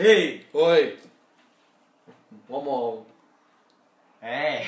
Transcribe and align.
Hei. 0.00 0.40
Woi. 0.48 0.96
Ngomong. 2.48 3.04
Eh. 4.24 4.64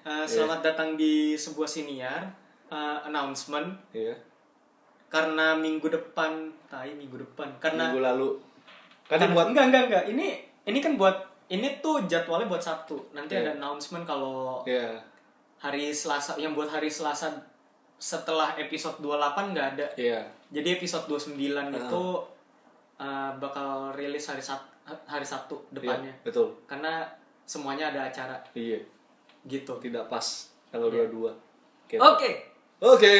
Uh, 0.00 0.24
selamat 0.24 0.60
datang 0.60 1.00
di 1.00 1.32
sebuah 1.32 1.64
siniar 1.64 2.28
uh, 2.68 3.00
announcement 3.04 3.72
Iya. 3.92 4.16
karena 5.08 5.52
minggu 5.54 5.88
depan, 5.88 6.48
tai 6.68 6.92
minggu 6.92 7.16
depan 7.18 7.48
karena 7.56 7.88
Minggu 7.88 8.00
lalu. 8.02 8.28
Kan 9.04 9.16
karena- 9.16 9.32
buat 9.32 9.46
enggak 9.48 9.64
enggak 9.68 9.82
enggak 9.88 10.04
ini 10.08 10.28
ini 10.64 10.78
kan 10.78 10.96
buat 10.96 11.16
ini 11.48 11.80
tuh 11.80 12.04
jadwalnya 12.04 12.46
buat 12.46 12.60
Sabtu 12.60 13.00
nanti 13.12 13.32
Iya. 13.32 13.48
ada 13.48 13.50
announcement 13.56 14.04
kalau 14.04 14.60
Iya. 14.64 15.00
hari 15.56 15.88
Selasa 15.90 16.36
yang 16.36 16.52
buat 16.52 16.68
hari 16.68 16.88
Selasa 16.88 17.32
setelah 17.96 18.56
episode 18.56 19.00
28 19.00 19.52
nggak 19.52 19.66
ada 19.76 19.86
Iya. 19.96 20.20
jadi 20.48 20.76
episode 20.76 21.04
29 21.06 21.36
Ah. 21.68 21.76
itu 21.76 22.04
uh, 23.00 23.32
bakal 23.34 23.90
rilis 23.90 24.22
hari 24.22 24.38
Sab 24.38 24.60
hari 25.06 25.24
Sabtu 25.24 25.56
depannya 25.70 26.12
Iya, 26.12 26.22
betul. 26.22 26.48
karena 26.64 27.08
semuanya 27.42 27.88
ada 27.88 28.04
acara 28.04 28.36
Iya. 28.52 28.78
gitu 29.42 29.72
Tidak 29.78 30.04
pas 30.06 30.22
tanggal 30.68 30.90
22. 30.90 31.32
Gitu. 31.88 31.98
oke 31.98 32.30
Oke. 32.80 33.12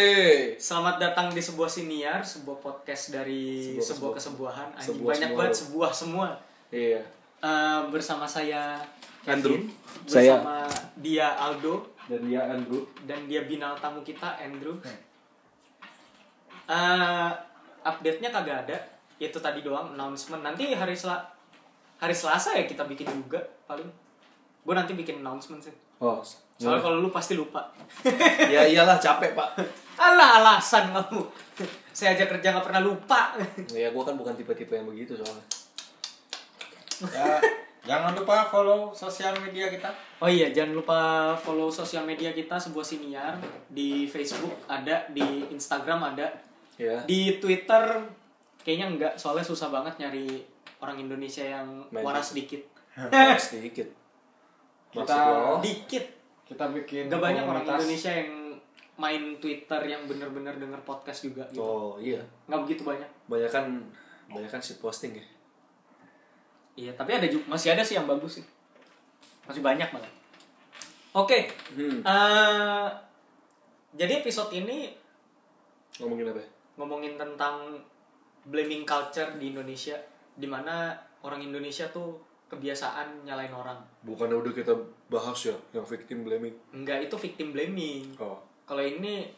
Selamat 0.56 0.96
datang 0.96 1.28
di 1.28 1.36
sebuah 1.38 1.68
siniar, 1.68 2.24
sebuah 2.24 2.56
podcast 2.58 3.12
dari 3.12 3.60
Sebuah- 3.60 3.76
sebuah, 3.76 3.84
sebuah- 3.84 4.14
kesebuahan. 4.16 4.68
Anjing 4.72 4.88
sebuah 4.88 5.04
banyak 5.06 5.20
semua 5.22 5.36
banget 5.36 5.52
sebuah 5.54 5.90
semua. 5.92 6.28
Iya. 6.72 7.00
Eh, 7.44 7.80
bersama 7.92 8.24
saya 8.24 8.80
Andrew. 9.22 9.60
Kevin, 9.60 9.68
Saya- 10.06 10.40
bersama 10.40 10.64
dia 10.96 11.28
Aldo 11.36 11.84
Dan 12.08 12.20
dia 12.24 12.40
Andrew. 12.42 12.88
dan 13.04 13.20
dia 13.28 13.44
binal 13.44 13.76
tamu 13.76 14.00
kita 14.00 14.32
Andrew. 14.34 14.80
Eh, 16.66 17.30
update-nya 17.82 18.30
kagak 18.30 18.64
ada. 18.64 18.78
Itu 19.20 19.38
tadi 19.38 19.60
doang 19.60 19.92
announcement. 19.92 20.40
Nanti 20.40 20.72
hari 20.72 20.96
Sel 20.96 21.12
hari 22.00 22.16
Selasa 22.16 22.56
ya 22.56 22.64
kita 22.64 22.88
bikin 22.88 23.06
juga 23.12 23.44
paling. 23.68 23.86
Gue 24.64 24.74
nanti 24.74 24.96
bikin 24.96 25.20
announcement 25.20 25.60
sih. 25.60 25.76
Oh. 26.00 26.24
Soalnya 26.60 26.80
kalau 26.84 27.00
lu 27.00 27.08
pasti 27.12 27.36
lupa. 27.36 27.72
ya 28.52 28.64
iyalah 28.68 29.00
capek, 29.00 29.32
Pak. 29.32 29.48
Alah 29.96 30.44
alasan 30.44 30.92
kamu. 30.92 31.24
Saya 31.92 32.16
aja 32.16 32.24
kerja 32.28 32.52
nggak 32.52 32.66
pernah 32.68 32.84
lupa. 32.84 33.36
Ya 33.72 33.92
gua 33.92 34.04
kan 34.04 34.16
bukan 34.16 34.36
tipe-tipe 34.36 34.72
yang 34.76 34.84
begitu 34.84 35.16
soalnya. 35.16 35.44
Ya, 37.00 37.40
jangan 37.88 38.12
lupa 38.12 38.44
follow 38.52 38.92
sosial 38.92 39.32
media 39.40 39.72
kita. 39.72 39.88
Oh 40.20 40.28
iya, 40.28 40.52
jangan 40.52 40.76
lupa 40.76 41.00
follow 41.40 41.72
sosial 41.72 42.04
media 42.04 42.36
kita 42.36 42.60
sebuah 42.60 42.84
siniar 42.84 43.40
di 43.72 44.04
Facebook 44.04 44.52
ada, 44.68 45.08
di 45.08 45.48
Instagram 45.48 46.12
ada, 46.12 46.28
Ya. 46.76 47.04
di 47.08 47.40
Twitter 47.40 48.04
kayaknya 48.60 48.86
enggak, 48.88 49.12
soalnya 49.14 49.42
susah 49.42 49.68
banget 49.68 49.96
nyari 49.98 50.42
orang 50.78 50.96
Indonesia 50.98 51.42
yang 51.42 51.66
Main 51.88 52.04
waras 52.04 52.32
dikit. 52.32 52.62
sedikit. 53.38 53.88
Kita- 54.94 55.06
Maksud 55.06 55.20
lo? 55.22 55.60
Dikit. 55.60 56.04
Kita 56.44 56.64
bikin 56.74 57.06
Gak 57.06 57.22
banyak 57.22 57.44
orang. 57.46 57.62
Indonesia 57.62 58.10
yang 58.10 58.50
main 58.98 59.22
Twitter 59.38 59.80
yang 59.86 60.04
bener-bener 60.04 60.52
denger 60.58 60.76
podcast 60.82 61.24
juga 61.24 61.46
gitu. 61.48 61.62
Oh, 61.62 61.94
iya. 61.96 62.20
Nggak 62.44 62.60
begitu 62.66 62.82
banyak. 62.84 63.08
Banyak 63.30 63.48
kan 63.48 63.64
banyak 64.28 64.50
kan 64.50 64.60
shit 64.60 64.76
posting 64.76 65.14
ya. 65.14 65.24
Iya, 66.76 66.92
tapi 66.92 67.14
ada 67.14 67.24
juga 67.24 67.48
masih 67.48 67.72
ada 67.72 67.80
sih 67.80 67.94
yang 67.94 68.04
bagus 68.04 68.42
sih. 68.42 68.44
Masih 69.46 69.62
banyak 69.62 69.88
banget. 69.88 70.12
Oke. 71.12 71.48
Hmm. 71.72 72.02
eh, 72.02 72.86
jadi 73.94 74.20
episode 74.20 74.52
ini 74.52 74.90
Ngomongin 75.98 76.30
apa? 76.30 76.40
ya? 76.40 76.48
ngomongin 76.76 77.14
tentang 77.14 77.76
blaming 78.48 78.88
culture 78.88 79.36
di 79.36 79.52
Indonesia 79.52 79.96
di 80.36 80.48
mana 80.48 80.96
orang 81.20 81.44
Indonesia 81.44 81.84
tuh 81.92 82.16
kebiasaan 82.50 83.22
nyalain 83.22 83.54
orang. 83.54 83.78
Bukannya 84.02 84.40
udah 84.42 84.52
kita 84.52 84.74
bahas 85.06 85.38
ya 85.46 85.54
yang 85.70 85.86
victim 85.86 86.26
blaming. 86.26 86.54
Enggak 86.74 87.06
itu 87.06 87.16
victim 87.20 87.54
blaming. 87.54 88.18
Oh. 88.18 88.42
Kalau 88.66 88.82
ini 88.82 89.30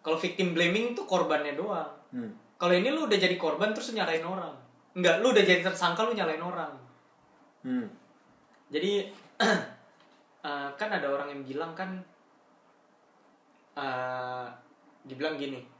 kalau 0.00 0.16
victim 0.16 0.56
blaming 0.56 0.96
tuh 0.96 1.04
korbannya 1.04 1.58
doang. 1.58 1.90
Hmm. 2.14 2.32
Kalau 2.56 2.72
ini 2.72 2.88
lu 2.88 3.04
udah 3.04 3.18
jadi 3.20 3.36
korban 3.36 3.76
terus 3.76 3.92
nyalain 3.92 4.24
orang. 4.24 4.54
Enggak, 4.96 5.20
lu 5.20 5.28
udah 5.36 5.44
jadi 5.44 5.60
tersangka 5.60 6.08
lu 6.08 6.16
nyalain 6.16 6.40
orang. 6.40 6.72
Hmm. 7.60 7.84
Jadi 8.72 9.12
eh, 10.48 10.68
kan 10.80 10.88
ada 10.88 11.06
orang 11.12 11.28
yang 11.28 11.42
bilang 11.44 11.76
kan 11.76 12.00
eh, 13.76 14.46
dibilang 15.04 15.36
gini. 15.36 15.75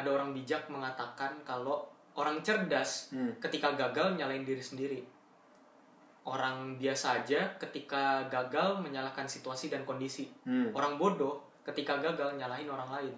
Ada 0.00 0.08
orang 0.10 0.32
bijak 0.32 0.66
mengatakan 0.66 1.36
kalau 1.42 1.84
orang 2.12 2.40
cerdas 2.40 3.12
Hmm. 3.12 3.32
ketika 3.38 3.72
gagal 3.72 4.14
nyalain 4.14 4.42
diri 4.42 4.60
sendiri. 4.60 5.00
Orang 6.22 6.76
biasa 6.76 7.20
aja 7.20 7.40
ketika 7.56 8.24
gagal 8.26 8.76
menyalahkan 8.78 9.24
situasi 9.24 9.68
dan 9.68 9.84
kondisi. 9.84 10.28
Hmm. 10.42 10.68
Orang 10.70 10.96
bodoh 10.96 11.40
ketika 11.62 11.96
gagal 11.96 12.36
nyalahin 12.36 12.68
orang 12.68 12.90
lain. 12.90 13.14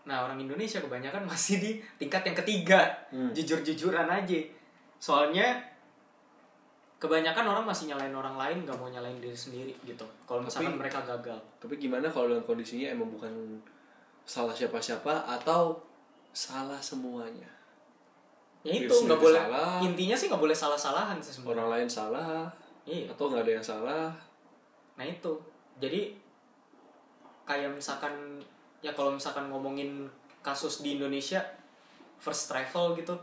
Nah, 0.00 0.24
orang 0.24 0.38
Indonesia 0.38 0.78
kebanyakan 0.78 1.26
masih 1.30 1.56
di 1.58 1.70
tingkat 1.96 2.22
yang 2.24 2.36
ketiga. 2.36 2.80
Hmm. 3.10 3.30
Jujur-jujuran 3.30 4.06
aja. 4.06 4.40
Soalnya 4.96 5.58
kebanyakan 7.00 7.44
orang 7.46 7.64
masih 7.64 7.88
nyalain 7.88 8.12
orang 8.12 8.36
lain, 8.36 8.62
gak 8.62 8.76
mau 8.76 8.88
nyalain 8.88 9.16
diri 9.18 9.34
sendiri 9.34 9.72
gitu. 9.82 10.04
Kalau 10.28 10.44
misalkan 10.44 10.76
Tapi- 10.76 10.80
mereka 10.84 11.00
gagal. 11.02 11.38
Tapi 11.58 11.74
gimana 11.76 12.06
kalau 12.06 12.28
dengan 12.28 12.44
kondisinya 12.44 12.92
emang 12.92 13.08
bukan 13.08 13.32
salah 14.30 14.54
siapa-siapa 14.54 15.26
atau 15.26 15.74
salah 16.30 16.78
semuanya? 16.78 17.50
Ya 18.62 18.76
itu 18.76 18.92
nggak 18.92 19.18
boleh. 19.18 19.40
salah. 19.40 19.82
Intinya 19.82 20.14
sih 20.14 20.30
nggak 20.30 20.38
boleh 20.38 20.54
salah-salahan 20.54 21.18
sih 21.18 21.34
sebenarnya. 21.34 21.56
Orang 21.56 21.68
lain 21.72 21.88
salah 21.90 22.46
Iya. 22.86 23.10
atau 23.10 23.24
nggak 23.26 23.42
ada 23.42 23.52
yang 23.52 23.66
salah? 23.66 24.06
Nah 24.94 25.04
itu. 25.04 25.32
Jadi 25.80 26.14
kayak 27.42 27.74
misalkan 27.74 28.38
ya 28.78 28.94
kalau 28.94 29.10
misalkan 29.10 29.50
ngomongin 29.50 30.06
kasus 30.40 30.80
di 30.80 30.94
Indonesia 30.94 31.42
first 32.16 32.46
travel 32.46 32.94
gitu. 32.94 33.16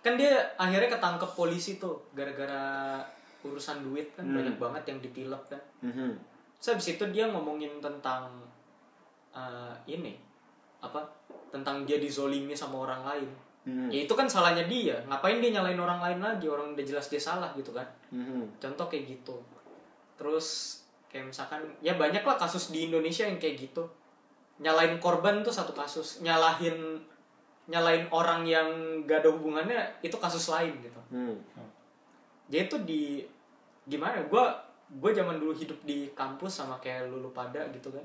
Kan 0.00 0.16
dia 0.16 0.34
akhirnya 0.56 0.88
ketangkep 0.88 1.30
polisi 1.36 1.76
tuh 1.76 2.00
gara-gara 2.10 2.98
urusan 3.42 3.82
duit 3.82 4.14
kan 4.14 4.22
Hmm. 4.22 4.38
banyak 4.38 4.56
banget 4.56 4.82
yang 4.86 4.98
ditilep 5.02 5.42
kan. 5.46 5.62
Mhm. 5.82 6.14
Terus 6.56 6.68
habis 6.72 6.88
itu 6.94 7.04
dia 7.10 7.26
ngomongin 7.26 7.82
tentang 7.82 8.30
eh, 9.32 9.74
ini 9.88 10.14
apa? 10.78 11.00
Tentang 11.48 11.84
dia 11.84 11.96
dizolimi 11.96 12.52
sama 12.52 12.82
orang 12.82 13.02
lain. 13.04 13.30
Mhm. 13.62 13.88
Ya 13.88 14.02
itu 14.02 14.12
kan 14.12 14.26
salahnya 14.26 14.66
dia. 14.66 14.98
Ngapain 15.04 15.38
dia 15.38 15.52
nyalain 15.52 15.78
orang 15.78 16.00
lain 16.00 16.18
lagi? 16.18 16.46
Orang 16.46 16.72
udah 16.72 16.82
jelas 16.82 17.06
dia 17.06 17.20
salah 17.20 17.52
gitu 17.52 17.70
kan 17.70 17.86
Mhm. 18.10 18.58
contoh 18.58 18.86
kayak 18.86 19.08
gitu 19.08 19.36
terus 20.14 20.78
kayak 21.08 21.28
misalkan 21.28 21.64
ya 21.80 21.96
banyak 21.96 22.20
lah 22.20 22.36
kasus 22.36 22.70
di 22.70 22.86
Indonesia 22.86 23.24
yang 23.24 23.36
kayak 23.36 23.56
gitu 23.58 23.82
nyalain 24.58 25.00
korban 25.00 25.40
tuh 25.40 25.50
satu 25.50 25.72
kasus 25.72 26.20
nyalahin 26.20 27.00
nyalain 27.66 28.04
orang 28.08 28.44
yang 28.44 28.68
gak 29.02 29.24
ada 29.24 29.32
hubungannya 29.32 29.80
itu 30.00 30.14
kasus 30.16 30.46
lain 30.48 30.76
gitu 30.78 31.00
Hmm. 31.08 31.34
jadi 32.46 32.68
itu 32.68 32.76
di 32.84 33.02
gimana 33.84 34.22
gue 34.22 34.44
gue 34.92 35.10
zaman 35.10 35.40
dulu 35.40 35.50
hidup 35.52 35.80
di 35.82 36.12
kampus 36.12 36.62
sama 36.62 36.76
kayak 36.78 37.08
lulu 37.08 37.32
pada 37.32 37.64
gitu 37.72 37.88
kan 37.88 38.04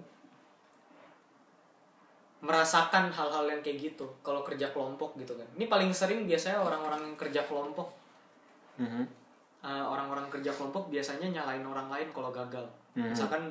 merasakan 2.37 3.09
hal-hal 3.09 3.49
yang 3.49 3.61
kayak 3.65 3.81
gitu 3.81 4.05
kalau 4.21 4.45
kerja 4.45 4.69
kelompok 4.69 5.17
gitu 5.17 5.33
kan 5.33 5.47
ini 5.57 5.65
paling 5.65 5.89
sering 5.89 6.29
biasanya 6.29 6.61
orang-orang 6.61 7.01
yang 7.01 7.16
kerja 7.17 7.41
kelompok 7.45 7.89
Mhm. 8.78 9.03
uh, 9.66 9.85
orang-orang 9.89 10.29
kerja 10.29 10.53
kelompok 10.53 10.93
biasanya 10.93 11.34
nyalain 11.34 11.66
orang 11.66 11.89
lain 11.89 12.05
kalau 12.13 12.29
gagal. 12.29 12.61
Mhm. 12.93 13.09
Misalkan 13.09 13.41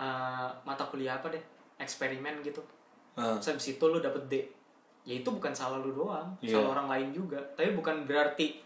uh, 0.00 0.48
mata 0.64 0.88
kuliah 0.88 1.20
apa 1.20 1.28
deh, 1.28 1.42
eksperimen 1.76 2.40
gitu. 2.40 2.64
Ah. 3.12 3.36
Terus 3.36 3.52
habis 3.52 3.76
itu 3.76 3.84
lu 3.84 4.00
dapet 4.00 4.24
D. 4.32 4.34
Ya 5.04 5.20
itu 5.20 5.28
bukan 5.28 5.52
salah 5.52 5.84
lu 5.84 5.92
doang, 5.92 6.32
Iya. 6.40 6.56
salah 6.56 6.80
orang 6.80 6.88
lain 6.88 7.08
juga. 7.12 7.36
Tapi 7.52 7.76
bukan 7.76 8.08
berarti 8.08 8.56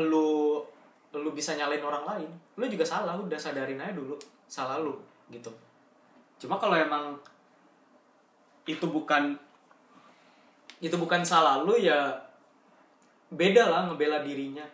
lu 0.00 0.64
lu 1.12 1.30
bisa 1.36 1.52
nyalain 1.52 1.84
orang 1.84 2.04
lain. 2.08 2.30
Lu 2.56 2.64
juga 2.64 2.88
salah, 2.88 3.12
udah 3.20 3.36
sadarin 3.36 3.76
aja 3.76 3.92
dulu 3.92 4.16
salah 4.48 4.80
lu 4.80 4.96
gitu. 5.28 5.52
Cuma 6.40 6.56
kalau 6.56 6.72
emang 6.72 7.12
itu 8.66 8.86
bukan 8.90 9.38
itu 10.82 10.92
bukan 10.98 11.22
salah 11.24 11.62
lu 11.62 11.78
ya 11.78 12.12
beda 13.32 13.70
lah 13.70 13.80
ngebela 13.88 14.20
dirinya. 14.20 14.66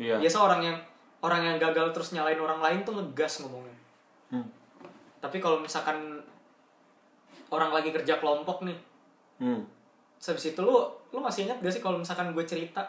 Iya. 0.00 0.16
biasa 0.18 0.40
orang 0.40 0.60
yang 0.64 0.76
orang 1.20 1.42
yang 1.44 1.56
gagal 1.60 1.92
terus 1.92 2.16
nyalain 2.16 2.40
orang 2.40 2.58
lain 2.58 2.80
tuh 2.82 2.96
ngegas 2.96 3.44
ngomongnya. 3.44 3.78
Hmm. 4.32 4.48
tapi 5.20 5.36
kalau 5.44 5.60
misalkan 5.60 6.24
orang 7.52 7.68
lagi 7.68 7.92
kerja 7.92 8.16
kelompok 8.16 8.64
nih 8.64 8.78
Hmm. 9.36 9.60
habis 10.22 10.54
itu 10.54 10.60
lu 10.62 10.80
lu 11.12 11.18
masih 11.20 11.44
ingat 11.44 11.58
gak 11.60 11.74
sih 11.74 11.82
kalau 11.82 11.98
misalkan 11.98 12.30
gue 12.30 12.44
cerita? 12.46 12.80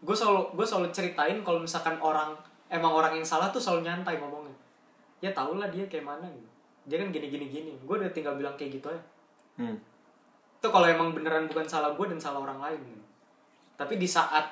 Gue 0.00 0.16
selalu 0.16 0.56
gue 0.56 0.66
selalu 0.66 0.88
ceritain 0.88 1.38
kalau 1.44 1.60
misalkan 1.60 2.00
orang 2.00 2.32
emang 2.72 2.88
orang 2.90 3.12
yang 3.20 3.26
salah 3.28 3.52
tuh 3.52 3.60
selalu 3.60 3.86
nyantai 3.86 4.16
ngomongnya. 4.16 4.56
Ya 5.20 5.30
tau 5.36 5.52
lah 5.54 5.68
dia 5.68 5.84
kayak 5.84 6.08
mana 6.08 6.24
gitu. 6.32 6.48
Dia 6.88 6.96
kan 6.96 7.12
gini 7.12 7.28
gini 7.28 7.46
gini 7.52 7.70
gue 7.76 7.94
udah 7.94 8.08
tinggal 8.10 8.34
bilang 8.40 8.56
kayak 8.56 8.80
gitu 8.80 8.88
aja 8.88 9.04
Hmm. 9.54 9.76
itu 10.56 10.68
kalau 10.68 10.84
emang 10.84 11.10
beneran 11.10 11.46
bukan 11.46 11.64
salah 11.64 11.90
gue 11.92 12.06
dan 12.06 12.18
salah 12.18 12.40
orang 12.40 12.60
lain 12.60 12.82
tapi 13.74 13.96
di 13.96 14.04
saat 14.04 14.44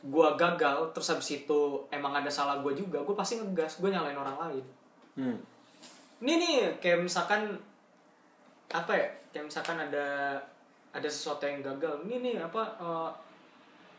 gue 0.00 0.28
gagal 0.34 0.92
terus 0.92 1.08
habis 1.08 1.30
itu 1.34 1.60
emang 1.88 2.12
ada 2.12 2.28
salah 2.28 2.60
gue 2.60 2.72
juga 2.72 3.00
gue 3.00 3.12
pasti 3.12 3.36
ngegas 3.36 3.78
gue 3.78 3.88
nyalain 3.88 4.16
orang 4.16 4.38
lain 4.38 4.64
Hmm. 5.14 5.38
ini 6.18 6.32
nih 6.34 6.54
kayak 6.78 7.00
misalkan 7.00 7.54
apa 8.68 8.92
ya 8.92 9.06
kayak 9.30 9.46
misalkan 9.46 9.78
ada 9.78 10.34
ada 10.90 11.06
sesuatu 11.06 11.42
yang 11.42 11.62
gagal 11.62 12.02
ini 12.02 12.18
nih 12.20 12.34
apa 12.40 12.62
eh, 12.76 13.10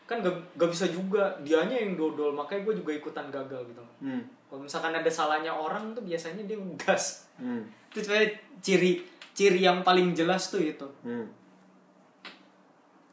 kan 0.04 0.20
gak, 0.20 0.36
gak 0.54 0.70
bisa 0.70 0.86
juga 0.86 1.34
dianya 1.40 1.74
yang 1.76 1.96
dodol 1.96 2.30
makanya 2.30 2.62
gue 2.62 2.74
juga 2.78 2.92
ikutan 2.94 3.26
gagal 3.28 3.64
gitu 3.66 3.84
Hmm. 3.98 4.22
kalau 4.46 4.62
misalkan 4.62 4.92
ada 4.92 5.08
salahnya 5.08 5.50
orang 5.50 5.90
tuh 5.90 6.02
biasanya 6.02 6.44
dia 6.44 6.54
ngegas 6.54 7.26
Hmm. 7.36 7.64
itu 7.90 8.00
sebenarnya 8.00 8.30
ciri 8.60 8.92
ciri 9.36 9.60
yang 9.60 9.84
paling 9.84 10.16
jelas 10.16 10.48
tuh 10.48 10.64
itu. 10.64 10.88
Hmm. 11.04 11.28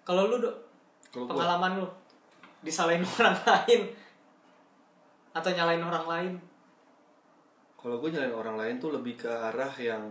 kalau 0.04 0.28
lu 0.28 0.40
dok? 0.40 0.56
Kalau 1.12 1.28
gua- 1.28 1.32
pengalaman 1.36 1.84
lu? 1.84 1.88
Disalahin 2.64 3.04
orang 3.20 3.36
lain? 3.44 3.82
Atau 5.32 5.52
nyalain 5.52 5.84
orang 5.84 6.06
lain? 6.08 6.34
Kalau 7.76 8.00
gue 8.00 8.10
nyalain 8.10 8.32
orang 8.32 8.56
lain 8.56 8.76
tuh 8.80 8.96
lebih 8.96 9.20
ke 9.20 9.28
arah 9.28 9.72
yang 9.76 10.04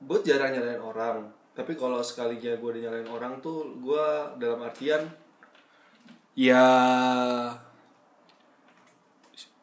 gue 0.00 0.18
jarang 0.20 0.52
nyalain 0.52 0.80
orang. 0.80 1.16
Tapi 1.56 1.72
kalau 1.72 2.04
sekalinya 2.04 2.52
gue 2.54 2.70
nyalain 2.76 3.08
orang 3.08 3.40
tuh 3.40 3.72
gue 3.80 4.06
dalam 4.36 4.60
artian 4.60 5.00
ya 6.34 6.66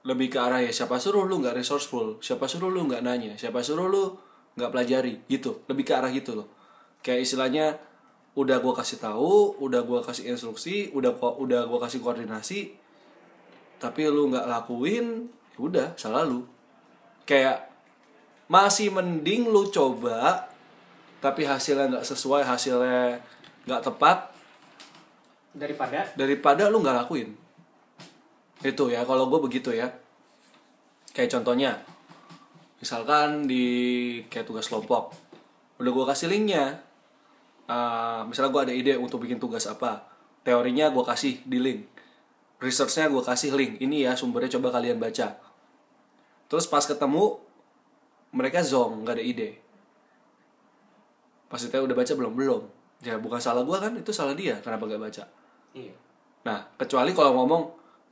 lebih 0.01 0.33
ke 0.33 0.39
arah 0.41 0.57
ya 0.57 0.71
siapa 0.73 0.97
suruh 0.97 1.29
lu 1.29 1.38
nggak 1.38 1.53
resourceful, 1.53 2.17
siapa 2.17 2.49
suruh 2.49 2.73
lu 2.73 2.89
nggak 2.89 3.05
nanya, 3.05 3.38
siapa 3.38 3.61
suruh 3.61 3.85
lu 3.85 4.17
nggak 4.56 4.71
pelajari 4.71 5.13
gitu, 5.31 5.63
lebih 5.68 5.83
ke 5.88 5.94
arah 5.95 6.12
gitu 6.12 6.36
loh. 6.36 6.48
Kayak 7.01 7.25
istilahnya 7.25 7.80
udah 8.36 8.63
gue 8.63 8.74
kasih 8.75 9.00
tahu, 9.00 9.59
udah 9.59 9.83
gue 9.83 10.00
kasih 10.03 10.31
instruksi, 10.31 10.92
udah 10.95 11.12
gua- 11.15 11.36
udah 11.36 11.68
gue 11.68 11.80
kasih 11.83 12.00
koordinasi, 12.00 12.59
tapi 13.81 14.07
lu 14.07 14.31
nggak 14.31 14.48
lakuin 14.48 15.27
ya 15.56 15.59
udah 15.59 15.88
salah 16.00 16.24
lu. 16.24 16.48
Kayak 17.27 17.71
masih 18.51 18.92
mending 18.92 19.48
lu 19.48 19.71
coba 19.71 20.51
tapi 21.24 21.48
hasilnya 21.48 21.88
nggak 21.88 22.06
sesuai 22.07 22.44
hasilnya 22.44 23.21
nggak 23.63 23.81
tepat 23.86 24.33
daripada? 25.56 26.00
daripada 26.18 26.63
lu 26.68 26.83
nggak 26.83 27.06
lakuin. 27.06 27.36
Itu 28.62 28.89
ya 28.92 29.03
kalau 29.03 29.27
gue 29.27 29.39
begitu 29.42 29.71
ya. 29.74 29.92
Kayak 31.12 31.39
contohnya 31.39 31.83
misalkan 32.81 33.45
di 33.45 33.66
kayak 34.28 34.50
tugas 34.50 34.66
kelompok 34.68 35.13
udah 35.78 35.92
gue 35.94 36.06
kasih 36.10 36.28
linknya. 36.30 36.81
Eh, 37.69 38.22
misalnya 38.28 38.51
gue 38.51 38.62
ada 38.68 38.74
ide 38.74 38.94
untuk 38.98 39.22
bikin 39.24 39.38
tugas 39.38 39.69
apa 39.69 40.10
teorinya 40.42 40.89
gue 40.89 41.06
kasih 41.06 41.45
di 41.45 41.62
link 41.62 41.81
researchnya 42.62 43.10
gue 43.10 43.24
kasih 43.25 43.54
link. 43.57 43.81
Ini 43.81 44.10
ya 44.10 44.12
sumbernya 44.13 44.57
coba 44.57 44.78
kalian 44.78 45.01
baca. 45.01 45.38
Terus 46.45 46.66
pas 46.69 46.86
ketemu 46.86 47.42
mereka 48.33 48.62
zong 48.62 49.06
nggak 49.06 49.18
ada 49.18 49.24
ide. 49.25 49.50
Pas 51.50 51.60
ditanya 51.60 51.84
udah 51.89 51.98
baca 51.98 52.12
belum? 52.13 52.34
Belum. 52.38 52.62
Ya 53.01 53.18
bukan 53.18 53.42
salah 53.42 53.66
gue 53.66 53.77
kan 53.81 53.94
itu 53.98 54.13
salah 54.13 54.38
dia 54.38 54.62
kenapa 54.62 54.86
gak 54.86 55.01
baca? 55.01 55.24
Iya. 55.74 55.95
Nah, 56.45 56.69
kecuali 56.77 57.18
kalau 57.18 57.34
ngomong, 57.34 57.63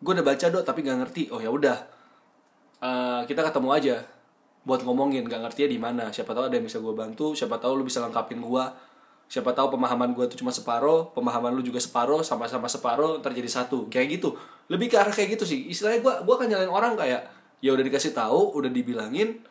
gue 0.01 0.11
udah 0.17 0.25
baca 0.25 0.45
dok 0.49 0.65
tapi 0.65 0.81
gak 0.81 0.97
ngerti. 0.97 1.29
Oh 1.29 1.37
ya 1.37 1.53
udah, 1.53 1.77
Eh, 2.79 3.21
kita 3.27 3.43
ketemu 3.43 3.69
aja 3.75 3.95
buat 4.67 4.83
ngomongin 4.83 5.25
gak 5.27 5.41
ngertinya 5.45 5.69
di 5.69 5.79
mana. 5.79 6.03
Siapa 6.11 6.35
tahu 6.35 6.51
ada 6.51 6.55
yang 6.55 6.65
bisa 6.67 6.79
gue 6.83 6.93
bantu. 6.93 7.35
Siapa 7.35 7.59
tahu 7.59 7.79
lu 7.79 7.83
bisa 7.87 8.03
lengkapin 8.03 8.39
gue. 8.43 8.65
Siapa 9.29 9.53
tahu 9.53 9.77
pemahaman 9.77 10.17
gue 10.17 10.25
itu 10.25 10.41
cuma 10.41 10.49
separuh, 10.49 11.13
pemahaman 11.13 11.53
lu 11.53 11.61
juga 11.61 11.77
separuh, 11.77 12.25
sama-sama 12.25 12.65
separuh 12.65 13.21
terjadi 13.21 13.61
satu. 13.61 13.85
Kayak 13.87 14.19
gitu. 14.19 14.33
Lebih 14.73 14.89
ke 14.89 14.97
arah 14.97 15.13
kayak 15.13 15.37
gitu 15.37 15.45
sih. 15.45 15.69
Istilahnya 15.69 16.01
gue 16.01 16.13
gue 16.25 16.33
akan 16.33 16.47
nyalain 16.49 16.71
orang 16.73 16.93
kayak 16.97 17.29
ya 17.61 17.69
udah 17.75 17.85
dikasih 17.85 18.15
tahu, 18.15 18.55
udah 18.57 18.71
dibilangin, 18.71 19.43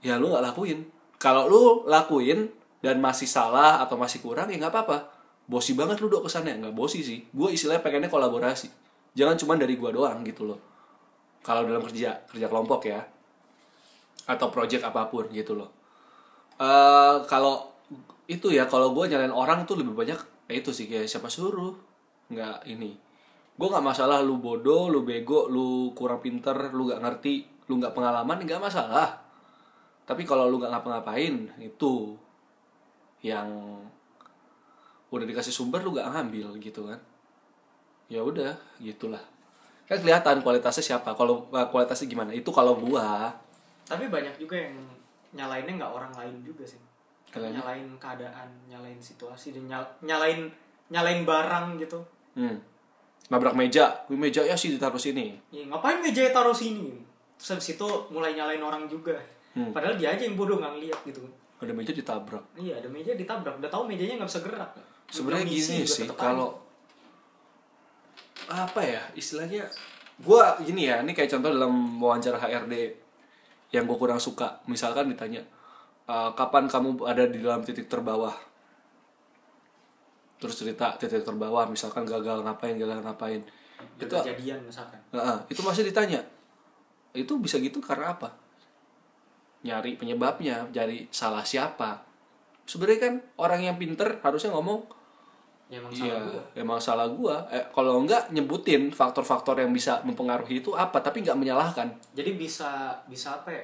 ya 0.00 0.16
lu 0.16 0.32
nggak 0.32 0.44
lakuin. 0.52 0.88
Kalau 1.20 1.50
lu 1.50 1.62
lakuin 1.84 2.48
dan 2.80 2.96
masih 3.02 3.28
salah 3.28 3.84
atau 3.84 4.00
masih 4.00 4.24
kurang 4.24 4.48
ya 4.48 4.56
nggak 4.56 4.72
apa-apa. 4.72 5.12
Bosi 5.44 5.76
banget 5.76 6.00
lu 6.00 6.08
dok 6.08 6.30
kesannya 6.30 6.56
nggak 6.64 6.72
bosi 6.72 7.04
sih. 7.04 7.28
Gue 7.34 7.52
istilahnya 7.52 7.84
pengennya 7.84 8.08
kolaborasi. 8.08 8.72
Jangan 9.12 9.36
cuma 9.36 9.58
dari 9.58 9.74
gua 9.74 9.90
doang 9.90 10.22
gitu 10.22 10.46
loh. 10.46 10.58
Kalau 11.42 11.66
dalam 11.66 11.82
kerja 11.84 12.24
kerja 12.30 12.46
kelompok 12.48 12.88
ya 12.88 13.00
atau 14.30 14.46
project 14.54 14.86
apa 14.86 15.10
pun 15.10 15.26
gitu 15.34 15.58
loh. 15.58 15.70
eh 16.62 17.16
kalau 17.26 17.70
itu 18.30 18.54
ya 18.54 18.70
kalau 18.70 18.94
gue 18.94 19.10
nyalain 19.10 19.34
orang 19.34 19.66
tuh 19.66 19.74
lebih 19.82 19.90
banyak 19.96 20.18
ya 20.46 20.54
itu 20.54 20.70
sih 20.70 20.86
kayak 20.86 21.10
siapa 21.10 21.26
suruh? 21.26 21.74
Nggak 22.30 22.62
ini. 22.70 22.94
Gue 23.58 23.68
nggak 23.68 23.82
masalah 23.82 24.22
lu 24.22 24.38
bodoh 24.38 24.86
lu 24.86 25.02
bego 25.02 25.50
lu 25.50 25.90
kurang 25.98 26.22
pinter 26.22 26.70
lu 26.70 26.86
nggak 26.86 27.02
ngerti 27.02 27.34
lu 27.66 27.82
nggak 27.82 27.90
pengalaman 27.90 28.38
nggak 28.46 28.62
masalah. 28.62 29.18
Tapi 30.06 30.22
kalau 30.22 30.46
lu 30.46 30.62
nggak 30.62 30.70
ngapa-ngapain 30.70 31.34
itu 31.58 32.14
yang 33.26 33.50
udah 35.10 35.26
dikasih 35.26 35.52
sumber 35.52 35.82
lu 35.82 35.90
nggak 35.90 36.06
ngambil 36.14 36.54
gitu 36.62 36.86
kan. 36.86 37.00
Ya 38.06 38.22
udah 38.22 38.54
gitulah. 38.78 39.22
Kan 39.90 39.98
kelihatan 39.98 40.38
kualitasnya 40.46 40.94
siapa. 40.94 41.18
Kalau 41.18 41.50
eh, 41.50 41.66
kualitasnya 41.66 42.06
gimana? 42.06 42.30
Itu 42.30 42.54
kalau 42.54 42.78
gua 42.78 43.34
tapi 43.90 44.06
banyak 44.06 44.38
juga 44.38 44.54
yang 44.54 44.78
nyalainnya 45.34 45.74
nggak 45.76 45.90
orang 45.92 46.12
lain 46.14 46.36
juga 46.40 46.62
sih. 46.62 46.78
Kalian- 47.30 47.58
nyalain 47.58 47.86
keadaan 47.98 48.48
nyalain 48.66 48.98
situasi 48.98 49.50
dan 49.50 49.66
nyal- 49.66 49.94
nyalain 50.00 50.46
nyalain 50.86 51.22
barang 51.22 51.74
gitu. 51.76 51.98
Hmm. 52.34 52.54
nabrak 53.26 53.54
meja. 53.54 54.06
Meja 54.08 54.42
ya 54.42 54.54
sih 54.54 54.74
ditaruh 54.74 54.98
sini. 54.98 55.38
Ya, 55.50 55.62
ngapain 55.64 56.02
meja 56.02 56.26
taruh 56.30 56.50
sini? 56.50 56.90
Terus 57.38 57.54
habis 57.54 57.74
itu 57.74 57.86
mulai 58.10 58.34
nyalain 58.34 58.58
orang 58.58 58.86
juga. 58.86 59.14
Hmm. 59.50 59.74
padahal 59.74 59.98
dia 59.98 60.14
aja 60.14 60.22
yang 60.22 60.38
bodoh 60.38 60.58
nggak 60.58 60.78
ngeliat 60.78 61.00
gitu. 61.02 61.22
Ada 61.58 61.70
meja 61.70 61.90
ditabrak. 61.90 62.42
Iya 62.54 62.78
ada 62.78 62.86
meja 62.86 63.14
ditabrak. 63.14 63.58
Udah 63.58 63.70
tahu 63.70 63.86
mejanya 63.86 64.22
nggak 64.22 64.30
bisa 64.30 64.42
gerak. 64.42 64.70
Sebenarnya 65.06 65.46
gini 65.46 65.82
sih 65.82 66.06
kalau 66.10 66.58
apa 68.50 68.80
ya 68.82 69.02
istilahnya 69.14 69.62
gua 70.18 70.58
gini 70.58 70.90
ya 70.90 71.00
ini 71.00 71.14
kayak 71.14 71.30
contoh 71.30 71.50
dalam 71.50 71.72
wawancara 71.96 72.36
HRD 72.36 72.74
yang 73.70 73.86
gue 73.86 73.98
kurang 73.98 74.18
suka. 74.18 74.62
Misalkan 74.66 75.10
ditanya 75.10 75.42
"Eh, 76.10 76.30
kapan 76.34 76.66
kamu 76.66 77.06
ada 77.06 77.26
di 77.26 77.38
dalam 77.42 77.62
titik 77.62 77.86
terbawah? 77.86 78.34
Terus 80.40 80.54
cerita 80.56 80.96
titik 80.96 81.22
terbawah 81.22 81.68
misalkan 81.68 82.08
gagal 82.08 82.42
ngapain 82.42 82.74
gagal 82.78 83.00
ngapain. 83.04 83.40
Itu 83.96 84.12
kejadian 84.12 84.66
misalkan. 84.66 84.98
Heeh, 85.14 85.36
itu 85.48 85.60
masih 85.62 85.84
ditanya. 85.86 86.20
Itu 87.12 87.38
bisa 87.38 87.58
gitu 87.58 87.78
karena 87.80 88.16
apa? 88.16 88.34
Nyari 89.66 90.00
penyebabnya 90.00 90.68
jadi 90.72 91.06
salah 91.12 91.44
siapa. 91.44 92.06
Sebenarnya 92.64 93.00
kan 93.02 93.14
orang 93.36 93.60
yang 93.66 93.76
pinter 93.76 94.22
harusnya 94.22 94.54
ngomong 94.54 94.99
ya 95.70 95.78
emang 95.78 95.92
Iya, 95.92 96.02
salah 96.02 96.20
gua 96.26 96.42
emang 96.54 96.78
salah 96.78 97.08
gua. 97.08 97.36
Eh, 97.48 97.64
kalau 97.70 97.94
enggak 97.96 98.28
nyebutin 98.28 98.90
faktor-faktor 98.90 99.54
yang 99.56 99.70
bisa 99.70 100.02
mempengaruhi 100.02 100.58
itu 100.58 100.74
apa, 100.74 100.98
tapi 100.98 101.22
nggak 101.22 101.38
menyalahkan. 101.38 101.88
jadi 102.10 102.34
bisa 102.34 102.70
bisa 103.06 103.36
apa 103.36 103.48
ya 103.48 103.62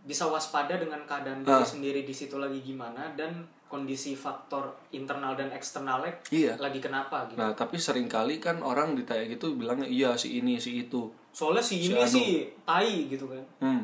bisa 0.00 0.24
waspada 0.24 0.72
dengan 0.74 1.00
keadaan 1.02 1.40
Ah. 1.42 1.58
diri 1.58 1.64
sendiri 1.66 2.00
di 2.02 2.12
situ 2.12 2.36
lagi 2.36 2.60
gimana 2.60 3.12
dan 3.12 3.40
kondisi 3.64 4.12
faktor 4.14 4.64
internal 4.90 5.32
dan 5.34 5.48
eksternalnya 5.50 6.12
Iya. 6.26 6.56
lagi 6.56 6.76
kenapa 6.78 7.24
gitu 7.26 7.36
Nah, 7.36 7.52
tapi 7.52 7.76
sering 7.76 8.04
kali 8.06 8.36
kan 8.38 8.60
orang 8.62 8.92
ditanya 8.92 9.24
gitu 9.26 9.52
bilangnya 9.54 9.84
iya 9.84 10.12
si 10.14 10.38
ini 10.38 10.56
si 10.56 10.80
itu. 10.82 11.08
soalnya 11.30 11.60
si 11.62 11.76
Si 11.78 11.88
ini 11.88 12.00
Anu. 12.00 12.08
sih 12.10 12.28
tai 12.62 13.04
gitu 13.06 13.24
kan 13.26 13.44
Hmm. 13.58 13.82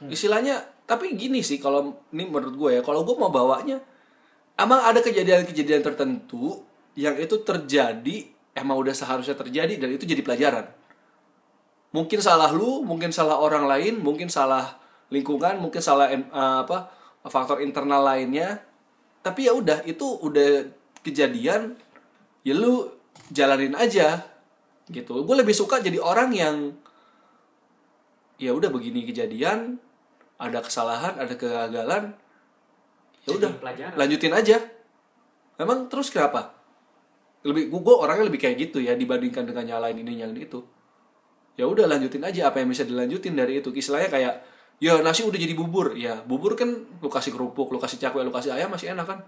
Istilahnya, 0.00 0.54
tapi 0.84 1.14
gini 1.14 1.38
sih 1.40 1.56
kalau 1.56 1.82
ini 2.08 2.22
menurut 2.24 2.54
gue 2.54 2.70
ya, 2.72 2.80
kalau 2.80 3.02
gue 3.02 3.14
mau 3.14 3.30
bawanya, 3.30 3.74
emang 4.58 4.80
ada 4.82 4.98
kejadian-kejadian 4.98 5.80
tertentu 5.86 6.66
yang 6.98 7.14
itu 7.14 7.38
terjadi, 7.46 8.26
emang 8.58 8.76
udah 8.82 8.90
seharusnya 8.90 9.38
terjadi 9.38 9.78
dan 9.78 9.94
itu 9.94 10.02
jadi 10.02 10.20
pelajaran. 10.20 10.66
Mungkin 11.94 12.18
salah 12.20 12.50
lu, 12.52 12.84
mungkin 12.84 13.14
salah 13.14 13.38
orang 13.38 13.64
lain, 13.64 14.02
mungkin 14.02 14.28
salah 14.28 14.76
lingkungan, 15.08 15.62
mungkin 15.62 15.80
salah 15.80 16.10
eh, 16.10 16.20
apa 16.34 16.90
faktor 17.30 17.62
internal 17.62 18.02
lainnya. 18.02 18.60
Tapi 19.22 19.46
ya 19.46 19.54
udah, 19.54 19.86
itu 19.86 20.04
udah 20.04 20.68
kejadian, 21.06 21.78
ya 22.42 22.52
lu 22.52 22.90
jalanin 23.30 23.78
aja 23.78 24.26
gitu. 24.90 25.22
Gue 25.24 25.36
lebih 25.38 25.54
suka 25.54 25.80
jadi 25.80 26.02
orang 26.02 26.30
yang 26.34 26.56
ya 28.38 28.54
udah 28.54 28.70
begini 28.70 29.02
kejadian 29.02 29.82
ada 30.38 30.62
kesalahan 30.62 31.18
ada 31.18 31.34
kegagalan 31.34 32.14
ya 33.28 33.36
udah 33.44 33.52
pelajaran. 33.60 33.94
lanjutin 33.94 34.32
aja. 34.32 34.56
Memang 35.58 35.90
terus 35.90 36.08
kenapa? 36.08 36.54
Lebih 37.44 37.70
gue 37.70 37.94
orangnya 37.94 38.26
lebih 38.26 38.40
kayak 38.40 38.56
gitu 38.68 38.78
ya 38.80 38.94
dibandingkan 38.94 39.44
dengan 39.44 39.64
nyalain 39.66 39.98
ini 39.98 40.18
yang 40.18 40.32
itu. 40.34 40.62
Ya 41.58 41.66
udah 41.66 41.90
lanjutin 41.90 42.22
aja 42.22 42.48
apa 42.48 42.62
yang 42.62 42.70
bisa 42.70 42.86
dilanjutin 42.86 43.34
dari 43.34 43.58
itu. 43.58 43.74
Istilahnya 43.74 44.08
kayak 44.10 44.34
ya 44.78 45.02
nasi 45.02 45.26
udah 45.26 45.38
jadi 45.38 45.54
bubur. 45.58 45.98
Ya 45.98 46.22
bubur 46.22 46.54
kan 46.54 46.70
lu 47.02 47.10
kasih 47.10 47.34
kerupuk 47.34 47.74
lu 47.74 47.82
kasih 47.82 47.98
cakwe 47.98 48.22
lu 48.22 48.30
kasih 48.30 48.54
ayam 48.54 48.70
masih 48.70 48.94
enak 48.94 49.06
kan? 49.06 49.18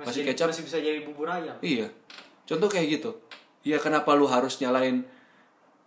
Kasih 0.00 0.04
masih, 0.04 0.22
kecap. 0.32 0.46
masih 0.48 0.64
bisa 0.64 0.76
jadi 0.80 1.00
bubur 1.04 1.28
ayam. 1.28 1.56
Iya. 1.60 1.92
Contoh 2.48 2.72
kayak 2.72 3.00
gitu. 3.00 3.10
Ya 3.66 3.76
kenapa 3.76 4.16
lu 4.16 4.24
harus 4.24 4.56
nyalain? 4.64 5.04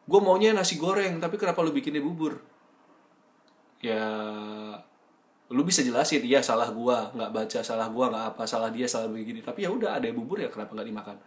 Gue 0.05 0.19
maunya 0.21 0.53
nasi 0.53 0.77
goreng 0.77 1.17
tapi 1.17 1.41
kenapa 1.41 1.65
lu 1.65 1.73
bikinnya 1.73 2.05
bubur? 2.05 2.37
Ya 3.81 4.05
lu 5.51 5.61
bisa 5.67 5.83
jelasin 5.83 6.23
iya 6.23 6.39
salah 6.39 6.71
gua 6.71 7.11
nggak 7.11 7.31
baca 7.31 7.59
salah 7.59 7.87
gua 7.91 8.07
nggak 8.07 8.25
apa 8.35 8.43
salah 8.47 8.71
dia 8.71 8.87
salah 8.87 9.11
begini 9.11 9.43
tapi 9.43 9.67
ya 9.67 9.69
udah 9.69 9.99
ada 9.99 10.07
bubur 10.15 10.39
ya 10.39 10.47
kenapa 10.47 10.73
nggak 10.73 10.87
dimakan 10.87 11.17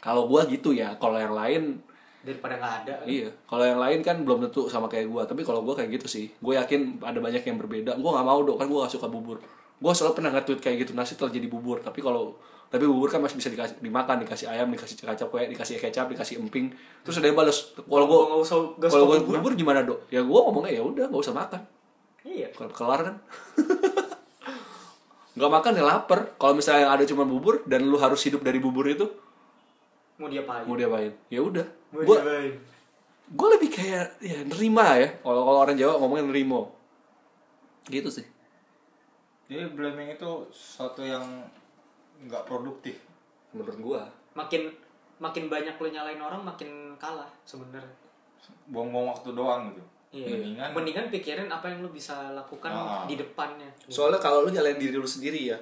kalau 0.00 0.24
gua 0.24 0.48
gitu 0.48 0.72
ya 0.72 0.96
kalau 0.96 1.20
yang 1.20 1.36
lain 1.36 1.78
daripada 2.22 2.58
nggak 2.58 2.74
ada 2.84 2.94
Iya, 3.06 3.28
kalau 3.46 3.64
yang 3.64 3.78
lain 3.78 4.00
kan 4.02 4.16
belum 4.26 4.50
tentu 4.50 4.66
sama 4.66 4.90
kayak 4.90 5.06
gua. 5.06 5.22
Tapi 5.22 5.46
kalau 5.46 5.62
gua 5.62 5.78
kayak 5.78 5.96
gitu 5.96 6.06
sih, 6.10 6.26
gue 6.28 6.54
yakin 6.58 6.98
ada 7.00 7.22
banyak 7.22 7.40
yang 7.46 7.56
berbeda. 7.56 7.94
Gua 7.96 8.18
nggak 8.18 8.26
mau 8.26 8.40
dong, 8.42 8.58
kan 8.58 8.66
gua 8.66 8.84
gak 8.84 8.98
suka 8.98 9.06
bubur. 9.06 9.38
Gua 9.78 9.94
selalu 9.94 10.18
pernah 10.18 10.34
nge-tweet 10.34 10.60
kayak 10.60 10.76
gitu 10.82 10.92
nasi 10.98 11.14
telah 11.14 11.30
jadi 11.30 11.46
bubur. 11.46 11.78
Tapi 11.78 12.02
kalau 12.02 12.34
tapi 12.68 12.84
bubur 12.84 13.08
kan 13.08 13.24
masih 13.24 13.40
bisa 13.40 13.48
dikasih 13.48 13.80
dimakan, 13.80 14.20
dikasih 14.26 14.50
ayam, 14.50 14.68
dikasih 14.68 15.00
kacap 15.00 15.30
kue, 15.32 15.40
dikasih 15.46 15.80
kecap, 15.80 16.04
dikasih 16.12 16.36
emping. 16.36 16.68
Terus 17.00 17.16
ada 17.22 17.32
yang 17.32 17.38
balas, 17.38 17.72
kalau 17.78 18.04
Gua 18.04 18.20
gua 18.44 18.44
kalau 18.90 19.04
gua 19.08 19.18
bubur 19.24 19.54
gimana 19.56 19.80
dok? 19.86 20.04
Ya 20.12 20.20
gua 20.20 20.50
ngomongnya 20.50 20.76
ya 20.76 20.82
udah 20.84 21.06
nggak 21.08 21.22
usah 21.22 21.32
makan. 21.32 21.62
Iya 22.28 22.46
Kelar- 22.52 22.70
Kelar 22.70 23.00
kan? 23.02 23.16
Nggak 25.34 25.50
makan 25.50 25.72
ya 25.72 25.82
lapar. 25.82 26.34
Kalau 26.34 26.52
misalnya 26.52 26.88
ada 26.88 27.02
cuma 27.02 27.22
bubur 27.22 27.62
dan 27.64 27.82
lu 27.82 27.96
harus 27.96 28.20
hidup 28.20 28.40
dari 28.40 28.58
bubur 28.58 28.84
itu, 28.84 29.06
mau 30.16 30.26
diapain 30.26 30.62
mau 30.62 30.74
diapain? 30.74 31.10
Ya 31.28 31.40
udah. 31.40 31.66
mau 31.88 32.02
Gua 32.02 32.18
diapain 32.18 32.52
gue 33.28 33.44
lebih 33.52 33.68
kayak 33.68 34.24
ya 34.24 34.40
nerima 34.40 34.96
ya 34.96 35.04
kalau 35.20 35.44
kalau 35.44 35.60
orang 35.60 35.76
Jawa 35.76 36.00
ngomongnya 36.00 36.24
nerimo 36.26 36.72
gitu 37.84 38.08
sih 38.08 38.24
Jadi 39.44 39.68
blaming 39.68 40.08
itu 40.10 40.26
sesuatu 40.48 41.00
yang 41.00 41.44
nggak 42.18 42.44
produktif. 42.44 42.96
menurut 43.52 43.76
gue 43.76 44.00
makin 44.32 44.72
makin 45.20 45.44
banyak 45.46 45.72
lo 45.72 45.86
nyalain 45.86 46.16
orang 46.16 46.40
makin 46.40 46.96
kalah 46.96 47.28
sebenarnya 47.44 47.92
Buang-buang 48.64 49.12
waktu 49.12 49.28
doang 49.32 49.72
gitu. 49.72 49.80
Iya. 50.08 50.24
Mendingan 50.26 50.68
Mendingan 50.72 51.06
pikirin 51.08 51.46
apa 51.46 51.66
yang 51.66 51.80
lo 51.80 51.90
bisa 51.90 52.32
lakukan 52.32 52.68
Ah. 52.68 53.04
di 53.04 53.14
depannya. 53.14 53.68
soalnya 53.84 54.16
kalau 54.16 54.40
lu 54.40 54.50
nyalain 54.50 54.76
diri 54.76 54.94
lu 54.94 55.04
sendiri 55.04 55.46
ya 55.46 55.58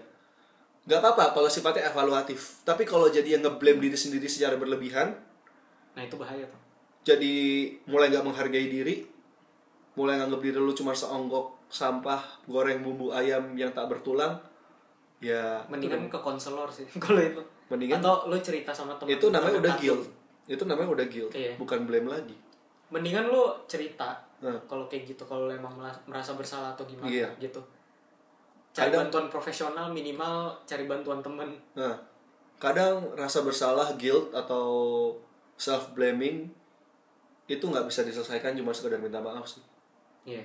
nggak 0.84 0.98
apa-apa 0.98 1.24
kalau 1.32 1.46
sifatnya 1.46 1.82
evaluatif 1.84 2.62
tapi 2.62 2.82
kalau 2.82 3.08
jadi 3.08 3.26
yang 3.28 3.42
ngeblame 3.42 3.80
diri 3.80 3.94
sendiri 3.94 4.24
secara 4.24 4.54
berlebihan 4.54 5.10
Nah 5.92 6.02
itu 6.02 6.14
bahaya 6.14 6.44
tuh. 6.44 6.60
jadi 7.04 7.34
mulai 7.84 8.06
nggak 8.06 8.22
menghargai 8.22 8.68
diri 8.68 9.02
mulai 9.92 10.14
nganggap 10.16 10.38
diri 10.40 10.54
lu 10.56 10.70
cuma 10.70 10.92
seonggok 10.92 11.66
sampah 11.66 12.20
goreng 12.44 12.78
bumbu 12.80 13.10
ayam 13.10 13.50
yang 13.52 13.72
tak 13.72 13.88
bertulang 13.88 14.38
ya 15.18 15.58
Mendingan 15.66 16.06
ke 16.06 16.18
konselor 16.20 16.68
sih 16.68 16.86
kalau 17.02 17.18
itu. 17.18 17.42
Mendingan- 17.66 17.98
Atau 17.98 18.28
lo 18.28 18.38
cerita 18.38 18.70
sama 18.70 18.94
teman. 18.94 19.10
itu 19.10 19.26
namanya 19.26 19.58
udah 19.58 19.74
guilt 19.74 19.98
lo. 19.98 20.06
itu 20.46 20.62
namanya 20.62 20.88
udah 20.92 21.06
guilt 21.08 21.32
Iya. 21.32 21.52
bukan 21.56 21.82
blame 21.82 22.06
lagi 22.06 22.36
Mendingan 22.86 23.26
lo 23.26 23.66
cerita. 23.66 24.22
Nah. 24.40 24.58
Kalau 24.68 24.84
kayak 24.86 25.08
gitu 25.08 25.24
kalau 25.24 25.48
emang 25.48 25.72
merasa 26.04 26.36
bersalah 26.36 26.76
atau 26.76 26.84
gimana 26.84 27.08
Iya. 27.08 27.28
gitu. 27.40 27.60
Cari 28.70 28.92
Kadang- 28.92 29.08
bantuan 29.08 29.26
profesional 29.32 29.88
minimal 29.88 30.52
cari 30.68 30.84
bantuan 30.84 31.24
temen. 31.24 31.48
Nah, 31.72 31.96
kadang 32.56 33.08
rasa 33.16 33.40
bersalah, 33.40 33.96
guilt 33.96 34.32
atau 34.32 34.68
self 35.56 35.96
blaming 35.96 36.52
itu 37.46 37.64
nggak 37.64 37.88
bisa 37.88 38.04
diselesaikan 38.04 38.52
cuma 38.52 38.76
sekedar 38.76 39.00
minta 39.00 39.16
maaf 39.22 39.48
sih. 39.48 39.64
Iya. 40.28 40.44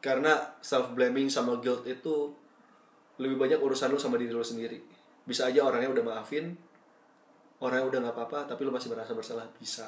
Karena 0.00 0.32
self 0.64 0.96
blaming 0.96 1.28
sama 1.28 1.60
guilt 1.60 1.84
itu 1.84 2.32
lebih 3.18 3.36
banyak 3.36 3.58
urusan 3.60 3.90
lu 3.90 3.98
sama 4.00 4.16
diri 4.16 4.32
lu 4.32 4.40
sendiri. 4.40 4.80
Bisa 5.26 5.50
aja 5.50 5.66
orangnya 5.66 5.90
udah 5.90 6.04
maafin, 6.06 6.56
orangnya 7.60 7.84
udah 7.84 7.98
nggak 8.06 8.14
apa-apa, 8.16 8.38
tapi 8.48 8.64
lu 8.64 8.72
masih 8.72 8.88
merasa 8.88 9.12
bersalah 9.12 9.44
bisa. 9.58 9.84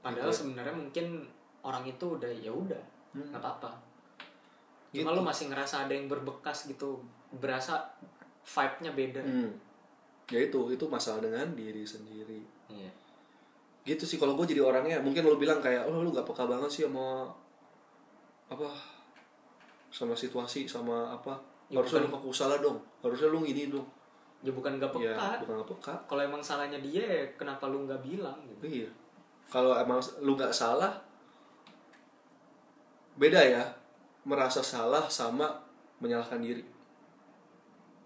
Padahal 0.00 0.30
Gitu. 0.30 0.46
sebenarnya 0.46 0.72
mungkin 0.72 1.26
orang 1.60 1.84
itu 1.84 2.06
udah 2.12 2.30
ya 2.30 2.48
udah 2.48 2.82
Hmm. 3.08 3.24
nggak 3.24 3.40
apa-apa. 3.40 3.70
Cuma 4.90 5.10
Gitu. 5.10 5.16
lu 5.16 5.22
masih 5.22 5.44
ngerasa 5.48 5.84
ada 5.84 5.92
yang 5.92 6.06
berbekas 6.06 6.64
gitu, 6.66 7.00
berasa 7.34 7.80
vibe-nya 8.42 8.92
beda. 8.92 9.20
Hmm. 9.20 9.52
Ya 10.28 10.40
itu, 10.42 10.60
itu 10.68 10.84
masalah 10.84 11.20
dengan 11.20 11.48
diri 11.52 11.82
sendiri. 11.82 12.40
Iya. 12.68 12.88
Gitu 13.82 14.04
sih 14.04 14.16
kalau 14.16 14.32
gue 14.34 14.44
jadi 14.46 14.60
orangnya, 14.60 14.96
mungkin 14.98 15.24
lu 15.24 15.36
bilang 15.36 15.56
kayak, 15.58 15.84
oh 15.84 16.00
lu 16.00 16.08
gak 16.10 16.24
peka 16.24 16.44
banget 16.44 16.68
sih 16.70 16.82
sama 16.84 17.24
apa 18.46 18.68
sama 19.88 20.12
situasi 20.12 20.64
sama 20.64 21.08
apa 21.10 21.36
Ya, 21.68 21.76
harusnya 21.76 22.00
bukan- 22.00 22.08
lu 22.08 22.16
pakai 22.16 22.28
usaha 22.30 22.54
dong 22.58 22.78
harusnya 22.98 23.28
lu 23.28 23.40
gini 23.42 23.68
dong 23.68 23.84
Ya 24.40 24.48
bukan 24.48 24.76
gak 24.76 24.88
ya 24.94 25.12
peka. 25.12 25.28
bukan 25.44 25.54
gak 25.58 25.68
peka 25.68 25.94
Kalau 26.08 26.22
emang 26.22 26.40
salahnya 26.40 26.78
dia, 26.78 27.04
ya 27.04 27.24
kenapa 27.34 27.68
lu 27.68 27.84
nggak 27.84 28.00
bilang? 28.00 28.36
Gitu. 28.46 28.84
iya 28.84 28.88
kalau 29.44 29.72
emang 29.74 29.96
lu 30.20 30.32
nggak 30.32 30.48
salah 30.50 30.92
beda 33.18 33.42
ya 33.42 33.64
merasa 34.22 34.62
salah 34.62 35.10
sama 35.10 35.50
menyalahkan 35.98 36.38
diri. 36.38 36.62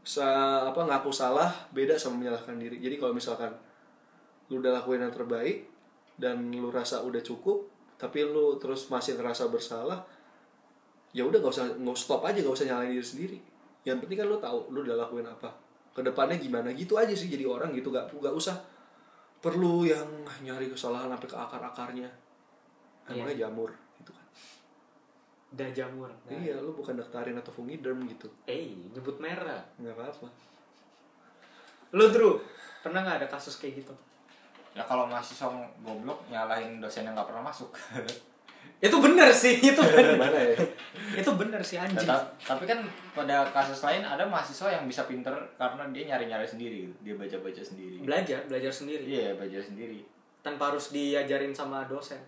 Sa 0.02 0.26
apa 0.66 0.82
ngaku 0.82 1.12
salah 1.12 1.52
beda 1.70 1.94
sama 2.00 2.24
menyalahkan 2.24 2.56
diri. 2.56 2.80
Jadi 2.80 2.96
kalau 2.96 3.12
misalkan 3.12 3.52
lu 4.50 4.58
udah 4.58 4.82
lakuin 4.82 5.04
yang 5.04 5.14
terbaik 5.14 5.68
dan 6.16 6.50
lu 6.50 6.72
rasa 6.72 7.04
udah 7.04 7.20
cukup 7.20 7.68
tapi 8.00 8.26
lu 8.26 8.58
terus 8.58 8.90
masih 8.90 9.14
ngerasa 9.14 9.46
bersalah 9.46 10.02
ya 11.14 11.22
udah 11.22 11.38
nggak 11.38 11.54
usah 11.54 11.66
nggak 11.78 11.94
stop 11.94 12.26
aja 12.26 12.42
nggak 12.42 12.56
usah 12.56 12.66
nyalain 12.66 12.96
diri 12.96 13.04
sendiri. 13.04 13.38
Yang 13.84 14.08
penting 14.08 14.18
kan 14.24 14.26
lu 14.26 14.36
tahu 14.40 14.58
lu 14.72 14.82
udah 14.82 14.96
lakuin 14.96 15.28
apa. 15.28 15.52
Ke 15.92 16.00
depannya 16.00 16.40
gimana? 16.40 16.72
Gitu 16.72 16.96
aja 16.96 17.12
sih 17.12 17.28
jadi 17.28 17.44
orang 17.44 17.76
gitu. 17.76 17.92
Nggak 17.92 18.16
nggak 18.16 18.34
usah 18.34 18.56
perlu 19.42 19.82
yang 19.82 20.06
nyari 20.46 20.70
kesalahan 20.70 21.10
sampai 21.10 21.28
ke 21.28 21.36
akar 21.36 21.58
akarnya 21.58 22.06
emangnya 23.10 23.46
jamur 23.46 23.74
gitu 25.52 25.54
kan 25.54 25.58
Dah 25.58 25.70
jamur. 25.70 26.08
Nah, 26.24 26.32
iya 26.34 26.56
lu 26.56 26.72
bukan 26.72 26.96
daktarin 26.96 27.36
atau 27.36 27.52
fungiderm 27.52 28.00
gitu 28.06 28.24
Eh, 28.44 28.72
nyebut 28.88 29.16
merah. 29.16 29.60
nggak 29.76 29.92
apa 29.92 30.04
apa 30.06 30.28
Lu 31.92 32.08
Drew, 32.08 32.40
pernah 32.80 33.02
nggak 33.02 33.18
ada 33.20 33.28
kasus 33.28 33.56
kayak 33.56 33.80
gitu? 33.80 33.94
ya 34.72 34.80
kalau 34.80 35.04
mahasiswa 35.04 35.52
goblok 35.80 36.24
nyalahin 36.26 36.80
dosen 36.80 37.04
yang 37.04 37.12
nggak 37.12 37.28
pernah 37.28 37.44
masuk. 37.44 37.68
Itu 38.80 38.98
bener 38.98 39.28
sih, 39.28 39.60
itu 39.60 39.78
bener. 39.86 40.16
mana 40.16 40.34
ya 40.34 40.58
itu 41.12 41.30
bener 41.32 41.60
sih 41.60 41.76
Ya, 41.76 41.84
anjing. 41.84 42.02
ta- 42.02 42.26
tapi 42.40 42.64
kan 42.64 42.82
pada 43.12 43.46
kasus 43.46 43.78
lain 43.80 44.02
ada 44.02 44.24
mahasiswa 44.24 44.72
yang 44.72 44.88
bisa 44.88 45.04
pinter 45.04 45.30
karena 45.54 45.86
dia 45.92 46.02
nyari-nyari 46.08 46.42
sendiri, 46.42 46.90
dia 46.98 47.14
baca-baca 47.14 47.60
sendiri. 47.60 48.02
Belajar, 48.02 48.42
belajar 48.48 48.72
sendiri. 48.72 49.04
Iya, 49.04 49.36
belajar 49.36 49.62
sendiri. 49.62 50.02
Tanpa 50.40 50.72
harus 50.72 50.90
diajarin 50.90 51.52
sama 51.52 51.84
dosen. 51.84 52.18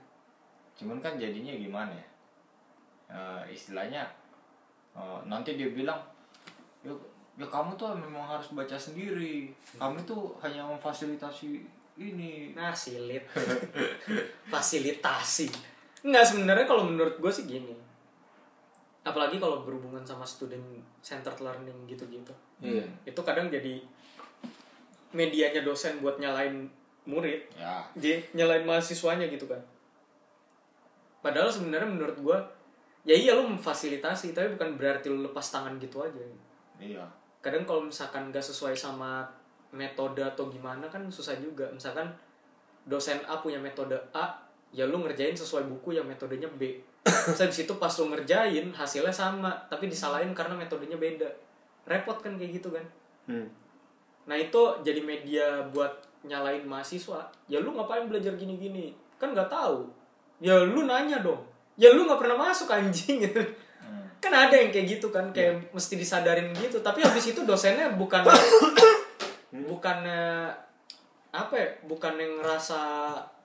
Cuman 0.76 1.00
kan 1.00 1.16
jadinya 1.16 1.50
gimana 1.50 1.90
ya? 1.90 2.06
Eh, 3.14 3.42
istilahnya 3.54 4.02
eh, 4.98 5.18
nanti 5.30 5.54
dia 5.54 5.70
bilang, 5.70 6.02
ya, 6.82 6.90
ya 7.38 7.46
kamu 7.46 7.78
tuh 7.78 7.94
memang 7.94 8.26
harus 8.26 8.50
baca 8.50 8.74
sendiri. 8.74 9.54
Kamu 9.78 10.02
tuh 10.02 10.34
hanya 10.42 10.66
memfasilitasi 10.66 11.62
ini. 12.02 12.50
Nah, 12.58 12.74
silit. 12.74 13.22
Fasilitasi. 14.52 15.46
Enggak, 16.02 16.26
sebenarnya 16.26 16.66
kalau 16.66 16.90
menurut 16.90 17.16
gue 17.22 17.30
sih 17.30 17.46
gini. 17.46 17.72
Apalagi 19.06 19.38
kalau 19.38 19.62
berhubungan 19.62 20.02
sama 20.02 20.26
student 20.26 20.64
centered 20.98 21.38
learning 21.38 21.76
gitu-gitu. 21.86 22.32
iya 22.64 22.82
Itu 23.04 23.20
kadang 23.20 23.52
jadi 23.52 23.78
medianya 25.12 25.60
dosen 25.62 26.00
buat 26.00 26.16
nyalain 26.16 26.66
murid. 27.04 27.46
Ya, 27.52 27.84
dia 27.94 28.16
nyalain 28.32 28.64
mahasiswanya 28.64 29.28
gitu 29.28 29.44
kan 29.44 29.60
padahal 31.24 31.48
sebenarnya 31.48 31.88
menurut 31.88 32.16
gua 32.20 32.38
ya 33.04 33.14
iya 33.14 33.32
lu 33.36 33.44
memfasilitasi 33.48 34.32
tapi 34.32 34.56
bukan 34.56 34.80
berarti 34.80 35.12
lu 35.12 35.24
lepas 35.24 35.44
tangan 35.52 35.76
gitu 35.76 36.00
aja 36.00 36.24
iya. 36.80 37.04
kadang 37.44 37.68
kalau 37.68 37.84
misalkan 37.84 38.32
gak 38.32 38.42
sesuai 38.44 38.72
sama 38.72 39.28
metode 39.70 40.24
atau 40.24 40.48
gimana 40.48 40.88
kan 40.88 41.04
susah 41.12 41.36
juga 41.36 41.68
misalkan 41.68 42.08
dosen 42.88 43.20
A 43.28 43.40
punya 43.40 43.60
metode 43.60 43.96
A 44.16 44.32
ya 44.72 44.88
lu 44.88 45.04
ngerjain 45.04 45.36
sesuai 45.36 45.68
buku 45.68 45.94
yang 45.94 46.08
metodenya 46.08 46.48
B 46.56 46.80
terus 47.04 47.40
habis 47.40 47.68
itu 47.68 47.74
pas 47.76 47.92
lu 48.00 48.08
ngerjain 48.10 48.72
hasilnya 48.72 49.12
sama 49.12 49.52
tapi 49.68 49.92
disalahin 49.92 50.32
karena 50.32 50.56
metodenya 50.56 50.96
beda 50.96 51.28
repot 51.84 52.16
kan 52.24 52.40
kayak 52.40 52.58
gitu 52.58 52.72
kan 52.72 52.84
hmm. 53.28 53.64
Nah 54.24 54.36
itu 54.36 54.62
jadi 54.80 55.00
media 55.04 55.46
buat 55.70 55.92
nyalain 56.24 56.64
mahasiswa. 56.64 57.28
Ya 57.48 57.60
lu 57.60 57.76
ngapain 57.76 58.08
belajar 58.08 58.32
gini-gini? 58.36 58.96
Kan 59.20 59.36
nggak 59.36 59.52
tahu. 59.52 59.84
Ya 60.40 60.56
lu 60.64 60.88
nanya 60.88 61.20
dong. 61.20 61.40
Ya 61.74 61.90
lu 61.90 62.04
nggak 62.04 62.18
pernah 62.18 62.38
masuk 62.40 62.70
anjing 62.70 63.22
gitu. 63.22 63.40
Hmm. 63.84 64.00
Kan 64.16 64.32
ada 64.32 64.56
yang 64.56 64.72
kayak 64.72 64.96
gitu 64.96 65.12
kan, 65.12 65.28
kayak 65.28 65.68
mesti 65.68 66.00
disadarin 66.00 66.48
gitu. 66.56 66.80
Tapi 66.80 67.04
habis 67.04 67.28
itu 67.28 67.44
dosennya 67.44 67.92
bukan 67.92 68.24
bukan 69.68 69.98
apa 71.28 71.54
ya? 71.54 71.68
Bukan 71.84 72.16
yang 72.16 72.40
ngerasa 72.40 72.80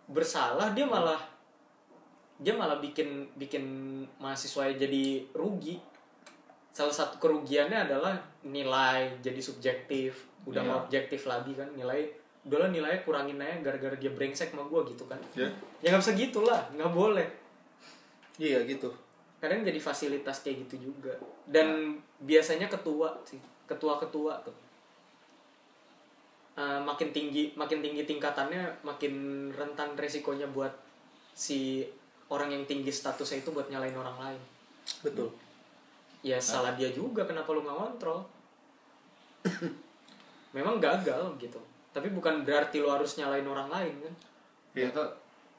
bersalah, 0.07 0.71
dia 0.71 0.87
malah 0.87 1.19
dia 2.39 2.55
malah 2.55 2.79
bikin 2.79 3.27
bikin 3.35 3.63
mahasiswa 4.15 4.71
jadi 4.71 5.27
rugi 5.35 5.75
salah 6.71 6.95
satu 6.95 7.19
kerugiannya 7.19 7.83
adalah 7.83 8.15
nilai 8.47 9.11
jadi 9.19 9.43
subjektif 9.43 10.23
udah 10.47 10.63
Iya. 10.63 10.69
mau 10.71 10.79
objektif 10.79 11.27
lagi 11.27 11.51
kan 11.51 11.67
nilai 11.75 12.07
udahlah 12.47 12.71
nilainya 12.71 13.03
kurangin 13.03 13.43
aja 13.43 13.59
gara-gara 13.59 13.91
dia 13.99 14.15
brengsek 14.15 14.55
sama 14.55 14.63
gue 14.63 14.95
gitu 14.95 15.03
kan 15.03 15.19
Ya. 15.35 15.51
ya 15.83 15.91
nggak 15.91 15.99
bisa 15.99 16.13
gitu 16.15 16.39
lah 16.47 16.63
nggak 16.71 16.93
boleh 16.95 17.27
Iya 18.39 18.63
gitu. 18.63 18.89
kadang 19.39 19.63
jadi 19.63 19.79
fasilitas 19.79 20.43
kayak 20.43 20.67
gitu 20.67 20.91
juga. 20.91 21.15
Dan 21.47 21.95
biasanya 22.19 22.67
ketua 22.67 23.15
sih 23.23 23.39
ketua-ketua 23.63 24.35
tuh. 24.43 24.55
Eh, 26.59 26.79
makin 26.83 27.15
tinggi 27.15 27.55
makin 27.55 27.79
tinggi 27.79 28.03
tingkatannya 28.03 28.83
makin 28.83 29.47
rentan 29.55 29.95
resikonya 29.95 30.43
buat 30.51 30.75
si 31.31 31.87
orang 32.27 32.51
yang 32.51 32.67
tinggi 32.67 32.91
statusnya 32.91 33.39
itu 33.39 33.55
buat 33.55 33.71
nyalain 33.71 33.95
orang 33.95 34.17
lain. 34.19 34.41
Betul. 35.03 35.31
ya 36.19 36.35
salah 36.35 36.75
dia 36.75 36.91
juga 36.91 37.23
kenapa 37.23 37.55
lu 37.55 37.63
nggak 37.63 37.79
kontrol 37.79 38.19
memang 40.57 40.75
gagal 40.83 41.31
gitu. 41.39 41.55
Tapi 41.95 42.11
bukan 42.11 42.43
berarti 42.43 42.83
lu 42.83 42.91
harus 42.91 43.15
nyalain 43.15 43.47
orang 43.47 43.71
lain 43.71 43.93
kan? 44.03 44.13
Itu 44.75 45.03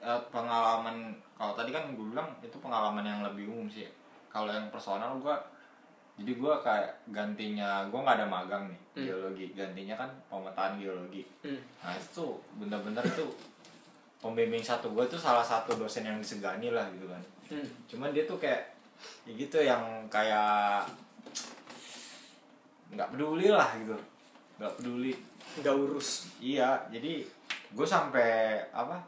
eh, 0.04 0.20
pengalaman 0.28 1.16
kalau 1.40 1.56
tadi 1.56 1.72
kan 1.72 1.96
gue 1.96 2.06
bilang 2.12 2.28
itu 2.44 2.60
pengalaman 3.00 3.08
yang 3.08 3.22
lebih 3.24 3.44
umum 3.48 3.66
sih 3.66 3.88
kalau 4.28 4.52
yang 4.52 4.68
personal 4.68 5.16
gue 5.16 5.36
jadi 6.20 6.36
gue 6.36 6.54
kayak 6.60 6.90
gantinya 7.08 7.88
gue 7.88 7.96
nggak 7.96 8.18
ada 8.20 8.28
magang 8.28 8.68
nih 8.68 8.80
Hmm. 8.90 9.06
geologi 9.06 9.46
gantinya 9.54 9.94
kan 9.96 10.10
pemetaan 10.28 10.76
geologi 10.76 11.24
Hmm. 11.40 11.56
nah 11.80 11.94
itu 11.94 12.06
tuh 12.12 12.32
bener-bener 12.54 13.00
itu 13.00 13.24
pembimbing 14.20 14.60
satu 14.60 14.92
gue 14.92 15.06
tuh 15.06 15.16
salah 15.16 15.40
satu 15.40 15.72
dosen 15.74 16.04
yang 16.04 16.20
disegani 16.20 16.68
lah 16.68 16.84
gitu 16.92 17.08
kan 17.08 17.22
Hmm. 17.48 17.64
cuman 17.88 18.12
dia 18.12 18.28
tuh 18.28 18.36
kayak 18.36 18.76
ya 19.24 19.32
gitu 19.32 19.56
yang 19.58 19.80
kayak 20.06 20.84
nggak 22.92 23.08
peduli 23.08 23.48
lah 23.48 23.70
gitu 23.80 23.96
nggak 24.60 24.72
peduli 24.76 25.12
nggak 25.56 25.72
urus 25.74 26.28
Iya, 26.36 26.84
jadi 26.90 27.24
gue 27.70 27.86
sampai 27.86 28.60
apa? 28.70 28.98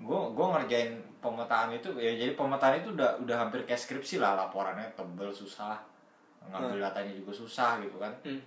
Gue 0.00 0.20
gue 0.32 0.46
ngerjain 0.46 0.92
pemetaan 1.20 1.68
itu 1.70 1.88
ya 2.00 2.12
jadi 2.16 2.32
pemetaan 2.32 2.80
itu 2.80 2.96
udah 2.96 3.20
udah 3.20 3.36
hampir 3.36 3.60
kayak 3.68 3.76
skripsi 3.76 4.16
lah 4.16 4.32
laporannya 4.34 4.88
tebel 4.96 5.28
susah 5.28 5.76
ngambil 6.48 6.80
datanya 6.80 7.12
juga 7.12 7.32
susah 7.36 7.76
gitu 7.84 8.00
kan. 8.00 8.10
Hmm. 8.24 8.40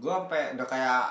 Gue 0.00 0.08
sampai 0.10 0.56
udah 0.56 0.66
kayak 0.66 1.04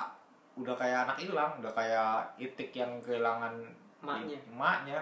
udah 0.56 0.76
kayak 0.76 1.06
anak 1.06 1.18
hilang, 1.22 1.52
udah 1.62 1.72
kayak 1.76 2.26
itik 2.40 2.72
yang 2.74 2.92
kehilangan 3.04 3.54
Emaknya. 4.02 4.38
emaknya. 4.50 5.00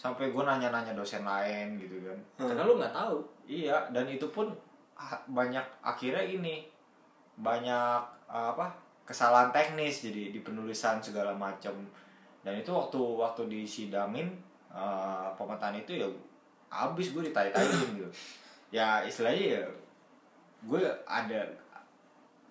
Sampai 0.00 0.32
gue 0.32 0.42
nanya-nanya 0.42 0.96
dosen 0.96 1.26
lain 1.26 1.76
gitu 1.76 2.00
kan. 2.06 2.18
karena 2.40 2.64
lu 2.64 2.80
nggak 2.80 2.94
tahu 2.94 3.20
Iya, 3.44 3.76
dan 3.92 4.06
itu 4.06 4.24
pun 4.30 4.48
banyak 5.28 5.64
akhirnya 5.82 6.22
ini 6.22 6.70
banyak 7.34 8.00
apa 8.30 8.70
kesalahan 9.02 9.50
teknis 9.50 10.06
jadi 10.06 10.30
di 10.30 10.40
penulisan 10.40 11.02
segala 11.02 11.34
macam 11.34 11.72
dan 12.40 12.56
itu 12.56 12.70
waktu 12.72 13.00
waktu 13.00 13.42
disidangin 13.48 14.32
eh, 14.72 15.28
pemetaan 15.36 15.76
itu 15.76 16.00
ya 16.00 16.08
abis 16.70 17.12
gue 17.12 17.22
ditai-taiin 17.28 17.98
gitu. 17.98 18.10
Ya 18.70 19.02
istilahnya 19.02 19.58
ya 19.58 19.64
gue 20.64 20.82
ada 21.08 21.40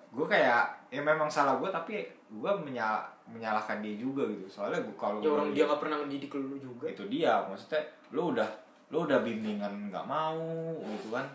gue 0.10 0.26
kayak 0.26 0.90
ya 0.90 1.02
memang 1.06 1.30
salah 1.30 1.56
gue 1.62 1.70
tapi 1.70 2.04
gue 2.30 2.52
menyal 2.66 3.06
menyalahkan 3.30 3.80
dia 3.80 3.96
juga 3.96 4.28
gitu. 4.28 4.46
Soalnya 4.50 4.84
gue 4.84 4.96
kalau 5.00 5.24
ya 5.24 5.32
orang 5.32 5.56
dia 5.56 5.64
nggak 5.66 5.82
pernah 5.82 5.98
mendidik 6.04 6.32
lu 6.36 6.60
juga. 6.60 6.92
Itu 6.92 7.08
dia 7.08 7.40
maksudnya 7.48 7.82
lu 8.12 8.36
udah 8.36 8.50
lu 8.90 9.06
udah 9.06 9.22
bimbingan 9.22 9.94
nggak 9.94 10.06
mau 10.10 10.42
gitu 10.82 11.14
kan 11.14 11.26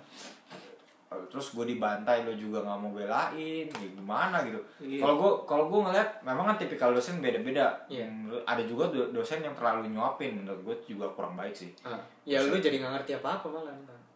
terus 1.27 1.51
gue 1.51 1.65
dibantai 1.67 2.23
lu 2.23 2.33
juga 2.33 2.59
nggak 2.61 2.77
mau 2.77 2.91
belain 2.91 3.31
ya 3.67 3.89
gimana 3.89 4.43
gitu. 4.43 4.59
Iya. 4.79 5.01
kalau 5.01 5.15
gue 5.17 5.31
kalau 5.45 5.65
gue 5.67 5.81
ngeliat 5.83 6.09
memang 6.21 6.45
kan 6.47 6.57
tipikal 6.57 6.91
dosen 6.91 7.19
beda-beda. 7.19 7.75
Yang- 7.87 8.43
ada 8.43 8.63
juga 8.63 8.85
do- 8.89 9.11
dosen 9.11 9.41
yang 9.41 9.53
terlalu 9.53 9.89
nyuapin 9.89 10.37
menurut 10.37 10.61
gue 10.63 10.77
juga 10.91 11.07
kurang 11.11 11.35
baik 11.35 11.53
sih. 11.53 11.71
Ah, 11.81 11.97
ya 12.23 12.39
lu 12.41 12.57
jadi 12.57 12.77
nggak 12.77 12.93
ngerti 12.95 13.13
apa 13.15 13.29
apa 13.37 13.47
malah. 13.49 13.75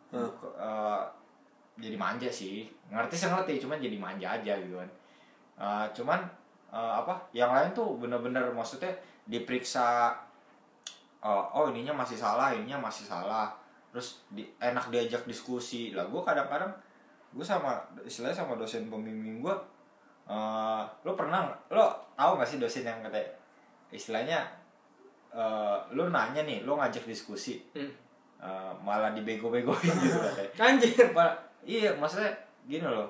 Ke- 0.08 0.54
eh, 0.54 1.02
jadi 1.78 1.96
manja 1.96 2.26
sih. 2.28 2.64
Ngerti 2.88 3.14
sih 3.14 3.28
ngerti 3.28 3.52
cuman 3.58 3.78
jadi 3.78 3.96
manja 3.96 4.28
aja 4.32 4.52
gitu 4.56 4.76
kan. 4.76 4.90
Eh, 5.56 5.86
cuman 5.92 6.20
eh, 6.68 6.92
apa 6.96 7.14
yang 7.32 7.48
lain 7.48 7.72
tuh 7.72 7.96
bener-bener 7.96 8.44
maksudnya 8.50 8.90
diperiksa 9.24 10.12
eh, 11.18 11.44
oh 11.50 11.68
ininya 11.68 11.92
masih 11.94 12.14
salah 12.14 12.50
ininya 12.50 12.78
masih 12.80 13.04
salah. 13.04 13.50
Terus 13.88 14.20
di, 14.28 14.44
enak 14.58 14.88
diajak 14.88 15.24
diskusi. 15.24 15.90
Lah 15.90 16.04
gue 16.04 16.20
kadang-kadang 16.20 16.70
gue 17.30 17.44
sama 17.44 17.76
istilahnya 18.00 18.34
sama 18.34 18.54
dosen 18.54 18.88
pembimbing 18.88 19.40
gue 19.40 19.54
eh 20.26 20.82
lo 21.02 21.12
pernah 21.12 21.48
lo 21.68 21.84
tahu 22.12 22.36
gak 22.36 22.46
sih 22.46 22.58
dosen 22.58 22.82
yang 22.82 23.00
kata 23.00 23.16
istilahnya 23.90 24.40
eh 25.30 25.76
lo 25.92 26.08
nanya 26.08 26.42
nih 26.42 26.64
lo 26.64 26.76
ngajak 26.76 27.04
diskusi 27.04 27.60
Hmm. 27.72 27.88
eh, 28.38 28.72
malah 28.80 29.10
dibego-begoin 29.12 29.82
gitu 30.04 30.14
katanya. 30.16 30.50
Anjir. 30.62 31.06
Ma- 31.10 31.36
iya 31.60 31.90
maksudnya 31.92 32.30
gini 32.64 32.86
loh 32.86 33.08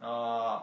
eh, 0.00 0.56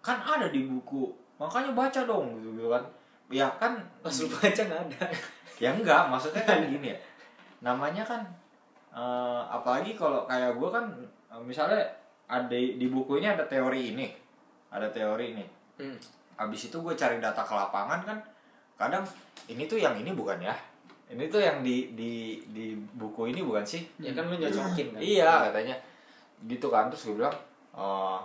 kan 0.00 0.18
ada 0.18 0.48
di 0.48 0.64
buku 0.64 1.08
makanya 1.36 1.70
baca 1.72 2.00
dong 2.04 2.38
gitu, 2.38 2.54
gitu 2.54 2.68
kan. 2.70 2.84
Ya 3.28 3.48
kan 3.58 3.74
pas 4.00 4.12
lu 4.14 4.28
baca 4.28 4.62
nggak 4.62 4.82
ada. 4.90 5.02
Ya 5.62 5.70
enggak 5.70 6.10
maksudnya 6.10 6.42
kan 6.42 6.66
gini 6.66 6.90
ya. 6.90 6.98
Namanya 7.60 8.02
kan 8.02 8.20
eh, 8.90 9.42
apalagi 9.48 9.94
kalau 9.94 10.26
kayak 10.26 10.54
gue 10.54 10.68
kan 10.68 10.84
eh, 11.30 11.42
misalnya 11.42 11.82
ada 12.28 12.56
di 12.56 12.86
buku 12.88 13.20
ini 13.20 13.28
ada 13.28 13.44
teori 13.44 13.92
ini. 13.94 14.06
Ada 14.72 14.88
teori 14.90 15.26
ini. 15.36 15.46
Hmm. 15.74 15.98
habis 16.34 16.70
itu 16.70 16.78
gue 16.82 16.94
cari 16.94 17.18
data 17.18 17.42
ke 17.42 17.50
lapangan 17.50 18.02
kan 18.06 18.18
kadang 18.78 19.02
ini 19.50 19.66
tuh 19.70 19.78
yang 19.78 19.94
ini 19.94 20.10
bukan 20.14 20.38
ya? 20.42 20.54
Ini 21.10 21.30
tuh 21.30 21.38
yang 21.42 21.62
di 21.62 21.94
di 21.94 22.42
di 22.50 22.74
buku 22.74 23.30
ini 23.30 23.42
bukan 23.42 23.62
sih? 23.62 23.86
Ya 24.02 24.10
kan 24.14 24.26
lu 24.26 24.38
nyocokin 24.38 24.94
kan? 24.94 25.00
Iya 25.02 25.50
katanya. 25.50 25.74
Gitu 26.42 26.66
kan 26.70 26.90
terus 26.90 27.06
gue 27.06 27.22
bilang 27.22 27.34
"Eh, 27.74 28.18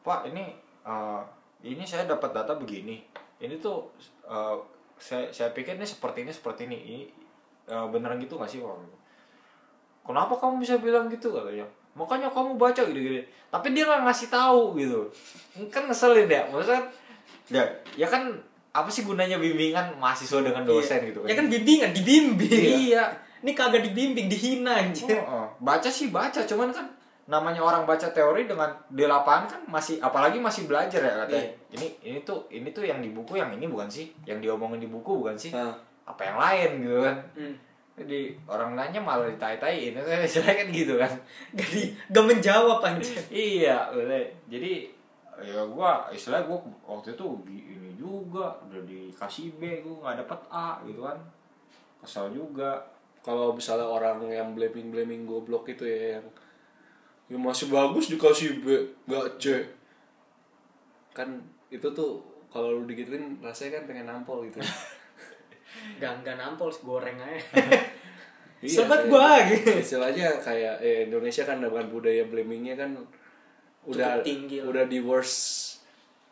Pak 0.00 0.32
ini 0.32 0.48
eh, 0.84 1.22
ini 1.64 1.84
saya 1.84 2.08
dapat 2.08 2.32
data 2.32 2.56
begini. 2.56 3.04
Ini 3.40 3.60
tuh 3.60 3.92
eh, 4.24 4.56
saya 4.96 5.28
saya 5.28 5.52
pikir 5.52 5.76
ini 5.76 5.84
seperti 5.84 6.24
ini 6.24 6.32
seperti 6.32 6.64
ini. 6.64 6.78
Ini 6.80 7.00
eh, 7.68 7.86
beneran 7.92 8.16
gitu 8.20 8.40
nggak 8.40 8.48
sih? 8.48 8.64
Pak 8.64 9.00
kenapa 10.04 10.40
kamu 10.40 10.64
bisa 10.64 10.80
bilang 10.80 11.12
gitu? 11.12 11.32
Katanya 11.36 11.68
makanya 11.98 12.30
kamu 12.30 12.54
baca 12.56 12.82
gitu-gitu 12.86 13.22
tapi 13.50 13.74
dia 13.74 13.82
nggak 13.82 14.06
ngasih 14.06 14.28
tahu 14.30 14.78
gitu. 14.78 15.10
Kan 15.74 15.90
ngeselin 15.90 16.30
ya. 16.30 16.46
Maksudnya 16.46 16.82
ya. 17.50 17.64
ya 17.98 18.06
kan 18.06 18.30
apa 18.70 18.86
sih 18.86 19.02
gunanya 19.02 19.42
bimbingan 19.42 19.98
mahasiswa 19.98 20.38
dengan 20.38 20.62
dosen 20.62 21.02
Iya. 21.02 21.08
gitu? 21.10 21.20
Ya 21.26 21.34
kan 21.34 21.50
bimbingan 21.50 21.90
dibimbing. 21.90 22.94
Iya. 22.94 23.10
Ini 23.42 23.50
kagak 23.58 23.82
dibimbing 23.90 24.30
dihina 24.30 24.86
anjir. 24.86 25.10
Oh, 25.18 25.26
oh. 25.42 25.46
baca 25.58 25.90
sih 25.90 26.14
baca 26.14 26.46
cuman 26.46 26.70
kan 26.70 26.86
namanya 27.26 27.62
orang 27.62 27.86
baca 27.86 28.10
teori 28.10 28.46
dengan 28.46 28.70
di 28.90 29.06
lapangan 29.06 29.46
kan 29.46 29.60
masih 29.66 29.98
apalagi 29.98 30.38
masih 30.38 30.70
belajar 30.70 31.02
ya 31.02 31.26
katanya. 31.26 31.42
Iya. 31.42 31.50
ini 31.74 31.86
ini 32.06 32.18
tuh 32.22 32.46
ini 32.54 32.70
tuh 32.70 32.86
yang 32.86 33.02
di 33.02 33.10
buku 33.10 33.34
yang 33.34 33.50
ini 33.50 33.66
bukan 33.66 33.90
sih? 33.90 34.14
Yang 34.22 34.46
diomongin 34.46 34.78
di 34.78 34.86
buku 34.86 35.26
bukan 35.26 35.34
sih? 35.34 35.50
Nah, 35.50 35.74
apa 36.06 36.22
yang 36.22 36.38
lain 36.38 36.70
gitu 36.86 36.98
kan? 37.02 37.16
Hmm. 37.34 37.54
Jadi 38.00 38.32
orang 38.48 38.72
nanya 38.72 38.96
malah 38.96 39.28
ditai-tai 39.28 39.92
ini 39.92 40.00
istilahnya 40.24 40.64
kan 40.64 40.68
gitu 40.72 40.94
kan. 40.96 41.12
Gak, 41.52 41.68
di, 41.68 41.82
gak 42.08 42.24
menjawab 42.24 42.80
anjir. 42.80 43.20
Iya 43.28 43.92
udah 43.92 44.24
jadi 44.48 44.88
ya 45.40 45.60
gua 45.68 46.08
istilah 46.08 46.48
gua 46.48 46.64
waktu 46.88 47.12
itu 47.12 47.24
ini 47.48 47.92
juga 48.00 48.56
udah 48.64 48.80
dikasih 48.88 49.60
B 49.60 49.84
gua 49.84 50.08
nggak 50.08 50.16
dapet 50.24 50.40
A 50.48 50.80
gitu 50.88 51.04
kan. 51.04 51.18
Kesel 52.00 52.32
juga. 52.32 52.80
Kalau 53.20 53.52
misalnya 53.52 53.84
orang 53.84 54.24
yang 54.32 54.56
blaming 54.56 54.88
blaming 54.88 55.22
goblok 55.28 55.68
itu 55.68 55.84
ya 55.84 56.16
yang 56.16 56.26
yang 57.28 57.40
masih 57.44 57.68
bagus 57.68 58.08
dikasih 58.08 58.64
B 58.64 58.80
nggak 59.04 59.36
C. 59.36 59.60
Kan 61.12 61.44
itu 61.68 61.84
tuh 61.92 62.24
kalau 62.48 62.80
lu 62.80 62.88
digituin 62.88 63.38
rasanya 63.44 63.78
kan 63.78 63.84
pengen 63.92 64.06
nampol 64.10 64.42
gitu 64.48 64.58
gak 65.96 66.22
gak 66.22 66.36
nampol 66.36 66.70
goreng 66.80 67.18
aja. 67.18 67.40
Iya, 68.60 68.84
sobat 68.84 69.08
gua 69.08 69.40
gitu. 69.48 69.72
Istilahnya 69.72 70.36
kayak 70.36 70.84
eh, 70.84 71.08
Indonesia 71.08 71.48
kan 71.48 71.64
dengan 71.64 71.80
budaya 71.88 72.28
blamingnya 72.28 72.76
kan 72.76 72.92
udah 73.88 74.20
Cukup 74.20 74.26
tinggi 74.28 74.60
lah. 74.60 74.68
udah 74.68 74.84
di 74.84 75.00
worst 75.00 75.40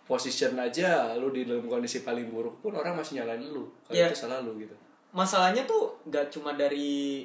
position 0.05 0.53
aja 0.57 1.17
lu 1.17 1.33
di 1.33 1.49
dalam 1.49 1.65
kondisi 1.65 2.05
paling 2.05 2.29
buruk 2.29 2.61
pun 2.61 2.77
orang 2.77 2.93
masih 2.93 3.25
nyalain 3.25 3.41
lu. 3.41 3.65
Kalau 3.81 3.97
Iya. 3.97 4.13
itu 4.13 4.29
salah 4.29 4.45
lu 4.45 4.61
gitu. 4.61 4.77
Masalahnya 5.09 5.65
tuh 5.65 5.97
gak 6.05 6.29
cuma 6.29 6.53
dari 6.53 7.25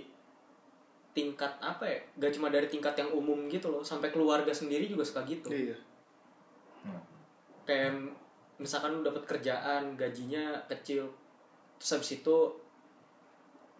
tingkat 1.11 1.51
apa 1.59 1.83
ya 1.83 1.99
gak 2.17 2.31
cuma 2.33 2.47
dari 2.47 2.65
tingkat 2.65 2.95
yang 2.95 3.11
umum 3.11 3.51
gitu 3.51 3.67
loh 3.69 3.83
sampai 3.83 4.07
keluarga 4.07 4.55
sendiri 4.55 4.87
juga 4.87 5.03
suka 5.03 5.27
gitu. 5.27 5.51
Iya. 5.51 5.75
Kayak 7.63 8.07
misalkan 8.55 8.95
lu 8.95 9.03
dapat 9.03 9.27
kerjaan 9.27 9.95
gajinya 9.95 10.63
kecil 10.67 11.11
terus 11.83 11.99
habis 11.99 12.23
itu 12.23 12.37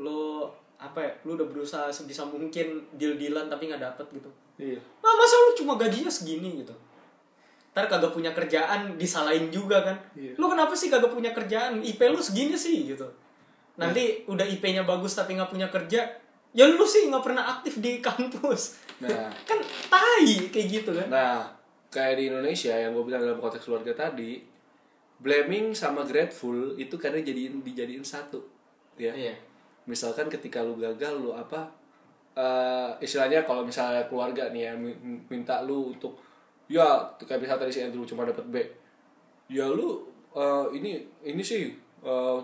lu 0.03 0.43
apa 0.75 0.99
ya 0.99 1.11
lu 1.23 1.39
udah 1.39 1.47
berusaha 1.47 1.87
sebisa 1.87 2.27
mungkin 2.27 2.83
deal 2.99 3.15
dealan 3.15 3.47
tapi 3.47 3.71
nggak 3.71 3.79
dapet 3.79 4.19
gitu. 4.19 4.27
Iya. 4.59 4.83
Nah 4.99 5.13
masa 5.15 5.39
lu 5.39 5.51
cuma 5.55 5.79
gajinya 5.79 6.11
segini 6.11 6.59
gitu? 6.59 6.75
Ntar 7.71 7.87
kagak 7.87 8.11
punya 8.11 8.35
kerjaan 8.35 8.99
disalahin 8.99 9.47
juga 9.47 9.79
kan? 9.87 9.95
Iya. 10.19 10.35
lu 10.35 10.51
kenapa 10.51 10.75
sih 10.75 10.91
kagak 10.91 11.15
punya 11.15 11.31
kerjaan? 11.31 11.79
IP 11.79 12.03
lu 12.11 12.19
segini 12.19 12.59
sih 12.59 12.83
gitu. 12.83 13.07
Nanti 13.79 14.27
udah 14.27 14.43
IP-nya 14.43 14.83
bagus 14.83 15.15
tapi 15.15 15.39
nggak 15.39 15.47
punya 15.47 15.71
kerja 15.71 16.03
ya 16.51 16.65
lu 16.67 16.83
sih 16.83 17.07
nggak 17.07 17.23
pernah 17.23 17.47
aktif 17.55 17.79
di 17.79 18.03
kampus. 18.03 18.83
Nah. 18.99 19.31
kan 19.49 19.63
tai 19.87 20.51
kayak 20.51 20.67
gitu 20.67 20.91
kan? 20.91 21.07
Nah, 21.07 21.47
kayak 21.87 22.19
di 22.19 22.23
Indonesia 22.27 22.75
yang 22.75 22.91
gue 22.91 23.03
bilang 23.07 23.23
dalam 23.23 23.39
konteks 23.39 23.63
keluarga 23.63 23.95
tadi, 23.95 24.43
blaming 25.23 25.71
sama 25.73 26.03
grateful 26.03 26.75
itu 26.75 26.95
kadang 26.99 27.23
jadiin 27.23 27.63
dijadiin 27.63 28.03
satu, 28.03 28.39
ya. 28.99 29.13
iya 29.15 29.35
Misalkan 29.83 30.27
ketika 30.31 30.63
lu 30.63 30.75
gagal, 30.79 31.19
lu 31.19 31.31
apa? 31.35 31.67
eh, 32.33 32.89
istilahnya 33.05 33.45
kalau 33.45 33.61
misalnya 33.61 34.03
keluarga 34.09 34.49
nih 34.49 34.63
ya 34.69 34.73
min- 34.73 35.21
minta 35.29 35.61
lu 35.61 35.93
untuk 35.93 36.17
ya 36.65 37.03
kayak 37.21 37.39
misalnya 37.45 37.61
tadi 37.67 37.73
si 37.75 37.81
Andrew 37.85 38.05
cuma 38.09 38.25
dapat 38.25 38.45
B, 38.49 38.55
ya 39.51 39.65
lu 39.69 40.01
eh, 40.33 40.65
ini 40.77 40.91
ini 41.23 41.41
sih 41.45 41.69
eh, 42.03 42.37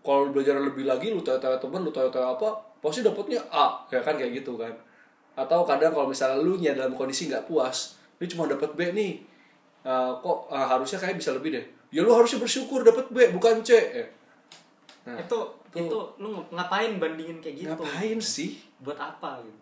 kalau 0.00 0.30
belajar 0.32 0.56
lebih 0.62 0.86
lagi 0.86 1.10
lu 1.12 1.20
tanya-tanya 1.20 1.58
temen 1.58 1.80
lu 1.84 1.90
tanya-tanya 1.92 2.38
apa 2.38 2.48
pasti 2.80 3.02
dapatnya 3.02 3.42
A 3.50 3.82
ya 3.90 4.00
kan 4.00 4.14
kayak 4.14 4.40
gitu 4.42 4.54
kan 4.56 4.72
atau 5.36 5.66
kadang 5.68 5.92
kalau 5.92 6.08
misalnya 6.08 6.40
lu 6.40 6.56
nya 6.56 6.72
dalam 6.72 6.96
kondisi 6.96 7.28
nggak 7.28 7.44
puas 7.50 7.98
lu 8.16 8.24
cuma 8.28 8.48
dapat 8.48 8.72
B 8.74 8.80
nih 8.94 9.14
Eh, 9.86 10.12
kok 10.18 10.50
eh, 10.50 10.66
harusnya 10.66 10.98
kayak 10.98 11.14
bisa 11.14 11.30
lebih 11.30 11.54
deh 11.54 11.62
ya 11.96 12.04
lu 12.04 12.12
harusnya 12.12 12.36
bersyukur 12.36 12.84
dapat 12.84 13.08
B 13.08 13.32
bukan 13.32 13.64
C. 13.64 13.72
Eh, 13.72 14.08
Nah, 15.06 15.14
itu 15.16 15.38
itu 15.70 15.98
lu 16.18 16.42
ngapain 16.50 16.98
bandingin 16.98 17.38
kayak 17.38 17.56
gitu? 17.62 17.70
Ngapain 17.70 18.18
sih? 18.18 18.58
Buat 18.82 18.98
apa 18.98 19.38
gitu? 19.40 19.58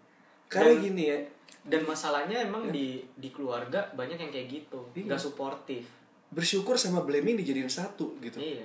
Karena 0.48 0.72
Dan- 0.72 0.82
gini 0.82 1.04
ya. 1.06 1.18
dan 1.64 1.80
masalahnya 1.84 2.44
emang 2.44 2.68
di 2.68 3.00
di 3.16 3.28
keluarga 3.28 3.88
banyak 3.92 4.16
yang 4.16 4.28
kayak 4.28 4.48
gitu. 4.48 4.80
Iya. 4.92 5.04
nggak 5.08 5.20
suportif. 5.20 5.84
Bersyukur 6.28 6.76
sama 6.76 7.00
blaming 7.00 7.36
dijadiin 7.36 7.68
satu 7.68 8.16
gitu. 8.20 8.36
Iya. 8.40 8.64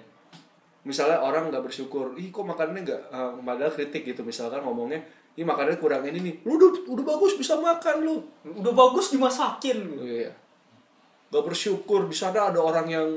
Misalnya 0.84 1.20
orang 1.20 1.52
nggak 1.52 1.64
bersyukur 1.64 2.16
ih 2.16 2.32
kok 2.32 2.44
makanannya 2.44 2.82
nggak 2.84 3.02
uh, 3.12 3.32
padahal 3.40 3.72
kritik 3.72 4.04
gitu. 4.04 4.24
Misalkan 4.24 4.64
ngomongnya 4.64 5.00
ini 5.36 5.44
makanannya 5.44 5.80
kurang 5.80 6.04
ini 6.08 6.20
nih. 6.20 6.36
Lu 6.44 6.56
udah 6.56 6.72
udah 6.88 7.06
bagus 7.08 7.36
bisa 7.36 7.56
makan 7.56 8.04
lu. 8.04 8.16
Udah 8.56 8.72
bagus 8.72 9.12
dimasakin 9.12 9.78
gitu. 9.84 10.04
Iya. 10.04 10.32
Nggak 11.28 11.44
bersyukur 11.44 12.08
di 12.08 12.16
sana 12.16 12.52
ada 12.52 12.60
orang 12.60 12.88
yang 12.88 13.08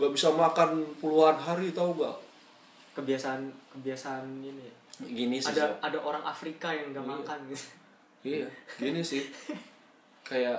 nggak 0.00 0.12
bisa 0.12 0.32
makan 0.32 0.70
puluhan 0.96 1.36
hari 1.36 1.70
tau 1.70 1.92
gak 1.92 2.16
kebiasaan 2.90 3.44
kebiasaan 3.70 4.24
ini. 4.40 4.64
Ya. 4.64 4.72
gini 5.02 5.36
sih 5.36 5.52
ada 5.52 5.76
ada 5.78 5.96
orang 5.96 6.20
Afrika 6.22 6.68
yang 6.68 6.90
nggak 6.90 7.00
Iya. 7.02 7.12
makan 7.14 7.38
gitu. 7.46 7.68
Iya 8.22 8.46
gini 8.76 9.00
sih. 9.00 9.22
Kayak 10.28 10.56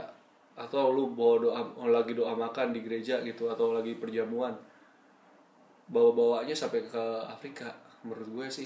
atau 0.53 0.91
lu 0.91 1.09
bawa 1.11 1.35
doa 1.39 1.61
lagi 1.87 2.13
doa 2.13 2.33
makan 2.33 2.69
di 2.69 2.81
gereja 2.81 3.17
gitu 3.21 3.47
atau 3.47 3.73
lagi 3.73 3.95
perjamuan. 3.95 4.53
Bawa 5.87 6.09
bawanya 6.11 6.53
sampai 6.53 6.85
ke 6.85 7.03
Afrika 7.23 7.73
menurut 8.01 8.29
gue 8.31 8.45
sih. 8.47 8.63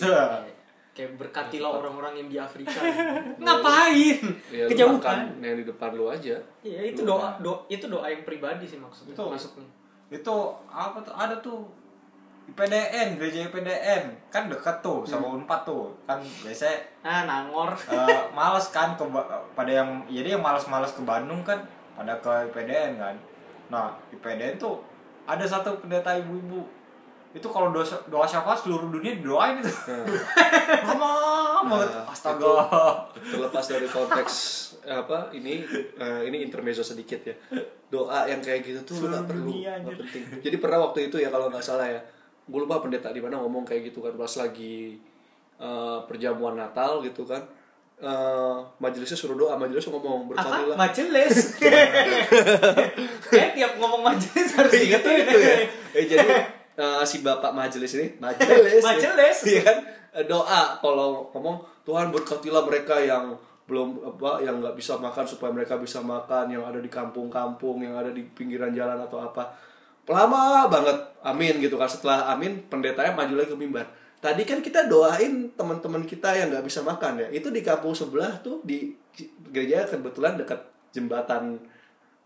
Kayak 0.95 1.19
berkatilah 1.19 1.71
orang-orang 1.73 2.15
yang 2.15 2.27
di 2.27 2.37
Afrika. 2.37 2.79
Ngapain? 3.43 4.19
Ya 4.47 4.63
kejauhan. 4.67 4.95
makan 4.95 5.17
yang 5.39 5.55
di 5.55 5.65
depan 5.65 5.91
lu 5.91 6.07
aja. 6.07 6.35
Iya 6.61 6.79
itu 6.85 7.03
Lu 7.03 7.15
doa 7.15 7.35
doa 7.39 7.63
itu 7.67 7.83
doa 7.85 8.07
yang 8.07 8.23
pribadi 8.23 8.63
sih 8.63 8.77
maksudnya 8.77 9.11
Itu- 9.11 9.27
masuknya 9.27 9.67
itu 10.09 10.35
apa 10.69 10.97
tuh? 11.01 11.13
Ada 11.13 11.35
tuh 11.41 11.65
IPDN 12.45 13.17
gereja 13.17 13.49
IPDN 13.49 14.13
kan 14.29 14.45
dekat 14.45 14.85
tuh 14.85 15.01
sama 15.01 15.33
Unpad 15.33 15.65
tuh. 15.65 15.89
Kan 16.05 16.21
biasanya 16.21 16.77
ah 17.01 17.21
nangor. 17.25 17.73
eh, 17.89 18.21
males 18.37 18.69
kan 18.69 18.93
ke 18.93 19.03
pada 19.57 19.71
yang 19.71 20.05
jadi 20.05 20.37
yang 20.37 20.43
malas-malas 20.45 20.93
ke 20.93 21.01
Bandung 21.01 21.41
kan 21.41 21.57
pada 21.97 22.13
ke 22.21 22.29
IPDN 22.51 23.01
kan. 23.01 23.15
Nah 23.73 23.89
IPDN 24.13 24.61
tuh 24.61 24.77
ada 25.25 25.41
satu 25.41 25.81
pendeta 25.81 26.13
ibu-ibu 26.13 26.84
itu 27.35 27.47
kalau 27.51 27.75
doa 27.75 27.83
doa 28.07 28.23
syafaat 28.23 28.63
seluruh 28.63 28.87
dunia 28.87 29.19
didoain 29.19 29.59
itu. 29.59 29.67
Lama 30.87 31.11
banget. 31.67 31.89
Nah, 31.91 32.07
astaga. 32.07 32.55
terlepas 33.19 33.65
dari 33.67 33.87
konteks 33.91 34.33
apa 34.87 35.35
ini 35.35 35.67
eh, 35.99 36.21
ini 36.31 36.47
intermezzo 36.47 36.79
sedikit 36.79 37.19
ya. 37.27 37.35
Doa 37.91 38.31
yang 38.31 38.39
kayak 38.39 38.63
gitu 38.63 38.79
tuh 38.87 39.11
nggak 39.11 39.27
perlu 39.27 39.51
nggak 39.51 39.95
penting. 39.99 40.23
Jadi 40.47 40.55
pernah 40.63 40.79
waktu 40.87 41.11
itu 41.11 41.19
ya 41.19 41.27
kalau 41.27 41.51
nggak 41.51 41.59
salah 41.59 41.91
ya 41.91 41.99
gue 42.45 42.59
lupa 42.61 42.79
pendeta 42.79 43.09
di 43.09 43.19
mana 43.19 43.41
ngomong 43.41 43.65
kayak 43.65 43.91
gitu 43.91 43.99
kan 44.05 44.15
pas 44.15 44.31
lagi 44.39 44.95
eh, 45.59 45.99
perjamuan 46.07 46.55
Natal 46.55 47.03
gitu 47.03 47.27
kan 47.27 47.43
eh, 47.99 48.57
majelisnya 48.79 49.17
suruh 49.19 49.35
doa 49.35 49.59
majelisnya 49.59 49.91
ngomong 49.91 50.31
apa? 50.31 50.39
Berkatilah 50.39 50.77
majelis 50.79 51.35
kayak 53.27 53.49
tiap 53.59 53.73
ngomong 53.75 54.07
majelis 54.07 54.55
harus 54.55 54.71
Ingat 54.71 55.01
tuh 55.03 55.13
itu 55.19 55.37
ya. 55.41 55.55
Eh, 55.95 56.05
jadi 56.05 56.54
eh, 56.75 57.03
si 57.07 57.23
bapak 57.23 57.51
majelis 57.55 57.95
ini. 57.95 58.07
Majelis. 58.23 58.83
Majelis. 58.83 59.37
Iya 59.47 59.61
kan? 59.63 59.77
Eh, 60.15 60.25
doa. 60.27 60.79
Kalau 60.79 61.31
ngomong 61.31 61.63
Tuhan 61.87 62.11
berkatilah 62.11 62.63
mereka 62.67 62.99
yang 62.99 63.35
belum 63.65 63.97
apa 64.05 64.45
yang 64.45 64.61
nggak 64.61 64.77
bisa 64.77 64.93
makan 65.01 65.25
supaya 65.25 65.49
mereka 65.49 65.81
bisa 65.81 65.97
makan 65.97 66.53
yang 66.53 66.61
ada 66.61 66.77
di 66.77 66.85
kampung-kampung 66.85 67.81
yang 67.81 67.97
ada 67.97 68.13
di 68.13 68.21
pinggiran 68.21 68.69
jalan 68.75 69.01
atau 69.01 69.25
apa. 69.25 69.49
Lama 70.05 70.69
banget. 70.69 70.97
Amin 71.25 71.57
gitu 71.57 71.75
kan. 71.81 71.89
Setelah 71.89 72.29
amin 72.29 72.61
pendetanya 72.69 73.17
maju 73.17 73.33
lagi 73.33 73.49
ke 73.49 73.57
mimbar. 73.57 73.87
Tadi 74.21 74.41
kan 74.45 74.61
kita 74.61 74.85
doain 74.85 75.53
teman-teman 75.53 76.05
kita 76.05 76.33
yang 76.37 76.53
nggak 76.53 76.65
bisa 76.65 76.85
makan 76.85 77.25
ya. 77.25 77.27
Itu 77.33 77.49
di 77.49 77.65
kampung 77.65 77.97
sebelah 77.97 78.37
tuh 78.41 78.61
di 78.61 78.93
gereja 79.49 79.85
kebetulan 79.89 80.37
dekat 80.37 80.61
jembatan 80.93 81.57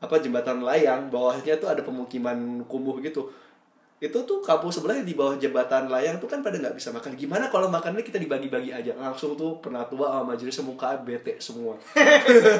apa 0.04 0.16
jembatan 0.20 0.60
layang. 0.60 1.08
Bawahnya 1.08 1.56
tuh 1.56 1.72
ada 1.72 1.80
pemukiman 1.84 2.68
kumuh 2.68 3.00
gitu 3.00 3.32
itu 4.00 4.16
tuh 4.24 4.40
kampung 4.40 4.72
sebelah 4.72 4.96
yang 4.96 5.04
di 5.04 5.12
bawah 5.12 5.36
jembatan 5.36 5.92
layang 5.92 6.24
tuh 6.24 6.32
kan 6.32 6.40
pada 6.40 6.56
nggak 6.56 6.72
bisa 6.72 6.96
makan. 6.96 7.20
Gimana 7.20 7.52
kalau 7.52 7.68
makannya 7.68 8.00
kita 8.00 8.16
dibagi-bagi 8.16 8.72
aja? 8.72 8.96
Langsung 8.96 9.36
tuh 9.36 9.60
pernah 9.60 9.84
tua 9.92 10.08
sama 10.08 10.32
majelis 10.32 10.56
muka 10.64 10.96
bete 11.04 11.36
semua. 11.44 11.76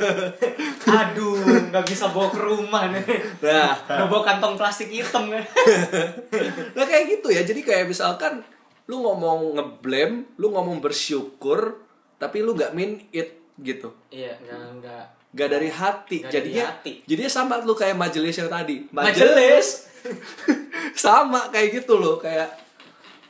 Aduh 1.00 1.40
nggak 1.72 1.86
bisa 1.88 2.12
bawa 2.12 2.28
ke 2.28 2.44
rumah 2.44 2.92
nih. 2.92 3.08
Nah. 3.40 3.72
Udah 3.88 4.08
bawa 4.12 4.28
kantong 4.28 4.60
plastik 4.60 4.92
hitam 4.92 5.32
kan 5.32 5.40
nah 6.76 6.84
kayak 6.84 7.08
gitu 7.08 7.32
ya. 7.32 7.48
Jadi 7.48 7.64
kayak 7.64 7.88
misalkan 7.88 8.44
lu 8.92 9.00
ngomong 9.00 9.56
ngeblame 9.56 10.36
lu 10.36 10.52
ngomong 10.52 10.84
bersyukur 10.84 11.80
tapi 12.20 12.44
lu 12.44 12.52
nggak 12.52 12.76
mean 12.76 13.00
it 13.16 13.40
gitu. 13.64 13.96
Iya 14.12 14.36
nggak 14.44 14.60
nggak. 14.84 15.06
Gak 15.30 15.50
dari 15.56 15.70
hati. 15.72 16.26
Dari 16.26 16.34
jadinya 16.36 16.68
hati. 16.68 17.06
jadinya 17.08 17.32
sama 17.32 17.64
lu 17.64 17.72
kayak 17.72 17.96
majelis 17.96 18.36
yang 18.36 18.52
tadi. 18.52 18.92
Majelis 18.92 19.89
sama 21.00 21.48
kayak 21.48 21.80
gitu 21.80 21.96
loh 21.96 22.20
kayak 22.20 22.52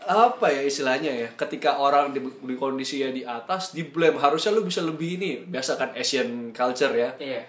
apa 0.09 0.49
ya 0.49 0.65
istilahnya 0.65 1.11
ya 1.13 1.29
ketika 1.37 1.77
orang 1.77 2.09
di, 2.09 2.17
di 2.17 2.55
kondisinya 2.57 3.13
di 3.13 3.21
atas 3.21 3.77
di 3.77 3.85
blame. 3.85 4.17
Harusnya 4.17 4.49
lu 4.49 4.65
bisa 4.65 4.81
lebih 4.81 5.21
ini 5.21 5.45
biasa 5.45 5.77
kan 5.77 5.93
Asian 5.93 6.49
culture 6.49 6.89
ya. 6.91 7.13
Iya. 7.21 7.41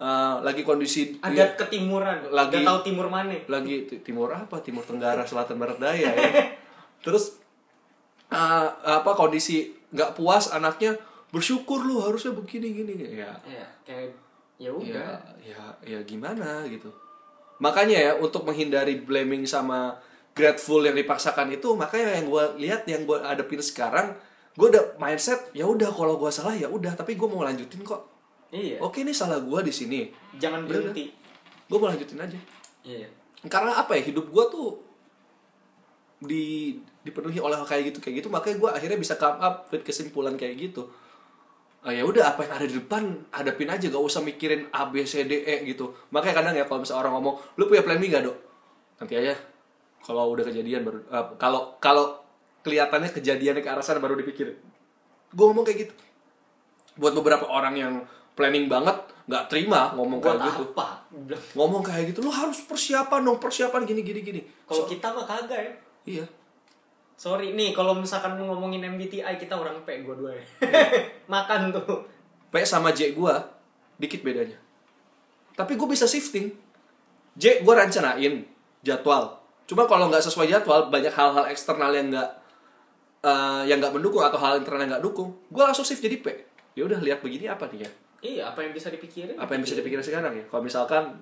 Eh, 0.00 0.34
lagi 0.42 0.64
kondisi 0.64 1.20
agak 1.20 1.54
ketimuran 1.60 2.32
Lagi- 2.32 2.56
nggak 2.56 2.66
tahu 2.66 2.80
timur 2.82 3.06
mana. 3.06 3.36
lagi 3.46 3.84
ti- 3.86 4.00
timur 4.00 4.32
apa? 4.32 4.58
Timur 4.58 4.82
tenggara 4.82 5.22
selatan 5.22 5.54
barat 5.54 5.78
daya 5.78 6.10
ya. 6.10 6.28
Terus 7.04 7.38
eh, 8.28 8.68
apa 8.82 9.14
kondisi 9.14 9.70
nggak 9.92 10.16
puas 10.16 10.50
anaknya 10.50 10.96
bersyukur 11.30 11.84
lu 11.84 12.02
harusnya 12.02 12.34
begini 12.34 12.74
gini. 12.74 12.94
Ya. 13.12 13.30
Iya 13.46 13.66
kayak 13.86 14.10
ya 14.58 14.66
ya 14.66 14.70
udah 14.72 15.12
ya 15.40 15.62
ya 15.80 15.98
gimana 16.02 16.66
gitu 16.66 16.90
makanya 17.60 17.96
ya 17.96 18.12
untuk 18.16 18.48
menghindari 18.48 18.98
blaming 19.04 19.44
sama 19.44 20.00
grateful 20.32 20.80
yang 20.80 20.96
dipaksakan 20.96 21.52
itu 21.52 21.76
makanya 21.76 22.16
yang 22.16 22.26
gue 22.26 22.44
lihat 22.64 22.82
yang 22.88 23.04
gue 23.04 23.20
adepin 23.20 23.60
sekarang 23.60 24.16
gue 24.56 24.66
udah 24.66 24.96
mindset 24.96 25.52
ya 25.54 25.68
udah 25.68 25.92
kalau 25.92 26.16
gue 26.18 26.30
salah 26.32 26.56
ya 26.56 26.66
udah 26.66 26.96
tapi 26.98 27.14
gue 27.14 27.28
mau 27.28 27.44
lanjutin 27.46 27.84
kok. 27.86 28.02
Iya. 28.50 28.82
Oke 28.82 29.06
ini 29.06 29.14
salah 29.14 29.38
gue 29.38 29.60
di 29.62 29.70
sini. 29.70 30.10
Jangan 30.34 30.66
Ya 30.66 30.74
berhenti. 30.74 31.14
Gue 31.70 31.78
mau 31.78 31.86
lanjutin 31.86 32.18
aja. 32.18 32.38
Iya. 32.82 33.06
Karena 33.46 33.78
apa 33.78 33.94
ya 33.94 34.02
hidup 34.10 34.26
gue 34.26 34.44
tuh 34.50 34.68
di 36.20 36.76
dipenuhi 37.00 37.40
oleh 37.40 37.56
kayak 37.64 37.94
gitu 37.94 37.98
kayak 38.04 38.20
gitu 38.20 38.28
makanya 38.28 38.56
gue 38.60 38.70
akhirnya 38.76 38.98
bisa 39.00 39.16
come 39.16 39.40
up 39.40 39.72
with 39.72 39.80
kesimpulan 39.80 40.36
kayak 40.36 40.60
gitu 40.68 40.84
Ah, 41.80 41.96
ya 41.96 42.04
udah 42.04 42.36
apa 42.36 42.44
yang 42.44 42.52
ada 42.60 42.66
di 42.68 42.76
depan 42.76 43.24
hadapin 43.32 43.64
aja 43.72 43.88
gak 43.88 44.04
usah 44.04 44.20
mikirin 44.20 44.68
A 44.68 44.92
B 44.92 45.00
C 45.08 45.24
D 45.24 45.32
E 45.48 45.64
gitu. 45.64 45.96
Makanya 46.12 46.44
kadang 46.44 46.52
ya 46.52 46.64
kalau 46.68 46.84
misalnya 46.84 47.08
orang 47.08 47.14
ngomong 47.16 47.34
lu 47.56 47.64
punya 47.72 47.80
plan 47.80 47.96
B 47.96 48.12
gak 48.12 48.20
dok? 48.28 48.36
Nanti 49.00 49.16
aja. 49.16 49.32
Kalau 50.04 50.28
udah 50.28 50.44
kejadian 50.44 50.84
baru 50.84 51.00
eh, 51.08 51.26
kalau 51.40 51.80
kalau 51.80 52.20
kelihatannya 52.60 53.08
kejadiannya 53.16 53.64
ke 53.64 53.70
arah 53.72 53.80
sana 53.80 53.96
baru 53.96 54.12
dipikirin. 54.20 54.60
Gue 55.32 55.44
ngomong 55.48 55.64
kayak 55.64 55.88
gitu. 55.88 55.94
Buat 57.00 57.16
beberapa 57.16 57.48
orang 57.48 57.72
yang 57.72 57.92
planning 58.36 58.68
banget 58.68 59.00
nggak 59.24 59.48
terima 59.48 59.96
ngomong 59.96 60.20
buat 60.20 60.36
kayak 60.36 60.52
gitu. 60.52 60.64
apa? 60.76 60.88
Bilang, 61.08 61.44
ngomong 61.56 61.80
kayak 61.80 62.12
gitu 62.12 62.20
lu 62.20 62.28
harus 62.28 62.60
persiapan 62.60 63.24
dong 63.24 63.40
persiapan 63.40 63.88
gini 63.88 64.04
gini 64.04 64.20
gini. 64.20 64.40
Kalau 64.68 64.84
So- 64.84 64.90
kita 64.92 65.16
mah 65.16 65.24
kagak 65.24 65.60
ya. 65.64 65.72
Iya 66.04 66.24
sorry 67.20 67.52
nih 67.52 67.76
kalau 67.76 67.92
misalkan 67.92 68.32
mau 68.40 68.56
ngomongin 68.56 68.80
MBTI 68.96 69.36
kita 69.36 69.52
orang 69.52 69.84
P 69.84 70.00
gue 70.00 70.14
dua 70.16 70.32
ya 70.32 70.44
makan 71.32 71.68
tuh. 71.68 72.08
P 72.48 72.64
sama 72.64 72.96
J 72.96 73.12
gue 73.12 73.34
dikit 74.00 74.24
bedanya. 74.24 74.56
Tapi 75.52 75.76
gue 75.76 75.84
bisa 75.84 76.08
shifting. 76.08 76.48
J 77.36 77.60
gue 77.60 77.74
rencanain 77.76 78.48
jadwal. 78.80 79.36
Cuma 79.68 79.84
kalau 79.84 80.08
nggak 80.08 80.24
sesuai 80.24 80.48
jadwal 80.48 80.88
banyak 80.88 81.12
hal-hal 81.12 81.44
eksternal 81.52 81.92
yang 81.92 82.08
nggak 82.08 82.30
eh, 83.20 83.62
yang 83.68 83.84
nggak 83.84 83.92
mendukung 83.92 84.24
atau 84.24 84.40
hal 84.40 84.56
internal 84.56 84.80
yang 84.80 84.96
nggak 84.96 85.04
dukung 85.04 85.36
gue 85.52 85.60
langsung 85.60 85.84
shift 85.84 86.00
jadi 86.00 86.16
P. 86.24 86.26
Ya 86.72 86.88
udah 86.88 87.04
lihat 87.04 87.20
begini 87.20 87.52
apa 87.52 87.68
nih 87.68 87.84
ya? 87.84 87.90
Iya 88.20 88.42
apa 88.48 88.64
yang 88.64 88.72
bisa 88.72 88.88
dipikirin? 88.88 89.36
Apa 89.36 89.60
yang 89.60 89.62
bisa 89.68 89.76
dipikirin 89.76 90.00
sekarang 90.00 90.40
ya? 90.40 90.44
Kalau 90.48 90.64
misalkan 90.64 91.20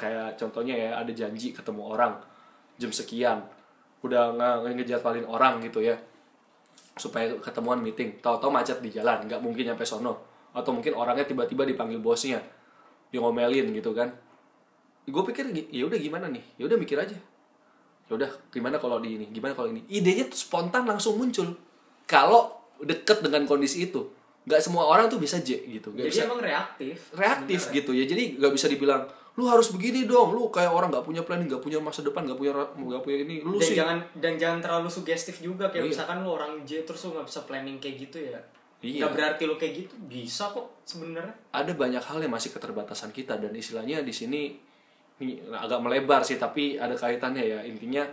kayak 0.00 0.40
contohnya 0.40 0.72
ya 0.72 0.90
ada 1.04 1.12
janji 1.12 1.52
ketemu 1.52 1.84
orang 1.84 2.16
jam 2.80 2.88
sekian 2.88 3.44
udah 4.04 4.36
nge 4.36 4.70
ngejadwalin 4.76 5.24
orang 5.24 5.64
gitu 5.64 5.80
ya. 5.80 5.96
Supaya 6.94 7.32
ketemuan 7.40 7.80
meeting. 7.80 8.20
Tahu-tahu 8.20 8.52
macet 8.52 8.78
di 8.84 8.92
jalan 8.92 9.24
nggak 9.24 9.40
mungkin 9.40 9.72
nyampe 9.72 9.88
sono. 9.88 10.20
Atau 10.52 10.76
mungkin 10.76 10.92
orangnya 10.94 11.24
tiba-tiba 11.24 11.64
dipanggil 11.64 11.98
bosnya. 11.98 12.38
Dia 13.08 13.18
ngomelin 13.24 13.72
gitu 13.72 13.96
kan. 13.96 14.12
Gue 15.08 15.22
pikir 15.32 15.50
ya 15.72 15.84
udah 15.88 15.98
gimana 15.98 16.28
nih? 16.28 16.44
Ya 16.60 16.64
udah 16.68 16.78
mikir 16.78 17.00
aja. 17.00 17.16
Ya 18.04 18.12
udah 18.12 18.30
gimana 18.52 18.76
kalau 18.76 19.00
di 19.00 19.16
ini? 19.16 19.26
Gimana 19.32 19.56
kalau 19.56 19.72
ini? 19.72 19.80
Idenya 19.88 20.28
tuh 20.28 20.36
spontan 20.36 20.84
langsung 20.84 21.16
muncul. 21.16 21.56
Kalau 22.04 22.52
deket 22.84 23.24
dengan 23.24 23.48
kondisi 23.48 23.88
itu. 23.88 24.04
Nggak 24.44 24.60
semua 24.60 24.84
orang 24.84 25.08
tuh 25.08 25.16
bisa 25.16 25.40
J 25.40 25.56
gitu. 25.64 25.88
Nggak 25.88 26.12
jadi 26.12 26.12
bisa 26.12 26.24
emang 26.28 26.40
reaktif. 26.44 26.96
Reaktif 27.16 27.58
sebenarnya. 27.64 27.76
gitu 27.80 27.90
ya. 27.96 28.04
Jadi 28.04 28.24
nggak 28.36 28.52
bisa 28.52 28.66
dibilang 28.68 29.02
lu 29.34 29.50
harus 29.50 29.74
begini 29.74 30.06
dong 30.06 30.30
lu 30.30 30.46
kayak 30.46 30.70
orang 30.70 30.94
nggak 30.94 31.02
punya 31.02 31.22
planning 31.26 31.50
nggak 31.50 31.58
punya 31.58 31.82
masa 31.82 32.06
depan 32.06 32.22
nggak 32.22 32.38
punya 32.38 32.52
nggak 32.54 33.02
punya 33.02 33.18
ini 33.26 33.42
lu 33.42 33.58
dan 33.58 33.66
sih 33.66 33.74
jangan 33.74 33.98
dan 34.14 34.32
jangan 34.38 34.58
terlalu 34.62 34.86
sugestif 34.86 35.42
juga 35.42 35.66
kayak 35.68 35.84
Iya. 35.84 35.90
misalkan 35.90 36.16
lu 36.22 36.30
orang 36.30 36.62
J 36.62 36.86
terus 36.86 37.02
lu 37.02 37.18
nggak 37.18 37.26
bisa 37.26 37.40
planning 37.42 37.82
kayak 37.82 37.96
gitu 38.06 38.18
ya 38.22 38.38
Iya. 38.78 39.02
nggak 39.02 39.12
berarti 39.12 39.42
lu 39.44 39.58
kayak 39.58 39.74
gitu 39.74 39.94
bisa 40.06 40.54
kok 40.54 40.78
sebenarnya 40.86 41.34
ada 41.50 41.72
banyak 41.74 41.98
hal 41.98 42.18
yang 42.20 42.30
masih 42.30 42.54
keterbatasan 42.54 43.10
kita 43.10 43.34
dan 43.34 43.50
istilahnya 43.50 44.06
di 44.06 44.14
sini 44.14 44.54
ini 45.18 45.42
agak 45.50 45.82
melebar 45.82 46.22
sih 46.22 46.38
tapi 46.38 46.78
ada 46.78 46.94
kaitannya 46.94 47.42
ya 47.42 47.58
intinya 47.66 48.06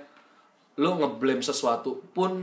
lu 0.77 0.97
ngeblame 0.97 1.45
sesuatu 1.45 2.01
pun 2.13 2.41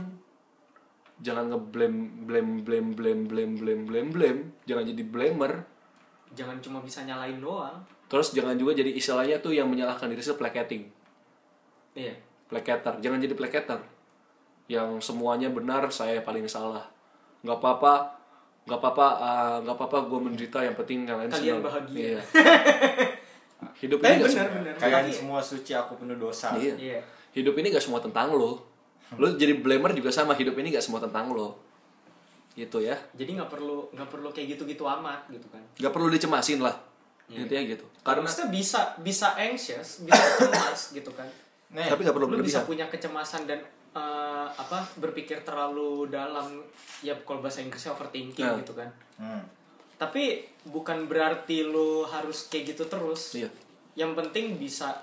jangan 1.19 1.51
ngeblame 1.51 2.23
blame 2.23 2.63
blame 2.63 2.89
blame 2.95 3.21
blame 3.27 3.53
blame 3.59 3.83
blame 3.83 4.09
blame 4.09 4.39
jangan 4.63 4.87
jadi 4.87 5.03
blamer 5.03 5.67
jangan 6.33 6.57
cuma 6.59 6.79
bisa 6.79 7.01
nyalain 7.03 7.37
doang. 7.37 7.77
Terus 8.09 8.33
jangan 8.33 8.57
juga 8.57 8.73
jadi 8.73 8.89
istilahnya 8.89 9.37
tuh 9.37 9.53
yang 9.53 9.69
menyalahkan 9.69 10.09
diri 10.09 10.17
sendiri 10.17 10.41
placating. 10.41 10.83
Iya. 11.93 12.13
Placater. 12.49 12.97
Jangan 12.99 13.21
jadi 13.21 13.33
placater. 13.37 13.79
Yang 14.65 15.01
semuanya 15.01 15.49
benar 15.49 15.85
saya 15.89 16.21
paling 16.21 16.49
salah. 16.49 16.85
Nggak 17.45 17.57
apa-apa. 17.61 17.93
Nggak 18.65 18.79
apa-apa 18.81 19.07
ah, 19.17 19.55
nggak 19.61 19.75
apa-apa 19.77 19.97
gue 20.05 20.19
menderita 20.21 20.59
yang 20.61 20.73
penting 20.73 21.05
kalian 21.05 21.29
Kalian 21.29 21.57
senang. 21.57 21.65
bahagia. 21.65 22.01
Iya. 22.01 22.21
hidup 23.79 23.99
tapi 23.99 24.07
ini 24.09 24.17
nggak 24.19 24.31
benar 24.31 24.47
semua- 24.47 24.57
benar. 24.59 24.73
Kalian 24.75 25.03
Tapi- 25.05 25.15
semua 25.15 25.39
suci, 25.39 25.71
aku 25.73 25.93
penuh 25.99 26.17
dosa. 26.17 26.53
iya. 26.57 26.73
iya. 26.77 26.99
Hidup 27.29 27.53
ini 27.61 27.69
gak 27.69 27.85
semua 27.85 28.01
tentang 28.01 28.33
lo. 28.33 28.57
Lo 29.13 29.27
jadi 29.37 29.53
blamer 29.53 29.93
juga 29.93 30.09
sama 30.09 30.33
hidup 30.33 30.57
ini 30.57 30.73
gak 30.73 30.81
semua 30.81 30.97
tentang 30.97 31.29
lo 31.29 31.68
gitu 32.59 32.77
ya. 32.79 32.95
Jadi 33.13 33.39
nggak 33.39 33.47
perlu 33.47 33.87
nggak 33.89 34.09
perlu 34.09 34.27
kayak 34.29 34.53
gitu 34.53 34.63
gitu 34.65 34.83
amat 34.83 35.23
gitu 35.27 35.47
kan. 35.47 35.63
Nggak 35.75 35.93
perlu 35.93 36.07
dicemasin 36.07 36.59
lah 36.59 36.75
Iya. 37.29 37.45
intinya 37.45 37.63
gitu. 37.69 37.85
Karena 38.01 38.25
maksudnya 38.25 38.49
bisa 38.49 38.79
bisa 38.99 39.27
anxious 39.33 40.01
bisa 40.01 40.17
cemas 40.43 40.81
gitu 40.91 41.11
kan. 41.13 41.29
Nih, 41.69 41.85
tapi 41.85 42.01
nggak 42.01 42.15
perlu 42.17 42.27
lu 42.27 42.41
bisa 42.41 42.65
punya 42.65 42.89
kecemasan 42.89 43.45
dan 43.45 43.61
eh, 43.89 44.47
apa 44.49 44.81
berpikir 44.97 45.41
terlalu 45.41 46.09
dalam. 46.09 46.61
Ya 46.99 47.13
kalau 47.21 47.39
bahasa 47.39 47.61
Inggrisnya 47.61 47.93
overthinking 47.93 48.43
Nah. 48.43 48.57
gitu 48.59 48.73
kan. 48.73 48.89
Hmm. 49.15 49.43
tapi 49.95 50.47
bukan 50.63 51.11
berarti 51.11 51.59
lu 51.61 52.07
harus 52.07 52.47
kayak 52.47 52.71
gitu 52.71 52.87
terus. 52.87 53.35
Iya. 53.35 53.51
Yang 53.99 54.11
penting 54.15 54.45
bisa 54.55 54.95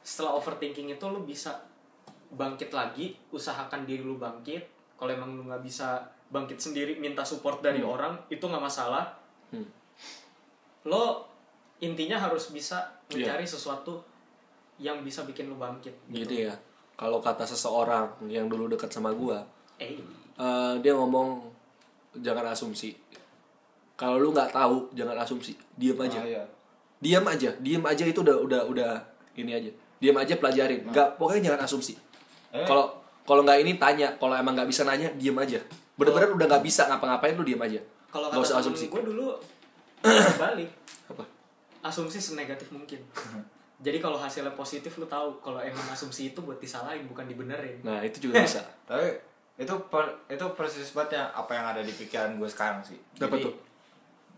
setelah 0.00 0.40
overthinking 0.40 0.88
itu 0.88 1.04
lu 1.04 1.20
bisa 1.22 1.52
bangkit 2.28 2.72
lagi 2.72 3.12
usahakan 3.28 3.84
diri 3.84 4.00
lu 4.00 4.16
bangkit. 4.16 4.64
Kalau 4.96 5.12
emang 5.12 5.36
lu 5.36 5.44
nggak 5.44 5.60
bisa 5.60 6.00
bangkit 6.28 6.60
sendiri 6.60 7.00
minta 7.00 7.24
support 7.24 7.64
dari 7.64 7.80
orang 7.80 8.16
itu 8.28 8.44
nggak 8.44 8.64
masalah. 8.64 9.16
Hmm. 9.48 9.64
lo 10.84 11.24
intinya 11.80 12.20
harus 12.20 12.52
bisa 12.52 12.98
Iya. 13.08 13.32
mencari 13.32 13.46
sesuatu 13.48 13.96
yang 14.76 15.00
bisa 15.00 15.24
bikin 15.24 15.48
lu 15.48 15.56
bangkit 15.56 15.96
gitu. 16.12 16.48
Ya. 16.48 16.54
Kalau 16.98 17.24
kata 17.24 17.48
seseorang 17.48 18.28
yang 18.28 18.52
dulu 18.52 18.68
dekat 18.68 18.92
sama 18.92 19.14
gua 19.16 19.40
eh. 19.80 19.96
eh, 20.36 20.74
dia 20.84 20.92
ngomong 20.92 21.40
jangan 22.20 22.52
asumsi. 22.52 22.92
Kalau 23.96 24.20
lu 24.20 24.30
nggak 24.30 24.52
tahu 24.52 24.92
jangan 24.92 25.16
asumsi. 25.18 25.56
Diam 25.74 25.98
aja. 25.98 26.20
Ah, 26.20 26.26
iya. 26.28 26.44
diam 27.00 27.24
aja. 27.24 27.50
Diam 27.58 27.82
aja 27.88 28.04
itu 28.04 28.20
udah 28.20 28.36
udah 28.44 28.62
udah 28.68 28.92
ini 29.40 29.56
aja. 29.56 29.70
Diam 29.98 30.14
aja 30.20 30.36
pelajarin. 30.36 30.84
Nggak 30.92 31.16
pokoknya 31.16 31.52
jangan 31.52 31.64
asumsi. 31.64 31.96
Eh. 32.52 32.64
kalau 32.68 32.92
kalau 33.24 33.42
nggak 33.42 33.64
ini 33.64 33.80
tanya. 33.80 34.12
Kalau 34.20 34.36
emang 34.36 34.52
nggak 34.52 34.68
bisa 34.68 34.84
nanya 34.84 35.08
diam 35.16 35.36
aja 35.40 35.58
bener-bener 35.98 36.30
udah 36.30 36.46
nggak 36.46 36.64
bisa 36.64 36.86
ngapa-ngapain 36.86 37.34
lu 37.34 37.42
diam 37.42 37.58
aja. 37.58 37.82
Kalau 38.08 38.30
nggak 38.30 38.40
usah 38.40 38.54
kata 38.56 38.70
asumsi. 38.70 38.86
asumsi 38.86 38.94
gue 38.94 39.02
dulu 39.10 39.26
balik. 40.42 40.70
Apa? 41.10 41.24
Asumsi 41.82 42.18
senegatif 42.22 42.70
mungkin. 42.70 43.02
Jadi 43.86 43.98
kalau 44.02 44.18
hasilnya 44.18 44.54
positif 44.54 44.94
lu 44.98 45.06
tahu 45.10 45.38
kalau 45.42 45.58
emang 45.58 45.82
asumsi 45.90 46.30
itu 46.34 46.38
buat 46.42 46.62
disalahin 46.62 47.06
bukan 47.10 47.26
dibenerin. 47.26 47.82
Nah 47.82 47.98
itu 48.06 48.30
juga 48.30 48.42
bisa. 48.46 48.62
Tapi 48.86 49.10
itu 49.58 49.74
per, 49.90 50.06
itu 50.30 50.46
persis 50.54 50.94
banget 50.94 51.18
ya 51.18 51.22
apa 51.34 51.50
yang 51.50 51.66
ada 51.74 51.82
di 51.82 51.90
pikiran 51.90 52.38
gue 52.38 52.46
sekarang 52.46 52.78
sih. 52.82 52.98
Apa 53.18 53.34
Jadi, 53.34 53.50
tuh? 53.50 53.54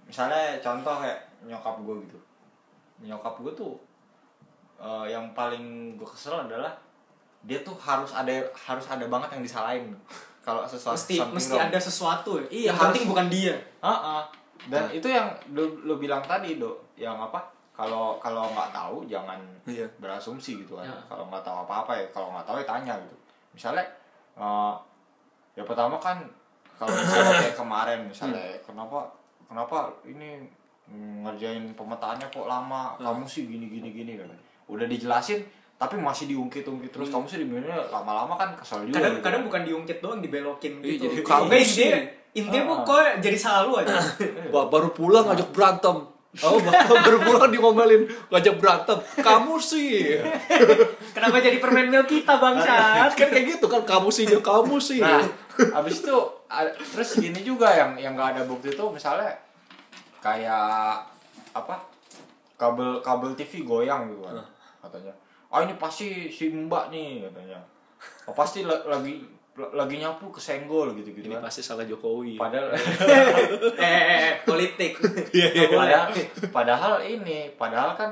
Misalnya 0.09 0.57
contoh 0.65 0.97
kayak 0.97 1.21
nyokap 1.45 1.77
gue 1.85 1.97
gitu. 2.09 2.19
Nyokap 3.05 3.35
gue 3.45 3.53
tuh 3.53 3.73
eh, 4.81 5.13
yang 5.13 5.37
paling 5.37 5.97
gue 6.01 6.09
kesel 6.09 6.41
adalah 6.41 6.73
dia 7.45 7.61
tuh 7.65 7.77
harus 7.81 8.13
ada 8.13 8.33
harus 8.53 8.85
ada 8.85 9.09
banget 9.09 9.41
yang 9.41 9.45
disalahin 9.45 9.97
kalau 10.41 10.65
sesuatu 10.65 10.97
mesti 10.97 11.15
mesti 11.21 11.53
wrong. 11.53 11.69
ada 11.69 11.79
sesuatu 11.79 12.31
ya 12.41 12.47
Iya, 12.49 12.67
yang 12.73 12.79
penting 12.81 13.05
bukan 13.07 13.27
dia 13.29 13.55
Ah, 13.81 13.93
ah. 13.93 14.23
Dan 14.61 14.89
itu 14.91 15.09
yang 15.09 15.25
lu, 15.51 15.65
lu 15.83 15.97
bilang 15.97 16.21
tadi, 16.21 16.57
Do, 16.57 16.85
yang 16.93 17.17
apa? 17.17 17.41
Kalau 17.73 18.21
kalau 18.21 18.45
nggak 18.49 18.69
tahu 18.71 19.09
jangan 19.09 19.41
Iya. 19.65 19.89
berasumsi 19.97 20.61
gitu 20.61 20.77
kan. 20.77 20.85
Ya. 20.85 21.01
Kalau 21.09 21.25
nggak 21.29 21.41
tahu 21.41 21.65
apa-apa 21.65 21.97
ya, 21.97 22.05
kalau 22.13 22.29
nggak 22.33 22.45
tahu 22.45 22.57
ya 22.61 22.67
tanya 22.69 22.95
gitu. 23.01 23.17
Misalnya 23.57 23.85
eh, 24.37 24.75
ya 25.57 25.65
pertama 25.65 25.97
kan 25.97 26.21
kalau 26.77 26.93
misalnya 26.93 27.33
kayak 27.41 27.57
kemarin 27.57 28.01
misalnya 28.05 28.41
kenapa 28.61 29.09
kenapa 29.45 29.89
ini 30.05 30.45
ngerjain 31.25 31.73
pemetaannya 31.73 32.27
kok 32.29 32.45
lama? 32.45 32.97
Kamu 32.97 33.25
sih 33.25 33.49
gini 33.49 33.69
gini 33.69 33.89
gini 33.93 34.13
kan. 34.21 34.29
Udah 34.69 34.85
dijelasin 34.85 35.41
tapi 35.81 35.97
masih 35.97 36.29
diungkit-ungkit 36.29 36.93
terus 36.93 37.09
kamu 37.09 37.25
sih 37.25 37.41
di 37.41 37.49
mana 37.49 37.89
lama-lama 37.89 38.37
kan 38.37 38.53
kesel 38.53 38.85
juga 38.85 39.01
kadang 39.01 39.17
gitu. 39.17 39.25
kadang 39.25 39.43
bukan 39.49 39.63
diungkit 39.65 39.99
doang 39.99 40.21
dibelokin 40.21 40.77
Iya, 40.79 40.93
gitu 40.93 41.05
jadi 41.09 41.23
kamu 41.25 41.49
sih. 41.59 41.89
intinya 42.31 42.63
Ah. 42.71 42.85
kok 42.85 43.01
jadi 43.19 43.35
salah 43.35 43.63
lu 43.65 43.73
aja 43.75 43.97
Wah, 44.53 44.69
baru 44.69 44.93
pulang 44.93 45.25
ngajak 45.27 45.49
berantem 45.51 45.97
Oh, 46.39 46.63
baru 47.07 47.19
pulang 47.19 47.51
diomelin 47.51 48.07
ngajak 48.31 48.55
berantem. 48.55 48.95
Kamu 49.19 49.59
sih. 49.59 50.15
kenapa 51.17 51.43
jadi 51.43 51.59
permen 51.59 51.91
mil 51.91 52.07
kita 52.07 52.39
bangsat 52.39 53.19
kan 53.19 53.29
kayak 53.35 53.59
gitu 53.59 53.67
kan 53.67 53.83
kamu 53.83 54.15
sih, 54.15 54.31
kamu 54.31 54.79
sih. 54.79 55.03
Nah, 55.03 55.27
abis 55.75 56.07
itu 56.07 56.17
terus 56.95 57.19
gini 57.19 57.43
juga 57.43 57.75
yang 57.75 57.99
yang 57.99 58.13
nggak 58.15 58.39
ada 58.39 58.43
bukti 58.47 58.71
itu 58.71 58.85
misalnya 58.87 59.27
kayak 60.21 61.03
apa 61.51 61.75
kabel 62.55 63.03
kabel 63.03 63.35
TV 63.35 63.67
goyang 63.67 64.07
gitu 64.07 64.23
kan 64.23 64.39
katanya. 64.87 65.11
Ah 65.51 65.61
ini 65.61 65.75
pasti 65.75 66.07
si 66.27 66.49
Mbak 66.49 66.85
nih 66.89 67.09
katanya. 67.23 67.59
Oh, 68.25 68.33
pasti 68.33 68.63
la- 68.63 68.87
lagi 68.87 69.19
lagi 69.53 69.99
nyapu 69.99 70.31
kesenggol 70.31 70.95
gitu 70.95 71.13
gitu 71.13 71.27
Ini 71.27 71.37
kan. 71.37 71.45
pasti 71.45 71.61
salah 71.61 71.85
Jokowi. 71.85 72.39
Padahal 72.39 72.71
eh, 72.73 72.81
eh, 73.77 74.05
eh, 74.25 74.35
politik 74.41 74.97
Iya, 75.31 75.47
Nggak 75.51 75.69
boleh. 75.69 75.77
padahal 75.77 76.09
padahal 76.49 76.93
ini 77.03 77.39
padahal 77.55 77.91
kan 77.93 78.11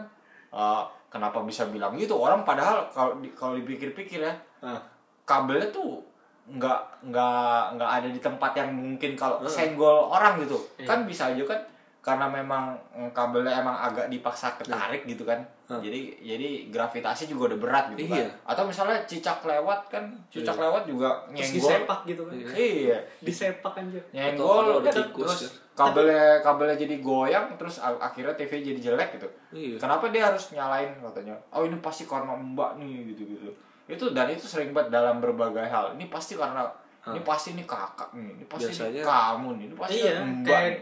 eh, 0.51 0.83
kenapa 1.09 1.40
bisa 1.42 1.64
bilang 1.66 1.94
gitu 1.94 2.12
orang 2.14 2.42
padahal 2.42 2.85
kalau 2.88 3.16
di- 3.16 3.33
kalau 3.33 3.55
dipikir-pikir 3.55 4.20
ya 4.20 4.35
Ah. 4.59 4.77
kabelnya 5.24 5.70
tuh 5.70 6.03
nggak 6.48 6.81
nggak 7.07 7.61
nggak 7.77 7.90
ada 7.94 8.09
di 8.09 8.18
tempat 8.18 8.51
yang 8.53 8.68
mungkin 8.68 9.14
kalau 9.14 9.38
senggol 9.46 10.11
orang 10.11 10.42
gitu 10.42 10.59
Iya. 10.77 10.85
kan 10.87 10.98
bisa 11.05 11.31
aja 11.31 11.42
kan 11.46 11.61
karena 12.09 12.27
memang 12.27 12.64
mm, 12.90 13.12
kabelnya 13.12 13.53
emang 13.55 13.77
agak 13.77 14.09
dipaksa 14.09 14.57
ketarik 14.57 15.05
gitu 15.05 15.23
kan. 15.23 15.44
Hah. 15.68 15.77
jadi 15.77 16.01
jadi 16.16 16.73
gravitasi 16.73 17.29
juga 17.29 17.53
udah 17.53 17.61
berat 17.61 17.85
gitu 17.92 18.09
Iya. 18.09 18.25
kan 18.25 18.57
atau 18.57 18.64
misalnya 18.64 18.97
cicak 19.05 19.44
lewat 19.44 19.92
kan 19.92 20.01
cicak 20.33 20.57
lewat 20.57 20.88
juga 20.88 21.12
terus 21.29 21.53
nyenggol. 21.53 21.61
disepak 21.61 22.01
gitu 22.07 22.23
kan. 22.25 22.33
Iya. 22.49 22.99
Disepak 23.21 23.73
anjir. 23.77 24.01
Atau 24.01 24.16
nyenggol 24.16 24.64
ada 24.81 24.88
terus 24.88 24.97
tikus, 25.05 25.33
ya. 25.38 25.51
kabelnya 25.77 26.25
kabelnya 26.40 26.73
jadi 26.75 26.97
goyang 26.99 27.47
terus 27.55 27.77
akhirnya 27.79 28.33
TV 28.35 28.64
jadi 28.64 28.81
jelek 28.83 29.21
gitu. 29.21 29.29
Iya. 29.53 29.77
kenapa 29.77 30.09
dia 30.09 30.25
harus 30.25 30.49
nyalain 30.51 30.88
katanya? 30.99 31.37
Oh 31.51 31.61
ini 31.61 31.77
pasti 31.79 32.03
karena 32.03 32.33
mbak 32.33 32.81
nih 32.81 33.12
gitu 33.12 33.29
gitu 33.29 33.53
itu 33.85 34.05
dan 34.11 34.25
itu 34.27 34.44
sering 34.44 34.73
banget 34.73 34.88
dalam 34.90 35.21
berbagai 35.21 35.64
hal. 35.64 35.92
Ini 35.92 36.09
pasti 36.09 36.33
karena 36.33 36.64
ini 37.07 37.21
pasti 37.21 37.53
nih 37.53 37.64
kakak 37.64 38.09
nih 38.12 38.37
ini 38.37 38.44
pasti 38.47 38.68
Biasanya- 38.68 39.01
kamu 39.01 39.49
nih 39.55 39.64
ini 39.64 39.75
pasti 39.75 39.97
iya 39.99 40.12
mbak 40.18 40.44
kayak 40.47 40.68
nih 40.71 40.81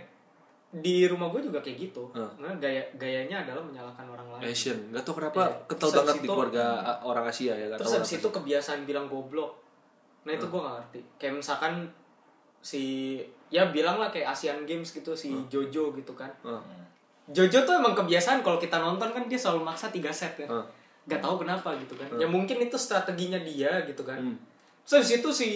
di 0.76 1.08
rumah 1.08 1.32
gue 1.32 1.40
juga 1.40 1.64
kayak 1.64 1.88
gitu. 1.88 2.04
Hah. 2.12 2.28
nah, 2.36 2.52
gaya 2.60 2.84
gayanya 3.00 3.48
adalah 3.48 3.64
menyalahkan 3.64 4.04
orang 4.04 4.28
lain. 4.36 4.52
Asian 4.52 4.76
nggak 4.92 5.04
tahu 5.08 5.24
kenapa 5.24 5.48
Iya. 5.48 5.56
kental 5.64 5.88
Terus 5.88 5.96
banget 5.96 6.14
di 6.20 6.28
keluarga 6.28 6.64
orang 7.00 7.24
Asia 7.24 7.52
ya 7.56 7.64
nggak 7.72 7.78
terus 7.80 7.94
habis 7.96 8.12
itu 8.20 8.28
kebiasaan 8.28 8.80
bilang 8.84 9.06
goblok. 9.08 9.52
Nah 10.28 10.32
itu 10.36 10.44
gue 10.44 10.60
gak 10.60 10.74
ngerti. 10.76 11.00
Kayak 11.16 11.34
misalkan 11.40 11.74
si 12.60 12.82
ya 13.48 13.70
bilang 13.70 13.96
lah 14.02 14.10
kayak 14.10 14.34
Asian 14.34 14.66
Games 14.66 14.90
gitu 14.90 15.14
si 15.14 15.32
Jojo 15.46 15.94
gitu 15.94 16.12
kan. 16.12 16.28
Hah. 16.42 16.60
Jojo 17.30 17.62
tuh 17.62 17.74
emang 17.78 17.94
kebiasaan 17.94 18.42
kalau 18.42 18.58
kita 18.58 18.76
nonton 18.76 19.14
kan 19.14 19.24
dia 19.30 19.38
selalu 19.38 19.64
maksa 19.64 19.88
tiga 19.88 20.10
set 20.12 20.36
ya. 20.36 20.50
Hah. 20.50 20.66
nggak 21.06 21.22
tahu 21.22 21.46
kenapa 21.46 21.70
gitu 21.78 21.94
kan. 21.94 22.10
Ya 22.18 22.26
mungkin 22.26 22.58
itu 22.58 22.74
strateginya 22.74 23.38
dia 23.40 23.70
gitu 23.86 24.02
kan. 24.02 24.18
Hmm. 24.18 24.36
terus 24.82 25.02
habis 25.02 25.12
itu 25.18 25.30
si 25.30 25.48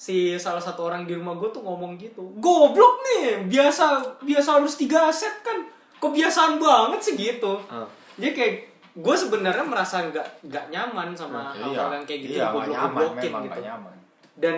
si 0.00 0.32
salah 0.40 0.64
satu 0.64 0.88
orang 0.88 1.04
di 1.04 1.12
rumah 1.12 1.36
gue 1.36 1.52
tuh 1.52 1.60
ngomong 1.60 2.00
gitu 2.00 2.24
goblok 2.40 3.04
nih 3.04 3.44
biasa 3.52 4.00
biasa 4.24 4.56
harus 4.56 4.80
tiga 4.80 5.12
set 5.12 5.44
kan 5.44 5.68
kebiasaan 6.00 6.56
banget 6.56 7.00
sih 7.04 7.14
gitu. 7.20 7.60
Ah. 7.68 7.84
jadi 8.16 8.32
kayak 8.32 8.54
gue 8.96 9.14
sebenarnya 9.14 9.60
merasa 9.60 10.00
nggak 10.08 10.48
nggak 10.48 10.64
nyaman 10.72 11.12
sama 11.12 11.52
iya 11.52 11.68
hal-hal 11.68 11.90
yang 12.00 12.04
kayak 12.08 12.20
gitu 12.24 12.32
iya 12.40 12.48
goblok 12.48 12.72
nyaman 12.72 13.44
gitu. 13.44 13.60
nyaman. 13.60 13.94
Dan 14.40 14.56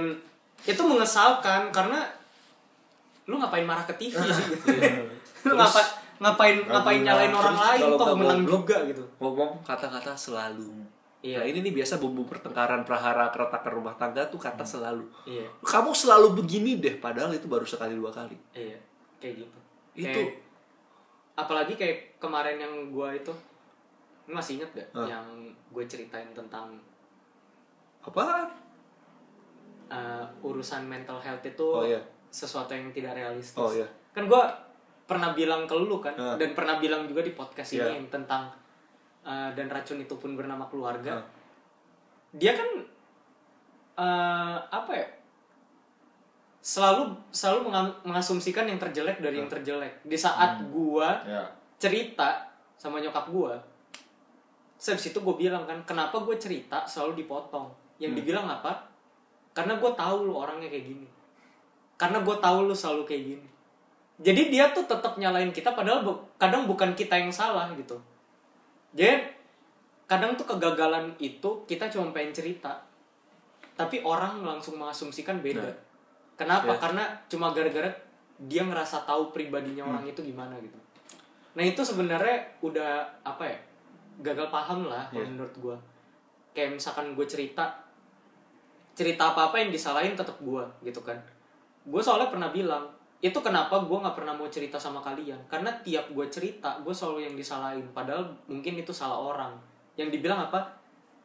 itu 0.62 0.82
mengesalkan 0.86 1.74
karena 1.74 2.06
lu 3.26 3.42
ngapain 3.42 3.66
marah 3.66 3.82
ke 3.82 3.98
TV 3.98 4.14
sih 4.14 4.46
gitu. 4.54 4.66
Lu 5.50 5.58
ngapa, 5.58 5.82
ngapain 6.22 6.54
ngapain 6.70 7.02
guna. 7.02 7.06
nyalain 7.18 7.34
orang 7.34 7.58
lain 7.58 7.82
kalau 7.98 8.14
menang 8.14 8.42
juga 8.46 8.78
gitu. 8.86 9.02
ngomong 9.18 9.58
kata-kata 9.66 10.14
selalu 10.14 10.70
Iya. 11.22 11.38
Nah, 11.38 11.46
ini 11.46 11.62
nih 11.62 11.70
biasa 11.72 11.96
bumbu 11.96 12.26
pertengkaran 12.26 12.82
prahara 12.82 13.30
keretakan 13.30 13.72
rumah 13.72 13.94
tangga 13.94 14.26
tuh 14.26 14.36
kata 14.36 14.60
Hmm. 14.60 14.72
selalu 14.74 15.04
iya 15.24 15.46
kamu 15.62 15.90
selalu 15.92 16.34
begini 16.36 16.76
deh 16.76 16.98
padahal 16.98 17.30
itu 17.30 17.46
baru 17.46 17.62
sekali 17.62 17.94
dua 17.94 18.10
kali 18.10 18.34
iya 18.52 18.74
kayak 19.18 19.46
gitu 19.46 19.58
Itu. 19.94 20.10
Kayak- 20.10 20.34
apalagi 21.34 21.74
kayak 21.74 22.18
kemarin 22.18 22.58
yang 22.58 22.74
gua 22.90 23.10
itu 23.10 23.30
masih 24.24 24.58
inget 24.58 24.70
gak 24.74 24.88
Ah. 24.92 25.06
yang 25.08 25.26
gue 25.68 25.84
ceritain 25.84 26.26
tentang 26.32 26.74
apa 28.00 28.50
uh, 29.88 30.24
urusan 30.40 30.82
mental 30.84 31.18
health 31.18 31.44
itu 31.44 31.62
Oh, 31.62 31.84
iya. 31.84 32.00
sesuatu 32.28 32.72
yang 32.72 32.88
tidak 32.90 33.14
realistis. 33.14 33.54
Oh, 33.56 33.70
iya. 33.70 33.84
Kan 34.10 34.26
gue 34.26 34.42
pernah 35.04 35.30
bilang 35.32 35.66
ke 35.66 35.74
lu 35.74 36.00
kan 36.00 36.14
dan 36.16 36.50
pernah 36.50 36.78
bilang 36.78 37.04
juga 37.04 37.20
di 37.20 37.30
podcast 37.30 37.70
Iya. 37.72 37.86
ini 37.86 37.92
yang 37.96 38.08
tentang 38.08 38.48
uh, 39.22 39.50
dan 39.52 39.66
racun 39.66 39.98
itu 39.98 40.14
pun 40.14 40.34
bernama 40.34 40.66
keluarga. 40.66 41.16
Ah. 41.16 41.24
Dia 42.32 42.52
kan 42.52 42.68
uh, 43.96 44.56
apa 44.68 44.92
ya? 44.92 45.06
Selalu 46.62 47.10
selalu 47.28 47.68
menga- 47.68 47.98
mengasumsikan 48.06 48.64
yang 48.64 48.78
terjelek 48.78 49.18
dari 49.18 49.36
Ah. 49.36 49.40
yang 49.42 49.50
terjelek. 49.50 49.92
Di 50.02 50.14
saat 50.14 50.62
gua 50.68 51.18
ya 51.24 51.42
cerita 51.76 52.46
sama 52.78 52.98
nyokap 52.98 53.26
gua 53.28 53.58
Habis 54.78 55.10
itu 55.10 55.18
gue 55.18 55.34
bilang 55.38 55.62
kan 55.62 55.78
kenapa 55.86 56.18
gue 56.18 56.34
cerita 56.34 56.82
selalu 56.82 57.22
dipotong 57.22 57.70
yang 58.02 58.18
dibilang 58.18 58.50
apa 58.50 58.82
karena 59.54 59.78
gue 59.78 59.90
tahu 59.94 60.26
lu 60.26 60.34
orangnya 60.34 60.66
kayak 60.66 60.90
gini 60.90 61.06
karena 61.94 62.18
gue 62.18 62.34
tahu 62.34 62.66
lu 62.66 62.74
selalu 62.74 63.06
kayak 63.06 63.22
gini 63.30 63.46
jadi 64.18 64.42
dia 64.50 64.64
tuh 64.74 64.82
tetap 64.82 65.14
nyalain 65.22 65.54
kita 65.54 65.70
padahal 65.70 66.02
bu- 66.02 66.18
kadang 66.34 66.66
bukan 66.66 66.98
kita 66.98 67.14
yang 67.14 67.30
salah 67.30 67.70
gitu 67.78 67.94
jadi 68.92 69.24
kadang 70.04 70.36
tuh 70.36 70.44
kegagalan 70.46 71.08
itu 71.16 71.64
kita 71.64 71.88
cuma 71.88 72.12
pengen 72.12 72.32
cerita 72.32 72.76
tapi 73.72 74.04
orang 74.04 74.44
langsung 74.44 74.76
mengasumsikan 74.76 75.40
beda 75.40 75.64
Nah. 75.64 75.76
kenapa 76.36 76.68
Ya. 76.68 76.78
karena 76.78 77.04
cuma 77.26 77.50
gara-gara 77.50 77.88
dia 78.38 78.60
ngerasa 78.60 79.04
tahu 79.04 79.30
pribadinya 79.30 79.86
orang 79.86 80.04
itu 80.04 80.20
gimana 80.20 80.52
gitu 80.58 80.76
nah 81.52 81.62
itu 81.62 81.80
sebenarnya 81.80 82.36
udah 82.60 82.92
apa 83.22 83.44
ya 83.44 83.56
gagal 84.20 84.48
paham 84.48 84.86
lah 84.86 85.08
Ya. 85.08 85.24
menurut 85.24 85.52
gua 85.56 85.76
kayak 86.52 86.76
misalkan 86.76 87.16
gue 87.16 87.24
cerita 87.24 87.64
cerita 88.92 89.32
apa 89.32 89.48
apa 89.48 89.56
yang 89.56 89.72
disalahin 89.72 90.12
tetap 90.12 90.36
gua 90.38 90.68
gitu 90.82 91.00
kan 91.00 91.16
gue 91.82 91.98
soalnya 91.98 92.28
pernah 92.28 92.52
bilang 92.52 92.84
itu 93.22 93.38
kenapa 93.38 93.78
gue 93.78 93.94
nggak 94.02 94.18
pernah 94.18 94.34
mau 94.34 94.50
cerita 94.50 94.74
sama 94.74 94.98
kalian. 94.98 95.38
Karena 95.46 95.70
tiap 95.86 96.10
gue 96.10 96.26
cerita 96.26 96.82
gue 96.82 96.90
selalu 96.90 97.30
yang 97.30 97.34
disalahin. 97.38 97.86
Padahal 97.94 98.26
mungkin 98.50 98.82
itu 98.82 98.90
salah 98.90 99.14
orang. 99.14 99.54
Yang 99.94 100.18
dibilang 100.18 100.50
apa? 100.50 100.58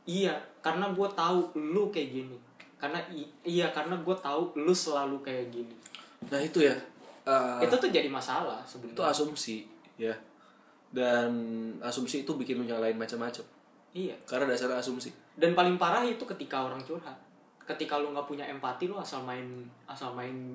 Iya 0.05 0.37
karena 0.61 0.93
gue 0.93 1.09
tahu 1.17 1.57
lu 1.57 1.89
kayak 1.89 2.13
gini. 2.13 2.37
Karena 2.77 3.01
iya 3.41 3.73
karena 3.73 3.97
gue 3.97 4.13
tahu 4.13 4.53
lu 4.61 4.69
selalu 4.69 5.25
kayak 5.25 5.49
gini. 5.49 5.73
Nah 6.29 6.37
itu 6.37 6.61
ya. 6.61 6.77
Eh, 7.27 7.65
itu 7.65 7.75
tuh 7.75 7.89
jadi 7.89 8.07
masalah 8.07 8.61
itu 8.61 8.77
sebenarnya 8.77 9.09
asumsi 9.09 9.65
ya. 9.97 10.13
Dan 10.93 11.33
asumsi 11.81 12.21
itu 12.21 12.29
bikin 12.37 12.61
lu 12.61 12.69
nyalain 12.69 12.93
macam-macam. 12.93 13.41
Iya. 13.97 14.13
Karena 14.29 14.53
dasar 14.53 14.69
asumsi. 14.77 15.09
Dan 15.33 15.57
paling 15.57 15.81
parah 15.81 16.05
itu 16.05 16.21
ketika 16.29 16.61
orang 16.61 16.77
curhat. 16.85 17.17
Ketika 17.65 17.97
lu 17.97 18.13
nggak 18.13 18.29
punya 18.29 18.45
empati 18.45 18.85
lu 18.85 19.01
asal 19.01 19.25
main 19.25 19.65
asal 19.89 20.13
main 20.13 20.53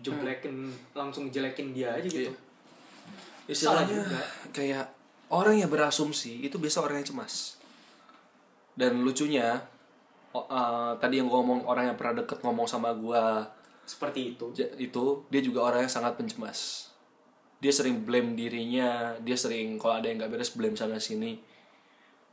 jeblekin 0.00 0.72
langsung 0.96 1.28
jelekin 1.28 1.76
dia 1.76 1.92
aja 1.92 2.08
gitu. 2.08 2.32
Salah 3.50 3.84
istilahnya 3.84 3.98
juga. 4.06 4.20
kayak 4.54 4.86
orang 5.30 5.58
yang 5.58 5.70
berasumsi 5.70 6.42
itu 6.44 6.56
biasa 6.56 6.82
orang 6.82 7.02
yang 7.02 7.08
cemas. 7.14 7.58
Dan 8.74 9.02
lucunya 9.02 9.60
eh, 10.34 10.92
tadi 10.98 11.14
yang 11.20 11.28
ngomong 11.28 11.66
orang 11.66 11.92
yang 11.92 11.96
pernah 11.98 12.22
deket 12.24 12.40
ngomong 12.42 12.66
sama 12.70 12.94
gua. 12.94 13.50
Seperti 13.84 14.36
itu. 14.38 14.54
Itu 14.78 15.26
dia 15.28 15.42
juga 15.42 15.66
orang 15.66 15.86
yang 15.86 15.92
sangat 15.92 16.14
pencemas. 16.14 16.90
Dia 17.60 17.74
sering 17.74 18.06
blame 18.06 18.38
dirinya 18.38 19.18
dia 19.20 19.36
sering 19.36 19.76
kalau 19.76 20.00
ada 20.00 20.08
yang 20.08 20.22
nggak 20.22 20.32
beres 20.32 20.54
blame 20.54 20.78
sana 20.78 20.96
sini. 21.02 21.36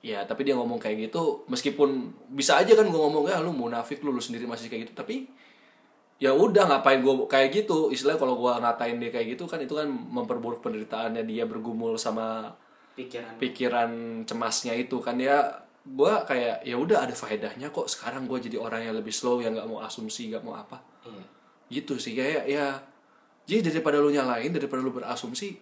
Ya 0.06 0.24
tapi 0.24 0.46
dia 0.46 0.54
ngomong 0.54 0.78
kayak 0.78 1.10
gitu 1.10 1.44
meskipun 1.50 2.14
bisa 2.30 2.62
aja 2.62 2.78
kan 2.78 2.86
gue 2.86 3.02
ngomong 3.02 3.26
ya 3.28 3.42
lu 3.42 3.50
munafik 3.50 4.06
lu 4.06 4.14
lu 4.14 4.22
sendiri 4.22 4.46
masih 4.46 4.70
kayak 4.70 4.88
gitu. 4.88 4.94
Tapi 4.94 5.28
ya 6.18 6.34
udah 6.34 6.66
ngapain 6.66 7.06
gue 7.06 7.14
kayak 7.30 7.50
gitu? 7.54 7.94
Istilahnya 7.94 8.18
kalau 8.18 8.36
gue 8.42 8.52
ngatain 8.58 8.98
dia 8.98 9.10
kayak 9.14 9.38
gitu 9.38 9.46
kan 9.46 9.62
itu 9.62 9.74
kan 9.78 9.86
memperburuk 9.86 10.66
penderitaannya 10.66 11.24
dia 11.30 11.46
bergumul 11.46 11.94
sama 11.98 12.58
pikiran. 12.98 13.38
pikiran 13.38 13.92
cemasnya 14.26 14.74
itu 14.74 14.98
kan. 14.98 15.22
Ya 15.22 15.62
gue 15.86 16.14
kayak 16.26 16.66
ya 16.66 16.76
udah 16.76 17.06
ada 17.06 17.14
faedahnya 17.14 17.70
kok. 17.70 17.86
Sekarang 17.86 18.26
gue 18.26 18.38
jadi 18.42 18.58
orang 18.58 18.90
yang 18.90 18.98
lebih 18.98 19.14
slow 19.14 19.40
yang 19.46 19.54
nggak 19.54 19.70
mau 19.70 19.80
asumsi 19.86 20.34
nggak 20.34 20.42
mau 20.42 20.58
apa. 20.58 20.82
Iya. 21.06 21.26
Gitu 21.70 21.94
sih 22.02 22.18
kayak 22.18 22.50
ya 22.50 22.82
jadi 23.48 23.72
daripada 23.72 24.02
lu 24.02 24.10
nyalain 24.10 24.50
daripada 24.50 24.82
lu 24.82 24.92
berasumsi 24.92 25.56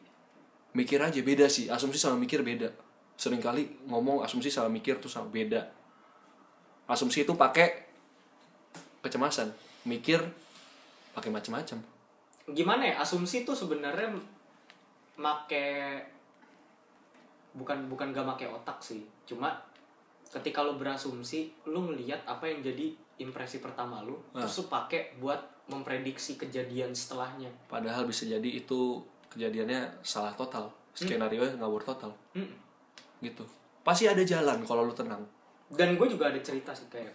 mikir 0.72 1.04
aja 1.04 1.20
beda 1.20 1.52
sih. 1.52 1.68
Asumsi 1.68 2.00
sama 2.00 2.16
mikir 2.16 2.40
beda. 2.42 2.72
Seringkali 3.20 3.92
ngomong 3.92 4.24
asumsi 4.24 4.48
sama 4.48 4.72
mikir 4.72 5.04
tuh 5.04 5.12
sama 5.12 5.28
beda. 5.28 5.68
Asumsi 6.88 7.28
itu 7.28 7.36
pakai 7.36 7.92
kecemasan. 9.04 9.52
Mikir 9.86 10.45
pakai 11.16 11.32
macam-macam. 11.32 11.80
Gimana 12.52 12.84
ya 12.84 12.96
asumsi 13.02 13.48
tuh 13.48 13.56
sebenarnya 13.56 14.12
make 15.16 15.64
bukan 17.56 17.88
bukan 17.88 18.12
gak 18.12 18.28
make 18.28 18.46
otak 18.46 18.78
sih. 18.84 19.02
Cuma 19.24 19.56
ketika 20.28 20.62
lo 20.62 20.76
berasumsi 20.76 21.48
lo 21.72 21.88
ngelihat 21.88 22.28
apa 22.28 22.44
yang 22.52 22.60
jadi 22.60 22.92
impresi 23.24 23.64
pertama 23.64 24.04
lo 24.04 24.20
Ah. 24.36 24.44
terus 24.44 24.60
lo 24.60 24.64
pakai 24.68 25.16
buat 25.24 25.40
memprediksi 25.72 26.36
kejadian 26.36 26.92
setelahnya. 26.92 27.50
Padahal 27.72 28.06
bisa 28.06 28.28
jadi 28.28 28.46
itu 28.46 29.00
kejadiannya 29.32 30.04
salah 30.06 30.36
total. 30.36 30.70
Skenario 30.96 31.44
ngawur 31.58 31.82
total. 31.82 32.12
Mm. 32.36 32.68
gitu. 33.24 33.42
Pasti 33.82 34.06
ada 34.06 34.22
jalan 34.22 34.62
kalau 34.68 34.86
lu 34.86 34.94
tenang. 34.94 35.24
Dan 35.72 35.98
gue 35.98 36.06
juga 36.06 36.30
ada 36.30 36.38
cerita 36.44 36.76
sih 36.76 36.86
kayak 36.92 37.10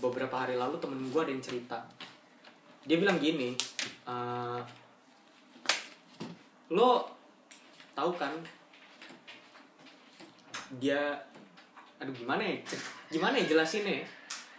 beberapa 0.00 0.32
hari 0.32 0.56
lalu 0.56 0.80
temen 0.80 0.96
gue 1.12 1.20
ada 1.20 1.28
yang 1.28 1.44
cerita 1.44 1.76
dia 2.86 2.96
bilang 2.98 3.18
gini 3.22 3.54
"Eh, 4.06 4.60
lo 6.72 7.06
tahu 7.92 8.10
kan 8.16 8.32
dia 10.80 11.12
aduh 12.00 12.14
gimana 12.16 12.42
ya 12.42 12.56
gimana 13.12 13.36
ya 13.38 13.44
jelasinnya? 13.44 14.02
Ya? 14.02 14.06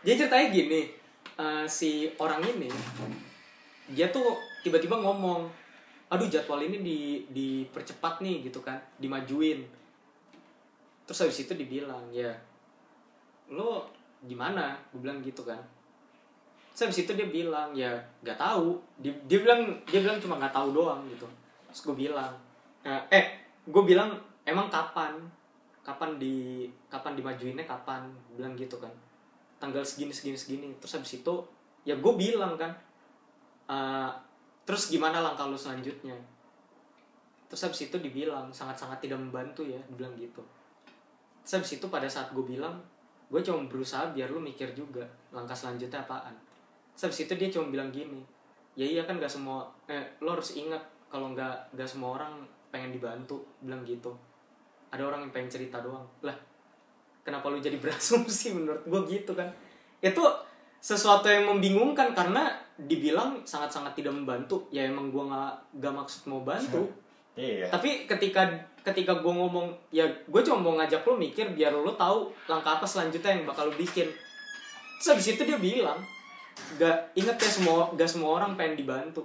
dia 0.06 0.14
ceritanya 0.20 0.48
gini 0.54 0.82
eh, 1.40 1.66
si 1.68 2.08
orang 2.22 2.40
ini 2.46 2.70
dia 3.92 4.08
tuh 4.14 4.40
tiba-tiba 4.64 4.96
ngomong 4.96 5.50
aduh 6.14 6.30
jadwal 6.30 6.62
ini 6.62 6.78
di 6.86 7.00
dipercepat 7.34 8.22
nih 8.22 8.46
gitu 8.46 8.62
kan 8.62 8.78
dimajuin. 9.02 9.66
Terus 11.10 11.20
habis 11.26 11.42
itu 11.42 11.58
dibilang 11.58 12.06
ya 12.14 12.30
lo 13.50 13.90
gimana? 14.24 14.78
Gue 14.94 15.10
bilang 15.10 15.20
gitu 15.26 15.42
kan 15.42 15.58
Terus 16.74 16.90
habis 16.90 17.06
itu 17.06 17.14
dia 17.14 17.30
bilang 17.30 17.70
ya 17.78 17.94
nggak 18.26 18.34
tahu. 18.34 18.74
Dia, 18.98 19.14
dia 19.30 19.46
bilang 19.46 19.78
dia 19.86 20.02
bilang 20.02 20.18
cuma 20.18 20.42
nggak 20.42 20.50
tahu 20.50 20.74
doang 20.74 21.06
gitu. 21.06 21.30
Terus 21.70 21.80
gue 21.86 22.10
bilang 22.10 22.34
eh, 22.82 23.02
eh 23.14 23.26
gue 23.70 23.84
bilang 23.86 24.18
emang 24.42 24.74
kapan? 24.74 25.14
Kapan 25.86 26.18
di 26.18 26.66
kapan 26.90 27.14
dimajuinnya? 27.14 27.70
Kapan? 27.70 28.10
Bilang 28.34 28.58
gitu 28.58 28.82
kan. 28.82 28.90
Tanggal 29.62 29.86
segini 29.86 30.10
segini 30.10 30.34
segini. 30.34 30.68
Terus 30.82 30.98
habis 30.98 31.22
itu 31.22 31.34
ya 31.86 31.94
gue 31.94 32.14
bilang 32.18 32.58
kan 32.58 32.74
eh, 33.70 34.10
terus 34.66 34.90
gimana 34.90 35.22
langkah 35.22 35.46
lu 35.46 35.54
selanjutnya? 35.54 36.18
Terus 37.54 37.70
habis 37.70 37.86
itu 37.86 38.02
dibilang 38.02 38.50
sangat-sangat 38.50 38.98
tidak 38.98 39.22
membantu 39.22 39.62
ya 39.62 39.78
dibilang 39.86 40.18
gitu. 40.18 40.42
Terus 41.46 41.54
habis 41.62 41.78
itu 41.78 41.86
pada 41.86 42.10
saat 42.10 42.34
gue 42.34 42.42
bilang 42.42 42.82
gue 43.30 43.42
cuma 43.46 43.62
berusaha 43.70 44.10
biar 44.10 44.34
lu 44.34 44.42
mikir 44.42 44.74
juga 44.74 45.06
langkah 45.30 45.54
selanjutnya 45.54 46.02
apaan 46.02 46.34
terus 46.94 47.10
habis 47.10 47.20
itu 47.26 47.34
dia 47.36 47.50
cuma 47.50 47.74
bilang 47.74 47.90
gini 47.90 48.22
ya 48.74 48.86
iya 48.86 49.02
kan 49.06 49.18
gak 49.18 49.30
semua 49.30 49.66
eh 49.90 50.02
lo 50.22 50.38
harus 50.38 50.58
ingat 50.58 50.82
kalau 51.14 51.30
nggak 51.38 51.78
nggak 51.78 51.86
semua 51.86 52.18
orang 52.18 52.34
pengen 52.74 52.90
dibantu 52.90 53.38
bilang 53.62 53.86
gitu. 53.86 54.10
Ada 54.90 55.06
orang 55.06 55.30
yang 55.30 55.32
pengen 55.32 55.54
cerita 55.54 55.78
doang. 55.78 56.02
Lah 56.26 56.34
kenapa 57.22 57.54
lu 57.54 57.62
jadi 57.62 57.78
berasumsi 57.86 58.58
menurut 58.58 58.82
gue 58.82 59.22
gitu 59.22 59.38
kan? 59.38 59.46
Itu 60.02 60.26
sesuatu 60.82 61.30
yang 61.30 61.46
membingungkan 61.46 62.18
karena 62.18 62.50
dibilang 62.82 63.46
sangat-sangat 63.46 63.94
tidak 63.94 64.18
membantu. 64.18 64.66
Ya 64.74 64.90
emang 64.90 65.14
gue 65.14 65.22
nggak 65.22 65.78
nggak 65.78 65.94
maksud 65.94 66.26
mau 66.26 66.42
bantu. 66.42 66.90
Iya. 67.34 67.66
tapi 67.66 68.06
ketika 68.06 68.46
ketika 68.86 69.18
gue 69.18 69.34
ngomong 69.34 69.74
ya 69.90 70.06
gue 70.06 70.42
cuma 70.46 70.62
mau 70.62 70.78
ngajak 70.78 71.02
lo 71.02 71.18
mikir 71.18 71.50
biar 71.58 71.74
lo 71.74 71.98
tahu 71.98 72.30
langkah 72.46 72.78
apa 72.78 72.86
selanjutnya 72.86 73.34
yang 73.34 73.50
bakal 73.50 73.66
lo 73.66 73.74
bikin. 73.74 74.06
Terus 75.02 75.18
habis 75.18 75.34
itu 75.34 75.42
dia 75.42 75.58
bilang 75.58 75.98
gak 76.76 76.98
inget 77.14 77.36
ya 77.36 77.50
semua 77.52 77.90
gak 77.92 78.06
semua 78.06 78.38
orang 78.38 78.54
pengen 78.54 78.78
dibantu. 78.78 79.22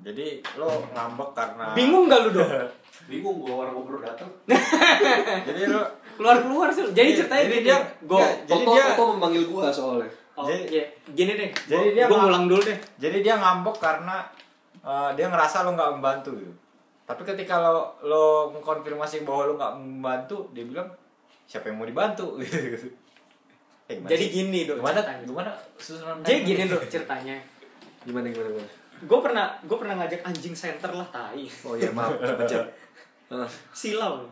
Jadi 0.00 0.40
lo 0.54 0.80
ngambek 0.90 1.30
karena 1.30 1.66
bingung 1.70 2.06
gak 2.06 2.24
lu 2.24 2.30
dong? 2.34 2.48
Bingung 3.10 3.36
gua 3.38 3.64
orang 3.64 3.72
ngobrol 3.74 4.00
datang 4.00 4.28
Jadi 5.48 5.62
lo 5.66 5.80
keluar 6.14 6.36
keluar 6.38 6.68
sih 6.68 6.84
jadi 6.90 7.04
Iya, 7.06 7.16
ceritanya 7.18 7.44
jadi 7.46 7.58
dia- 7.62 7.86
gue 8.02 8.20
Jadi 8.44 8.64
dia- 8.66 8.88
Toto 8.90 9.04
memanggil 9.10 9.44
gua 9.46 9.68
soalnya. 9.68 10.08
Oh, 10.32 10.44
Jadi- 10.44 10.68
iya. 10.70 10.84
gini 11.10 11.32
deh 11.34 11.50
jadi 11.64 11.80
gue 11.80 11.94
dia 11.94 12.04
nggak- 12.06 12.16
ngulang 12.18 12.44
dulu 12.46 12.60
deh. 12.62 12.78
jadi 12.96 13.16
dia 13.20 13.34
ngambek 13.36 13.76
karena 13.76 14.16
eh, 14.80 15.10
dia 15.14 15.26
ngerasa 15.26 15.64
lo 15.64 15.72
nggak 15.74 15.90
membantu. 15.96 16.30
Gitu. 16.34 16.52
Tapi 17.04 17.22
ketika 17.26 17.54
lo 17.58 17.72
lo 18.00 18.24
mengkonfirmasi 18.50 19.20
bahwa 19.20 19.42
lo 19.44 19.54
nggak 19.54 19.74
membantu, 19.74 20.48
dia 20.50 20.64
bilang 20.64 20.88
siapa 21.44 21.68
yang 21.68 21.76
mau 21.76 21.84
dibantu? 21.84 22.36
gitu. 22.38 22.88
Eh, 23.90 23.98
gimana 23.98 24.10
jadi 24.14 24.24
sih? 24.24 24.34
gini 24.38 24.58
dong 24.70 24.78
gimana? 24.78 25.02
ceritanya. 25.02 25.24
gimana? 25.26 25.50
Susunan 25.74 26.16
jadi 26.22 26.40
gini 26.46 26.62
dong 26.70 26.82
ceritanya. 26.94 27.36
Gimana 28.06 28.26
gimana 28.30 28.48
gimana? 28.54 28.70
Gue 29.00 29.18
pernah 29.18 29.46
gue 29.66 29.76
pernah 29.80 29.94
ngajak 29.98 30.20
anjing 30.22 30.54
center 30.54 30.90
lah 30.94 31.08
tai. 31.10 31.44
Oh 31.66 31.74
iya 31.74 31.90
maaf 31.90 32.14
Ah, 33.30 33.48
silau. 33.78 34.30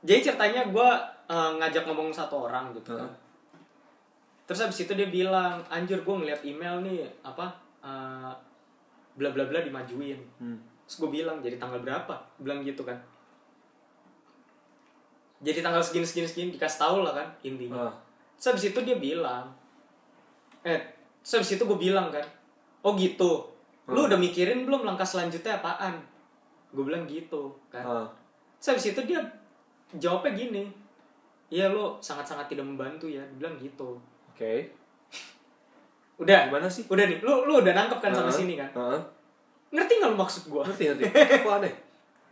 Jadi 0.00 0.20
ceritanya 0.32 0.64
gue 0.68 0.88
ngajak 1.28 1.84
ngomong 1.84 2.08
satu 2.08 2.48
orang 2.48 2.72
gitu 2.72 2.96
kan. 2.96 3.04
Heeh. 3.04 3.22
terus 4.44 4.60
habis 4.60 4.84
itu 4.84 4.92
dia 4.92 5.08
bilang 5.08 5.64
anjir 5.72 6.04
gue 6.04 6.14
ngeliat 6.14 6.44
email 6.44 6.84
nih 6.84 7.00
apa 7.24 7.48
eh, 7.80 8.32
bla 9.16 9.28
bla 9.32 9.44
bla 9.44 9.60
dimajuin. 9.60 10.20
Hmm. 10.36 10.60
terus 10.84 11.00
gue 11.00 11.10
bilang 11.20 11.40
jadi 11.40 11.56
tanggal 11.56 11.80
berapa? 11.80 12.12
Bilang 12.36 12.60
gitu 12.60 12.84
kan. 12.84 12.96
Jadi 15.40 15.60
tanggal 15.60 15.80
segini 15.80 16.04
segini 16.04 16.28
segini 16.28 16.48
dikasih 16.52 16.76
tahu 16.80 16.96
lah 17.04 17.16
kan 17.16 17.28
intinya. 17.40 17.88
Ah, 17.88 17.92
terus 18.36 18.46
habis 18.52 18.64
itu 18.70 18.78
dia 18.82 18.96
bilang 18.96 19.48
eh 20.62 20.80
terus 21.20 21.40
habis 21.40 21.56
itu 21.56 21.62
gue 21.64 21.78
bilang 21.78 22.08
kan 22.12 22.24
oh 22.84 22.92
gitu. 22.94 23.48
Lu 23.84 24.08
udah 24.08 24.16
mikirin 24.16 24.64
belum 24.64 24.84
langkah 24.84 25.04
selanjutnya 25.04 25.60
apaan? 25.60 26.00
Gue 26.72 26.84
bilang 26.88 27.04
gitu 27.04 27.52
kan. 27.68 27.84
Ah. 27.84 28.06
Terus 28.56 28.76
habis 28.76 28.86
itu 28.96 29.00
dia 29.04 29.20
jawabnya 29.96 30.32
gini 30.32 30.64
Iya 31.52 31.68
lo 31.68 32.00
sangat-sangat 32.00 32.48
tidak 32.48 32.64
membantu 32.64 33.06
ya. 33.06 33.20
Dia 33.20 33.36
bilang 33.44 33.56
gitu. 33.60 34.00
Oke. 34.32 34.72
Udah. 36.24 36.48
Gimana 36.48 36.66
sih? 36.66 36.88
Udah 36.88 37.04
nih 37.04 37.20
Lu, 37.20 37.44
lu 37.44 37.60
udah 37.60 37.72
nangkep 37.76 37.98
kan 38.00 38.10
sampai 38.10 38.32
Ah, 38.32 38.38
sini 38.40 38.54
kan? 38.56 38.70
Ah. 38.72 39.00
Ngerti 39.74 39.92
gak 40.00 40.08
lu 40.12 40.16
maksud 40.16 40.42
gua? 40.48 40.62
ngerti 40.64 40.84
ngerti. 40.90 41.04
Kok 41.44 41.52
aneh? 41.60 41.72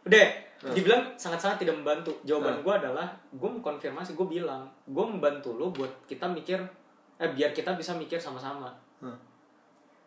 Udah 0.09 0.25
Ah. 0.63 0.71
Dibilang 0.71 1.03
sangat-sangat 1.15 1.59
tidak 1.61 1.75
membantu 1.75 2.15
Jawaban 2.23 2.55
Ah. 2.55 2.63
gua 2.63 2.75
adalah 2.79 3.09
Gua 3.35 3.51
mengkonfirmasi 3.51 4.15
Gua 4.15 4.27
bilang 4.27 4.63
Gua 4.87 5.05
membantu 5.05 5.55
lo 5.55 5.75
buat 5.75 5.91
kita 6.07 6.27
mikir 6.27 6.63
Eh 7.19 7.29
biar 7.29 7.51
kita 7.51 7.75
bisa 7.75 7.93
mikir 7.95 8.17
sama-sama 8.17 8.71
Ah. 9.03 9.11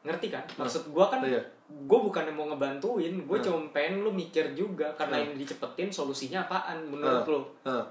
Ngerti 0.02 0.32
kan? 0.32 0.44
Maksud 0.56 0.90
gua 0.90 1.08
kan 1.08 1.20
Iya. 1.20 1.44
Gue 1.66 1.98
bukan 2.00 2.30
mau 2.32 2.46
ngebantuin 2.46 3.26
Gue 3.26 3.36
Ah. 3.36 3.44
cuma 3.44 3.58
pengen 3.70 4.06
lu 4.06 4.14
mikir 4.14 4.54
juga 4.54 4.88
Karena 4.94 5.18
Ah. 5.18 5.24
ini 5.24 5.34
dicepetin 5.36 5.90
solusinya 5.90 6.46
apaan 6.46 6.88
Menurut 6.88 7.22
Ah. 7.22 7.28
lo 7.28 7.42
Ah. 7.66 7.86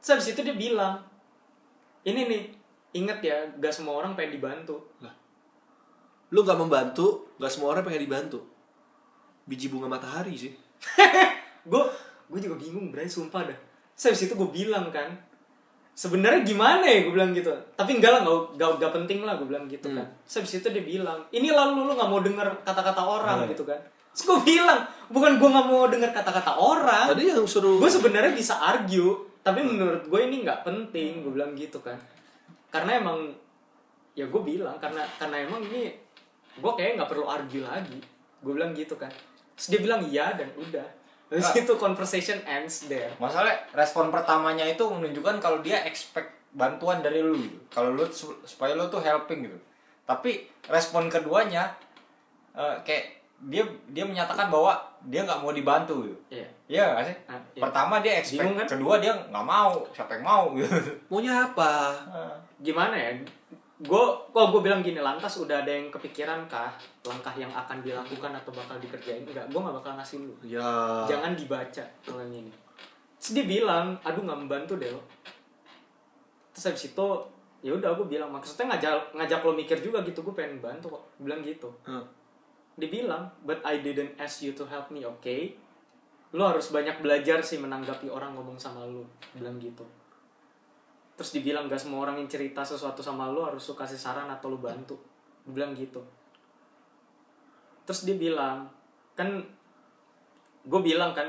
Terus 0.00 0.10
habis 0.18 0.28
itu 0.32 0.42
dia 0.42 0.56
bilang, 0.56 0.98
ini 2.02 2.26
nih, 2.26 2.42
inget 2.92 3.22
ya, 3.22 3.36
gak 3.56 3.70
semua 3.70 4.02
orang 4.02 4.18
pengen 4.18 4.34
dibantu. 4.34 4.74
lu 6.32 6.40
nggak 6.40 6.56
membantu 6.56 7.28
nggak 7.36 7.52
semua 7.52 7.70
orang 7.70 7.84
pengen 7.84 8.02
dibantu 8.02 8.40
biji 9.44 9.68
bunga 9.68 9.84
matahari 9.84 10.32
sih 10.32 10.48
Gue 11.66 11.82
gue 12.32 12.40
juga 12.40 12.56
bingung, 12.56 12.88
berarti 12.90 13.12
sumpah 13.12 13.44
dah. 13.48 13.58
Habis 13.92 14.26
itu 14.26 14.34
gue 14.34 14.50
bilang 14.50 14.88
kan, 14.88 15.12
sebenarnya 15.92 16.42
gimana 16.42 16.82
ya 16.82 17.06
gue 17.06 17.12
bilang 17.12 17.30
gitu. 17.36 17.52
Tapi 17.76 18.00
enggak 18.00 18.18
lah, 18.18 18.20
gak, 18.24 18.40
gak, 18.56 18.70
gak 18.80 18.92
penting 19.02 19.20
lah 19.22 19.36
gue 19.36 19.46
bilang 19.46 19.68
gitu 19.68 19.92
kan. 19.92 20.06
Terus 20.26 20.34
habis 20.42 20.52
itu 20.58 20.68
dia 20.72 20.84
bilang, 20.84 21.18
ini 21.30 21.52
lalu 21.52 21.86
lu 21.86 21.92
gak 21.94 22.10
mau 22.10 22.20
denger 22.24 22.64
kata-kata 22.64 23.02
orang 23.04 23.46
gitu 23.52 23.62
kan. 23.68 23.78
Terus 24.12 24.24
gue 24.28 24.38
bilang, 24.44 24.80
bukan 25.12 25.36
gue 25.36 25.48
gak 25.48 25.66
mau 25.68 25.84
denger 25.86 26.10
kata-kata 26.10 26.52
orang. 26.56 27.06
tadi 27.12 27.30
yang 27.30 27.46
suruh 27.46 27.78
gue 27.78 27.90
sebenarnya 27.90 28.32
bisa 28.32 28.58
argue 28.58 29.32
tapi 29.42 29.60
menurut 29.66 30.06
gue 30.06 30.20
ini 30.22 30.46
nggak 30.46 30.62
penting 30.62 31.26
gue 31.26 31.32
bilang 31.34 31.52
gitu 31.58 31.82
kan 31.82 31.98
karena 32.70 33.02
emang 33.02 33.34
ya 34.14 34.30
gue 34.30 34.42
bilang 34.42 34.78
karena 34.78 35.02
karena 35.18 35.42
emang 35.42 35.66
ini 35.66 35.90
gue 36.62 36.72
kayak 36.78 37.02
nggak 37.02 37.10
perlu 37.10 37.26
argue 37.26 37.66
lagi 37.66 37.98
gue 38.38 38.52
bilang 38.54 38.70
gitu 38.72 38.94
kan 38.94 39.10
terus 39.58 39.68
dia 39.74 39.80
bilang 39.82 40.06
iya 40.06 40.38
dan 40.38 40.54
udah 40.54 40.86
terus 41.32 41.48
Ah. 41.48 41.56
itu 41.56 41.72
conversation 41.74 42.36
ends 42.44 42.84
there 42.86 43.08
Masalah 43.16 43.48
respon 43.72 44.08
pertamanya 44.08 44.62
itu 44.62 44.84
menunjukkan 44.84 45.40
kalau 45.40 45.58
dia 45.58 45.80
expect 45.82 46.28
bantuan 46.50 47.00
dari 47.00 47.18
lu 47.18 47.32
gitu. 47.32 47.56
Kalau 47.66 47.90
lu 47.90 48.04
su- 48.06 48.36
supaya 48.42 48.72
lu 48.72 48.84
tuh 48.86 49.00
helping 49.00 49.40
gitu. 49.42 49.56
Tapi 50.04 50.36
respon 50.66 51.08
keduanya 51.08 51.72
eh, 52.52 52.76
kayak 52.82 53.04
dia 53.42 53.64
dia 53.88 54.04
menyatakan 54.04 54.46
bahwa 54.46 54.76
dia 55.02 55.24
nggak 55.24 55.40
mau 55.40 55.50
dibantu 55.50 56.04
gitu. 56.04 56.16
iya 56.30 56.46
Iya 56.68 56.84
nggak 56.86 57.04
sih? 57.04 57.16
Ah, 57.26 57.40
iya. 57.50 57.60
Pertama 57.60 57.94
dia 57.98 58.12
expect, 58.14 58.38
Bingung 58.38 58.54
kan? 58.54 58.68
kedua 58.68 58.94
dia 58.98 59.12
nggak 59.16 59.46
mau. 59.46 59.72
Siapa 59.90 60.12
yang 60.12 60.24
mau 60.24 60.44
gitu. 60.52 60.76
maunya 61.08 61.34
apa 61.42 61.96
gimana 62.58 62.92
ya 62.94 63.10
gue 63.82 64.04
kok 64.30 64.46
gue 64.54 64.60
bilang 64.62 64.78
gini 64.78 65.02
lantas 65.02 65.42
udah 65.42 65.66
ada 65.66 65.72
yang 65.74 65.90
kepikiran 65.90 66.46
kah 66.46 66.70
langkah 67.02 67.34
yang 67.34 67.50
akan 67.50 67.82
dilakukan 67.82 68.30
atau 68.38 68.54
bakal 68.54 68.78
dikerjain? 68.78 69.26
Enggak 69.26 69.50
gue 69.50 69.58
nggak 69.58 69.76
bakal 69.82 69.98
ngasih 69.98 70.22
lu. 70.22 70.34
Ya. 70.46 71.02
Jangan 71.10 71.34
dibaca 71.34 71.84
kalau 72.06 72.22
ini. 72.22 72.46
Terus 73.18 73.30
dia 73.34 73.44
bilang 73.46 73.98
aduh 74.06 74.22
nggak 74.22 74.40
membantu 74.46 74.78
deh 74.78 74.86
lo. 74.94 75.02
Terus 76.54 76.64
habis 76.70 76.94
itu 76.94 77.06
ya 77.62 77.74
udah 77.74 77.90
gue 77.98 78.06
bilang 78.06 78.30
maksudnya 78.30 78.74
ngajak 78.74 79.18
ngajak 79.18 79.40
lo 79.42 79.52
mikir 79.54 79.78
juga 79.82 79.98
gitu 80.06 80.22
gue 80.22 80.34
pengen 80.34 80.62
bantu 80.62 80.94
kok. 80.94 81.02
Bilang 81.18 81.42
gitu. 81.42 81.70
Ah. 81.86 82.06
dia 82.72 82.88
bilang 82.88 83.28
but 83.44 83.60
I 83.68 83.84
didn't 83.84 84.16
ask 84.16 84.40
you 84.40 84.56
to 84.56 84.64
help 84.64 84.88
me 84.88 85.04
oke 85.04 85.36
lo 86.32 86.48
harus 86.48 86.72
banyak 86.72 87.04
belajar 87.04 87.44
sih 87.44 87.60
menanggapi 87.60 88.08
orang 88.08 88.32
ngomong 88.38 88.56
sama 88.56 88.86
lo. 88.86 89.02
Bilang 89.34 89.58
gitu 89.58 89.82
terus 91.12 91.30
dibilang 91.36 91.68
gak 91.68 91.80
semua 91.80 92.08
orang 92.08 92.18
yang 92.18 92.28
cerita 92.28 92.64
sesuatu 92.64 93.04
sama 93.04 93.28
lo 93.28 93.44
harus 93.44 93.62
lo 93.68 93.74
kasih 93.76 94.00
saran 94.00 94.28
atau 94.32 94.48
lo 94.48 94.58
bantu. 94.58 94.96
Dia 95.44 95.52
bilang 95.52 95.72
gitu. 95.76 96.00
Terus 97.84 98.06
dia 98.08 98.16
bilang 98.16 98.70
kan 99.12 99.28
gue 100.62 100.80
bilang 100.80 101.12
kan 101.12 101.28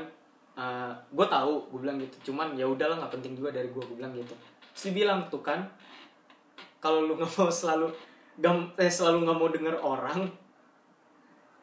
gue 1.10 1.26
tahu 1.26 1.52
gue 1.74 1.80
bilang 1.82 1.98
gitu. 2.00 2.32
Cuman 2.32 2.56
ya 2.56 2.64
udahlah 2.64 3.02
nggak 3.02 3.12
penting 3.20 3.36
juga 3.36 3.52
dari 3.52 3.68
gue 3.68 3.82
gue 3.82 3.96
bilang 3.98 4.14
gitu. 4.16 4.32
Terus 4.72 4.82
dia 4.90 4.94
bilang 5.04 5.28
tuh 5.28 5.42
kan 5.44 5.66
kalau 6.80 7.04
lu 7.04 7.16
nggak 7.16 7.32
mau 7.40 7.48
selalu 7.48 7.88
gam, 8.40 8.68
eh, 8.76 8.92
selalu 8.92 9.24
nggak 9.24 9.38
mau 9.38 9.48
denger 9.48 9.76
orang 9.80 10.20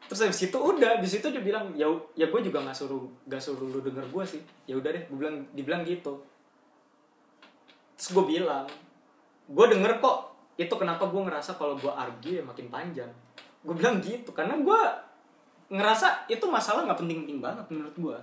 terus 0.02 0.28
habis 0.28 0.44
itu 0.44 0.58
udah 0.58 0.98
habis 1.00 1.14
itu 1.16 1.24
dia 1.32 1.40
bilang 1.40 1.72
ya 1.72 1.88
ya 2.12 2.28
gue 2.28 2.40
juga 2.44 2.60
nggak 2.60 2.76
suruh 2.76 3.00
nggak 3.24 3.40
suruh 3.40 3.64
lu 3.64 3.80
denger 3.80 4.04
gue 4.12 4.24
sih. 4.28 4.42
Ya 4.68 4.76
udah 4.76 4.92
deh 4.92 5.08
gue 5.08 5.16
bilang 5.16 5.40
dibilang 5.56 5.82
gitu 5.88 6.20
terus 7.96 8.08
gue 8.14 8.24
bilang 8.38 8.66
gue 9.48 9.66
denger 9.68 10.00
kok 10.00 10.32
itu 10.56 10.74
kenapa 10.76 11.08
gue 11.08 11.22
ngerasa 11.24 11.56
kalau 11.56 11.74
gue 11.76 11.90
argue 11.90 12.40
ya 12.40 12.44
makin 12.44 12.68
panjang. 12.68 13.10
Gue 13.64 13.74
bilang 13.78 13.98
gitu 14.02 14.30
karena 14.36 14.58
gue 14.58 14.80
ngerasa 15.72 16.28
itu 16.28 16.44
masalah 16.46 16.84
nggak 16.84 17.00
penting-penting 17.00 17.40
banget 17.40 17.64
menurut 17.72 17.96
gue 17.96 18.18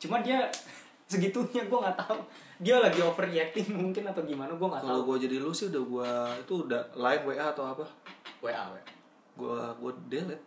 cuma 0.00 0.22
dia 0.22 0.46
segitunya 1.10 1.66
gue 1.66 1.78
nggak 1.78 1.98
tahu. 1.98 2.20
Dia 2.60 2.76
lagi 2.78 3.02
overreacting 3.02 3.72
mungkin 3.74 4.06
atau 4.06 4.22
gimana 4.22 4.54
gue 4.54 4.68
nggak 4.68 4.84
kalau 4.86 5.02
tahu. 5.02 5.08
gue 5.14 5.26
jadi 5.26 5.36
lu 5.42 5.50
sih 5.50 5.66
udah 5.68 5.82
gue 5.82 6.10
itu 6.46 6.52
udah 6.64 6.82
live 6.94 7.22
wa 7.26 7.34
atau 7.50 7.64
apa? 7.66 7.84
WA 8.40 8.64
WA 8.72 8.82
gue 9.40 9.60
gue 9.80 9.92
delete. 10.06 10.46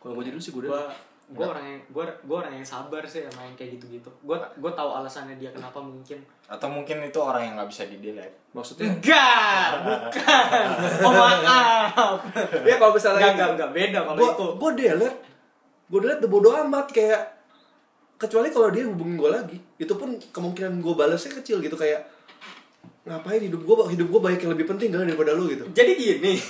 Kalau 0.00 0.12
gue 0.16 0.24
jadul 0.24 0.40
sih 0.40 0.52
gue 0.56 0.62
gue 0.64 0.68
delete 0.72 1.10
gue 1.30 1.46
orang 1.46 1.62
yang 1.62 1.78
gue 1.94 2.04
gue 2.26 2.36
orang 2.36 2.52
yang 2.58 2.66
sabar 2.66 3.06
sih 3.06 3.22
sama 3.22 3.46
yang 3.46 3.54
kayak 3.54 3.78
gitu 3.78 3.86
gitu 4.02 4.10
gue 4.26 4.34
gue 4.34 4.72
tahu 4.74 4.90
alasannya 4.98 5.38
dia 5.38 5.54
kenapa 5.54 5.78
mungkin. 5.78 6.18
Atau 6.50 6.66
mungkin 6.66 7.06
itu 7.06 7.18
orang 7.22 7.42
yang 7.46 7.54
nggak 7.54 7.70
bisa 7.70 7.86
di 7.86 8.02
delete 8.02 8.50
maksudnya? 8.50 8.90
Enggak 8.90 9.68
bukan. 9.86 10.66
Oh 11.06 11.12
maaf. 11.14 12.18
Ya 12.66 12.74
kalau 12.82 12.92
misalnya 12.98 13.22
enggak 13.22 13.30
enggak 13.30 13.50
enggak. 13.54 13.70
Beda 13.70 14.00
kalau 14.02 14.18
itu. 14.18 14.46
gue 14.58 14.70
delete. 14.82 15.18
Gue 15.86 15.98
delete 16.02 16.20
udah 16.26 16.30
bodo 16.30 16.50
amat 16.66 16.86
kayak 16.90 17.22
kecuali 18.18 18.48
kalau 18.50 18.68
dia 18.74 18.84
hubungin 18.90 19.14
gue 19.14 19.30
lagi. 19.30 19.58
Itu 19.78 19.94
pun 19.94 20.18
kemungkinan 20.18 20.82
gue 20.82 20.94
balasnya 20.98 21.30
kecil 21.38 21.62
gitu 21.62 21.78
kayak 21.78 22.10
ngapain 23.06 23.38
hidup 23.38 23.62
gue 23.62 23.76
hidup 23.94 24.08
gue 24.10 24.20
baik 24.20 24.42
yang 24.42 24.52
lebih 24.58 24.66
penting 24.66 24.90
kan 24.90 25.06
daripada 25.06 25.30
lu 25.30 25.46
gitu. 25.46 25.62
Jadi 25.70 25.92
gini. 25.94 26.34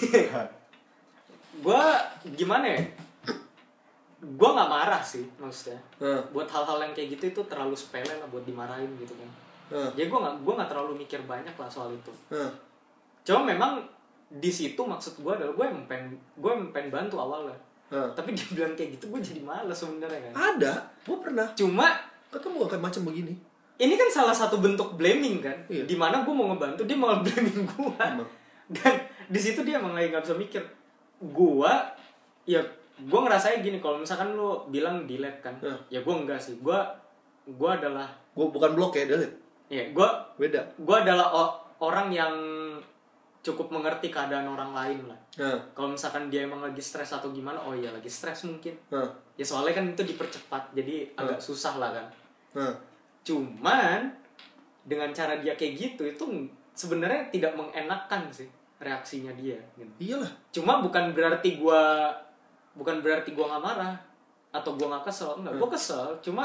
Gue 1.61 1.85
gimana 2.41 2.73
ya 2.73 3.10
gue 4.21 4.51
nggak 4.53 4.69
marah 4.69 5.01
sih 5.01 5.25
maksudnya. 5.41 5.81
Nah, 5.97 6.21
buat 6.29 6.45
hal-hal 6.45 6.77
yang 6.85 6.93
kayak 6.93 7.17
gitu 7.17 7.25
itu 7.33 7.41
terlalu 7.49 7.73
sepele 7.73 8.13
lah 8.21 8.29
buat 8.29 8.45
dimarahin 8.45 8.93
gitu 9.01 9.17
kan. 9.17 9.31
Nah, 9.73 9.89
jadi 9.97 10.13
gue 10.13 10.21
nggak 10.21 10.35
gue 10.45 10.55
nggak 10.61 10.71
terlalu 10.71 10.93
mikir 11.01 11.21
banyak 11.25 11.57
lah 11.57 11.69
soal 11.69 11.89
itu. 11.93 12.13
Nah. 12.33 12.51
cuma 13.21 13.45
memang 13.53 13.85
di 14.33 14.49
situ 14.49 14.81
maksud 14.81 15.21
gue 15.21 15.29
adalah 15.29 15.53
gue 15.53 15.67
yang 15.69 15.81
pengen 15.85 16.17
gue 16.17 16.51
yang 16.53 16.69
pengen 16.73 16.91
bantu 16.93 17.17
awalnya. 17.21 17.57
Nah. 17.91 18.13
tapi 18.13 18.37
dia 18.37 18.45
bilang 18.57 18.77
kayak 18.77 19.01
gitu 19.01 19.09
gue 19.09 19.21
jadi 19.25 19.41
males 19.41 19.77
sebenarnya 19.77 20.21
kan. 20.29 20.57
Ada 20.57 20.73
gue 21.05 21.17
pernah. 21.17 21.49
Cuma 21.57 21.89
ketemu 22.29 22.69
kayak 22.69 22.85
macam 22.85 23.03
begini. 23.09 23.35
ini 23.81 23.97
kan 23.97 24.13
salah 24.13 24.37
satu 24.37 24.61
bentuk 24.61 25.01
blaming 25.01 25.41
kan 25.41 25.57
Iya. 25.73 25.89
di 25.89 25.97
mana 25.97 26.21
gue 26.21 26.35
mau 26.37 26.53
ngebantu 26.53 26.85
dia 26.85 27.01
malah 27.01 27.21
blaming 27.25 27.65
gue 27.65 28.05
dan 28.69 28.95
di 29.33 29.41
situ 29.41 29.65
dia 29.65 29.81
emang 29.81 29.97
lagi 29.97 30.13
nggak 30.13 30.25
bisa 30.29 30.37
mikir. 30.37 30.63
Gue 31.33 31.73
ya 32.45 32.61
gue 33.07 33.21
ngerasanya 33.21 33.65
gini 33.65 33.79
kalau 33.79 34.01
misalkan 34.01 34.35
lu 34.35 34.67
bilang 34.69 35.09
delete 35.09 35.41
kan 35.41 35.57
Iya. 35.61 35.77
ya 35.89 35.99
gue 36.03 36.15
enggak 36.15 36.41
sih. 36.41 36.59
Gue 36.61 36.77
gue 37.47 37.71
adalah 37.71 38.09
gue 38.33 38.47
bukan 38.47 38.77
blok 38.77 38.97
ya 38.97 39.09
delete? 39.09 39.37
Ya 39.71 39.87
gue 39.89 40.09
beda. 40.37 40.61
gue 40.77 40.97
adalah 40.97 41.31
orang 41.81 42.11
yang 42.11 42.35
cukup 43.41 43.73
mengerti 43.73 44.13
keadaan 44.13 44.45
orang 44.45 44.77
lain 44.77 45.01
lah. 45.09 45.17
Nah, 45.41 45.57
kalau 45.73 45.89
misalkan 45.89 46.29
dia 46.29 46.45
emang 46.45 46.61
lagi 46.61 46.83
stres 46.85 47.09
atau 47.17 47.33
gimana 47.33 47.57
oh 47.65 47.73
iya 47.73 47.89
lagi 47.89 48.11
stres 48.13 48.45
mungkin. 48.45 48.77
Nah, 48.93 49.09
ya 49.33 49.45
soalnya 49.45 49.81
kan 49.81 49.89
itu 49.89 50.05
dipercepat 50.05 50.77
jadi 50.77 51.09
agak 51.17 51.41
susah 51.41 51.81
lah 51.81 51.91
kan. 51.97 52.07
Nah. 52.57 52.75
cuman 53.21 54.09
dengan 54.81 55.13
cara 55.13 55.37
dia 55.45 55.53
kayak 55.53 55.77
gitu 55.77 56.09
itu 56.09 56.25
sebenarnya 56.73 57.29
tidak 57.29 57.53
mengenakan 57.53 58.33
sih 58.33 58.49
reaksinya 58.81 59.29
dia 59.37 59.61
gitu. 59.77 59.93
iyalah. 60.01 60.33
Cuma 60.49 60.81
bukan 60.81 61.13
berarti 61.13 61.61
gua 61.61 62.09
bukan 62.81 63.05
berarti 63.05 63.37
gua 63.37 63.53
nggak 63.53 63.65
marah 63.69 63.95
atau 64.57 64.73
gua 64.81 64.97
nggak 64.97 65.13
kesel. 65.13 65.37
Enggak 65.37 65.55
gua 65.61 65.69
kesel. 65.69 66.07
Cuma 66.25 66.45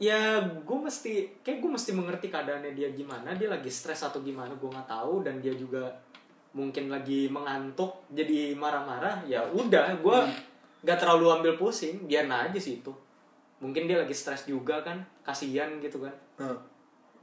ya 0.00 0.40
gue 0.40 0.78
mesti 0.80 1.44
kayak 1.44 1.60
gue 1.60 1.70
mesti 1.76 1.92
mengerti 1.92 2.26
keadaannya 2.32 2.72
dia 2.74 2.90
gimana. 2.90 3.36
Dia 3.36 3.52
lagi 3.52 3.70
stres 3.70 4.02
atau 4.02 4.18
gimana 4.24 4.50
gue 4.58 4.68
nggak 4.68 4.88
tahu. 4.90 5.22
Dan 5.22 5.38
dia 5.38 5.54
juga 5.54 5.86
mungkin 6.50 6.90
lagi 6.90 7.30
mengantuk 7.30 8.10
jadi 8.10 8.58
marah-marah. 8.58 9.22
Ya 9.30 9.46
udah 9.46 9.94
gue 10.02 10.18
nggak 10.82 10.98
terlalu 10.98 11.30
ambil 11.30 11.52
pusing. 11.54 12.10
Biar 12.10 12.26
aja 12.26 12.58
sih 12.58 12.82
itu. 12.82 12.90
Mungkin 13.60 13.86
dia 13.86 14.00
lagi 14.00 14.16
stres 14.16 14.48
juga 14.48 14.80
kan. 14.82 14.98
Kasihan 15.22 15.78
gitu 15.78 16.02
kan. 16.02 16.16
Nah. 16.40 16.58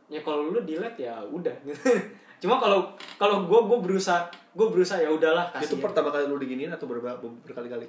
ya 0.07 0.23
kalau 0.23 0.55
lu 0.55 0.63
delete 0.63 1.03
ya 1.03 1.19
udah 1.19 1.51
cuma 2.38 2.61
kalau 2.61 2.85
kalau 3.17 3.49
gue 3.49 3.59
gue 3.65 3.77
berusaha 3.81 4.29
gue 4.57 4.67
berusaha 4.69 4.97
ya 4.97 5.09
udahlah 5.09 5.49
itu 5.57 5.73
kasihan 5.73 5.81
pertama 5.81 6.09
kali 6.09 6.25
lu 6.25 6.38
diginiin 6.38 6.73
atau 6.73 6.89
berba- 6.89 7.17
berkali-kali? 7.45 7.85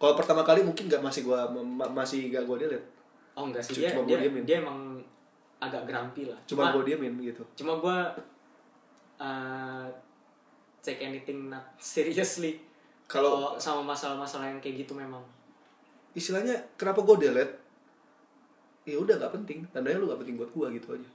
Kalau 0.00 0.16
pertama 0.16 0.40
kali 0.40 0.64
mungkin 0.64 0.88
nggak 0.88 1.04
masih 1.04 1.28
gua 1.28 1.44
ma- 1.52 1.92
masih 1.92 2.32
gak 2.32 2.48
gua 2.48 2.56
delete. 2.56 2.88
Oh 3.36 3.44
enggak 3.44 3.60
sih. 3.60 3.84
Cuma 3.84 4.08
dia 4.08 4.16
dia, 4.16 4.32
dia 4.32 4.56
emang 4.64 4.96
agak 5.60 5.84
grumpy 5.84 6.24
lah. 6.24 6.40
Cuma 6.48 6.72
gua 6.72 6.80
diemin 6.80 7.20
gitu. 7.20 7.44
cuma 7.52 7.76
gue 7.76 7.96
uh, 9.20 9.84
take 10.80 11.04
anything 11.04 11.52
not 11.52 11.68
seriously. 11.82 12.56
Kalau 13.04 13.28
kalau 13.28 13.50
sama 13.60 13.92
masalah-masalah 13.92 14.48
yang 14.48 14.60
kayak 14.64 14.88
gitu 14.88 14.96
memang. 14.96 15.20
Istilahnya 16.16 16.56
kenapa 16.80 17.04
gua 17.04 17.20
delete? 17.20 17.60
Ya 18.88 18.96
udah 18.96 19.20
nggak 19.20 19.36
penting. 19.36 19.68
Tandanya 19.68 20.00
lu 20.00 20.08
nggak 20.08 20.24
penting 20.24 20.40
buat 20.40 20.50
gua 20.56 20.72
gitu 20.72 20.96
aja 20.96 21.10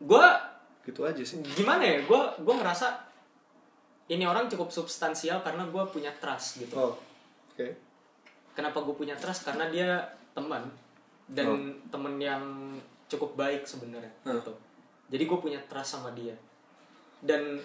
gue 0.00 0.26
gitu 0.82 1.04
aja 1.04 1.20
sih. 1.20 1.38
gimana 1.52 1.80
ya 1.80 2.00
gue 2.00 2.20
gue 2.38 2.54
ngerasa 2.56 2.88
ini 4.08 4.24
orang 4.24 4.48
cukup 4.48 4.68
substansial 4.68 5.38
karena 5.40 5.62
gue 5.64 5.82
punya 5.86 6.10
trust 6.16 6.58
gitu. 6.58 6.74
Oh 6.74 6.96
oke. 7.52 7.66
Kenapa 8.50 8.80
gue 8.80 8.92
punya 8.92 9.14
trust? 9.14 9.44
Karena 9.44 9.68
dia 9.68 10.02
teman. 10.32 10.66
Dan 11.30 11.46
Oh. 11.46 11.58
teman 11.88 12.18
yang 12.18 12.42
cukup 13.06 13.36
baik 13.36 13.62
sebenarnya 13.62 14.10
Hmm. 14.22 14.34
gitu. 14.36 14.50
Jadi 15.08 15.22
gue 15.24 15.38
punya 15.38 15.60
trust 15.64 15.94
sama 15.94 16.10
dia. 16.10 16.34
Dan 17.20 17.60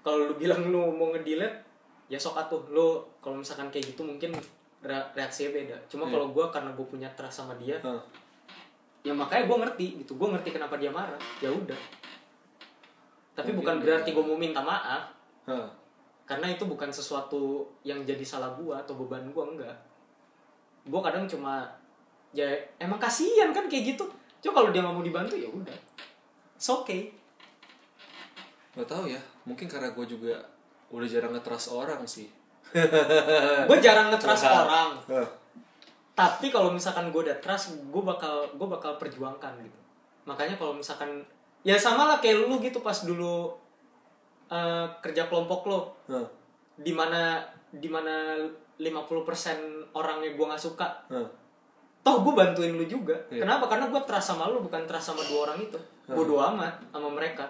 kalau 0.00 0.26
lu 0.26 0.34
bilang 0.34 0.64
lu 0.64 0.88
mau 0.90 1.10
ngedelete 1.10 1.68
ya 2.06 2.16
sok 2.16 2.38
atuh. 2.38 2.62
Lu 2.68 2.86
kalau 3.18 3.36
misalkan 3.36 3.68
kayak 3.68 3.92
gitu 3.92 4.00
mungkin 4.00 4.32
re- 4.80 5.08
reaksinya 5.12 5.52
beda. 5.52 5.76
Cuma 5.86 6.06
Iya. 6.06 6.12
kalau 6.14 6.26
gue 6.30 6.46
karena 6.48 6.70
gue 6.70 6.86
punya 6.86 7.08
trust 7.12 7.36
sama 7.38 7.52
dia 7.56 7.76
Ah. 7.82 8.00
Ya 9.00 9.12
makanya 9.16 9.48
gue 9.48 9.56
ngerti 9.66 9.86
gitu. 10.04 10.16
Gue 10.16 10.28
ngerti 10.32 10.52
kenapa 10.54 10.76
dia 10.76 10.92
marah. 10.92 11.20
Ya 11.40 11.48
udah. 11.48 11.80
Tapi 13.36 13.54
Mungkin 13.54 13.60
bukan 13.64 13.76
berarti 13.80 14.08
gue 14.12 14.24
mau 14.24 14.36
minta 14.36 14.60
maaf. 14.60 15.16
Karena 16.30 16.46
itu 16.46 16.62
bukan 16.62 16.94
sesuatu 16.94 17.66
yang 17.82 18.06
jadi 18.06 18.22
salah 18.22 18.54
gua 18.54 18.78
atau 18.78 18.94
beban 18.94 19.34
gua 19.34 19.50
enggak. 19.50 19.74
Gua 20.86 21.02
kadang 21.02 21.26
cuma 21.26 21.66
ya 22.30 22.46
emang 22.78 23.02
kasihan 23.02 23.50
kan 23.50 23.66
kayak 23.66 23.98
gitu. 23.98 24.06
Coba 24.38 24.62
kalau 24.62 24.70
dia 24.70 24.78
nggak 24.78 24.94
mau 24.94 25.02
dibantu 25.02 25.34
ya 25.34 25.50
udah. 25.50 25.74
It's 26.54 26.70
okay. 26.70 27.10
Nggak 28.78 28.86
tahu 28.86 29.10
ya. 29.10 29.18
Mungkin 29.42 29.66
karena 29.66 29.90
gua 29.90 30.06
juga 30.06 30.38
udah 30.94 31.08
jarang 31.10 31.34
nge-trust 31.34 31.74
orang 31.74 32.06
sih. 32.06 32.30
Gue 33.66 33.78
jarang 33.82 34.14
nge-trust 34.14 34.46
orang. 34.46 35.02
Tapi 36.22 36.46
kalau 36.48 36.68
misalkan 36.70 37.08
gue 37.08 37.22
udah 37.22 37.38
trust 37.38 37.64
gue 37.82 38.02
bakal 38.02 38.34
gue 38.50 38.68
bakal 38.68 38.94
perjuangkan 38.96 39.56
gitu 39.58 39.78
makanya 40.22 40.54
kalau 40.54 40.72
misalkan 40.72 41.24
ya 41.62 41.76
sama 41.76 42.04
lah 42.04 42.18
kayak 42.18 42.44
lu 42.44 42.56
gitu 42.58 42.80
pas 42.80 42.96
dulu 43.00 43.56
eh, 44.46 44.86
kerja 45.00 45.24
kelompok 45.24 45.60
lo 45.64 45.80
Ah. 46.06 46.26
di 46.76 46.90
mana 46.90 47.40
di 47.70 47.86
mana 47.86 48.36
50% 48.76 49.60
orang 49.92 50.20
yang 50.20 50.34
gue 50.34 50.46
nggak 50.46 50.60
suka 50.60 50.86
Ah. 51.06 51.28
toh 52.00 52.16
gue 52.20 52.32
bantuin 52.34 52.72
lu 52.72 52.84
juga 52.84 53.12
Iya. 53.28 53.44
kenapa 53.44 53.64
karena 53.66 53.88
gue 53.88 54.00
trust 54.02 54.28
sama 54.30 54.48
lu 54.48 54.60
bukan 54.60 54.84
trust 54.84 55.08
sama 55.08 55.22
dua 55.22 55.46
orang 55.46 55.58
itu 55.60 55.78
bodoh 56.06 56.40
amat 56.42 56.80
sama 56.88 57.08
mereka 57.08 57.44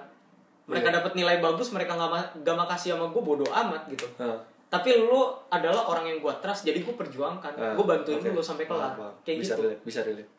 mereka 0.64 0.88
Iya. 0.88 0.96
dapat 1.00 1.12
nilai 1.14 1.36
bagus 1.38 1.70
mereka 1.70 1.94
nggak 1.94 2.10
ma- 2.10 2.32
nggak 2.36 2.56
makasih 2.58 2.94
sama 2.94 3.06
gue 3.08 3.22
bodoh 3.22 3.48
amat 3.48 3.82
gitu 3.88 4.06
Ah. 4.16 4.38
Tapi 4.70 4.94
lu 4.96 5.20
adalah 5.48 5.82
orang 5.84 6.06
yang 6.06 6.18
gue 6.18 6.34
trust 6.38 6.62
jadi 6.62 6.78
gue 6.78 6.94
perjuangkan 6.94 7.52
Ah, 7.52 7.74
gue 7.74 7.82
bantuin 7.82 8.16
oke. 8.16 8.30
lu 8.30 8.38
sampai 8.40 8.64
kelar 8.64 8.94
Paham, 8.94 9.10
paham. 9.10 9.14
kayak 9.20 9.38
bisa 9.38 9.52
gitu 9.52 9.62
relate, 9.64 9.82
bisa 9.82 10.00
relate. 10.00 10.30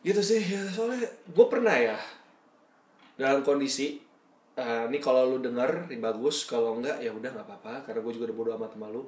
Gitu 0.00 0.20
sih, 0.22 0.40
ya 0.40 0.62
soalnya 0.66 1.02
gue 1.26 1.46
pernah 1.46 1.74
ya 1.74 1.98
dalam 3.14 3.40
kondisi 3.40 4.00
eh, 4.54 4.84
ini 4.86 4.96
kalau 4.96 5.28
lu 5.28 5.38
denger 5.38 5.86
ini 5.86 5.98
bagus, 5.98 6.44
kalau 6.44 6.74
enggak 6.74 6.96
ya 6.96 7.10
udah 7.10 7.28
nggak 7.28 7.44
apa-apa 7.44 7.84
karena 7.84 8.00
gue 8.00 8.12
juga 8.12 8.24
udah 8.26 8.36
bodo 8.36 8.50
amat 8.56 8.70
sama 8.72 8.88
lu. 8.88 9.02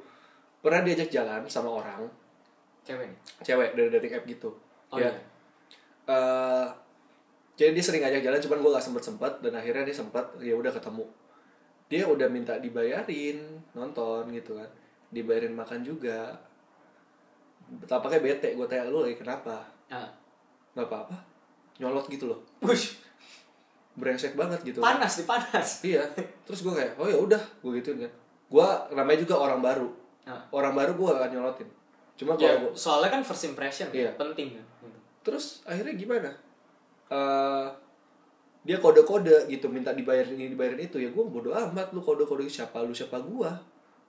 Pernah 0.58 0.80
diajak 0.82 1.08
jalan 1.08 1.42
sama 1.46 1.70
orang 1.72 2.02
cewek 2.82 3.04
nih 3.04 3.18
cewek 3.42 3.68
dari 3.72 3.88
dating 3.90 4.12
app 4.14 4.24
gitu. 4.26 4.50
oh 4.88 4.96
ya. 4.96 5.06
iya 5.06 5.12
Eh, 6.08 6.66
jadi 7.54 7.70
dia 7.70 7.84
sering 7.84 8.00
ngajak 8.00 8.22
jalan 8.22 8.40
cuman 8.40 8.58
gue 8.58 8.70
gak 8.72 8.80
sempet 8.82 9.02
sempet 9.02 9.32
dan 9.38 9.52
akhirnya 9.52 9.84
dia 9.84 9.92
sempat 9.94 10.24
ya 10.38 10.52
udah 10.52 10.72
ketemu 10.72 11.04
dia 11.88 12.04
udah 12.04 12.28
minta 12.28 12.56
dibayarin 12.56 13.40
nonton 13.72 14.28
gitu 14.30 14.54
kan. 14.54 14.68
Dibayarin 15.08 15.52
makan 15.52 15.80
juga. 15.80 16.36
Tampaknya 17.84 18.20
bete 18.22 18.52
gue 18.52 18.66
tanya 18.66 18.88
lu 18.88 19.04
lagi 19.04 19.16
kenapa? 19.16 19.60
Nah. 19.88 20.08
nggak 20.72 20.86
apa-apa. 20.86 21.16
Nyolot 21.78 22.06
gitu 22.06 22.28
loh. 22.28 22.38
Wush, 22.60 23.00
brengsek 23.94 24.36
banget 24.36 24.60
gitu. 24.62 24.78
Panas 24.78 25.16
nih 25.16 25.26
panas. 25.26 25.68
Iya. 25.82 26.04
Terus 26.44 26.60
gue 26.62 26.72
kayak 26.72 26.92
oh 26.96 27.08
ya 27.08 27.16
udah 27.16 27.40
gue 27.60 27.70
gituin 27.80 28.04
kan. 28.04 28.12
Gue 28.48 28.66
namanya 28.92 29.18
juga 29.20 29.34
orang 29.36 29.60
baru. 29.60 29.88
Nah. 30.28 30.44
orang 30.52 30.76
baru 30.76 30.92
gue 30.92 31.08
akan 31.08 31.30
nyolotin. 31.32 31.68
Cuma 32.18 32.36
ya, 32.36 32.52
kalau 32.52 32.68
gua- 32.68 32.76
soalnya 32.76 33.10
kan 33.10 33.22
first 33.22 33.48
impression 33.48 33.88
Iya. 33.88 34.12
penting 34.12 34.52
kan 34.52 34.64
gitu. 34.84 34.98
terus 35.24 35.64
akhirnya 35.64 35.94
gimana? 35.94 36.30
Eh 37.08 37.66
dia 38.68 38.76
kode-kode 38.76 39.48
gitu 39.48 39.72
minta 39.72 39.96
dibayarin 39.96 40.36
ini 40.36 40.52
dibayarin 40.52 40.76
itu. 40.84 41.00
Ya 41.00 41.08
gue 41.08 41.24
bodo 41.24 41.56
amat 41.56 41.88
lu 41.96 42.04
kode-kode 42.04 42.44
siapa 42.44 42.84
lu 42.84 42.92
siapa 42.92 43.16
gua. 43.24 43.56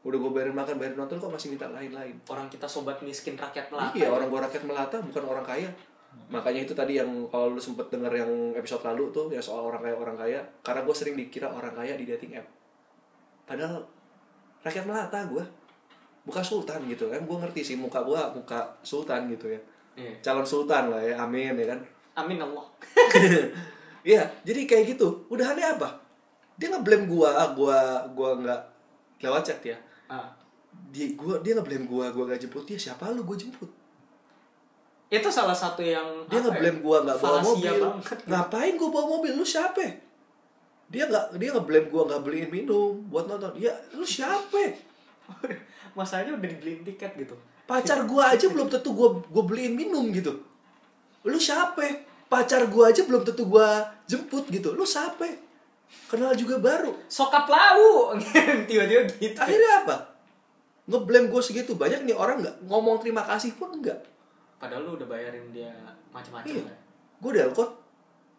Udah 0.04 0.20
gue 0.20 0.32
bayarin 0.36 0.52
makan 0.52 0.76
bayarin 0.76 1.00
nonton 1.00 1.16
kok 1.16 1.32
masih 1.32 1.56
minta 1.56 1.72
lain-lain? 1.72 2.20
Orang 2.28 2.52
kita 2.52 2.68
sobat 2.68 3.00
miskin 3.00 3.40
rakyat 3.40 3.72
melata 3.72 3.96
iya 3.96 4.12
orang 4.12 4.28
gua 4.28 4.44
rakyat 4.44 4.68
melata 4.68 5.00
bukan 5.00 5.24
orang 5.24 5.48
kaya. 5.48 5.72
Makanya 6.28 6.68
itu 6.68 6.76
tadi 6.76 7.00
yang 7.00 7.08
kalau 7.32 7.56
lu 7.56 7.62
sempet 7.64 7.88
denger 7.88 8.12
yang 8.12 8.32
episode 8.52 8.84
lalu 8.84 9.08
tuh 9.16 9.32
yang 9.32 9.40
soal 9.40 9.64
orang 9.72 9.80
kaya 9.80 9.96
orang 9.96 10.18
kaya. 10.20 10.40
Karena 10.60 10.84
gue 10.84 10.96
sering 10.96 11.16
dikira 11.16 11.48
orang 11.48 11.72
kaya 11.72 11.96
di 11.96 12.04
dating 12.04 12.36
app. 12.36 12.48
Padahal 13.48 13.80
rakyat 14.60 14.84
melata 14.84 15.24
gue 15.24 15.44
bukan 16.28 16.44
sultan 16.44 16.84
gitu 16.92 17.08
kan? 17.08 17.24
Gue 17.24 17.38
ngerti 17.40 17.64
sih 17.64 17.76
muka 17.80 18.04
gue 18.04 18.20
muka 18.36 18.76
sultan 18.84 19.32
gitu 19.32 19.56
ya. 19.56 19.62
Iya. 20.00 20.16
calon 20.24 20.48
sultan 20.48 20.92
lah 20.92 21.00
ya 21.00 21.16
amin 21.24 21.56
ya 21.56 21.76
kan? 21.76 21.80
Amin 22.20 22.40
Allah. 22.44 22.68
Iya, 24.04 24.24
jadi 24.48 24.64
kayak 24.64 24.96
gitu. 24.96 25.28
Udahannya 25.28 25.80
apa? 25.80 25.90
Dia 26.60 26.72
nge-blame 26.76 27.08
gua, 27.08 27.30
ah, 27.36 27.50
gua 27.56 28.04
gua 28.16 28.36
nggak 28.40 28.62
lewat 29.24 29.42
chat 29.44 29.60
ya. 29.64 29.78
Ah. 30.12 30.28
Dia 30.92 31.16
gua 31.16 31.40
dia 31.40 31.56
nge-blame 31.56 31.88
gua, 31.88 32.12
gua 32.12 32.32
gak 32.32 32.44
jemput 32.44 32.64
dia. 32.68 32.80
Siapa 32.80 33.12
lu 33.12 33.24
gua 33.24 33.36
jemput? 33.40 33.68
Itu 35.10 35.30
salah 35.34 35.56
satu 35.56 35.82
yang 35.82 36.06
Dia 36.30 36.40
apa 36.40 36.54
nge-blame 36.54 36.80
ya? 36.80 36.84
gua 36.86 36.98
nggak 37.08 37.18
bawa 37.20 37.40
mobil. 37.42 37.76
banget. 37.82 38.18
Ngapain 38.30 38.74
gua 38.78 38.90
bawa 38.94 39.06
mobil? 39.18 39.32
Lu 39.36 39.46
siapa? 39.48 39.82
Dia 40.90 41.04
nggak 41.08 41.26
dia 41.40 41.50
nge-blame 41.56 41.88
gua 41.92 42.04
nggak 42.08 42.22
beliin 42.24 42.50
minum 42.52 42.94
buat 43.10 43.26
nonton. 43.28 43.52
Ya, 43.58 43.74
lu 43.96 44.06
siapa? 44.06 44.76
Masanya 45.98 46.36
udah 46.38 46.48
dibeliin 46.48 46.86
tiket 46.86 47.16
gitu. 47.18 47.36
Pacar 47.66 48.04
gua 48.06 48.34
aja 48.34 48.48
belum 48.50 48.68
tentu 48.70 48.94
gua 48.94 49.16
gua 49.32 49.44
beliin 49.46 49.74
minum 49.76 50.10
gitu. 50.14 50.32
Lu 51.26 51.40
siapa? 51.40 52.09
Pacar 52.30 52.70
gua 52.70 52.94
aja 52.94 53.02
belum 53.04 53.26
tentu 53.26 53.50
gua 53.50 53.90
jemput 54.06 54.46
gitu. 54.54 54.78
Lu 54.78 54.86
siapa? 54.86 55.26
Kenal 56.06 56.38
juga 56.38 56.62
baru. 56.62 56.94
Sokap 57.10 57.50
lau. 57.50 58.14
Tiba-tiba 58.70 59.10
gitu. 59.18 59.38
akhirnya 59.38 59.84
apa 59.84 60.20
ngeblame 60.90 61.30
gue 61.30 61.42
segitu 61.46 61.78
banyak 61.78 62.02
nih 62.10 62.18
orang 62.18 62.42
nggak 62.42 62.66
ngomong 62.66 62.98
terima 62.98 63.22
kasih 63.22 63.54
pun 63.54 63.78
enggak 63.78 64.02
Padahal 64.60 64.84
lu 64.84 64.92
udah 65.00 65.08
bayarin 65.08 65.46
dia 65.54 65.72
macam-macam 66.12 66.50
iya 66.50 66.66
ya. 66.66 66.76
gue 67.22 67.32
delete 67.32 67.66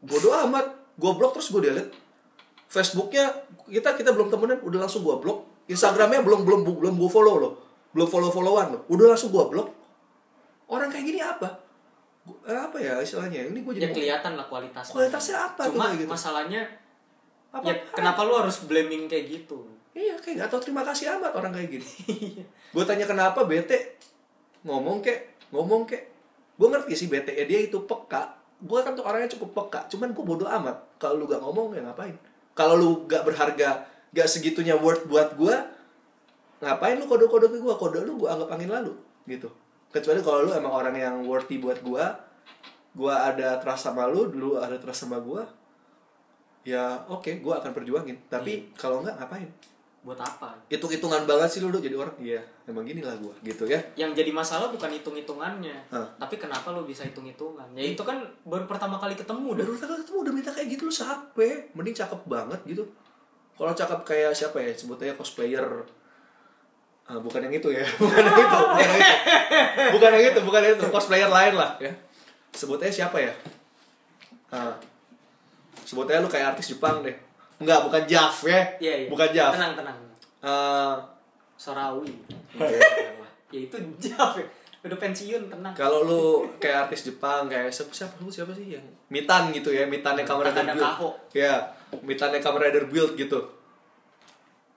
bodo 0.03 0.29
amat 0.51 0.67
gue 0.99 1.11
blok 1.15 1.39
terus 1.39 1.49
gue 1.55 1.63
delete 1.71 1.95
Facebooknya 2.67 3.31
kita 3.71 3.95
kita 3.95 4.11
belum 4.11 4.29
temenan 4.35 4.59
udah 4.67 4.79
langsung 4.83 5.07
gue 5.07 5.15
blok 5.23 5.47
Instagramnya 5.71 6.27
belum 6.27 6.43
belum 6.43 6.61
belum 6.67 6.95
gue 6.99 7.11
follow 7.11 7.39
loh 7.39 7.53
belum 7.95 8.11
follow 8.11 8.35
followan 8.35 8.75
loh 8.75 8.83
udah 8.91 9.15
langsung 9.15 9.31
gue 9.31 9.45
blok 9.47 9.71
orang 10.75 10.91
kayak 10.91 11.07
gini 11.07 11.23
apa 11.23 11.70
apa 12.43 12.77
ya 12.77 12.99
istilahnya 12.99 13.49
ini 13.49 13.61
gue 13.61 13.73
Ya 13.75 13.81
jadi 13.83 13.95
kelihatan 13.95 14.33
lah 14.35 14.47
kualitasnya. 14.47 14.93
Kualitasnya 14.93 15.37
apa 15.43 15.63
tuh 15.63 15.73
Cuma 15.73 15.85
kayak 15.89 15.99
gitu? 15.99 16.11
masalahnya 16.11 16.63
Apa- 17.51 17.65
ya 17.65 17.75
kenapa 17.91 18.21
lu 18.23 18.35
harus 18.37 18.63
blaming 18.65 19.07
kayak 19.07 19.27
gitu? 19.29 19.59
Iya, 19.91 20.15
kayak 20.17 20.37
gak 20.39 20.49
tau 20.49 20.61
terima 20.61 20.83
kasih 20.83 21.11
amat 21.13 21.35
orang 21.35 21.51
kayak 21.51 21.69
gini. 21.75 21.89
gue 22.47 22.85
tanya 22.85 23.03
kenapa 23.05 23.43
bete 23.43 23.99
ngomong 24.63 25.01
kek, 25.01 25.19
ngomong 25.51 25.83
kek. 25.85 26.07
Gue 26.55 26.69
ngerti 26.69 26.93
sih 26.95 27.09
bete 27.09 27.33
ya 27.33 27.43
dia 27.45 27.59
itu 27.61 27.83
peka. 27.83 28.31
Gue 28.61 28.79
kan 28.79 28.93
tuh 28.93 29.03
orangnya 29.03 29.27
cukup 29.31 29.51
peka. 29.57 29.89
Cuman 29.89 30.13
gue 30.13 30.23
bodoh 30.23 30.47
amat. 30.47 30.77
Kalau 30.97 31.17
lu 31.17 31.27
gak 31.27 31.41
ngomong 31.41 31.73
ya 31.73 31.83
ngapain? 31.83 32.15
Kalau 32.53 32.77
lu 32.77 32.89
gak 33.05 33.25
berharga, 33.25 33.83
gak 34.11 34.29
segitunya 34.29 34.77
worth 34.77 35.03
buat 35.05 35.33
gue, 35.33 35.55
ngapain 36.61 36.95
lu 36.95 37.05
kode-kode 37.05 37.49
ke 37.49 37.59
gue? 37.59 37.75
Kode 37.75 37.99
lu 38.01 38.15
gue 38.17 38.29
anggap 38.29 38.53
angin 38.53 38.69
lalu, 38.69 38.93
gitu. 39.25 39.49
Kecuali 39.91 40.23
kalau 40.23 40.47
lu 40.47 40.53
emang 40.55 40.71
orang 40.71 40.95
yang 40.95 41.17
worthy 41.27 41.59
buat 41.59 41.83
gue, 41.83 42.05
gue 42.95 43.15
ada 43.15 43.59
trust 43.59 43.91
sama 43.91 44.07
lu, 44.07 44.31
dulu 44.31 44.63
ada 44.63 44.79
trust 44.79 45.07
sama 45.07 45.19
gue, 45.19 45.43
ya 46.63 47.03
oke, 47.11 47.43
gue 47.43 47.55
akan 47.55 47.71
perjuangin. 47.75 48.17
Tapi 48.31 48.71
kalau 48.79 49.03
nggak 49.03 49.19
ngapain? 49.19 49.51
Buat 50.01 50.17
apa? 50.17 50.57
hitung-hitungan 50.73 51.29
banget 51.29 51.49
sih 51.53 51.61
lu 51.61 51.69
jadi 51.77 51.93
orang 51.93 52.17
iya 52.25 52.41
emang 52.65 52.89
gini 52.89 53.05
lah 53.05 53.13
gua 53.21 53.37
gitu 53.45 53.69
ya 53.69 53.77
Yang 54.01 54.25
jadi 54.25 54.33
masalah 54.33 54.73
bukan 54.73 54.89
hitung-hitungannya, 54.97 55.77
Hah. 55.93 56.09
tapi 56.17 56.41
kenapa 56.41 56.73
lu 56.73 56.89
bisa 56.89 57.05
hitung-hitungan? 57.05 57.69
Ya 57.77 57.85
itu 57.85 58.01
kan 58.01 58.17
baru 58.49 58.65
pertama 58.65 58.97
kali 58.97 59.13
ketemu 59.13 59.61
udah. 59.61 59.67
udah 59.69 59.77
udah 59.77 59.99
ketemu 60.01 60.19
udah 60.25 60.33
minta 60.33 60.51
kayak 60.57 60.73
gitu 60.73 60.89
lu 60.89 60.95
siapa 60.95 61.45
mending 61.77 61.93
cakep 61.93 62.21
banget 62.25 62.61
gitu 62.65 62.81
kalau 63.61 63.77
cakep 63.77 64.01
kayak 64.09 64.33
siapa 64.33 64.57
ya 64.57 64.73
sebutnya 64.73 65.13
cosplayer 65.13 65.85
Ah, 67.11 67.19
bukan 67.19 67.43
yang 67.43 67.51
itu 67.53 67.69
ya 67.69 67.83
bukan 67.99 68.23
yang 68.23 68.39
itu 68.39 68.59
bukan 68.71 68.87
yang 68.87 68.95
itu 68.95 69.15
bukan 69.91 70.11
yang 70.15 70.25
itu 70.25 70.41
bukan 70.47 70.61
yang 70.63 70.75
itu 70.79 70.87
cosplayer 70.89 71.27
lain 71.27 71.59
lah 71.59 71.75
ya 71.83 71.91
sebutnya 72.53 72.87
siapa 72.87 73.19
ya 73.19 73.35
Ah, 74.49 74.75
sebutnya 75.81 76.19
lu 76.19 76.27
kayak 76.27 76.55
artis 76.55 76.71
Jepang 76.71 77.03
deh 77.03 77.15
Enggak, 77.59 77.83
bukan 77.85 78.03
Jav 78.05 78.35
ya 78.43 78.63
Iya, 78.79 78.95
iya. 78.97 79.09
bukan 79.11 79.29
Jav 79.31 79.53
Tenang, 79.53 79.73
tenang. 79.75 79.99
Ah, 80.39 80.95
Sorawi. 81.55 82.15
iya. 82.55 82.79
Ya 83.51 83.61
itu 83.61 83.75
Jav 84.01 84.39
ya. 84.39 84.47
Udah 84.81 84.95
pensiun, 84.97 85.51
tenang. 85.51 85.75
Kalau 85.75 86.07
lu 86.07 86.23
kayak 86.57 86.87
artis 86.87 87.05
Jepang 87.05 87.51
kayak 87.51 87.69
siapa 87.69 87.91
siapa 87.93 88.15
lu 88.19 88.31
siapa 88.31 88.55
sih 88.55 88.73
yang 88.73 88.87
Mitan 89.11 89.51
gitu 89.51 89.69
ya, 89.71 89.85
Mitannya 89.85 90.23
Kamen 90.23 90.47
Rider 90.47 90.63
Takada 90.63 90.95
Build. 90.97 91.15
Ya, 91.35 91.55
Mitannya 92.01 92.39
Kamen 92.39 92.63
Rider 92.63 92.87
Build 92.87 93.13
gitu. 93.15 93.43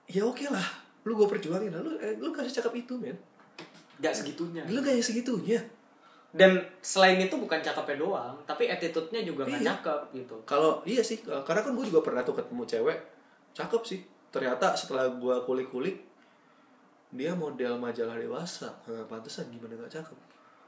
Ya 0.04 0.22
oke 0.22 0.44
lah, 0.46 0.66
lu 1.04 1.12
gue 1.14 1.28
perjuangin 1.28 1.70
lah. 1.70 1.80
Lu 1.80 1.92
eh, 1.96 2.16
lu 2.16 2.28
kasih 2.28 2.60
cakep 2.60 2.84
itu, 2.84 2.94
men. 2.96 3.16
Gak 4.00 4.12
segitunya. 4.12 4.64
Lu 4.66 4.80
kayak 4.80 5.00
segitunya. 5.00 5.60
Dan 6.34 6.58
selain 6.82 7.22
itu 7.22 7.30
bukan 7.30 7.62
cakepnya 7.62 8.02
doang, 8.02 8.34
tapi 8.42 8.66
attitude-nya 8.66 9.22
juga 9.22 9.46
Iya. 9.46 9.70
cakep 9.70 10.00
gitu. 10.18 10.34
Kalau 10.42 10.82
iya 10.82 10.98
sih, 10.98 11.22
karena 11.22 11.62
kan 11.62 11.70
gue 11.72 11.86
juga 11.86 12.02
pernah 12.02 12.26
tuh 12.26 12.34
ketemu 12.34 12.66
cewek 12.66 12.98
cakep 13.54 13.82
sih. 13.86 14.00
Ternyata 14.34 14.74
setelah 14.74 15.06
gue 15.14 15.36
kulik-kulik 15.46 16.02
dia 17.14 17.30
model 17.30 17.78
majalah 17.78 18.18
dewasa. 18.18 18.66
Nah, 18.90 19.06
pantesan 19.06 19.46
gimana 19.46 19.78
gak 19.78 20.02
cakep. 20.02 20.18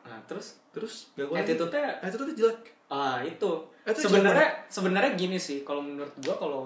Nah, 0.07 0.23
terus 0.31 0.55
Terus 0.71 1.11
gak 1.19 1.27
gue 1.27 1.35
attitude-nya 1.35 1.99
attitude 1.99 2.31
jelek. 2.39 2.61
ah 2.87 3.19
itu. 3.19 3.51
Itu 3.83 3.99
Sebenarnya 4.07 4.47
sebenarnya 4.71 5.19
gini 5.19 5.35
sih, 5.35 5.67
kalau 5.67 5.83
menurut 5.83 6.15
gua 6.23 6.39
kalau 6.39 6.63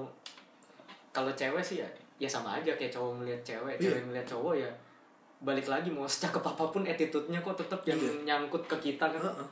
kalau 1.08 1.32
cewek 1.32 1.64
sih 1.64 1.80
ya 1.80 1.88
ya 2.20 2.28
sama 2.28 2.60
aja 2.60 2.76
kayak 2.76 2.92
cowok 2.92 3.24
ngeliat 3.24 3.40
cewek, 3.40 3.74
Iya. 3.80 3.96
cewek 3.96 4.02
ngeliat 4.12 4.26
cowok 4.28 4.54
ya 4.60 4.70
balik 5.40 5.64
lagi 5.72 5.88
mau 5.88 6.04
secakep 6.04 6.44
apa 6.44 6.64
pun 6.68 6.84
attitude-nya 6.84 7.40
kok 7.40 7.56
tetap 7.56 7.80
yang 7.88 7.96
Iya. 7.96 8.12
nyangkut 8.28 8.60
ke 8.68 8.76
kita 8.76 9.08
kan. 9.08 9.16
Heeh. 9.24 9.48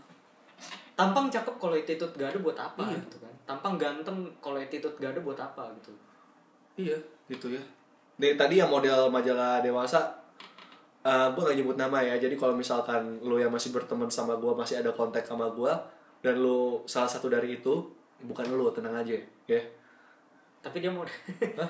Tampang 0.92 1.32
cakep 1.32 1.54
kalau 1.56 1.72
attitude 1.72 2.12
gak 2.12 2.36
ada 2.36 2.38
buat 2.44 2.58
apa 2.58 2.84
Iya. 2.84 3.00
gitu 3.00 3.16
kan. 3.24 3.32
Tampang 3.48 3.74
ganteng 3.80 4.28
kalau 4.44 4.60
attitude 4.60 4.92
gak 5.00 5.16
ada 5.16 5.20
buat 5.24 5.38
apa 5.40 5.64
gitu. 5.80 5.92
Iya, 6.76 6.98
gitu 7.32 7.56
ya. 7.56 7.62
Dari 8.20 8.36
tadi 8.36 8.60
yang 8.60 8.68
model 8.68 9.08
majalah 9.08 9.64
dewasa, 9.64 10.12
uh, 11.06 11.32
gue 11.32 11.40
gak 11.40 11.56
nyebut 11.56 11.80
nama 11.80 12.04
ya. 12.04 12.20
Jadi 12.20 12.36
kalau 12.36 12.52
misalkan 12.52 13.16
lo 13.24 13.40
yang 13.40 13.48
masih 13.48 13.72
berteman 13.72 14.12
sama 14.12 14.36
gue, 14.36 14.52
masih 14.52 14.84
ada 14.84 14.92
kontak 14.92 15.24
sama 15.24 15.48
gue, 15.48 15.72
dan 16.20 16.36
lo 16.36 16.84
salah 16.84 17.08
satu 17.08 17.32
dari 17.32 17.62
itu, 17.62 17.72
bukan 18.26 18.44
lo, 18.52 18.68
tenang 18.74 18.92
aja, 18.98 19.16
ya. 19.48 19.62
Tapi 20.58 20.76
dia 20.78 20.90
model 20.90 21.14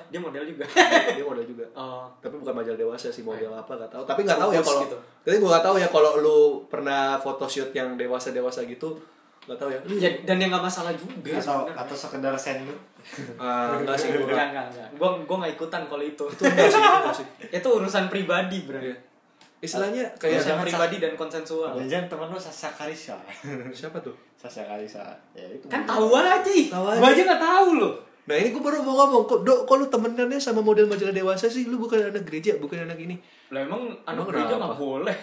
dia 0.09 0.19
model 0.19 0.43
juga. 0.43 0.65
Dia 1.15 1.21
model 1.21 1.45
juga. 1.45 1.65
Oh, 1.71 2.09
Tapi 2.17 2.35
bukan 2.35 2.53
majalah 2.53 2.73
dewasa 2.75 3.07
sih, 3.07 3.21
model 3.21 3.51
apa 3.51 3.77
gak 3.77 3.87
tahu. 3.87 4.03
Tapi 4.03 4.21
gak 4.23 4.37
tahu 4.37 4.49
ya 4.49 4.59
kalau. 4.59 4.81
gitu. 4.83 4.97
Tapi 5.21 5.35
gue 5.37 5.49
gak 5.49 5.61
tahu 5.63 5.75
ya 5.77 5.87
kalau 5.87 6.11
lo 6.17 6.37
pernah 6.65 7.15
photoshoot 7.15 7.69
yang 7.71 7.93
dewasa 7.95 8.31
dewasa 8.31 8.65
gitu, 8.65 8.97
gak 9.45 9.55
tahu 9.55 9.69
ya. 9.69 9.79
Ya, 9.87 10.09
dan 10.23 10.37
yang 10.37 10.49
nggak 10.49 10.65
masalah 10.65 10.89
juga 10.91 11.13
atau 11.31 11.69
sebenarnya. 11.69 11.73
atau 11.77 11.95
sekedar 11.95 12.33
send 12.33 12.61
lu 12.65 12.75
Ah, 13.37 13.77
enggak 13.77 13.95
sih, 13.95 14.09
gue 14.09 14.25
Enggak, 14.25 14.47
enggak. 14.67 14.87
Gua 14.97 15.09
gua 15.23 15.37
nggak 15.39 15.53
ikutan 15.55 15.81
kalau 15.85 16.03
itu. 16.03 16.25
enggak 16.25 16.67
sih, 16.67 16.81
enggak 16.81 17.15
sih. 17.15 17.25
itu 17.53 17.67
urusan 17.69 18.05
pribadi, 18.09 18.65
Bro. 18.65 18.81
Iya. 18.81 18.97
Istilahnya 19.59 20.03
kayak 20.15 20.39
Urusan 20.39 20.57
pribadi 20.61 20.95
dan 20.97 21.13
konsensual. 21.13 21.75
jangan 21.83 22.07
teman 22.07 22.27
lu 22.27 22.39
Sasha 22.39 22.71
Karisa 22.71 23.15
siapa 23.71 23.99
tuh? 23.99 24.15
Sasha 24.33 24.63
Karisa 24.63 25.03
ya 25.31 25.43
itu 25.45 25.67
Kan 25.67 25.83
tahu 25.83 26.09
aja. 26.11 26.39
Tahu 26.41 26.85
aja. 26.89 26.99
Gua 26.99 27.09
aja 27.11 27.21
nggak 27.23 27.43
tahu 27.43 27.69
loh. 27.77 27.93
Nah 28.29 28.37
ini 28.37 28.53
gue 28.53 28.61
baru 28.61 28.85
mau 28.85 28.93
ngomong, 28.95 29.25
kok 29.25 29.41
dok, 29.41 29.65
kok 29.65 29.75
lu 29.75 29.89
temenannya 29.89 30.37
sama 30.37 30.61
model 30.61 30.85
majalah 30.85 31.09
dewasa 31.09 31.49
sih? 31.49 31.65
Lu 31.65 31.81
bukan 31.81 32.13
anak 32.13 32.29
gereja, 32.29 32.61
bukan 32.61 32.85
anak 32.85 33.01
ini. 33.01 33.17
Lah 33.49 33.65
emang 33.65 33.89
anak 34.05 34.21
Emang 34.21 34.27
gereja 34.29 34.53
nggak 34.55 34.77
boleh. 34.77 35.17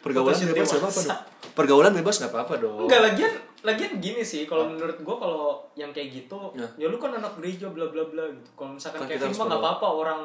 Pergaulan 0.00 0.32
bebas 0.32 0.70
gak 0.70 0.80
apa-apa 0.80 1.00
dong. 1.02 1.20
Pergaulan 1.52 1.92
bebas 1.92 2.16
gak 2.16 2.30
apa-apa 2.32 2.54
dong. 2.56 2.86
Enggak 2.86 3.02
lagian 3.04 3.32
lagian 3.60 3.92
gini 3.98 4.22
sih 4.22 4.46
kalau 4.46 4.70
menurut 4.70 4.96
gua 5.02 5.16
kalau 5.18 5.44
yang 5.74 5.90
kayak 5.90 6.14
gitu 6.14 6.38
Ya. 6.54 6.68
ya 6.78 6.86
lu 6.86 6.96
kan 6.96 7.10
anak 7.10 7.34
gereja 7.36 7.66
bla 7.68 7.90
bla 7.90 8.06
bla 8.06 8.24
gitu. 8.30 8.48
Kalau 8.54 8.70
misalkan 8.72 9.02
Kan 9.02 9.08
kayak 9.10 9.20
Kevin 9.20 9.34
mah 9.34 9.46
nggak 9.50 9.60
apa-apa 9.60 9.86
orang 9.90 10.20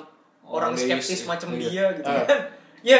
orang 0.45 0.71
Orang 0.71 0.73
skeptis 0.77 1.25
ya. 1.25 1.27
macam 1.27 1.49
Iya. 1.51 1.59
dia 1.59 1.85
gitu 1.97 2.07
Ah. 2.07 2.23
kan. 2.23 2.39
Ya 2.93 2.99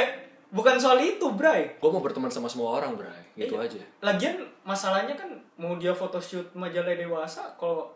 bukan 0.50 0.76
soal 0.76 1.00
itu, 1.00 1.24
Bray. 1.32 1.78
Gue 1.78 1.88
mau 1.88 2.02
berteman 2.02 2.28
sama 2.28 2.50
semua 2.50 2.76
orang, 2.76 2.98
Bray. 2.98 3.22
Gitu 3.38 3.54
Iya. 3.54 3.64
aja. 3.64 3.80
Lagian 4.04 4.36
masalahnya 4.66 5.14
kan 5.14 5.30
mau 5.56 5.78
dia 5.78 5.94
photoshoot 5.94 6.52
majalah 6.52 6.92
dewasa 6.92 7.46
kalau 7.56 7.88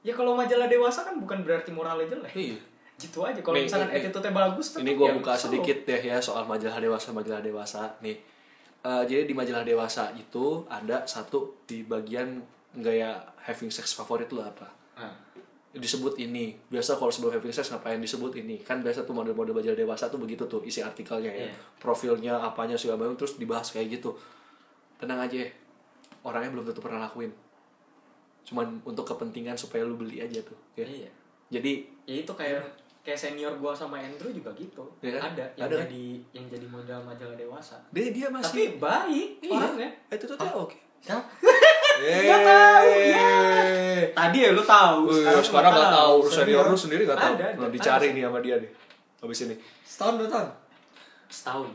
ya 0.00 0.12
kalau 0.12 0.32
majalah 0.32 0.66
dewasa 0.66 1.02
kan 1.02 1.16
bukan 1.16 1.42
berarti 1.42 1.70
moralnya 1.70 2.06
jelek. 2.08 2.32
Iya. 2.32 2.58
Gitu 2.96 3.18
aja. 3.20 3.38
Kalau 3.38 3.54
misalkan 3.56 3.88
ini- 3.88 3.96
attitude-nya 4.00 4.32
bagus 4.32 4.66
Ini 4.74 4.92
gue 4.92 5.06
ya 5.06 5.14
buka 5.14 5.32
sedikit 5.34 5.78
deh 5.84 6.02
ya 6.04 6.16
soal 6.18 6.44
majalah 6.44 6.78
dewasa, 6.78 7.10
majalah 7.10 7.40
dewasa. 7.40 7.82
Nih, 8.00 8.18
Eh, 8.78 9.02
jadi 9.04 9.26
di 9.26 9.34
majalah 9.34 9.66
dewasa 9.66 10.14
itu 10.14 10.62
ada 10.64 11.02
satu 11.02 11.66
di 11.66 11.82
bagian 11.82 12.38
gaya 12.72 13.10
having 13.36 13.68
sex 13.68 13.90
favorit 13.92 14.30
lu 14.30 14.38
apa? 14.38 14.70
Nah, 14.94 15.10
disebut 15.74 16.14
ini 16.16 16.54
biasa 16.64 16.94
kalau 16.94 17.10
sebelum 17.10 17.34
having 17.34 17.50
sex 17.50 17.68
ngapain 17.68 17.98
disebut 17.98 18.38
ini 18.38 18.62
kan 18.62 18.78
biasa 18.78 19.02
tuh 19.02 19.12
model-model 19.12 19.50
majalah 19.52 19.74
dewasa 19.74 20.06
tuh 20.06 20.16
begitu 20.16 20.46
tuh 20.46 20.62
isi 20.62 20.78
artikelnya 20.78 21.26
ya 21.28 21.44
Iya. 21.44 21.54
profilnya 21.76 22.38
apanya 22.38 22.78
segala 22.78 23.02
macam 23.02 23.18
terus 23.18 23.34
dibahas 23.34 23.66
kayak 23.68 23.98
gitu 23.98 24.14
tenang 24.96 25.20
aja 25.20 25.42
orangnya 26.22 26.50
belum 26.52 26.64
tentu 26.64 26.78
pernah 26.78 27.02
lakuin 27.02 27.34
cuman 28.48 28.80
untuk 28.82 29.04
kepentingan 29.04 29.52
supaya 29.52 29.84
lu 29.84 29.94
beli 29.94 30.18
aja 30.18 30.40
tuh 30.40 30.56
ya. 30.72 30.88
Iya. 30.88 31.10
jadi 31.50 31.72
Ya 32.08 32.24
itu 32.24 32.32
kayak 32.32 32.64
kayak 33.04 33.20
senior 33.20 33.52
gua 33.56 33.76
sama 33.76 34.00
Andrew 34.00 34.32
juga 34.32 34.48
gitu. 34.52 34.80
Iya 35.00 35.20
kan? 35.20 35.36
Ada 35.36 35.44
yang 35.54 35.68
Ada 35.68 35.74
kan? 35.76 35.82
jadi 35.84 36.04
yang 36.32 36.46
jadi 36.48 36.66
model 36.66 36.98
majalah 37.04 37.36
dewasa. 37.36 37.76
dia 37.88 38.08
dia 38.08 38.28
masih 38.28 38.48
Tapi 38.48 38.80
baik 38.80 39.28
iya. 39.42 39.52
orangnya. 39.54 39.90
itu 40.08 40.24
tuh 40.24 40.36
oke 40.40 40.76
Siapa? 40.98 41.20
Nggak 41.98 42.40
tahu, 42.42 42.90
ya. 42.94 43.30
Tadi 44.14 44.38
ya 44.38 44.50
lu 44.54 44.62
tahu. 44.62 45.10
Sekarang, 45.10 45.42
sekarang 45.44 45.72
nggak 45.74 45.92
tahu 45.92 46.16
senior 46.22 46.38
Senior. 46.38 46.64
lu 46.64 46.78
sendiri 46.78 47.02
nggak 47.04 47.18
tahu 47.18 47.34
Ada, 47.34 47.44
ada. 47.44 47.58
nah, 47.58 47.68
dicari 47.68 48.06
Ada. 48.08 48.14
nih 48.16 48.22
sama 48.24 48.38
dia 48.40 48.54
nih 48.56 48.70
habis 49.18 49.38
ini 49.44 49.54
Setahun 49.82 50.14
dua 50.16 50.28
tahun. 50.30 50.48
Setahun. 51.28 51.68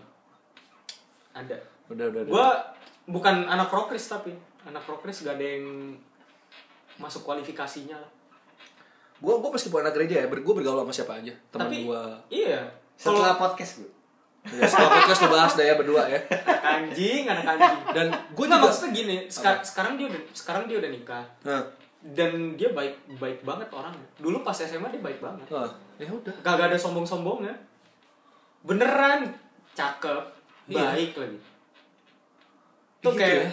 Ada. 1.33 1.57
udah 1.91 2.05
udah, 2.09 2.21
udah. 2.23 2.31
Gua 2.31 2.47
bukan 3.05 3.35
anak 3.45 3.67
prokris 3.67 4.07
tapi 4.07 4.31
anak 4.63 4.81
prokris 4.81 5.21
gak 5.21 5.35
ada 5.35 5.45
yang 5.59 5.91
masuk 6.95 7.21
kualifikasinya 7.23 7.95
lah. 7.95 8.11
gue 9.15 9.33
gue 9.33 9.49
meskipun 9.49 9.79
anak 9.79 9.93
gereja 9.93 10.15
ya 10.19 10.27
ber, 10.27 10.39
gue 10.39 10.53
bergaul 10.53 10.79
sama 10.79 10.91
siapa 10.91 11.13
aja 11.15 11.33
teman 11.47 11.63
Tapi 11.63 11.75
gue 11.83 12.01
iya. 12.29 12.59
Kalau 12.93 13.17
Setelah 13.17 13.35
podcast 13.35 13.73
gue. 13.79 13.91
ya, 14.45 14.63
setelah 14.63 14.91
podcast 14.93 15.19
lo 15.19 15.29
bahas 15.29 15.51
deh 15.53 15.63
ya 15.63 15.75
berdua 15.75 16.03
ya 16.05 16.19
anak 16.19 16.61
anjing, 16.61 17.23
anak 17.25 17.45
anjing. 17.47 17.75
dan 17.89 18.05
gue 18.11 18.43
Nggak, 18.43 18.51
juga 18.53 18.67
maksudnya 18.67 18.91
gini, 18.91 19.15
seka- 19.25 19.63
sekarang 19.63 19.93
dia 19.95 20.05
udah 20.05 20.21
sekarang 20.31 20.63
dia 20.65 20.77
udah 20.77 20.89
nikah 20.89 21.23
nah, 21.41 21.63
dan 22.05 22.31
dia 22.53 22.69
baik 22.69 22.91
baik 23.15 23.39
banget 23.41 23.71
orangnya. 23.71 24.03
Dulu 24.17 24.43
pas 24.43 24.51
SMA 24.53 24.91
dia 24.91 24.99
baik 24.99 25.17
banget. 25.17 25.47
nah, 25.47 25.71
ya 25.95 26.11
udah 26.11 26.35
Kagak 26.37 26.67
ada 26.67 26.77
sombong-sombongnya. 26.77 27.55
Beneran 28.61 29.31
cakep, 29.71 30.23
Iya. 30.67 30.83
baik 30.85 31.11
lagi. 31.15 31.39
Tuh 32.99 33.07
Gitu 33.09 33.17
kayak 33.17 33.35
ya. 33.41 33.51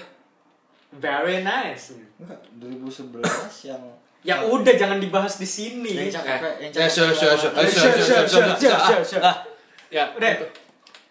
Very 0.93 1.41
nice. 1.41 1.95
Enggak, 2.16 2.41
2011 2.57 3.22
yang 3.70 3.82
Ya 4.20 4.36
udah 4.38 4.74
jangan 4.74 4.99
dibahas 4.99 5.34
di 5.34 5.49
sini. 5.49 5.97
yang 5.97 6.12
cakep 6.12 6.41
Eh, 6.61 6.68
yang 6.68 6.72
eh, 6.76 6.88
sure, 6.88 7.09
sure, 7.11 7.32
sure. 7.34 7.53
Eh, 7.53 7.62
Eh, 7.62 7.68
sure, 7.68 7.88
sure, 7.91 8.05
sure, 8.20 8.26
sure, 8.28 8.53
sure, 8.55 8.80
sure, 9.01 9.05
sure. 9.16 9.24
ya 9.88 10.12
Udah. 10.12 10.30
gitu. 10.30 10.47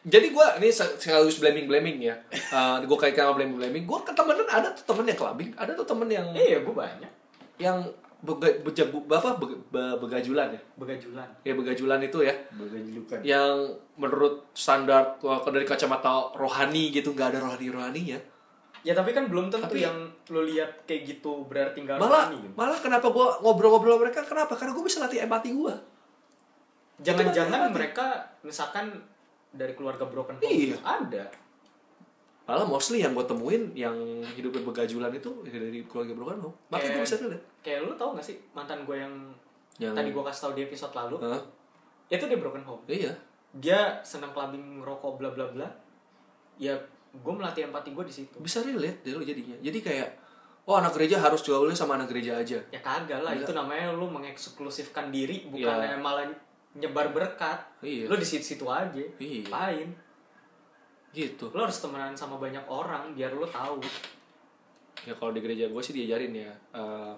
jadi 0.01 0.27
gue 0.29 0.45
ini 0.57 0.69
se- 0.69 0.95
sekaligus 0.95 1.37
blaming 1.37 1.65
blaming 1.65 1.97
ya 1.99 2.15
uh, 2.49 2.79
gue 2.79 2.95
kaitkan 2.95 3.25
sama 3.25 3.35
blaming 3.35 3.57
blaming 3.57 3.83
gue 3.83 3.99
ke 3.99 4.13
temenan 4.13 4.47
ada 4.47 4.71
tuh 4.71 4.85
temen 4.85 5.03
yang 5.03 5.17
kelabing 5.17 5.49
ada 5.53 5.71
tuh 5.73 5.83
temen 5.83 6.07
yang 6.07 6.23
Iya, 6.31 6.61
gue 6.61 6.71
banyak 6.71 7.11
yang 7.57 7.83
bega, 8.19 8.47
bejabu, 8.61 9.03
apa 9.05 9.35
be- 9.35 9.59
be- 9.67 9.97
begajulan 9.97 10.47
ya 10.49 10.61
begajulan. 10.75 11.27
ya 11.41 11.53
begajulan 11.53 11.99
itu 11.99 12.19
ya 12.21 12.31
bergejelukan. 12.51 13.19
yang 13.21 13.55
menurut 13.95 14.47
standar 14.53 15.19
dari 15.45 15.65
kacamata 15.65 16.31
rohani 16.31 16.93
gitu 16.93 17.11
nggak 17.11 17.35
ada 17.35 17.39
rohani 17.41 17.67
rohaninya 17.67 18.19
Ya 18.81 18.93
tapi 18.93 19.11
kan 19.11 19.27
belum 19.27 19.47
tentu 19.47 19.67
Tapi- 19.67 19.83
yang 19.83 19.97
lo 20.27 20.41
lihat 20.41 20.83
kayak 20.83 21.03
gitu 21.09 21.43
berarti 21.43 21.81
nggak 21.81 21.97
malah 21.97 22.27
rohani, 22.27 22.37
gitu. 22.39 22.53
malah 22.55 22.77
kenapa 22.77 23.07
gue 23.07 23.27
ngobrol-ngobrol 23.39 23.99
mereka 23.99 24.23
kenapa 24.23 24.53
karena 24.53 24.71
gue 24.71 24.83
bisa 24.83 24.99
latih 24.99 25.19
empati 25.21 25.51
gue 25.51 25.73
Jangan-jangan 26.99 27.59
Itu 27.65 27.73
mereka 27.73 28.05
misalkan 28.41 28.91
dari 29.49 29.71
keluarga 29.73 30.03
broken 30.05 30.35
home 30.35 30.45
Iya. 30.45 30.77
ada. 30.79 31.25
malah 32.43 32.65
mostly 32.65 32.97
yang 32.97 33.13
gue 33.13 33.21
temuin 33.23 33.69
yang 33.73 33.93
hidupnya 34.25 34.65
begajulan 34.65 35.13
itu 35.13 35.29
dari 35.43 35.85
keluarga 35.85 36.13
broken 36.13 36.39
home 36.41 36.55
makanya 36.67 36.97
gue 36.97 37.03
bisa 37.05 37.15
lihat 37.21 37.43
Kayak 37.59 37.79
lu 37.83 37.93
tau 37.93 38.09
gak 38.11 38.25
sih 38.25 38.41
mantan 38.51 38.81
gue 38.83 38.97
yang, 38.97 39.13
Yang- 39.77 39.93
tadi 39.93 40.09
gue 40.09 40.23
kasih 40.23 40.41
tau 40.41 40.53
di 40.53 40.61
episode 40.63 40.89
lalu, 40.91 41.15
Hah? 41.21 41.41
itu 42.09 42.25
dia 42.25 42.35
broken 42.35 42.63
home. 42.63 42.81
iya 42.87 43.13
Dia 43.51 43.79
senang 44.01 44.29
clubbing 44.29 44.79
rokok 44.79 45.15
bla 45.15 45.29
bla 45.29 45.45
bla. 45.47 45.69
Ya 46.55 46.73
gue 47.11 47.33
melatih 47.33 47.65
empati 47.65 47.89
gue 47.91 48.05
di 48.05 48.13
situ. 48.13 48.37
bisa 48.37 48.61
relate 48.61 49.01
deh 49.01 49.13
lo 49.13 49.21
jadinya 49.21 49.57
jadi 49.59 49.79
kayak 49.79 50.09
oh 50.65 50.77
anak 50.77 50.93
gereja 50.93 51.17
harus 51.17 51.41
gaulnya 51.41 51.73
sama 51.73 51.97
anak 51.97 52.07
gereja 52.07 52.37
aja 52.37 52.61
Ya 52.69 52.79
kagak 52.79 53.19
lah, 53.19 53.33
itu 53.33 53.49
namanya 53.49 53.89
lu 53.89 54.05
mengeksklusifkan 54.05 55.09
diri 55.09 55.49
bukannya 55.49 55.95
Iya. 55.95 55.97
malah 55.97 56.25
nyebar 56.77 57.09
berkat. 57.09 57.57
Iya. 57.81 58.05
Lu 58.05 58.13
di 58.13 58.21
situ-situ 58.23 58.61
aja. 58.69 59.01
Iya. 59.17 59.49
Pain. 59.49 59.89
gitu 61.09 61.49
Lu 61.49 61.65
harus 61.65 61.81
temenan 61.81 62.13
sama 62.13 62.37
banyak 62.37 62.61
orang 62.69 63.17
biar 63.17 63.33
lu 63.33 63.41
tahu. 63.43 63.81
ya 65.01 65.15
kalau 65.15 65.31
di 65.31 65.41
gereja 65.41 65.65
gue 65.65 65.81
sih 65.81 65.95
diajarin 65.95 66.35
ya 66.35 66.51
eh, 66.75 67.13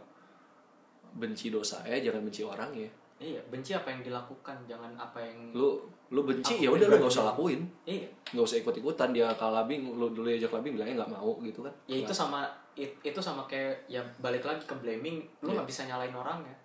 benci 1.11 1.51
dosa 1.51 1.83
ya 1.83 1.99
jangan 1.99 2.23
benci 2.23 2.41
orang 2.41 2.71
ya 2.71 2.87
Iya, 3.21 3.37
benci 3.53 3.75
apa 3.75 3.93
yang 3.93 4.01
dilakukan, 4.01 4.65
jangan 4.65 4.97
apa 4.97 5.21
yang 5.21 5.53
lu 5.53 5.77
lu 6.11 6.21
benci 6.21 6.59
ya 6.59 6.67
udah 6.67 6.85
lu 6.85 6.95
gak 6.97 7.07
usah 7.09 7.25
lakuin 7.25 7.63
Iya. 7.83 8.03
nggak 8.29 8.43
usah 8.43 8.57
ikut 8.57 8.75
ikutan 8.75 9.09
dia 9.09 9.31
kalabing 9.33 9.87
lu 9.89 10.11
dulu 10.11 10.27
aja 10.27 10.43
kalabing 10.45 10.75
bilangnya 10.75 10.99
nggak 10.99 11.11
mau 11.13 11.39
gitu 11.39 11.63
kan 11.63 11.71
Ya 11.85 11.97
itu 11.97 12.11
sama 12.11 12.43
it- 12.73 12.99
itu 13.01 13.17
sama 13.17 13.43
kayak 13.45 13.87
ya 13.87 13.99
balik 14.17 14.41
lagi 14.41 14.59
ke 14.61 14.75
blaming, 14.75 15.23
lu 15.39 15.47
Iya. 15.47 15.55
nggak 15.55 15.67
bisa 15.67 15.81
nyalain 15.85 16.11
orangnya. 16.13 16.55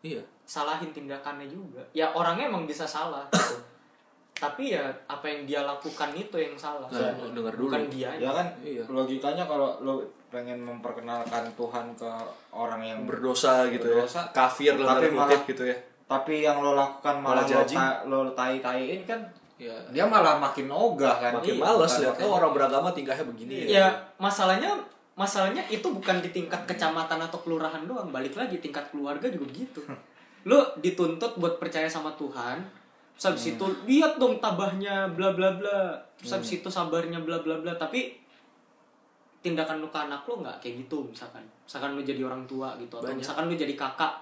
iya 0.00 0.22
Salahin 0.44 0.88
tindakannya 0.88 1.44
juga. 1.44 1.82
Ya 1.92 2.08
orangnya 2.08 2.46
emang 2.46 2.64
bisa 2.64 2.82
salah 2.82 3.26
gitu. 3.28 3.58
Tapi 4.32 4.70
ya 4.70 4.86
apa 5.04 5.26
yang 5.26 5.42
dia 5.44 5.60
lakukan 5.60 6.14
itu 6.14 6.32
yang 6.32 6.54
salah. 6.54 6.86
nah, 6.86 7.10
dengar 7.28 7.50
dulu 7.52 7.68
Bukan 7.68 7.90
dia. 7.90 8.14
Ya 8.14 8.30
kan 8.30 8.46
Iya. 8.60 8.86
logikanya 8.86 9.42
kalau 9.42 9.76
lo 9.78 9.98
pengen 10.28 10.60
memperkenalkan 10.60 11.50
Tuhan 11.52 11.86
ke 11.94 12.10
orang 12.48 12.78
yang 12.80 13.00
berdosa 13.02 13.66
gitu 13.66 13.90
Berdosa. 13.90 14.22
ya 14.22 14.30
kafir 14.30 14.74
lah 14.76 14.96
Tapi 14.96 15.10
malah- 15.10 15.42
gitu 15.42 15.64
ya 15.64 15.76
tapi 16.08 16.40
yang 16.40 16.58
lo 16.58 16.72
lakukan 16.72 17.20
Malah 17.20 17.44
lo, 17.44 17.60
ta- 17.62 18.00
lo 18.02 18.18
tai-taiin 18.32 19.04
kan 19.04 19.20
ya. 19.54 19.76
dia 19.92 20.02
malah 20.02 20.40
makin 20.40 20.66
ogah 20.66 21.20
kan? 21.20 21.36
Makin 21.36 21.54
Iya, 21.54 21.62
males 21.62 21.92
lihat 21.98 22.14
makin- 22.16 22.24
oh 22.24 22.32
orang 22.34 22.52
beragama 22.52 22.88
tingkahnya 22.90 23.24
begini 23.24 23.68
Ya. 23.68 23.92
Masalahnya 24.16 24.72
masalahnya 25.12 25.60
itu 25.68 25.84
bukan 25.84 26.18
di 26.18 26.30
tingkat 26.30 26.64
kecamatan 26.64 27.18
atau 27.20 27.36
kelurahan 27.38 27.84
doang, 27.84 28.08
balik 28.08 28.32
lagi 28.32 28.56
tingkat 28.56 28.88
keluarga 28.88 29.28
juga 29.28 29.44
gitu. 29.52 29.82
Lu 30.42 30.56
dituntut 30.78 31.36
buat 31.36 31.58
percaya 31.58 31.84
sama 31.84 32.14
Tuhan, 32.14 32.62
terus 33.12 33.24
habis 33.28 33.44
itu 33.52 33.64
lihat 33.84 34.16
dong 34.16 34.38
tabahnya 34.38 35.10
bla 35.10 35.34
bla 35.34 35.52
bla, 35.52 35.92
terus 36.14 36.32
habis 36.32 36.56
itu 36.56 36.68
sabarnya 36.68 37.18
bla 37.18 37.36
bla 37.38 37.58
bla, 37.58 37.74
tapi 37.74 38.14
tindakan 39.38 39.78
lu 39.78 39.88
ke 39.88 39.98
anak 39.98 40.22
lu 40.24 40.38
nggak 40.38 40.56
kayak 40.58 40.86
gitu 40.86 41.02
misalkan. 41.04 41.42
Misalkan 41.62 41.94
lu 41.94 42.02
jadi 42.02 42.22
orang 42.22 42.42
tua 42.44 42.74
gitu 42.76 42.94
atau 42.96 43.04
Banyak. 43.04 43.18
misalkan 43.18 43.44
lu 43.46 43.54
jadi 43.54 43.74
kakak, 43.74 44.14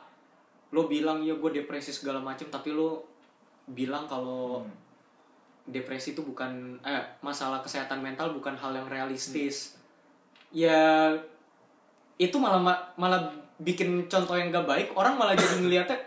lu 0.74 0.90
bilang 0.90 1.22
ya 1.22 1.34
gue 1.34 1.50
depresi 1.52 1.94
segala 1.94 2.18
macem 2.18 2.50
tapi 2.50 2.74
lu 2.74 2.98
bilang 3.66 4.06
kalau 4.06 4.62
depresi 5.66 6.14
itu 6.14 6.22
bukan 6.22 6.78
eh 6.86 7.02
masalah 7.22 7.58
kesehatan 7.62 7.98
mental 7.98 8.30
bukan 8.34 8.54
hal 8.54 8.74
yang 8.74 8.86
realistis. 8.86 9.74
Ya 10.54 11.10
itu 12.16 12.36
malah 12.38 12.62
ma- 12.62 12.84
malah 12.96 13.28
bikin 13.60 14.06
contoh 14.06 14.36
yang 14.38 14.48
gak 14.54 14.64
baik 14.68 14.88
orang 14.94 15.18
malah 15.18 15.34
jadi 15.34 15.58
ngeliatnya 15.62 15.98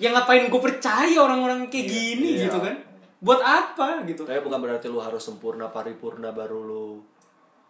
ya 0.00 0.08
ngapain 0.10 0.48
gue 0.48 0.60
percaya 0.62 1.18
orang-orang 1.18 1.66
kayak 1.68 1.86
gini 1.90 2.38
iya. 2.38 2.46
gitu 2.48 2.58
kan? 2.62 2.74
Buat 3.22 3.38
apa 3.42 4.02
gitu? 4.06 4.26
Tapi 4.26 4.42
bukan 4.42 4.58
berarti 4.62 4.86
lu 4.90 4.98
harus 4.98 5.22
sempurna 5.22 5.70
paripurna 5.70 6.30
baru 6.34 6.58
lu 6.62 6.86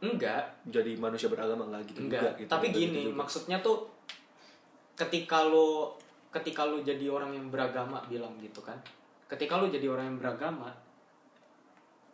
enggak. 0.02 0.44
jadi 0.66 0.98
manusia 0.98 1.30
beragama 1.30 1.62
nggak 1.70 1.94
gitu 1.94 2.00
enggak. 2.02 2.20
juga 2.20 2.30
gitu 2.42 2.48
tapi 2.50 2.66
Nggak 2.68 2.78
gini 2.82 2.90
gitu 2.90 3.08
juga. 3.14 3.18
maksudnya 3.22 3.58
tuh 3.62 3.86
ketika 4.98 5.46
lo 5.46 5.94
ketika 6.32 6.64
lo 6.64 6.80
jadi 6.80 7.12
orang 7.12 7.36
yang 7.36 7.46
beragama 7.52 8.00
bilang 8.08 8.34
gitu 8.40 8.64
kan 8.64 8.80
ketika 9.28 9.60
lo 9.60 9.68
jadi 9.68 9.86
orang 9.92 10.16
yang 10.16 10.18
beragama 10.18 10.72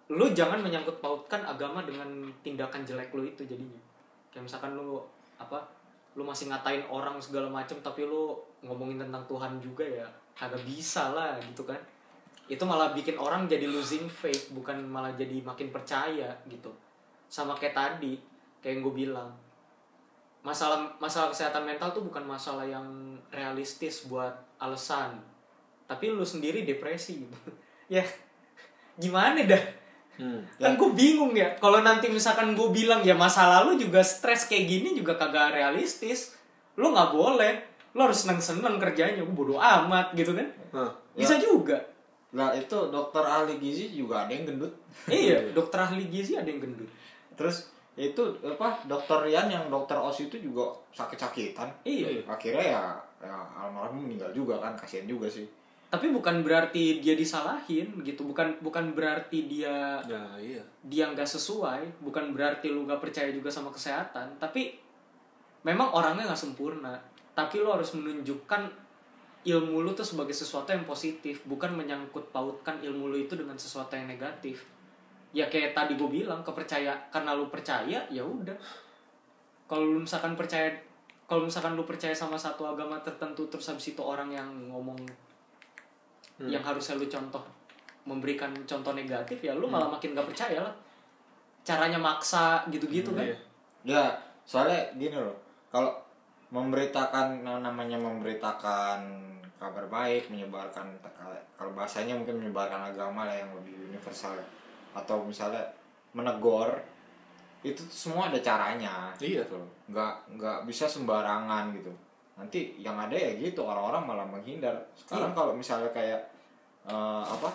lo 0.09 0.27
jangan 0.33 0.65
menyangkut 0.65 1.05
pautkan 1.05 1.45
agama 1.45 1.85
dengan 1.85 2.09
tindakan 2.41 2.81
jelek 2.81 3.13
lo 3.13 3.21
itu 3.21 3.45
jadinya. 3.45 3.81
Kayak 4.33 4.49
misalkan 4.49 4.73
lo 4.73 5.05
apa 5.37 5.61
lo 6.17 6.25
masih 6.25 6.49
ngatain 6.49 6.89
orang 6.89 7.21
segala 7.21 7.53
macem 7.53 7.77
tapi 7.85 8.09
lo 8.09 8.41
ngomongin 8.65 9.05
tentang 9.05 9.23
Tuhan 9.29 9.61
juga 9.61 9.85
ya 9.85 10.09
kagak 10.33 10.65
bisa 10.65 11.13
lah 11.13 11.37
gitu 11.45 11.69
kan. 11.69 11.77
Itu 12.49 12.65
malah 12.65 12.97
bikin 12.97 13.21
orang 13.21 13.45
jadi 13.45 13.69
losing 13.69 14.09
faith 14.09 14.49
bukan 14.57 14.81
malah 14.89 15.13
jadi 15.13 15.45
makin 15.45 15.69
percaya 15.69 16.33
gitu. 16.49 16.73
Sama 17.29 17.53
kayak 17.53 17.77
tadi 17.77 18.17
kayak 18.65 18.81
yang 18.81 18.83
gue 18.89 18.95
bilang 19.05 19.29
masalah 20.49 20.89
masalah 20.97 21.29
kesehatan 21.29 21.69
mental 21.69 21.93
tuh 21.93 22.01
bukan 22.09 22.25
masalah 22.25 22.65
yang 22.65 22.89
realistis 23.29 24.09
buat 24.09 24.33
alasan. 24.57 25.21
Tapi 25.85 26.09
lu 26.09 26.25
sendiri 26.25 26.65
depresi 26.65 27.29
gitu. 27.29 27.37
Ya 27.89 28.05
gimana 29.01 29.49
dah? 29.49 29.65
Hmm. 30.21 30.45
kan 30.61 30.77
gue 30.77 30.91
bingung 30.93 31.33
ya. 31.33 31.57
Kalau 31.57 31.81
nanti 31.81 32.13
misalkan 32.13 32.53
gue 32.53 32.69
bilang 32.69 33.01
ya 33.01 33.17
masa 33.17 33.49
lalu 33.49 33.81
juga 33.81 34.05
stres 34.05 34.45
kayak 34.45 34.69
gini 34.69 34.89
juga 34.93 35.17
kagak 35.17 35.57
realistis. 35.57 36.37
Lu 36.77 36.93
nggak 36.93 37.17
boleh. 37.17 37.65
Lu 37.97 38.05
harus 38.05 38.29
seneng 38.29 38.45
seneng 38.45 38.77
kerjanya. 38.77 39.25
Gue 39.25 39.33
bodo 39.33 39.57
amat 39.57 40.13
gitu 40.13 40.37
kan? 40.37 40.53
Hah. 40.77 40.93
bisa 41.17 41.41
juga. 41.41 41.81
Lah 42.37 42.53
itu 42.53 42.77
dokter 42.93 43.25
ahli 43.25 43.57
gizi 43.57 43.89
juga 43.97 44.29
ada 44.29 44.37
yang 44.37 44.45
gendut. 44.45 44.77
Iya 45.09 45.49
dokter 45.57 45.81
ahli 45.81 46.05
gizi 46.13 46.37
ada 46.37 46.45
yang 46.45 46.61
gendut. 46.61 46.91
Terus 47.33 47.73
itu 47.99 48.23
apa 48.47 48.79
dokter 48.87 49.27
Rian 49.27 49.51
yang 49.51 49.67
dokter 49.67 49.99
os 49.99 50.15
itu 50.23 50.39
juga 50.39 50.71
sakit-sakitan. 50.95 51.67
Iya. 51.83 52.23
Akhirnya 52.31 52.65
ya, 52.79 52.83
ya 53.19 53.35
almarhum 53.59 54.07
meninggal 54.07 54.31
juga 54.31 54.63
kan 54.63 54.79
kasihan 54.79 55.11
juga 55.11 55.27
sih. 55.27 55.45
Tapi 55.91 56.15
bukan 56.15 56.47
berarti 56.47 57.03
dia 57.03 57.19
disalahin 57.19 57.91
gitu 58.07 58.23
bukan 58.23 58.61
bukan 58.63 58.93
berarti 58.93 59.49
dia 59.49 59.99
ya 60.05 60.23
iya. 60.37 60.63
dia 60.85 61.09
nggak 61.09 61.25
sesuai 61.25 62.05
bukan 62.05 62.37
berarti 62.37 62.69
lu 62.69 62.85
nggak 62.85 63.01
percaya 63.01 63.33
juga 63.33 63.49
sama 63.49 63.73
kesehatan 63.73 64.37
tapi 64.37 64.77
memang 65.67 65.91
orangnya 65.91 66.31
nggak 66.31 66.39
sempurna. 66.39 66.95
Tapi 67.35 67.59
lu 67.59 67.75
harus 67.75 67.91
menunjukkan 67.99 68.63
ilmu 69.49 69.83
lu 69.83 69.91
tuh 69.97 70.07
sebagai 70.07 70.37
sesuatu 70.37 70.71
yang 70.71 70.87
positif 70.87 71.43
bukan 71.49 71.75
menyangkut 71.75 72.31
pautkan 72.31 72.79
ilmu 72.79 73.11
lu 73.11 73.17
itu 73.19 73.35
dengan 73.35 73.59
sesuatu 73.59 73.97
yang 73.97 74.07
negatif 74.07 74.78
ya 75.37 75.47
kayak 75.53 75.77
tadi 75.77 75.95
gue 75.95 76.09
bilang 76.09 76.41
kepercaya 76.41 76.97
karena 77.13 77.37
lu 77.37 77.53
percaya 77.53 78.01
ya 78.09 78.23
udah 78.25 78.57
kalau 79.69 79.85
lu 79.85 79.99
misalkan 80.01 80.33
percaya 80.33 80.73
kalau 81.29 81.45
misalkan 81.45 81.77
lu 81.77 81.85
percaya 81.85 82.17
sama 82.17 82.41
satu 82.41 82.65
agama 82.65 82.97
tertentu 83.05 83.45
terus 83.53 83.69
habis 83.69 83.93
itu 83.93 84.01
orang 84.01 84.33
yang 84.33 84.49
ngomong 84.73 84.97
yang 86.49 86.63
harusnya 86.65 86.97
lu 86.97 87.05
contoh 87.11 87.45
memberikan 88.09 88.49
contoh 88.65 88.97
negatif 88.97 89.45
ya 89.45 89.53
lu 89.53 89.69
malah 89.69 89.93
makin 89.93 90.17
gak 90.17 90.25
percaya 90.25 90.65
lah 90.65 90.75
caranya 91.61 92.01
maksa 92.01 92.65
gitu-gitu 92.73 93.13
kan 93.13 93.29
Iya. 93.29 93.37
Ya, 93.87 94.05
soalnya 94.43 94.81
gini 94.99 95.15
loh. 95.15 95.37
Kalau 95.69 95.93
memberitakan 96.51 97.45
yang 97.45 97.61
namanya 97.61 98.01
memberitakan 98.01 99.05
kabar 99.61 99.85
baik, 99.87 100.33
menyebarkan 100.33 100.89
kalau 101.55 101.71
bahasanya 101.77 102.17
mungkin 102.17 102.41
menyebarkan 102.41 102.89
agama 102.91 103.29
lah 103.29 103.37
yang 103.37 103.53
lebih 103.55 103.77
universal 103.93 104.33
ya. 104.35 104.47
Atau 104.97 105.25
misalnya 105.25 105.63
menegur 106.17 106.69
itu 107.61 107.83
tuh 107.83 107.91
semua 108.11 108.31
ada 108.31 108.39
caranya. 108.39 109.11
Iya. 109.19 109.43
Gitu. 109.43 109.59
Nggak 109.91 110.15
nggak 110.39 110.59
bisa 110.65 110.87
sembarangan 110.87 111.75
gitu. 111.75 111.91
Nanti 112.39 112.79
yang 112.79 112.95
ada 112.95 113.13
ya 113.19 113.35
gitu 113.35 113.67
orang-orang 113.67 114.03
malah 114.07 114.27
menghindar. 114.27 114.75
Sekarang 114.95 115.35
kalau 115.35 115.53
misalnya 115.53 115.91
kayak 115.91 116.23
eh, 116.87 117.25
apa 117.27 117.51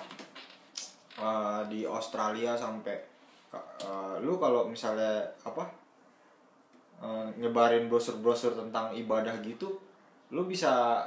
eh, 1.20 1.62
di 1.72 1.88
Australia 1.88 2.54
sampai 2.58 2.96
eh, 3.56 4.16
lu 4.22 4.36
kalau 4.38 4.68
misalnya 4.68 5.24
apa 5.46 5.64
eh, 7.02 7.28
nyebarin 7.40 7.88
brosur-brosur 7.88 8.54
tentang 8.58 8.92
ibadah 8.94 9.34
gitu 9.42 9.80
lu 10.34 10.50
bisa 10.50 11.00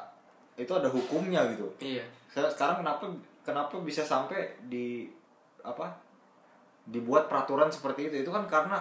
itu 0.57 0.70
ada 0.70 0.87
hukumnya 0.89 1.43
gitu 1.53 1.66
iya 1.83 2.07
Se- 2.31 2.47
sekarang 2.55 2.81
kenapa 2.87 3.05
kenapa 3.43 3.74
bisa 3.83 4.07
sampai 4.07 4.55
di 4.70 5.11
apa 5.66 5.91
dibuat 6.87 7.26
peraturan 7.26 7.68
seperti 7.68 8.09
itu 8.11 8.22
itu 8.22 8.30
kan 8.30 8.47
karena 8.47 8.78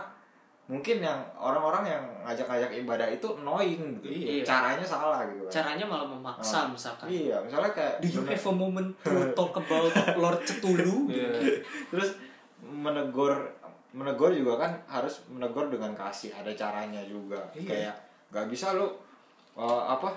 mungkin 0.66 0.98
yang 0.98 1.22
orang-orang 1.38 1.86
yang 1.86 2.04
ngajak-ngajak 2.26 2.74
ibadah 2.82 3.06
itu 3.06 3.28
annoying 3.38 4.02
gitu. 4.02 4.10
Iya. 4.10 4.42
caranya 4.42 4.82
salah 4.82 5.22
gitu 5.30 5.46
kan. 5.46 5.62
Caranya 5.62 5.86
malah 5.86 6.08
memaksa 6.10 6.66
misalkan. 6.66 7.06
Iya 7.06 7.38
misalnya 7.46 7.70
kayak 7.70 8.02
do 8.02 8.10
you 8.10 8.26
have 8.26 8.46
a 8.50 8.54
moment 8.54 8.90
to 9.06 9.14
talk 9.38 9.54
about 9.54 9.94
Lord 10.18 10.42
Cthulhu? 10.42 11.06
Iya. 11.14 11.62
terus 11.94 12.18
menegur 12.66 13.46
menegur 13.94 14.34
juga 14.34 14.66
kan 14.66 14.72
harus 14.90 15.22
menegur 15.30 15.70
dengan 15.70 15.94
kasih 15.94 16.34
ada 16.34 16.50
caranya 16.58 17.06
juga. 17.06 17.46
Iya. 17.54 17.70
kayak 17.70 17.96
nggak 18.34 18.48
bisa 18.50 18.74
lu 18.74 18.90
uh, 19.54 19.84
apa 19.86 20.10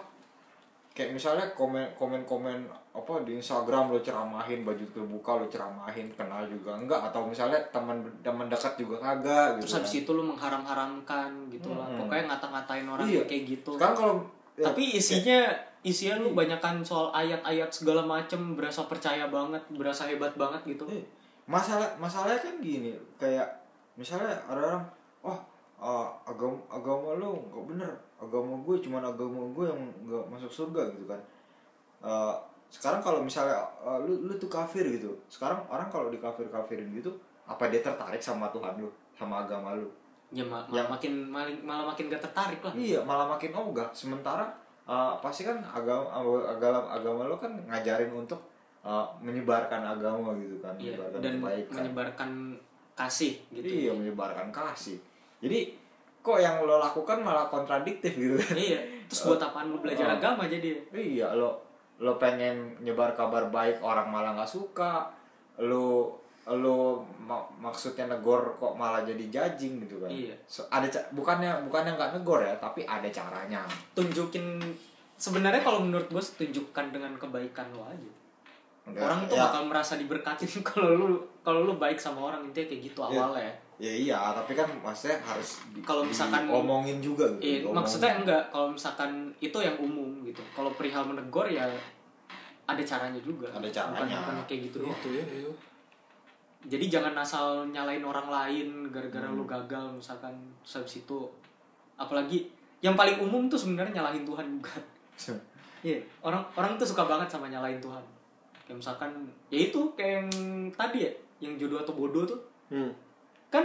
kayak 0.98 1.14
misalnya 1.14 1.46
komen 1.54 1.86
komen 1.94 2.26
komen 2.26 2.66
apa 2.90 3.22
di 3.22 3.38
Instagram 3.38 3.94
lu 3.94 4.02
ceramahin 4.02 4.66
baju 4.66 4.82
terbuka 4.90 5.38
lu 5.38 5.46
ceramahin 5.46 6.10
kenal 6.12 6.42
juga 6.44 6.74
enggak 6.74 6.98
atau 7.06 7.22
misalnya 7.22 7.54
teman 7.70 8.02
teman 8.18 8.50
dekat 8.50 8.74
juga 8.74 8.98
kagak 8.98 9.54
gitu 9.54 9.70
terus 9.70 9.74
habis 9.78 9.92
kan. 9.94 10.00
itu 10.02 10.10
lu 10.10 10.22
mengharam-haramkan 10.26 11.30
gitu 11.48 11.70
lah 11.70 11.86
Hmm. 11.86 12.02
pokoknya 12.02 12.24
ngata-ngatain 12.26 12.86
orang 12.86 13.06
Iya. 13.06 13.22
kayak 13.24 13.44
gitu 13.46 13.70
sekarang 13.78 13.94
kalau 13.96 14.14
ya, 14.58 14.64
tapi 14.66 14.82
isinya 14.92 15.40
isinya 15.80 16.18
lu 16.18 16.34
banyakan 16.34 16.82
soal 16.82 17.14
ayat-ayat 17.14 17.70
segala 17.70 18.02
macem 18.02 18.58
berasa 18.58 18.82
percaya 18.84 19.30
banget 19.30 19.62
berasa 19.70 20.10
hebat 20.10 20.34
banget 20.34 20.58
gitu 20.66 20.82
Eh, 20.90 21.06
masalah 21.46 21.86
masalahnya 21.96 22.42
kan 22.42 22.58
gini 22.58 22.90
kayak 23.14 23.46
misalnya 23.94 24.34
ada 24.44 24.58
orang 24.58 24.82
oh 25.22 25.38
uh, 25.78 26.10
agama 26.22 26.58
agama 26.66 27.14
lo 27.14 27.38
nggak 27.46 27.64
bener 27.70 27.92
agama 28.18 28.58
gue 28.60 28.76
cuman 28.78 29.00
agama 29.00 29.40
gue 29.48 29.64
yang 29.64 29.80
nggak 30.04 30.24
masuk 30.28 30.50
surga 30.50 30.90
gitu 30.92 31.06
kan. 31.06 31.20
Uh, 31.98 32.34
sekarang 32.68 33.00
kalau 33.00 33.22
misalnya 33.22 33.56
uh, 33.80 33.96
lu 33.98 34.26
lu 34.26 34.34
tuh 34.36 34.46
kafir 34.46 34.84
gitu. 34.84 35.14
Sekarang 35.26 35.62
orang 35.66 35.88
kalau 35.88 36.10
di 36.10 36.18
kafir 36.18 36.46
kafirin 36.46 36.90
gitu 36.92 37.14
apa 37.48 37.66
dia 37.66 37.80
tertarik 37.80 38.20
sama 38.20 38.50
Tuhan 38.50 38.76
lu 38.76 38.90
sama 39.14 39.42
agama 39.42 39.72
lu? 39.72 39.88
Ya 40.28 40.44
ma- 40.44 40.68
Yang- 40.68 40.92
makin 40.92 41.12
malah, 41.26 41.48
malah 41.64 41.84
makin 41.88 42.12
gak 42.12 42.20
tertarik 42.20 42.60
lah. 42.60 42.74
Iya 42.76 43.00
malah 43.00 43.24
makin 43.26 43.50
ogah. 43.50 43.88
Sementara 43.90 44.44
uh, 44.84 45.16
pasti 45.18 45.42
kan 45.42 45.56
agama 45.64 46.12
agama 46.44 46.84
agama 46.86 47.20
lo 47.24 47.34
kan 47.34 47.56
ngajarin 47.64 48.12
untuk 48.12 48.36
uh, 48.84 49.08
menyebarkan 49.24 49.80
agama 49.96 50.36
gitu 50.36 50.60
kan 50.60 50.76
Iya, 50.76 50.92
menyebarkan 51.00 51.18
dan 51.24 51.32
kebaikan. 51.40 51.72
menyebarkan 51.80 52.30
kasih 52.92 53.32
gitu. 53.48 53.64
Iya 53.64 53.92
menyebarkan 53.96 54.52
kasih. 54.52 55.00
Jadi 55.40 55.72
kok 56.28 56.38
yang 56.38 56.60
lo 56.60 56.76
lakukan 56.76 57.18
malah 57.18 57.46
kontradiktif 57.46 58.12
gitu 58.12 58.36
kan? 58.36 58.52
iya 58.54 58.76
terus 59.04 59.24
buat 59.24 59.40
apaan 59.40 59.68
lu 59.68 59.78
belajar 59.78 60.04
Oh. 60.06 60.14
agama 60.14 60.44
jadi 60.44 60.76
iya 60.92 61.32
lo 61.32 61.56
lo 61.96 62.14
pengen 62.14 62.54
nyebar 62.78 63.10
kabar 63.12 63.48
baik 63.48 63.80
orang 63.80 64.06
malah 64.06 64.30
nggak 64.32 64.46
suka. 64.48 65.08
Lo 65.58 66.14
lo 66.46 66.78
mak- 67.18 67.50
maksudnya 67.58 68.06
negor 68.06 68.54
kok 68.54 68.72
malah 68.72 69.02
jadi 69.02 69.20
judging 69.26 69.82
gitu 69.82 69.98
kan? 69.98 70.08
Iya. 70.08 70.32
So, 70.46 70.64
ada 70.66 70.86
bukannya 71.10 71.60
bukannya 71.62 71.92
nggak 71.92 72.12
negor 72.14 72.40
ya, 72.40 72.54
tapi 72.56 72.84
ada 72.84 73.04
caranya. 73.08 73.66
tunjukin 73.92 74.62
sebenarnya 75.14 75.60
kalau 75.60 75.82
menurut 75.82 76.06
gue 76.06 76.22
tunjukkan 76.22 76.86
dengan 76.88 77.12
kebaikan 77.14 77.66
lo 77.70 77.82
aja 77.84 78.12
Ya, 78.88 79.04
orang 79.04 79.28
tuh 79.28 79.36
ya, 79.36 79.44
bakal 79.44 79.62
merasa 79.66 79.92
diberkatin 79.94 80.48
kalau 80.64 80.88
lu 80.94 81.06
kalau 81.42 81.60
lu 81.62 81.76
baik 81.76 81.98
sama 81.98 82.24
orang 82.24 82.40
intinya 82.42 82.64
kayak 82.66 82.82
gitu 82.86 83.00
Iya. 83.02 83.08
awalnya 83.18 83.42
ya 83.42 83.54
iya, 83.80 84.18
tapi 84.34 84.52
kan 84.52 84.66
maksudnya 84.76 85.14
harus 85.20 85.62
di, 85.70 85.78
Kalau 85.80 86.02
misalkan- 86.02 86.46
omongin 86.46 86.98
juga 86.98 87.22
gitu. 87.34 87.40
Iya, 87.40 87.56
diomongin. 87.60 87.76
maksudnya 87.76 88.10
enggak 88.16 88.42
kalau 88.48 88.68
misalkan 88.68 89.10
itu 89.38 89.54
yang 89.56 89.76
umum 89.78 90.08
gitu 90.22 90.42
kalau 90.50 90.70
perihal 90.70 91.02
menegur 91.04 91.46
ya 91.46 91.62
ada 92.64 92.82
caranya 92.82 93.16
juga 93.18 93.46
Ada 93.48 93.70
caranya. 93.70 94.18
bukan, 94.18 94.34
bukan 94.34 94.36
kayak 94.44 94.60
gitu 94.64 94.76
doang 94.80 94.92
Itu 94.92 95.08
ya, 95.10 95.22
itu. 95.24 95.52
jadi 96.66 96.84
jangan 96.90 97.14
asal 97.16 97.46
nyalain 97.66 98.02
orang 98.02 98.26
lain 98.28 98.68
gara-gara 98.88 99.24
Hmm. 99.24 99.36
lu 99.36 99.44
gagal 99.44 99.86
misalkan 99.94 100.34
habis 100.60 100.98
itu 100.98 101.18
apalagi 101.94 102.50
yang 102.80 102.94
paling 102.94 103.18
umum 103.18 103.46
tuh 103.46 103.56
sebenarnya 103.56 103.94
nyalahin 103.96 104.22
Tuhan 104.22 104.46
juga 104.52 104.74
Iya, 105.78 105.94
orang 106.20 106.42
orang 106.52 106.74
tuh 106.74 106.82
suka 106.84 107.06
banget 107.06 107.30
sama 107.30 107.46
nyalahin 107.46 107.78
Tuhan. 107.78 108.02
Kayak 108.66 108.78
misalkan, 108.78 109.10
ya 109.46 109.62
itu 109.62 109.78
kayak 109.94 110.26
yang 110.26 110.28
tadi 110.74 111.06
ya, 111.06 111.12
yang 111.40 111.54
jodoh 111.54 111.78
atau 111.78 111.94
bodoh 111.94 112.26
tuh, 112.26 112.34
Hmm. 112.66 112.90
Kan 113.48 113.64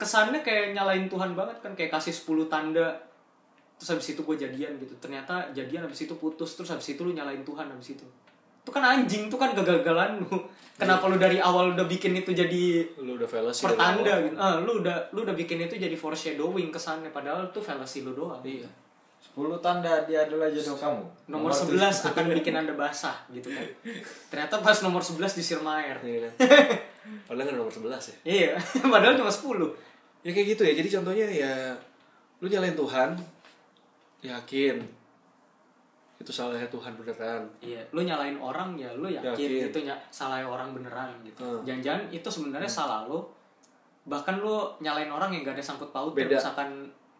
kesannya 0.00 0.40
kayak 0.40 0.72
nyalahin 0.72 1.12
Tuhan 1.12 1.36
banget 1.36 1.60
kan, 1.60 1.72
kayak 1.76 1.92
kasih 1.92 2.12
10 2.12 2.48
tanda, 2.48 2.88
terus 3.76 3.88
habis 3.96 4.16
itu 4.16 4.20
gue 4.24 4.36
jadian 4.36 4.72
gitu. 4.80 4.96
Ternyata 4.96 5.52
jadian 5.52 5.84
habis 5.84 6.08
itu 6.08 6.14
putus, 6.16 6.56
terus 6.56 6.72
habis 6.72 6.88
itu 6.88 7.00
lu 7.04 7.12
nyalahin 7.12 7.44
Tuhan 7.44 7.68
habis 7.68 7.92
itu. 7.96 8.06
Itu 8.64 8.70
kan 8.72 8.84
anjing, 8.84 9.28
tuh 9.28 9.36
kan 9.36 9.52
kegagalan 9.52 10.20
lu. 10.24 10.36
Kenapa 10.80 11.12
lu 11.12 11.20
dari 11.20 11.36
awal 11.36 11.76
udah 11.76 11.84
bikin 11.84 12.16
itu 12.16 12.32
jadi 12.32 12.88
Lu 12.96 13.20
udah 13.20 13.28
fallacy 13.28 13.60
pertanda 13.68 14.16
gitu. 14.24 14.36
Ah, 14.40 14.56
lu 14.64 14.80
udah 14.80 15.12
lu 15.12 15.28
udah 15.28 15.36
bikin 15.36 15.60
itu 15.60 15.76
jadi 15.76 15.92
foreshadowing 15.92 16.72
kesannya 16.72 17.12
padahal 17.12 17.52
tuh 17.52 17.60
fallacy 17.60 18.00
lu 18.00 18.16
doang. 18.16 18.40
Iya. 18.40 18.64
10 19.20 19.60
tanda 19.60 20.08
dia 20.08 20.24
adalah 20.24 20.48
jodoh 20.48 20.74
kamu. 20.80 21.04
nomor 21.28 21.52
11 21.52 21.76
akan 22.08 22.24
bikin 22.40 22.56
anda 22.56 22.72
basah 22.72 23.14
gitu 23.30 23.52
kan 23.52 23.62
ternyata 24.32 24.64
pas 24.64 24.74
nomor 24.80 25.04
11 25.04 25.38
disirm 25.38 25.62
air 25.68 26.00
Iya 26.02 26.18
kan? 26.26 26.32
Padahal 27.24 27.46
kan 27.46 27.56
nomor 27.56 27.72
11 27.72 27.90
ya. 27.90 28.16
iya 28.24 28.50
padahal 28.92 29.14
cuma 29.14 29.30
10 29.30 29.66
Ya 30.20 30.30
kayak 30.30 30.48
gitu 30.52 30.62
ya. 30.62 30.72
Jadi 30.74 30.88
contohnya 30.90 31.26
ya 31.26 31.52
lu 32.36 32.46
nyalain 32.46 32.72
Tuhan, 32.74 33.16
yakin 34.20 34.76
itu 36.20 36.28
salahnya 36.30 36.68
Tuhan 36.68 36.92
beneran. 36.94 37.40
iya 37.60 37.80
lu 37.90 38.00
nyalain 38.00 38.36
orang 38.36 38.76
ya 38.76 38.92
lu 38.92 39.08
yakin, 39.08 39.32
Yakin. 39.32 39.72
itu 39.72 39.78
ny 39.80 39.92
salah 40.10 40.44
orang 40.44 40.76
beneran 40.76 41.08
gitu 41.24 41.40
Hmm. 41.40 41.64
jangan-jangan 41.64 42.12
itu 42.12 42.28
sebenarnya 42.28 42.68
salah 42.68 43.08
lu 43.08 43.24
bahkan 44.04 44.36
lu 44.36 44.68
nyalain 44.78 45.08
orang 45.08 45.32
yang 45.32 45.40
gak 45.42 45.56
ada 45.56 45.64
sangkut 45.64 45.88
paut 45.88 46.12
Beda. 46.12 46.36
misalkan 46.36 46.68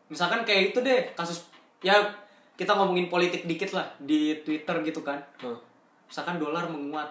misalkan 0.07 0.45
kayak 0.45 0.62
itu 0.70 0.78
deh 0.78 1.01
kasus 1.14 1.49
ya 1.81 1.97
kita 2.55 2.76
ngomongin 2.76 3.09
politik 3.09 3.49
dikit 3.49 3.72
lah 3.72 3.89
di 3.99 4.37
Twitter 4.43 4.76
gitu 4.85 5.01
kan 5.01 5.16
Hmm. 5.41 5.57
misalkan 6.05 6.37
dolar 6.37 6.68
menguat 6.68 7.09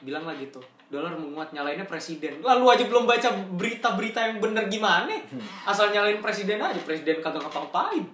bilang 0.00 0.24
lah 0.24 0.32
gitu 0.34 0.56
dolar 0.86 1.12
menguat 1.12 1.50
nyalainnya 1.50 1.84
presiden. 1.84 2.38
Lalu 2.38 2.64
aja 2.68 2.84
belum 2.84 3.04
baca 3.04 3.28
berita-berita 3.52 4.20
yang 4.22 4.38
bener 4.38 4.66
gimana? 4.66 5.10
Asal 5.64 5.90
nyalain 5.90 6.18
presiden 6.18 6.56
aja 6.56 6.78
presiden 6.78 7.18
kagak 7.18 7.40
ngapa-ngapain. 7.40 8.04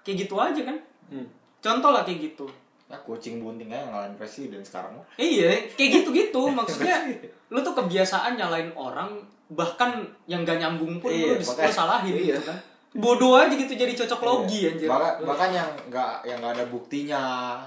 Kayak 0.00 0.26
gitu 0.26 0.34
aja 0.36 0.62
kan? 0.62 0.78
Hmm. 1.08 1.28
contoh 1.58 1.90
lah 1.90 2.02
kayak 2.02 2.18
gitu. 2.26 2.46
Ya 2.86 2.96
kucing 2.98 3.38
bunting 3.38 3.68
aja 3.68 3.86
ngalahin 3.86 4.16
presiden 4.16 4.60
sekarang 4.60 4.96
mah. 4.96 5.06
iya 5.14 5.52
kayak 5.72 6.02
gitu-gitu. 6.02 6.42
Maksudnya 6.58 7.06
lu 7.48 7.60
tuh 7.60 7.72
kebiasaan 7.72 8.34
nyalain 8.34 8.72
orang 8.72 9.14
bahkan 9.46 10.00
yang 10.24 10.42
gak 10.42 10.56
nyambung 10.56 10.96
pun 10.98 11.08
Iya, 11.08 11.36
lu, 11.36 11.38
dis- 11.38 11.48
makanya- 11.48 11.68
lu 11.68 11.72
salahin 11.72 12.14
iya. 12.14 12.34
gitu 12.34 12.42
kan. 12.44 12.58
Bodoh 12.92 13.40
aja 13.40 13.48
gitu 13.48 13.72
jadi 13.72 13.92
cocok 13.94 14.20
logi 14.20 14.60
anjir. 14.66 14.84
Bahkan 14.84 15.24
bahkan 15.24 15.48
yang 15.50 15.70
nggak 15.88 16.14
yang 16.24 16.36
nggak 16.40 16.52
ada 16.56 16.64
buktinya. 16.68 17.22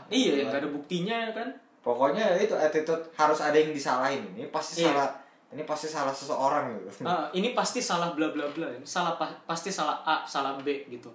Iya 0.06 0.32
yang 0.38 0.48
gak 0.50 0.62
ada 0.62 0.70
buktinya 0.70 1.18
kan 1.32 1.50
pokoknya 1.86 2.34
itu 2.36 2.52
attitude 2.52 3.06
harus 3.14 3.38
ada 3.40 3.54
yang 3.54 3.70
disalahin. 3.70 4.26
Ini 4.34 4.50
pasti 4.50 4.82
Iya. 4.82 4.90
salah. 4.90 5.10
Ini 5.54 5.62
pasti 5.64 5.86
salah 5.88 6.10
seseorang 6.12 6.74
gitu. 6.76 7.06
Ah, 7.08 7.30
ini 7.32 7.54
pasti 7.54 7.78
salah 7.80 8.12
bla 8.12 8.28
bla 8.28 8.50
bla. 8.50 8.66
Ini 8.68 8.82
salah 8.84 9.14
pa- 9.16 9.38
pasti 9.46 9.70
salah 9.70 10.02
A 10.02 10.26
salah 10.26 10.58
B 10.58 10.90
gitu. 10.90 11.14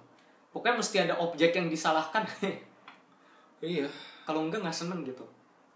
Pokoknya 0.49 0.79
mesti 0.79 0.97
ada 0.97 1.13
objek 1.15 1.51
yang 1.51 1.67
disalahkan. 1.67 2.23
Iya. 3.61 3.85
Kalau 4.23 4.41
enggak 4.41 4.61
nggak 4.61 4.73
seneng 4.75 5.05
gitu. 5.05 5.21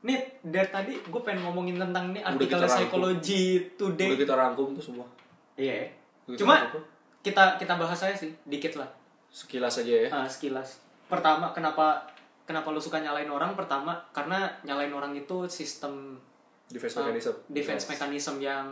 Nih 0.02 0.18
dari 0.42 0.66
tadi 0.68 0.98
gue 0.98 1.22
pengen 1.22 1.46
ngomongin 1.46 1.78
tentang 1.78 2.10
nih 2.10 2.22
Udah 2.22 2.34
artikel. 2.34 2.58
Psychology 2.66 3.44
Today. 3.76 4.10
Udah 4.10 4.20
kita 4.20 4.34
rangkum 4.34 4.74
tuh 4.74 4.84
semua. 4.84 5.06
Iya. 5.54 5.86
Udah 6.26 6.34
cuma 6.36 6.54
kita 6.56 6.64
rangkum. 6.66 6.82
kita 7.22 7.44
kita 7.58 7.74
bahas 7.76 8.00
aja 8.02 8.16
sih 8.16 8.32
dikit 8.46 8.74
lah. 8.76 8.90
Sekilas 9.30 9.78
aja 9.78 9.94
ya. 10.00 10.10
Ah, 10.10 10.26
sekilas. 10.26 10.82
Pertama 11.06 11.52
kenapa 11.52 12.02
kenapa 12.46 12.70
lu 12.70 12.80
suka 12.80 13.02
nyalain 13.02 13.28
orang? 13.28 13.58
Pertama 13.58 13.98
karena 14.10 14.48
nyalain 14.62 14.94
orang 14.94 15.12
itu 15.14 15.50
sistem 15.50 16.18
defense 16.66 16.98
uh, 16.98 17.06
mechanism. 17.06 17.34
defense 17.50 17.84
mechanism 17.90 18.36
yang 18.40 18.68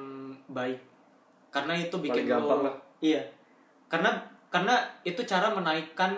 baik. 0.47 0.79
Karena 1.53 1.77
itu 1.77 1.93
bikin 1.97 2.25
Paling 2.25 2.29
gampang 2.29 2.61
lah. 2.65 2.75
iya. 3.01 3.21
Karena 3.89 4.17
karena 4.49 4.77
itu 5.01 5.21
cara 5.25 5.49
menaikkan 5.53 6.13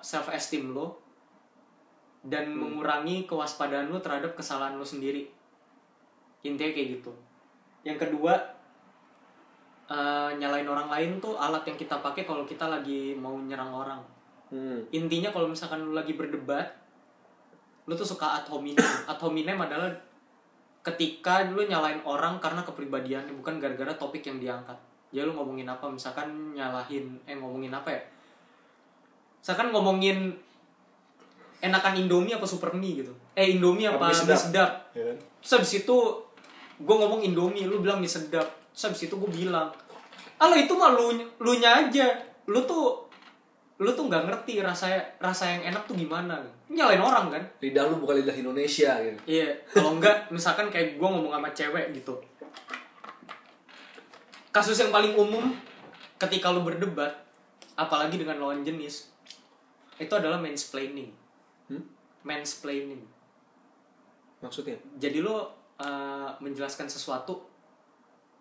self 0.00 0.32
esteem 0.32 0.72
lo 0.72 1.00
dan 2.24 2.48
Hmm. 2.48 2.60
mengurangi 2.80 3.28
kewaspadaan 3.28 3.92
lo 3.92 4.00
terhadap 4.00 4.32
kesalahan 4.32 4.76
lo 4.76 4.84
sendiri. 4.84 5.28
Intinya 6.44 6.72
kayak 6.72 7.00
gitu. 7.00 7.12
Yang 7.84 8.08
kedua 8.08 8.32
eh, 9.84 10.30
nyalain 10.40 10.64
orang 10.64 10.88
lain 10.88 11.10
tuh 11.20 11.36
alat 11.36 11.60
yang 11.68 11.76
kita 11.76 12.00
pakai 12.00 12.24
kalau 12.24 12.48
kita 12.48 12.64
lagi 12.64 13.12
mau 13.12 13.36
nyerang 13.36 13.68
orang 13.68 14.00
hmm. 14.54 14.94
intinya 14.94 15.34
kalau 15.34 15.50
misalkan 15.50 15.82
lu 15.82 15.90
lagi 15.90 16.14
berdebat 16.14 16.70
lu 17.90 17.98
tuh 17.98 18.06
suka 18.06 18.38
ad 18.38 18.46
hominem 18.46 18.78
ad 19.10 19.18
hominem 19.18 19.58
adalah 19.58 19.90
ketika 20.86 21.42
lu 21.50 21.66
nyalain 21.66 21.98
orang 22.06 22.38
karena 22.38 22.62
kepribadiannya 22.62 23.34
bukan 23.34 23.58
gara-gara 23.58 23.90
topik 23.98 24.22
yang 24.22 24.38
diangkat 24.38 24.78
ya 25.10 25.26
lu 25.26 25.34
ngomongin 25.34 25.66
apa 25.66 25.90
misalkan 25.90 26.54
nyalahin 26.54 27.18
eh 27.26 27.34
ngomongin 27.34 27.74
apa 27.74 27.90
ya 27.90 28.02
misalkan 29.42 29.74
ngomongin 29.74 30.30
enakan 31.58 31.98
Indomie 31.98 32.38
apa 32.38 32.46
Super 32.46 32.70
Mie 32.78 33.02
gitu 33.02 33.12
eh 33.34 33.58
Indomie 33.58 33.90
apa 33.90 33.98
Apa 33.98 34.06
mie 34.06 34.14
mie 34.14 34.22
sedap? 34.22 34.38
sedap 34.38 34.72
ya 34.94 35.04
kan 35.10 35.18
Terus 35.44 35.60
habis 35.60 35.84
itu 35.84 35.96
gue 36.80 36.96
ngomong 36.96 37.20
Indomie, 37.20 37.68
lu 37.68 37.84
bilang 37.84 38.00
mie 38.00 38.08
sedap. 38.08 38.48
Terus 38.72 38.88
habis 38.88 39.04
itu 39.04 39.12
gue 39.12 39.28
bilang, 39.44 39.68
ah 40.40 40.48
itu 40.56 40.72
mah 40.72 40.96
lu, 40.96 41.12
lu 41.20 41.52
nya 41.60 41.84
aja. 41.84 42.08
Lu 42.48 42.64
tuh 42.64 43.03
lu 43.74 43.90
tuh 43.90 44.06
nggak 44.06 44.30
ngerti 44.30 44.62
rasa 44.62 44.86
rasa 45.18 45.50
yang 45.50 45.74
enak 45.74 45.82
tuh 45.90 45.98
gimana. 45.98 46.38
Nyalain 46.70 47.02
orang 47.02 47.26
kan? 47.34 47.42
lidah 47.58 47.90
lu 47.90 47.98
bukan 47.98 48.22
lidah 48.22 48.34
Indonesia 48.34 48.94
gitu 49.02 49.18
Iya, 49.26 49.50
kalau 49.74 49.98
enggak 49.98 50.30
misalkan 50.30 50.70
kayak 50.70 50.94
gue 50.94 51.08
ngomong 51.08 51.34
sama 51.34 51.50
cewek 51.50 51.90
gitu. 51.90 52.14
Kasus 54.54 54.78
yang 54.78 54.94
paling 54.94 55.18
umum 55.18 55.50
ketika 56.22 56.54
lu 56.54 56.62
berdebat, 56.62 57.10
apalagi 57.74 58.14
dengan 58.14 58.38
lawan 58.38 58.62
jenis, 58.62 59.10
itu 59.98 60.12
adalah 60.14 60.38
mansplaining. 60.38 61.10
hmm? 61.70 61.82
Mansplaining. 62.22 63.02
maksudnya 64.44 64.76
jadi 65.00 65.24
lo 65.24 65.40
uh, 65.80 66.28
menjelaskan 66.36 66.84
sesuatu 66.84 67.48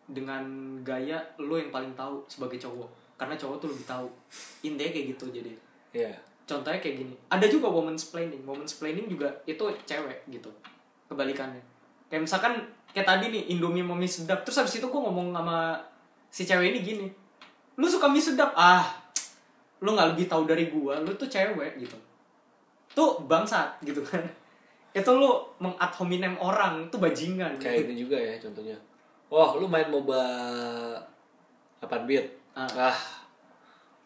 dengan 0.03 0.43
gaya 0.83 1.15
lo 1.39 1.55
yang 1.55 1.71
paling 1.71 1.95
tahu 1.95 2.27
sebagai 2.27 2.59
cowok 2.59 3.02
karena 3.15 3.35
cowok 3.37 3.57
tuh 3.61 3.69
lebih 3.71 3.85
tahu. 3.85 4.07
Intinya 4.65 4.91
kayak 4.91 5.07
gitu 5.15 5.25
jadi. 5.29 5.51
Ya 5.93 6.13
contohnya 6.43 6.79
kayak 6.79 6.95
gini. 6.99 7.15
Ada 7.31 7.45
juga 7.47 7.71
woman's 7.71 8.07
planning 8.11 8.43
woman's 8.43 8.75
planning 8.75 9.07
juga 9.07 9.31
itu 9.47 9.63
cewek 9.87 10.27
gitu. 10.27 10.51
Kebalikannya. 11.07 11.63
Kayak 12.11 12.21
misalkan 12.27 12.53
kayak 12.91 13.07
tadi 13.07 13.25
nih 13.31 13.43
Indomie 13.55 13.85
mau 13.85 13.95
mie 13.95 14.11
sedap. 14.11 14.43
Terus 14.43 14.63
habis 14.63 14.75
itu 14.77 14.85
gue 14.85 15.01
ngomong 15.01 15.33
sama 15.33 15.79
si 16.27 16.43
cewek 16.43 16.75
ini 16.75 16.79
gini. 16.83 17.07
Lu 17.79 17.87
suka 17.87 18.11
mie 18.11 18.23
sedap? 18.23 18.51
Ah 18.53 18.83
lu 19.83 19.91
nggak 19.91 20.15
lebih 20.15 20.25
tahu 20.31 20.47
dari 20.47 20.71
gua. 20.71 20.99
Lu 21.03 21.11
tuh 21.15 21.27
cewek 21.27 21.79
gitu. 21.79 21.97
Tuh 22.93 23.23
bangsat 23.25 23.79
gitu 23.83 24.03
kan. 24.03 24.23
Itu 24.93 25.09
lu 25.17 25.41
mengat 25.57 25.89
hominem 25.97 26.37
orang. 26.37 26.87
Itu 26.87 27.01
bajingan. 27.01 27.57
Kayak 27.57 27.89
ini 27.89 28.05
juga 28.05 28.13
ya 28.13 28.37
contohnya. 28.37 28.77
Wah 29.33 29.57
lu 29.57 29.65
main 29.65 29.89
moba 29.89 30.21
8 31.81 32.05
bit 32.05 32.42
Ah. 32.53 32.89
ah 32.89 32.97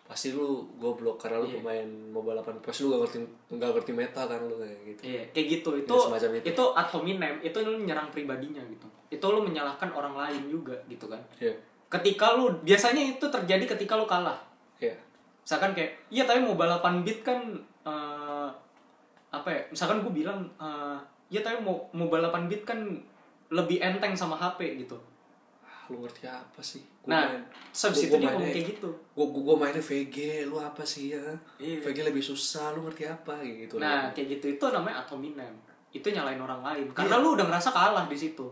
pasti 0.04 0.32
lu 0.32 0.64
goblok 0.80 1.20
karena 1.20 1.44
lu 1.44 1.48
Iya. 1.48 1.60
pemain 1.60 1.88
moba 2.10 2.32
8 2.34 2.64
pasti 2.64 2.82
lu 2.82 2.96
gak 2.96 3.02
ngerti 3.04 3.18
gak 3.52 3.72
ngerti 3.76 3.92
meta 3.92 4.24
kan 4.24 4.40
lu 4.40 4.56
kayak 4.56 4.80
gitu 4.88 5.02
Iya, 5.04 5.22
kayak 5.36 5.48
gitu. 5.52 5.70
Itu 5.78 5.94
Ya, 5.94 6.04
semacam 6.08 6.30
itu. 6.34 6.46
itu 6.48 6.64
ad 6.72 6.88
hominem, 6.88 7.34
itu 7.42 7.58
lu 7.60 7.72
menyerang 7.76 8.08
pribadinya 8.08 8.64
gitu. 8.66 8.88
Itu 9.10 9.26
lu 9.28 9.44
menyalahkan 9.44 9.92
orang 9.92 10.16
lain 10.16 10.48
juga 10.48 10.72
gitu 10.88 11.06
kan. 11.06 11.20
Iya. 11.38 11.52
Ketika 11.88 12.34
lu 12.34 12.56
biasanya 12.64 13.04
itu 13.10 13.26
terjadi 13.28 13.68
ketika 13.68 14.00
lu 14.00 14.08
kalah. 14.08 14.40
Iya. 14.80 14.96
Misalkan 15.44 15.76
kayak, 15.76 15.92
iya 16.08 16.24
tapi 16.24 16.40
mau 16.40 16.56
balapan 16.56 17.04
beat 17.04 17.20
kan 17.22 17.44
eh, 17.84 18.48
apa 19.30 19.48
ya? 19.48 19.60
Misalkan 19.68 20.00
gue 20.02 20.14
bilang, 20.14 20.40
eh, 20.56 20.98
iya 21.28 21.44
tapi 21.44 21.60
mau 21.64 22.08
balapan 22.08 22.48
beat 22.48 22.64
kan 22.64 22.80
lebih 23.50 23.80
enteng 23.80 24.12
sama 24.12 24.36
HP 24.36 24.76
gitu. 24.78 24.96
Lu 25.88 26.00
ngerti 26.00 26.24
apa 26.24 26.60
sih 26.60 26.84
Gua 27.00 27.10
Nah, 27.10 27.24
main- 27.26 27.48
terus 27.70 27.82
habis 27.86 27.98
gua- 27.98 28.04
itu 28.04 28.10
gua 28.10 28.20
dia 28.20 28.30
ngomong 28.30 28.52
kayak 28.52 28.68
gitu. 28.70 28.90
gua, 29.14 29.26
gua, 29.28 29.42
gua 29.44 29.56
mainnya 29.58 29.80
VG 29.82 30.18
lu 30.44 30.58
apa 30.58 30.84
sih 30.84 31.06
ya 31.10 31.24
Iya. 31.58 31.80
VG 31.80 31.98
lebih 32.04 32.22
susah 32.22 32.72
lu 32.72 32.84
ngerti 32.84 33.04
apa 33.06 33.34
gitu 33.42 33.76
Nah, 33.78 34.12
kayak 34.12 34.28
gitu 34.34 34.46
itu 34.52 34.66
namanya 34.68 35.02
ad 35.02 35.10
hominem. 35.10 35.54
Itu 35.90 36.08
nyalain 36.08 36.38
orang 36.38 36.62
lain 36.62 36.86
karena 36.92 37.16
lu 37.18 37.34
udah 37.34 37.46
ngerasa 37.46 37.72
kalah 37.72 38.06
di 38.06 38.16
situ. 38.16 38.46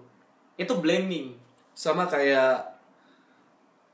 Itu 0.55 0.73
blaming. 0.77 1.35
sama 1.73 2.05
kayak 2.05 2.71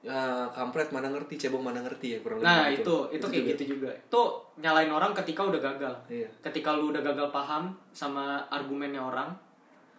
ya 0.02 0.22
kampret 0.50 0.90
mana 0.90 1.06
ngerti 1.08 1.34
cebong 1.36 1.62
mana 1.62 1.78
ngerti 1.80 2.14
ya 2.14 2.20
kurang 2.22 2.42
Nah 2.42 2.66
lebih 2.68 2.82
itu 2.82 2.96
itu 3.12 3.22
kayak 3.24 3.38
juga. 3.38 3.52
gitu 3.52 3.64
juga. 3.72 3.90
Itu 3.96 4.22
nyalain 4.60 4.90
orang 4.90 5.12
ketika 5.14 5.42
udah 5.44 5.58
gagal. 5.60 5.94
iya 6.08 6.30
Ketika 6.42 6.74
lu 6.74 6.90
udah 6.90 7.02
gagal 7.04 7.30
paham 7.30 7.64
sama 7.92 8.42
argumennya 8.48 8.98
orang, 9.00 9.30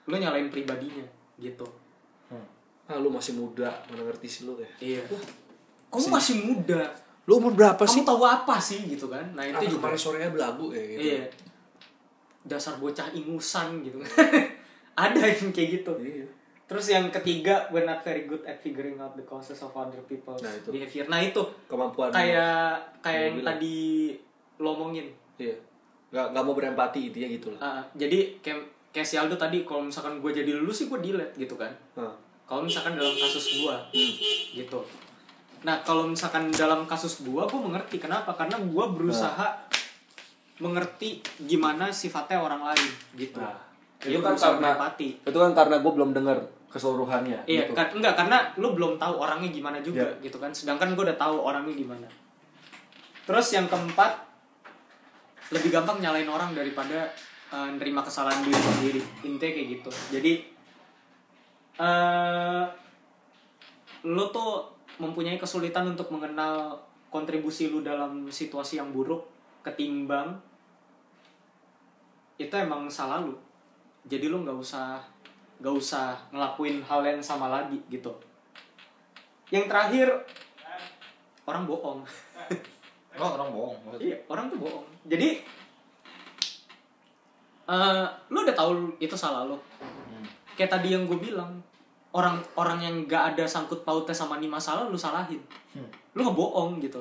lu 0.04 0.14
nyalain 0.14 0.46
pribadinya 0.46 1.02
gitu. 1.36 1.66
Ah 2.92 2.98
lu 2.98 3.08
masih 3.08 3.32
muda 3.34 3.66
mana 3.86 4.04
ngerti 4.04 4.28
sih 4.28 4.42
lu 4.44 4.54
ya 4.54 4.68
Iya. 4.78 5.02
Kamu 5.88 6.06
masih 6.08 6.36
muda. 6.42 6.80
lu 7.22 7.32
umur 7.36 7.52
berapa 7.52 7.78
Kamu 7.78 8.02
tahu 8.02 8.22
apa 8.22 8.56
sih 8.58 8.82
gitu 8.84 9.06
kan? 9.06 9.22
Nah 9.32 9.44
itu 9.44 9.64
juga. 9.66 9.78
kemarin 9.80 9.98
sorenya 9.98 10.30
belagu 10.30 10.68
ya 10.68 10.82
gitu 10.82 11.00
Iya. 11.08 11.24
Dasar 12.44 12.74
bocah 12.76 13.08
ingusan 13.10 13.80
gitu. 13.80 14.02
Ada 14.98 15.22
yang 15.22 15.48
kayak 15.50 15.68
gitu. 15.78 15.92
Iya. 15.96 16.26
Terus 16.64 16.86
yang 16.88 17.06
ketiga, 17.10 17.68
we're 17.68 17.84
not 17.84 18.00
very 18.00 18.24
good 18.24 18.42
at 18.42 18.56
figuring 18.56 18.96
out 18.96 19.12
the 19.12 19.22
causes 19.22 19.56
of 19.58 19.70
other 19.72 20.00
people's 20.02 20.40
Nah, 20.40 20.50
itu. 20.50 20.68
behavior. 20.68 21.04
Nah 21.06 21.20
itu 21.20 21.38
kemampuan 21.66 22.10
kayak 22.10 22.74
kayak 23.00 23.20
yang 23.22 23.36
bilang. 23.36 23.48
tadi 23.52 23.76
lo 24.58 24.68
omongin. 24.72 25.06
iya 25.36 25.56
nggak 26.08 26.26
nggak 26.28 26.44
mau 26.44 26.52
berempati 26.52 27.00
intinya 27.04 27.28
gitu 27.30 27.48
lah 27.50 27.60
Ah, 27.62 27.80
jadi 27.94 28.36
kayak 28.38 28.60
kayak 28.90 29.02
si 29.02 29.16
Aldo 29.16 29.32
tadi 29.34 29.64
kalau 29.64 29.80
misalkan 29.82 30.18
gue 30.18 30.28
jadi 30.30 30.52
lu 30.54 30.68
sih 30.68 30.84
gue 30.84 31.00
delete 31.00 31.32
gitu 31.36 31.56
kan 31.56 31.72
Ah. 31.94 32.12
Kalau 32.52 32.68
misalkan 32.68 32.92
dalam 32.92 33.16
kasus 33.16 33.46
gue 33.56 33.72
Hmm. 33.96 34.12
gitu. 34.52 34.78
Nah 35.64 35.80
kalau 35.80 36.04
misalkan 36.04 36.52
dalam 36.52 36.84
kasus 36.84 37.24
gue 37.24 37.40
gue 37.40 37.60
mengerti 37.64 37.96
kenapa. 37.96 38.36
Karena 38.36 38.60
gue 38.60 38.84
berusaha 38.92 39.56
mengerti 40.60 41.24
gimana 41.40 41.88
sifatnya 41.88 42.44
orang 42.44 42.60
lain 42.68 42.90
gitu. 43.16 43.40
Nah, 43.40 43.56
Dia 44.04 44.18
itu 44.18 44.20
kan 44.20 44.36
karena 44.36 44.68
itu 45.00 45.38
kan 45.40 45.52
karena 45.56 45.76
gue 45.80 45.92
belum 45.96 46.12
dengar 46.12 46.36
keseluruhannya 46.68 47.48
iya 47.48 47.64
gitu. 47.64 47.72
kan 47.72 47.88
enggak 47.92 48.16
karena 48.20 48.52
lu 48.56 48.72
belum 48.72 49.00
tahu 49.00 49.16
orangnya 49.16 49.48
gimana 49.48 49.80
juga 49.80 50.04
Ya. 50.04 50.20
gitu 50.20 50.36
kan. 50.36 50.52
Sedangkan 50.52 50.92
gue 50.92 51.08
udah 51.08 51.16
tahu 51.16 51.40
orangnya 51.40 51.72
gimana. 51.72 52.04
Terus 53.24 53.48
yang 53.56 53.64
keempat 53.64 54.12
lebih 55.48 55.72
gampang 55.72 56.04
nyalain 56.04 56.28
orang 56.28 56.52
daripada 56.52 57.08
eh, 57.48 57.70
nerima 57.80 58.04
kesalahan 58.04 58.44
diri 58.44 58.60
sendiri. 58.60 59.00
Intinya 59.24 59.52
kayak 59.56 59.68
gitu. 59.80 59.90
Jadi 60.12 60.51
eh 61.80 62.64
lu 64.02 64.24
tuh 64.34 64.66
mempunyai 64.98 65.38
kesulitan 65.38 65.88
untuk 65.88 66.10
mengenal 66.12 66.76
kontribusi 67.08 67.70
lu 67.70 67.84
dalam 67.84 68.28
situasi 68.28 68.80
yang 68.80 68.90
buruk 68.90 69.24
ketimbang 69.62 70.40
itu 72.40 72.50
emang 72.50 72.90
salah 72.90 73.22
lu. 73.22 73.36
Jadi 74.08 74.26
lu 74.26 74.42
nggak 74.42 74.58
usah 74.58 74.98
nggak 75.62 75.74
usah 75.78 76.18
ngelakuin 76.34 76.82
hal 76.82 77.06
yang 77.06 77.22
sama 77.22 77.46
lagi 77.46 77.78
gitu. 77.86 78.10
Yang 79.54 79.70
terakhir 79.70 80.08
orang 81.46 81.64
bohong. 81.64 82.00
Oh 83.12 83.28
orang 83.36 83.52
bohong 83.52 83.76
iya 84.00 84.16
orang 84.24 84.48
tuh 84.48 84.56
bohong. 84.56 84.88
Jadi 85.04 85.44
eh 87.68 88.06
lu 88.32 88.38
udah 88.40 88.56
tahu 88.56 88.96
itu 88.96 89.12
salah 89.12 89.44
lu. 89.44 89.60
Kayak 90.58 90.70
tadi 90.70 90.94
yang 90.94 91.08
gue 91.08 91.18
bilang 91.18 91.62
orang 92.12 92.44
orang 92.60 92.78
yang 92.84 92.94
nggak 93.08 93.34
ada 93.34 93.44
sangkut 93.48 93.82
pautnya 93.82 94.12
sama 94.12 94.36
nih 94.36 94.48
masalah 94.48 94.86
lu 94.88 94.96
salahin. 94.96 95.40
Hmm. 95.72 95.88
lu 96.12 96.28
ngebohong 96.28 96.76
gitu. 96.84 97.00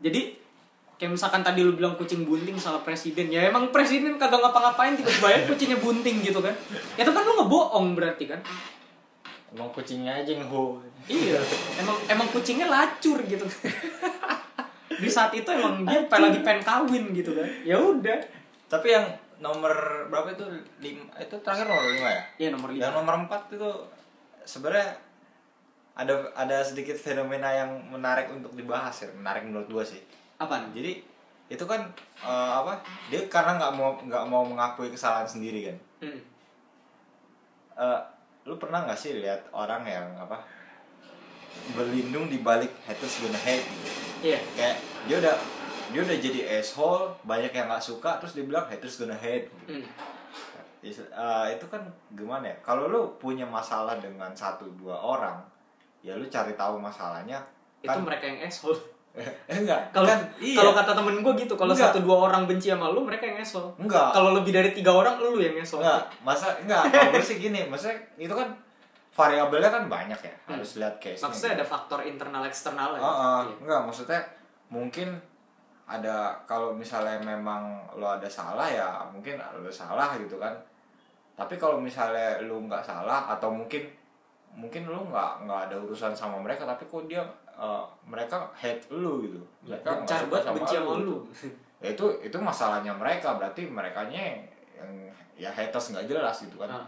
Jadi 0.00 0.40
kayak 0.96 1.16
misalkan 1.16 1.44
tadi 1.44 1.60
lu 1.60 1.76
bilang 1.76 1.96
kucing 2.00 2.24
bunting 2.24 2.56
salah 2.56 2.80
presiden 2.80 3.28
ya 3.28 3.44
emang 3.44 3.68
presiden 3.68 4.16
kagak 4.16 4.40
ngapa-ngapain 4.40 4.96
tiba-tiba 4.96 5.28
ya 5.28 5.38
kucingnya 5.44 5.78
bunting 5.80 6.24
gitu 6.24 6.40
kan. 6.40 6.56
Itu 6.96 7.12
kan 7.12 7.22
lu 7.24 7.32
ngebohong 7.44 7.92
berarti 7.92 8.24
kan. 8.24 8.40
Emang 9.52 9.68
kucingnya 9.76 10.24
aja 10.24 10.32
yang 10.32 10.48
ho. 10.48 10.80
Iya 11.04 11.40
emang 11.84 11.96
emang 12.08 12.28
kucingnya 12.32 12.72
lacur 12.72 13.20
gitu. 13.28 13.44
Di 15.04 15.08
saat 15.12 15.32
itu 15.36 15.48
emang 15.48 15.84
dia 15.84 16.04
lagi 16.08 16.40
pengen 16.40 16.64
kawin 16.64 17.04
gitu 17.12 17.36
kan. 17.36 17.48
Ya 17.68 17.76
udah. 17.76 18.16
Tapi 18.72 18.96
yang 18.96 19.04
nomor 19.40 19.72
berapa 20.12 20.36
itu? 20.36 20.46
Lima 20.78 21.08
itu 21.16 21.34
terakhir 21.40 21.66
nomor 21.66 21.84
lima 21.90 22.08
ya? 22.12 22.22
Iya 22.36 22.48
nomor 22.54 22.68
yang 22.70 22.92
lima 22.92 22.96
nomor 23.00 23.14
empat 23.26 23.50
itu 23.56 23.70
sebenarnya 24.44 24.94
ada 25.96 26.32
ada 26.36 26.62
sedikit 26.62 26.94
fenomena 26.96 27.50
yang 27.50 27.70
menarik 27.90 28.30
untuk 28.30 28.54
dibahas 28.54 29.04
ya 29.04 29.08
menarik 29.16 29.48
menurut 29.48 29.68
gua 29.72 29.84
sih. 29.84 30.00
Apa 30.36 30.70
jadi 30.70 31.02
itu 31.50 31.64
kan 31.66 31.82
eh, 32.22 32.52
apa 32.62 32.78
dia 33.10 33.26
karena 33.26 33.58
nggak 33.58 33.72
mau 33.74 33.98
nggak 33.98 34.24
mau 34.28 34.44
mengakui 34.46 34.92
kesalahan 34.92 35.26
sendiri 35.26 35.72
kan. 35.72 35.76
Hmm. 36.06 36.20
Eh, 37.80 38.00
lu 38.46 38.54
pernah 38.60 38.86
nggak 38.86 39.00
sih 39.00 39.18
lihat 39.18 39.50
orang 39.50 39.82
yang 39.88 40.06
apa 40.20 40.40
berlindung 41.74 42.30
di 42.30 42.38
balik 42.40 42.70
haters 42.86 43.24
gonna 43.24 43.40
hate? 43.40 43.66
Gitu? 43.66 43.90
iya. 44.32 44.38
Kayak 44.54 44.76
dia 45.08 45.16
udah 45.20 45.36
dia 45.90 46.00
udah 46.00 46.16
jadi 46.16 46.40
asshole 46.56 47.10
banyak 47.22 47.50
yang 47.50 47.66
nggak 47.66 47.82
suka 47.82 48.18
terus 48.18 48.32
dia 48.32 48.42
bilang 48.42 48.64
haters 48.64 48.96
gonna 48.96 49.14
hate. 49.14 49.46
Gitu. 49.66 49.78
hmm. 49.78 49.86
Is- 50.80 51.04
eh, 51.04 51.46
itu 51.52 51.66
kan 51.66 51.82
gimana 52.10 52.48
ya? 52.48 52.56
Kalau 52.60 52.86
lu 52.86 53.00
punya 53.16 53.44
masalah 53.44 53.94
dengan 53.96 54.32
satu 54.32 54.64
dua 54.74 54.96
orang 54.96 55.36
ya 56.00 56.16
lu 56.16 56.24
cari 56.24 56.54
tahu 56.54 56.80
masalahnya 56.80 57.36
itu 57.78 57.90
kan 57.90 58.00
mereka 58.00 58.24
yang 58.24 58.40
asshole. 58.42 58.78
Enggak 59.50 59.90
kalau 59.90 60.06
kan 60.06 60.22
iya. 60.38 60.56
kalau 60.56 60.72
kata 60.72 60.94
temen 60.94 61.18
gue 61.18 61.32
gitu 61.36 61.58
kalau 61.58 61.74
satu 61.74 61.98
dua 62.00 62.30
orang 62.30 62.46
benci 62.46 62.70
sama 62.70 62.88
lu 62.88 63.02
mereka 63.02 63.26
yang 63.26 63.36
asshole. 63.36 63.74
Enggak. 63.76 64.14
Kalau 64.14 64.32
lebih 64.32 64.54
dari 64.54 64.70
tiga 64.70 64.94
orang 64.94 65.18
lu 65.18 65.36
yang 65.36 65.58
asshole. 65.58 65.82
Enggak 65.82 66.06
masa 66.22 66.54
enggak 66.56 66.88
kalau 66.88 67.10
gue 67.12 67.20
sih 67.20 67.36
gini 67.36 67.66
maksudnya 67.66 67.98
itu 68.16 68.30
kan 68.30 68.48
variabelnya 69.10 69.68
kan 69.68 69.84
banyak 69.84 70.16
ya 70.16 70.34
Hmm. 70.46 70.56
harus 70.56 70.78
lihat 70.78 70.96
case 70.96 71.20
maksudnya 71.20 71.58
ada 71.60 71.66
faktor 71.66 72.00
internal 72.00 72.46
eksternal 72.46 72.94
ya 72.94 73.02
Heeh, 73.02 73.40
Iya. 73.44 73.54
enggak 73.66 73.80
maksudnya 73.84 74.20
mungkin 74.70 75.08
ada 75.90 76.38
kalau 76.46 76.70
misalnya 76.70 77.18
memang 77.18 77.82
lo 77.98 78.06
ada 78.14 78.30
salah 78.30 78.70
ya 78.70 79.02
mungkin 79.10 79.42
lo 79.42 79.70
salah 79.70 80.14
gitu 80.14 80.38
kan. 80.38 80.54
Tapi 81.34 81.58
kalau 81.58 81.82
misalnya 81.82 82.38
lu 82.46 82.70
nggak 82.70 82.84
salah 82.84 83.26
atau 83.34 83.50
mungkin 83.50 83.82
mungkin 84.54 84.86
lu 84.86 85.10
nggak 85.10 85.50
nggak 85.50 85.60
ada 85.70 85.76
urusan 85.82 86.14
sama 86.14 86.38
mereka 86.38 86.62
tapi 86.62 86.86
kok 86.86 87.10
dia 87.10 87.26
eh, 87.58 87.84
mereka 88.06 88.46
hate 88.54 88.86
lu 88.94 89.26
gitu. 89.26 89.42
Mereka 89.66 90.06
Bencar 90.06 90.30
banget 90.30 90.54
benci 90.54 90.76
sama 90.78 91.02
lu 91.02 91.26
ya 91.80 91.88
itu 91.96 92.06
itu 92.20 92.36
masalahnya 92.36 92.92
mereka 92.92 93.40
berarti 93.40 93.64
merekanya 93.64 94.36
yang 94.76 94.92
ya 95.40 95.48
haters 95.48 95.96
nggak 95.96 96.06
jelas 96.12 96.44
gitu 96.44 96.60
kan. 96.60 96.68
Ah. 96.68 96.86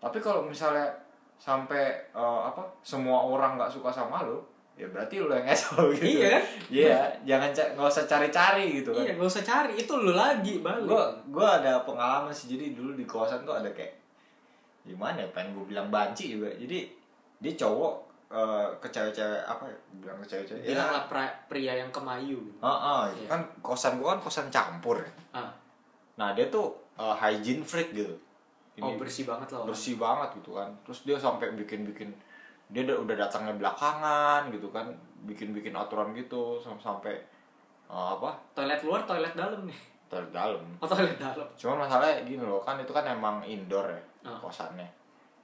tapi 0.00 0.16
kalau 0.16 0.40
misalnya 0.48 0.88
sampai 1.36 2.08
eh, 2.16 2.40
apa 2.48 2.64
semua 2.80 3.20
orang 3.20 3.60
nggak 3.60 3.68
suka 3.68 3.92
sama 3.92 4.24
lu 4.24 4.40
ya 4.80 4.88
berarti 4.88 5.14
lu 5.16 5.28
yang 5.28 5.44
asshole 5.46 5.92
gitu 5.92 6.08
Iya 6.16 6.28
kan? 6.30 6.42
iya 6.68 6.98
jangan 7.22 7.50
ca- 7.52 7.70
nggak 7.72 7.86
usah 7.86 8.04
cari-cari 8.04 8.64
gitu 8.74 8.90
kan 8.90 9.02
iya 9.02 9.12
gak 9.12 9.28
usah 9.28 9.44
cari 9.44 9.72
itu 9.74 9.92
lu 9.94 10.12
lagi 10.12 10.54
balik 10.58 10.84
gue 10.84 11.04
gue 11.28 11.46
ada 11.46 11.72
pengalaman 11.80 12.30
sih 12.30 12.48
jadi 12.48 12.72
dulu 12.72 12.92
di 12.92 13.04
kawasan 13.04 13.42
tuh 13.42 13.52
ada 13.54 13.68
kayak 13.68 13.92
gimana 14.82 15.20
ya 15.20 15.28
pengen 15.30 15.52
gue 15.52 15.66
bilang 15.68 15.88
banci 15.88 16.34
juga 16.34 16.48
jadi 16.50 16.88
dia 17.36 17.52
cowok 17.54 17.94
eh, 18.30 18.68
ke 18.78 18.88
cewek-cewek 18.88 19.42
apa 19.42 19.64
ya 19.64 19.76
bilang 19.98 20.16
ke 20.18 20.26
cewek-cewek 20.26 20.62
bilang 20.66 20.88
lah 20.88 21.04
pra- 21.04 21.36
pria 21.44 21.74
yang 21.74 21.90
kemayu 21.90 22.38
gitu. 22.38 22.58
Ah, 22.60 22.70
ah, 22.70 23.02
Iya. 23.10 23.26
kan 23.28 23.40
kosan 23.60 23.96
gua 23.96 24.14
kan 24.14 24.20
kosan 24.22 24.46
campur 24.48 24.96
ya. 24.96 25.10
ah. 25.34 25.50
Nah 26.14 26.30
dia 26.30 26.46
tuh 26.46 26.68
uh, 26.94 27.12
hygiene 27.12 27.60
freak 27.60 27.92
gitu. 27.92 28.12
oh 28.78 28.96
bersih 28.96 29.26
banget 29.26 29.50
lah 29.50 29.60
orang. 29.60 29.68
bersih 29.68 29.96
banget 29.96 30.30
gitu 30.36 30.54
kan. 30.54 30.70
Terus 30.82 30.98
dia 31.02 31.16
sampai 31.18 31.52
bikin-bikin 31.54 32.08
dia 32.70 32.86
udah, 32.86 33.16
datangnya 33.16 33.52
belakangan 33.52 34.46
gitu 34.48 34.70
kan, 34.70 34.86
bikin-bikin 35.20 35.72
aturan 35.72 36.10
gitu 36.12 36.56
sam- 36.56 36.78
sampai 36.78 37.18
uh, 37.86 38.14
apa 38.14 38.30
toilet 38.52 38.80
luar 38.80 39.02
toilet 39.02 39.34
dalam 39.34 39.66
nih 39.66 39.74
toilet 40.06 40.30
dalam. 40.30 40.62
oh 40.78 40.86
toilet 40.86 41.14
dalam 41.14 41.46
Cuman 41.52 41.82
masalahnya 41.82 42.22
gini 42.22 42.40
loh 42.40 42.58
kan 42.58 42.78
itu 42.78 42.88
kan 42.88 43.04
emang 43.04 43.42
indoor 43.42 43.84
ya 43.86 44.00
Ah. 44.22 44.36
kosannya. 44.36 44.84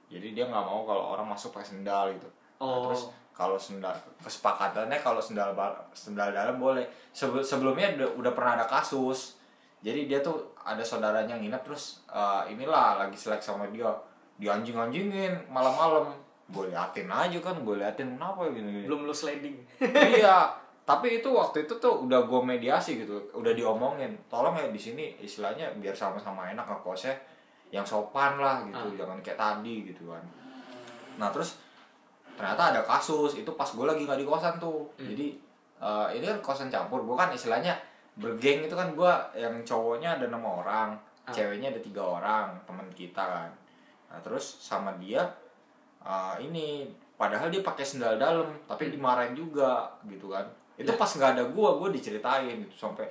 Jadi 0.07 0.31
dia 0.31 0.45
nggak 0.45 0.61
mau 0.61 0.81
kalau 0.81 1.11
orang 1.11 1.27
masuk 1.27 1.51
pakai 1.51 1.67
sendal 1.67 2.07
gitu. 2.11 2.29
Nah, 2.57 2.63
Oh. 2.63 2.85
terus 2.85 3.09
kalau 3.33 3.57
sendal 3.57 3.91
kesepakatannya 4.19 4.97
kalau 4.97 5.17
sendal 5.17 5.51
sendal 5.91 6.29
dalam 6.29 6.57
boleh. 6.57 6.85
Sebel- 7.11 7.41
sebelumnya 7.41 7.91
udah, 7.93 8.09
udah 8.15 8.31
pernah 8.31 8.53
ada 8.55 8.65
kasus. 8.65 9.35
Jadi 9.79 10.05
dia 10.05 10.19
tuh 10.19 10.37
ada 10.59 10.81
saudaranya 10.81 11.35
nginep 11.35 11.61
terus 11.61 12.01
eh, 12.07 12.49
inilah 12.49 12.97
lagi 12.97 13.13
selek 13.13 13.41
sama 13.41 13.65
dia. 13.67 13.89
Dianjing-anjingin 14.37 15.49
malam-malam. 15.49 16.13
Gue 16.47 16.71
liatin 16.71 17.07
aja 17.07 17.37
kan, 17.37 17.59
gue 17.59 17.75
liatin 17.75 18.15
kenapa 18.15 18.47
gini. 18.47 18.87
belum 18.87 19.03
lu 19.03 19.11
sliding 19.11 19.57
iya, 20.15 20.47
tapi 20.89 21.19
itu 21.19 21.27
waktu 21.27 21.67
itu 21.67 21.75
tuh 21.75 22.07
udah 22.07 22.23
gue 22.23 22.41
mediasi 22.41 23.03
gitu, 23.03 23.19
udah 23.33 23.51
diomongin. 23.51 24.15
Tolong 24.27 24.55
ya 24.55 24.67
di 24.67 24.79
sini 24.79 25.11
istilahnya 25.17 25.67
biar 25.75 25.91
sama-sama 25.91 26.47
enak 26.47 26.63
ngekosnya 26.63 27.11
yang 27.67 27.83
sopan 27.83 28.39
lah 28.39 28.63
gitu, 28.63 28.79
Ah. 28.79 28.95
jangan 28.95 29.19
kayak 29.19 29.35
tadi 29.35 29.83
gitu 29.85 30.07
kan. 30.07 30.23
Nah 31.17 31.27
terus 31.27 31.59
ternyata 32.33 32.71
ada 32.71 32.81
kasus 32.81 33.35
itu 33.35 33.51
pas 33.51 33.67
gue 33.67 33.83
lagi 33.83 34.07
nggak 34.07 34.19
di 34.19 34.25
kosan 34.25 34.55
tuh, 34.55 34.87
Hmm. 34.95 35.09
jadi 35.09 35.27
eh, 35.77 36.07
ini 36.15 36.25
kan 36.25 36.39
kosan 36.39 36.69
campur, 36.69 37.03
gue 37.03 37.13
kan 37.13 37.29
istilahnya 37.29 37.75
bergeng 38.15 38.63
itu 38.63 38.73
kan 38.73 38.89
gue 38.91 39.11
yang 39.35 39.53
cowoknya 39.61 40.15
ada 40.15 40.25
enam 40.25 40.41
orang, 40.41 40.95
Ah. 41.21 41.29
ceweknya 41.29 41.69
ada 41.69 41.77
tiga 41.77 42.01
orang 42.01 42.55
teman 42.63 42.87
kita 42.89 43.19
kan. 43.19 43.51
Nah 44.07 44.19
terus 44.23 44.47
sama 44.57 44.95
dia 44.95 45.27
eh, 46.07 46.35
ini 46.41 46.87
padahal 47.13 47.49
dia 47.49 47.59
pakai 47.59 47.83
sendal 47.83 48.15
dalam 48.15 48.47
tapi 48.63 48.87
dimarahin 48.87 49.33
juga 49.33 49.91
gitu 50.05 50.31
kan. 50.31 50.47
Itu 50.75 50.87
Ya. 50.87 50.95
pas 50.95 51.09
nggak 51.09 51.31
ada 51.35 51.43
gua 51.49 51.75
gua 51.75 51.89
diceritain 51.89 52.63
gitu 52.63 52.87
sampai 52.87 53.03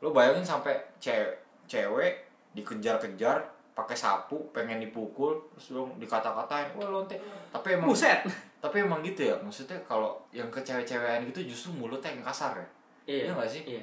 lo 0.00 0.10
bayangin 0.10 0.42
sampai 0.42 0.72
cewek 0.96 1.36
cewek 1.64 2.12
dikejar-kejar 2.56 3.36
pakai 3.70 3.94
sapu 3.94 4.36
pengen 4.50 4.76
dipukul 4.78 5.38
terus 5.54 5.72
lo 5.72 5.88
dikata-katain 5.96 6.74
wah 6.74 6.88
lonte. 6.90 7.16
Tapi 7.50 7.76
emang 7.76 7.88
buset. 7.88 8.20
tapi 8.60 8.76
emang 8.78 9.00
gitu 9.00 9.24
ya 9.24 9.36
maksudnya 9.40 9.80
kalau 9.88 10.20
yang 10.28 10.48
ke 10.48 10.60
cewek-cewekan 10.60 11.24
gitu 11.26 11.48
justru 11.48 11.72
mulutnya 11.72 12.12
yang 12.12 12.20
kasar 12.20 12.52
ya? 12.52 12.68
Iya 13.08 13.32
nggak 13.32 13.48
sih? 13.48 13.62
iya. 13.66 13.82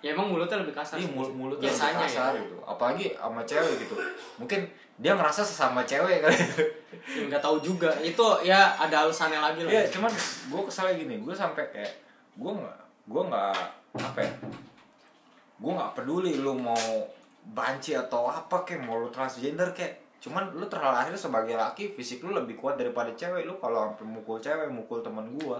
Ya 0.00 0.14
emang 0.14 0.30
mulutnya 0.30 0.56
lebih 0.56 0.72
kasar 0.72 0.96
Iya 0.96 1.10
mulut 1.10 1.34
mulutnya 1.34 1.68
lebih 1.68 1.76
biasanya 1.76 2.06
kasar 2.06 2.32
ya. 2.32 2.40
gitu 2.40 2.56
apalagi 2.64 3.04
sama 3.12 3.42
cewek 3.44 3.74
gitu. 3.82 3.94
Mungkin 4.40 4.60
dia 4.98 5.14
ngerasa 5.14 5.46
sesama 5.46 5.86
cewek 5.86 6.20
kali 6.20 6.36
Ya, 7.08 7.24
nggak 7.24 7.40
tahu 7.40 7.56
juga. 7.64 7.88
Itu 8.04 8.20
ya 8.44 8.76
ada 8.76 9.08
alasannya 9.08 9.40
lagi 9.40 9.64
lah. 9.64 9.72
Iya, 9.72 9.82
cuman 9.88 10.12
gue 10.52 10.62
kesalnya 10.68 10.94
gini, 11.00 11.16
gue 11.24 11.32
sampai 11.32 11.64
kayak 11.72 11.92
gue 12.36 12.52
nggak, 12.52 12.78
gue 13.08 13.22
nggak 13.32 13.56
apa 13.96 14.20
ya, 14.20 14.32
gue 15.56 15.72
nggak 15.72 15.92
peduli 15.96 16.36
lu 16.36 16.52
mau 16.52 16.76
banci 17.48 17.96
atau 17.96 18.28
apa 18.28 18.62
kayak 18.68 18.84
mau 18.84 19.00
lu 19.00 19.08
transgender 19.08 19.72
kayak, 19.72 20.20
cuman 20.20 20.52
lu 20.52 20.68
terlahir 20.68 21.16
sebagai 21.16 21.56
laki, 21.56 21.96
fisik 21.96 22.20
lu 22.20 22.36
lebih 22.36 22.60
kuat 22.60 22.76
daripada 22.76 23.08
cewek, 23.16 23.48
lu 23.48 23.56
kalau 23.56 23.88
sampai 23.88 24.04
mukul 24.04 24.36
cewek, 24.36 24.68
mukul 24.68 25.00
teman 25.00 25.24
gue, 25.32 25.58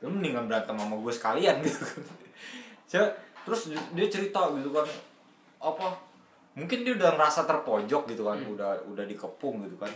lu 0.00 0.08
mendingan 0.08 0.48
berantem 0.48 0.80
sama 0.80 0.96
gue 0.96 1.12
sekalian. 1.12 1.56
Gitu. 2.86 3.02
Terus 3.46 3.60
dia 3.94 4.06
cerita 4.08 4.46
gitu 4.54 4.70
kan, 4.70 4.86
apa? 5.58 5.86
Mungkin 6.56 6.88
dia 6.88 6.96
udah 6.96 7.20
ngerasa 7.20 7.44
terpojok 7.44 8.08
gitu 8.08 8.24
kan, 8.24 8.40
udah 8.40 8.80
udah 8.88 9.04
dikepung 9.04 9.60
gitu 9.68 9.76
kan. 9.76 9.92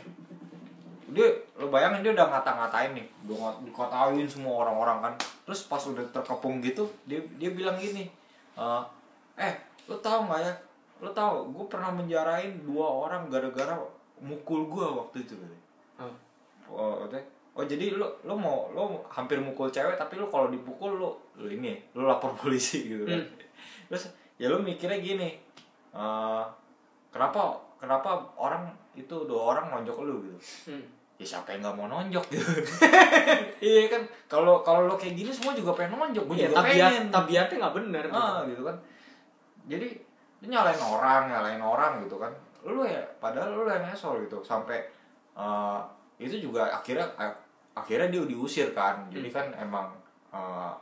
Dia 1.10 1.26
lo 1.56 1.72
bayangin 1.72 2.04
dia 2.04 2.12
udah 2.12 2.28
ngata-ngatain 2.28 2.92
nih 2.94 3.06
udah 3.24 3.58
dikatain 3.64 4.28
semua 4.28 4.68
orang-orang 4.68 4.98
kan. 5.00 5.14
Terus 5.48 5.64
pas 5.64 5.80
udah 5.80 6.04
terkepung 6.12 6.60
gitu 6.60 6.84
dia 7.08 7.18
dia 7.40 7.50
bilang 7.50 7.80
gini 7.80 8.12
eh 8.60 8.82
eh 9.40 9.54
lo 9.88 9.96
tau 10.04 10.28
nggak 10.28 10.40
ya? 10.44 10.52
Lo 11.00 11.10
tau 11.16 11.48
gue 11.48 11.64
pernah 11.66 11.90
menjarain 11.96 12.60
dua 12.68 13.08
orang 13.08 13.32
gara-gara 13.32 13.80
mukul 14.20 14.68
gue 14.68 14.84
waktu 14.84 15.24
itu. 15.24 15.32
Katanya. 15.34 15.60
Hmm. 15.96 16.16
oh, 16.68 16.94
katanya, 17.08 17.24
oh 17.56 17.64
jadi 17.64 17.96
lo 17.96 18.20
lo 18.28 18.36
mau 18.36 18.68
lo 18.76 19.08
hampir 19.08 19.40
mukul 19.40 19.72
cewek 19.72 19.96
tapi 19.96 20.20
lo 20.20 20.28
kalau 20.28 20.52
dipukul 20.52 20.92
lo 21.00 21.10
lo 21.40 21.48
ini 21.48 21.80
lo 21.96 22.04
lapor 22.04 22.36
polisi 22.40 22.84
gitu 22.84 23.08
kan. 23.08 23.24
Terus 23.88 24.12
ya 24.36 24.52
lo 24.52 24.60
mikirnya 24.60 25.00
gini 25.00 25.49
eh 25.92 26.44
kenapa 27.08 27.40
kenapa 27.76 28.10
orang 28.34 28.66
itu 28.92 29.16
dua 29.24 29.54
orang 29.54 29.66
nonjok 29.70 29.96
lo 30.00 30.14
gitu? 30.20 30.38
Hmm. 30.68 30.84
ya 31.16 31.26
siapa 31.26 31.52
yang 31.52 31.60
nggak 31.60 31.76
mau 31.76 31.86
nonjok 31.86 32.24
gitu? 32.28 32.40
Iya 33.60 33.88
kan? 33.88 34.02
Kalau 34.26 34.60
kalau 34.60 34.86
lo 34.86 34.94
kayak 34.94 35.14
gini 35.14 35.28
semua 35.28 35.52
juga 35.52 35.74
pengen 35.74 35.94
nonjok. 35.94 36.24
Gue 36.24 36.36
Iya, 36.36 36.48
juga 36.48 36.56
tabiat 36.58 36.90
pengen. 36.90 37.04
tabiatnya 37.10 37.56
nggak 37.58 37.74
benar 37.76 38.02
gitu. 38.04 38.16
ah 38.16 38.40
gitu 38.44 38.62
kan. 38.62 38.76
Jadi 39.66 39.88
dia 40.40 40.48
nyalain 40.48 40.80
orang 40.80 41.22
nyalain 41.28 41.60
orang 41.60 41.92
gitu 42.00 42.16
kan. 42.16 42.32
Lu 42.62 42.80
ya 42.82 43.00
padahal 43.18 43.52
lu 43.54 43.64
yang 43.64 43.84
ngesol 43.84 44.24
gitu. 44.24 44.40
Sampai 44.40 44.80
eh, 45.34 45.80
itu 46.18 46.40
juga 46.40 46.64
akhirnya 46.66 47.04
akhirnya 47.72 48.08
dia 48.08 48.22
diusir 48.26 48.72
kan. 48.72 49.04
Jadi 49.08 49.28
Hmm. 49.28 49.36
kan 49.36 49.46
emang 49.60 49.86
eh, 50.30 50.72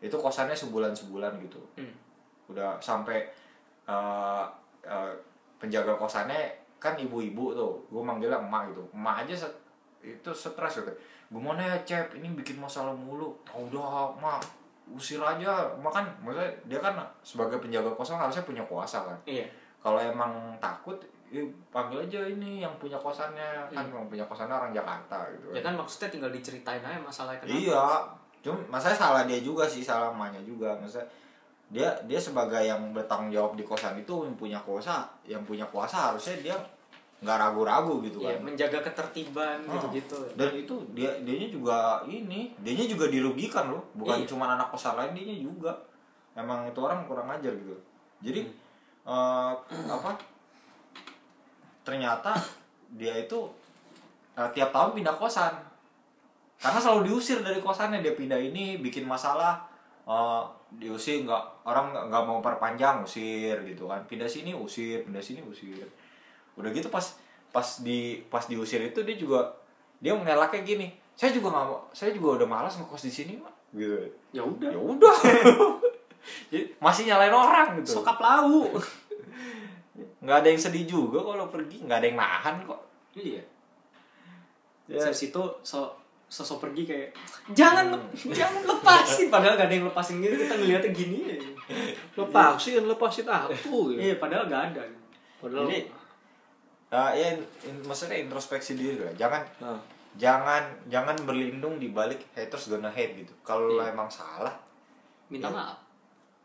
itu 0.00 0.14
kosannya 0.14 0.54
sebulan 0.54 0.92
sebulan 0.92 1.40
gitu. 1.40 1.60
Hmm. 1.76 1.92
udah 2.48 2.74
sampai 2.76 3.30
eh, 3.90 4.44
eh, 4.86 5.12
penjaga 5.58 5.92
kosannya 5.92 6.38
kan 6.78 6.94
ibu-ibu 6.94 7.52
tuh. 7.52 7.74
Gue 7.90 8.00
manggilnya 8.00 8.38
emak 8.38 8.70
gitu. 8.70 8.86
Emak 8.94 9.26
aja 9.26 9.34
set- 9.36 9.60
itu 10.00 10.30
stres 10.30 10.80
gitu. 10.80 10.92
Gimana 11.28 11.60
ya 11.60 11.76
cep? 11.84 12.14
Ini 12.14 12.32
bikin 12.32 12.56
masalah 12.56 12.94
mulu. 12.94 13.34
"Ah, 13.44 13.58
udah 13.58 14.14
mak 14.16 14.40
usir 14.88 15.20
aja. 15.20 15.68
Mak 15.76 15.92
kan 15.92 16.04
maksudnya 16.18 16.48
dia 16.64 16.80
kan 16.80 16.96
sebagai 17.20 17.60
penjaga 17.60 17.92
kosan 17.92 18.16
harusnya 18.16 18.42
punya 18.42 18.62
kuasa 18.64 19.02
kan. 19.04 19.18
Iya. 19.24 19.46
kalau 19.80 19.96
emang 19.96 20.28
takut 20.60 20.92
ya 21.32 21.40
panggil 21.72 22.04
aja 22.04 22.20
ini 22.20 22.60
yang 22.60 22.74
punya 22.76 23.00
kosannya. 23.00 23.64
Kan 23.72 23.88
yang 23.88 24.04
punya 24.12 24.20
kosannya 24.28 24.52
orang 24.52 24.76
Jakarta 24.76 25.24
gitu 25.32 25.56
Ya 25.56 25.64
kan 25.64 25.72
maksudnya 25.72 26.12
tinggal 26.12 26.28
diceritain 26.28 26.84
aja 26.84 27.00
masalahnya 27.00 27.40
kenapa. 27.40 27.56
Iya, 27.56 27.84
cuma 28.44 28.60
masalahnya 28.68 29.00
salah 29.00 29.22
dia 29.24 29.40
juga 29.40 29.64
sih, 29.64 29.80
salah 29.80 30.12
emaknya 30.12 30.44
juga. 30.44 30.76
Maksudnya 30.76 31.08
dia 31.70 31.86
dia 32.04 32.18
sebagai 32.18 32.58
yang 32.60 32.90
bertanggung 32.90 33.30
jawab 33.30 33.54
di 33.54 33.62
kosan 33.62 33.94
itu 33.96 34.26
yang 34.26 34.34
punya 34.34 34.58
kuasa, 34.60 35.06
yang 35.22 35.42
punya 35.46 35.62
kuasa 35.66 36.10
harusnya 36.10 36.34
dia 36.42 36.56
nggak 37.20 37.36
ragu-ragu 37.36 38.00
gitu 38.00 38.24
Iya, 38.24 38.40
kan. 38.40 38.48
menjaga 38.48 38.78
ketertiban 38.80 39.60
Oh. 39.68 39.76
gitu-gitu. 39.76 40.18
Dan 40.34 40.50
itu 40.56 40.74
dia 40.90 41.10
dianya 41.20 41.46
juga 41.46 41.76
ini, 42.08 42.50
dianya 42.58 42.88
juga 42.88 43.06
dirugikan 43.06 43.70
loh, 43.70 43.84
bukan 43.92 44.24
Iya. 44.24 44.26
cuma 44.26 44.50
anak 44.50 44.72
kosan 44.72 44.96
lain, 44.96 45.12
dianya 45.14 45.36
juga. 45.38 45.72
Emang 46.32 46.64
itu 46.64 46.80
orang 46.80 47.04
kurang 47.04 47.28
ajar 47.28 47.52
gitu. 47.52 47.76
Jadi 48.24 48.48
Hmm. 49.04 49.52
eh, 49.68 49.92
apa? 49.92 50.16
Ternyata 51.82 52.32
dia 52.90 53.14
itu 53.16 53.38
eh, 54.34 54.50
tiap 54.50 54.72
tahun 54.72 54.96
pindah 54.96 55.14
kosan 55.14 55.52
karena 56.56 56.78
selalu 56.78 57.08
diusir 57.08 57.40
dari 57.40 57.60
kosannya 57.60 58.00
dia 58.00 58.12
pindah 58.12 58.36
ini 58.36 58.78
bikin 58.78 59.04
masalah 59.04 59.60
diusir 60.78 61.26
nggak 61.26 61.66
orang 61.66 61.90
nggak 61.90 62.22
mau 62.22 62.38
perpanjang 62.38 63.02
usir 63.02 63.58
gitu 63.66 63.90
kan 63.90 64.06
pindah 64.06 64.30
sini 64.30 64.54
usir 64.54 65.02
pindah 65.02 65.22
sini 65.22 65.42
usir 65.42 65.82
udah 66.54 66.70
gitu 66.70 66.86
pas 66.86 67.02
pas 67.50 67.66
di 67.82 68.22
pas 68.30 68.46
diusir 68.46 68.78
itu 68.78 69.02
dia 69.02 69.16
juga 69.18 69.50
dia 69.98 70.14
mengelaknya 70.14 70.62
gini 70.62 70.88
saya 71.18 71.34
juga 71.34 71.50
nggak 71.50 71.66
mau 71.66 71.78
saya 71.90 72.14
juga 72.14 72.42
udah 72.42 72.48
malas 72.48 72.78
ngekos 72.78 73.02
di 73.02 73.12
sini 73.12 73.32
pak 73.42 73.54
gitu 73.74 73.98
Ya 74.30 74.42
udah. 74.46 74.70
ya 74.70 74.78
udah 74.78 75.16
Jadi, 76.52 76.76
masih 76.78 77.08
nyalain 77.08 77.32
orang 77.32 77.80
gitu 77.80 77.98
Sokap 77.98 78.20
lau. 78.20 78.68
nggak 80.22 80.36
ada 80.44 80.48
yang 80.52 80.60
sedih 80.60 80.84
juga 80.84 81.18
kalau 81.24 81.48
pergi 81.48 81.80
nggak 81.80 81.98
ada 81.98 82.06
yang 82.06 82.18
nahan 82.20 82.56
kok 82.68 82.80
iya. 83.16 83.40
Ya. 84.84 85.00
Terus 85.00 85.30
itu 85.30 85.42
so 85.64 85.99
sosok 86.30 86.62
pergi 86.62 86.86
kayak 86.86 87.08
jangan 87.50 87.90
jangan 88.38 88.62
lepasin 88.62 89.26
padahal 89.28 89.58
gak 89.58 89.66
ada 89.66 89.74
yang 89.74 89.84
lepasin 89.84 90.22
gitu 90.22 90.38
kita 90.38 90.54
ngeliatnya 90.54 90.90
gini 90.90 91.18
ya. 91.26 91.36
lepasin 92.14 92.86
lepasin 92.86 93.26
aku 93.26 93.90
gitu. 93.90 93.98
Iya, 93.98 94.14
padahal 94.16 94.46
gak 94.46 94.62
ada. 94.70 94.82
Padahal 95.36 95.66
Jadi, 95.66 95.90
uh, 96.88 97.10
ya 97.12 97.26
in- 97.32 97.48
in- 97.64 97.82
maksudnya 97.82 98.14
introspeksi 98.16 98.74
diri 98.74 98.94
lah 98.96 99.10
jangan 99.14 99.42
Nah, 99.58 99.80
jangan 100.12 100.62
jangan 100.86 101.18
berlindung 101.20 101.76
di 101.76 101.90
balik 101.90 102.22
haters 102.32 102.68
gonna 102.68 102.88
hate 102.88 103.18
gitu 103.18 103.34
kalau 103.40 103.74
Iya. 103.74 103.90
emang 103.90 104.06
salah 104.06 104.54
Minta 105.26 105.46
Iya. 105.46 105.56
maaf. 105.56 105.78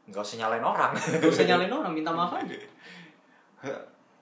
nggak 0.05 0.21
usah 0.23 0.37
nyalain 0.39 0.61
orang 0.61 0.91
Gak 0.93 1.29
usah 1.29 1.45
nyalain 1.45 1.73
orang, 1.77 1.91
minta 1.91 2.09
maaf 2.09 2.33
aja. 2.35 2.57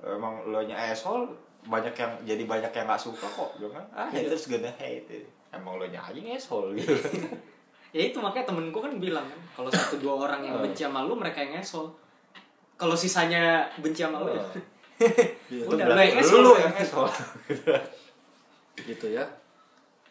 Emang 0.05 0.43
lo 0.45 0.59
nya 0.61 0.75
asshole 0.75 1.25
banyak 1.63 1.95
yang 1.95 2.11
jadi 2.23 2.43
banyak 2.43 2.69
yang 2.69 2.85
nggak 2.85 2.99
suka 2.99 3.23
kok 3.23 3.55
jangan 3.55 3.80
ah 3.89 4.07
Iya. 4.07 4.27
haters 4.27 4.47
gonna 4.47 4.67
hate 4.73 5.23
emang 5.49 5.77
lo 5.77 5.85
nya 5.85 5.99
aja 6.01 6.19
asshole 6.35 6.75
gitu 6.75 6.91
Ya 7.93 8.09
itu 8.09 8.17
makanya 8.17 8.49
temenku 8.49 8.81
kan 8.81 8.97
bilang 8.97 9.21
kan, 9.21 9.38
kalau 9.53 9.69
satu 9.69 10.01
dua 10.01 10.25
orang 10.25 10.41
yang 10.41 10.57
Oh. 10.57 10.65
benci 10.65 10.81
sama 10.81 11.05
lu 11.05 11.13
mereka 11.13 11.38
yang 11.39 11.53
ngesol. 11.53 11.93
Kalau 12.73 12.97
sisanya 12.97 13.69
benci 13.77 14.01
sama 14.01 14.17
lu 14.17 14.34
ya. 14.34 14.41
Iya. 15.53 15.61
Itu 15.61 15.77
Udah, 15.77 15.85
lo 15.85 16.01
yang 16.01 16.17
asshole. 16.17 16.41
lu 16.41 16.51
yang 16.57 16.73
asshole 16.73 17.13
gitu 18.75 19.07
ya 19.07 19.21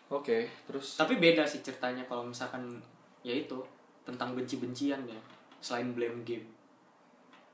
oke 0.06 0.46
terus 0.62 0.94
Tapi 0.94 1.18
beda 1.18 1.42
sih 1.42 1.58
ceritanya 1.58 2.06
kalau 2.06 2.22
misalkan 2.22 2.78
ya 3.20 3.34
itu 3.34 3.58
tentang 4.02 4.34
benci-bencian 4.34 5.02
ya, 5.02 5.18
selain 5.58 5.90
blame 5.90 6.22
game. 6.22 6.46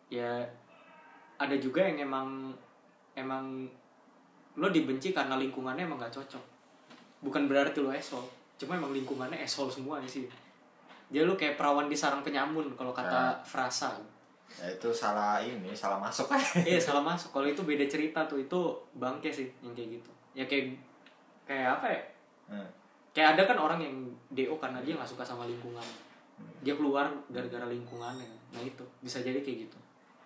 Ya 0.08 0.44
ada 1.38 1.54
juga 1.56 1.86
yang 1.86 2.10
emang 2.10 2.50
emang 3.14 3.66
lo 4.58 4.68
dibenci 4.74 5.14
karena 5.14 5.38
lingkungannya 5.38 5.86
emang 5.86 6.02
gak 6.02 6.18
cocok. 6.18 6.44
Bukan 7.22 7.46
berarti 7.46 7.78
lo 7.78 7.94
esol, 7.94 8.26
cuma 8.58 8.74
emang 8.74 8.90
lingkungannya 8.90 9.38
esol 9.38 9.70
semua 9.70 10.02
sih. 10.06 10.26
Dia 11.08 11.22
lo 11.22 11.38
kayak 11.38 11.54
perawan 11.54 11.86
di 11.86 11.94
sarang 11.94 12.26
penyamun 12.26 12.74
kalau 12.74 12.90
kata 12.90 13.38
frasa. 13.46 13.94
ya 14.48 14.64
itu 14.64 14.88
salah 14.88 15.44
ini 15.44 15.76
salah 15.76 16.00
masuk 16.00 16.24
Iya 16.64 16.80
salah 16.80 17.04
masuk. 17.04 17.30
Kalau 17.36 17.46
itu 17.46 17.62
beda 17.62 17.84
cerita 17.84 18.24
tuh 18.24 18.40
itu 18.40 18.58
bangke 18.96 19.30
sih 19.30 19.46
yang 19.62 19.76
kayak 19.76 20.00
gitu. 20.00 20.10
Ya 20.34 20.44
kayak 20.48 20.74
kayak 21.44 21.78
apa 21.78 21.86
ya? 21.86 22.02
Hmm. 22.50 22.68
Kayak 23.12 23.28
ada 23.36 23.42
kan 23.54 23.58
orang 23.60 23.78
yang 23.84 23.94
DO 24.32 24.56
karena 24.56 24.80
dia 24.80 24.96
nggak 24.96 25.06
suka 25.06 25.22
sama 25.22 25.44
lingkungan. 25.44 25.84
Dia 26.64 26.74
keluar 26.74 27.12
gara-gara 27.28 27.68
lingkungannya. 27.68 28.26
Nah 28.56 28.62
itu 28.64 28.82
bisa 29.04 29.20
jadi 29.20 29.38
kayak 29.44 29.68
gitu. 29.68 29.78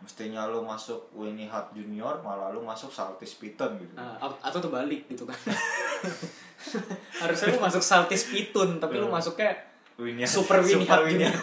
Mestinya 0.03 0.45
lo 0.45 0.61
masuk 0.61 0.99
Winnie 1.13 1.47
Hart 1.47 1.71
Junior 1.73 2.19
malah 2.21 2.51
lo 2.51 2.59
masuk 2.61 2.91
Saltis 2.91 3.35
Piton 3.35 3.79
gitu 3.79 3.95
a- 3.95 4.19
atau 4.43 4.59
terbalik 4.59 5.07
gitu 5.07 5.23
kan. 5.23 5.39
Harusnya 7.23 7.49
lu 7.49 7.61
masuk 7.61 7.81
Saltis 7.81 8.27
Pitun 8.27 8.77
tapi 8.77 8.99
lu 8.99 9.07
masuknya 9.07 9.55
Winnie 9.95 10.27
Super 10.27 10.59
Winnie 10.61 10.85
Hart 10.85 11.07
Junior. 11.07 11.31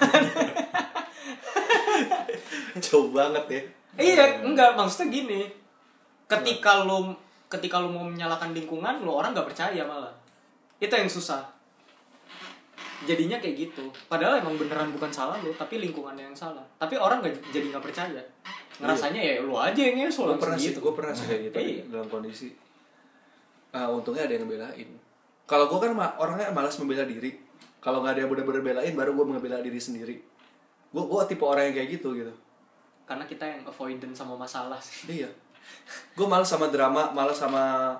jauh 2.80 3.10
banget 3.10 3.46
ya 3.50 3.62
Iya, 4.00 4.46
enggak 4.46 4.80
maksudnya 4.80 5.12
gini. 5.12 5.42
Ketika 6.24 6.86
lu 6.86 7.12
ketika 7.52 7.82
lu 7.82 7.90
mau 7.90 8.06
menyalahkan 8.06 8.54
lingkungan, 8.54 9.04
lu 9.04 9.12
orang 9.12 9.36
nggak 9.36 9.50
percaya 9.50 9.84
malah. 9.84 10.14
Itu 10.80 10.94
yang 10.94 11.10
susah. 11.10 11.44
Jadinya 13.02 13.38
kayak 13.38 13.56
gitu. 13.62 13.84
Padahal 14.06 14.40
emang 14.40 14.56
beneran 14.56 14.90
bukan 14.90 15.08
salah 15.08 15.40
lu, 15.40 15.52
tapi 15.52 15.80
lingkungannya 15.80 16.26
yang 16.26 16.36
salah. 16.36 16.64
Tapi 16.76 16.96
orang 16.96 17.20
nggak 17.20 17.36
jadi 17.50 17.70
nggak 17.70 17.84
percaya. 17.84 18.22
Ngerasanya 18.80 19.20
ya 19.20 19.34
lu 19.40 19.54
aja 19.54 19.76
yang 19.78 19.96
ngesol 20.02 20.32
gue 20.32 20.40
pernah 20.40 20.56
sih 20.56 20.72
gitu. 20.72 20.80
gue 20.80 20.94
pernah 20.96 21.12
sih 21.12 21.26
kayak 21.28 21.42
gitu 21.48 21.56
Iya. 21.60 21.84
dalam 21.92 22.08
kondisi 22.08 22.48
ah 23.70 23.86
untungnya 23.86 24.24
ada 24.24 24.34
yang 24.34 24.48
ngebelain 24.48 24.90
kalau 25.44 25.68
gue 25.68 25.80
kan 25.80 25.92
ma- 25.92 26.16
orangnya 26.16 26.48
malas 26.50 26.80
membela 26.80 27.04
diri 27.04 27.36
kalau 27.78 28.00
nggak 28.00 28.16
ada 28.16 28.20
yang 28.24 28.32
benar-benar 28.32 28.64
belain 28.64 28.94
baru 28.96 29.12
gue 29.14 29.26
membela 29.28 29.60
diri 29.60 29.76
sendiri 29.78 30.16
gue 30.90 31.04
gue 31.04 31.22
tipe 31.28 31.44
orang 31.44 31.68
yang 31.68 31.76
kayak 31.76 31.90
gitu 31.94 32.16
gitu 32.16 32.32
Karena 33.04 33.26
kita 33.26 33.44
yang 33.44 33.62
avoidant 33.64 34.16
sama 34.16 34.34
masalah 34.34 34.80
sih. 34.80 35.22
iya 35.22 35.30
gue 36.16 36.24
malas 36.24 36.48
sama 36.48 36.72
drama 36.72 37.12
malas 37.12 37.36
sama 37.36 37.94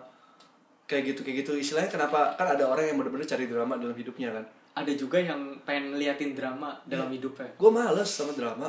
kayak 0.88 1.12
gitu 1.12 1.22
kayak 1.22 1.44
gitu 1.44 1.54
istilahnya 1.54 1.92
kenapa 1.92 2.34
kan 2.34 2.50
ada 2.50 2.66
orang 2.66 2.88
yang 2.88 2.96
benar-benar 2.96 3.28
cari 3.28 3.46
drama 3.46 3.76
dalam 3.76 3.94
hidupnya 3.94 4.32
kan 4.32 4.46
Ada 4.72 4.94
juga 4.94 5.18
yang 5.18 5.38
pengen 5.62 5.92
ngeliatin 5.92 6.32
drama 6.32 6.72
dalam 6.84 7.08
Iya. 7.08 7.20
hidupnya. 7.20 7.50
gue 7.52 7.70
malas 7.70 8.08
sama 8.08 8.32
drama 8.32 8.68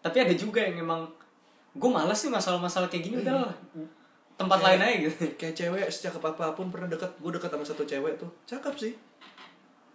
Tapi 0.00 0.16
ada 0.18 0.34
juga 0.34 0.60
yang 0.60 0.80
emang 0.80 1.06
gue 1.72 1.90
males 1.90 2.14
sih 2.14 2.28
masalah-masalah 2.28 2.86
kayak 2.86 3.04
gini 3.04 3.16
udah 3.18 3.34
lah. 3.40 3.54
tempat 4.34 4.58
Kayak- 4.58 4.68
lain 4.68 4.80
aja 4.82 4.96
gitu. 5.04 5.24
kayak 5.34 5.54
cewek 5.54 5.86
sejak 5.88 6.12
apa 6.14 6.52
pun 6.52 6.66
pernah 6.68 6.86
dekat 6.86 7.10
gue 7.14 7.30
dekat 7.30 7.48
sama 7.48 7.64
satu 7.64 7.82
cewek 7.82 8.14
tuh 8.14 8.30
cakep 8.44 8.74
sih 8.76 8.92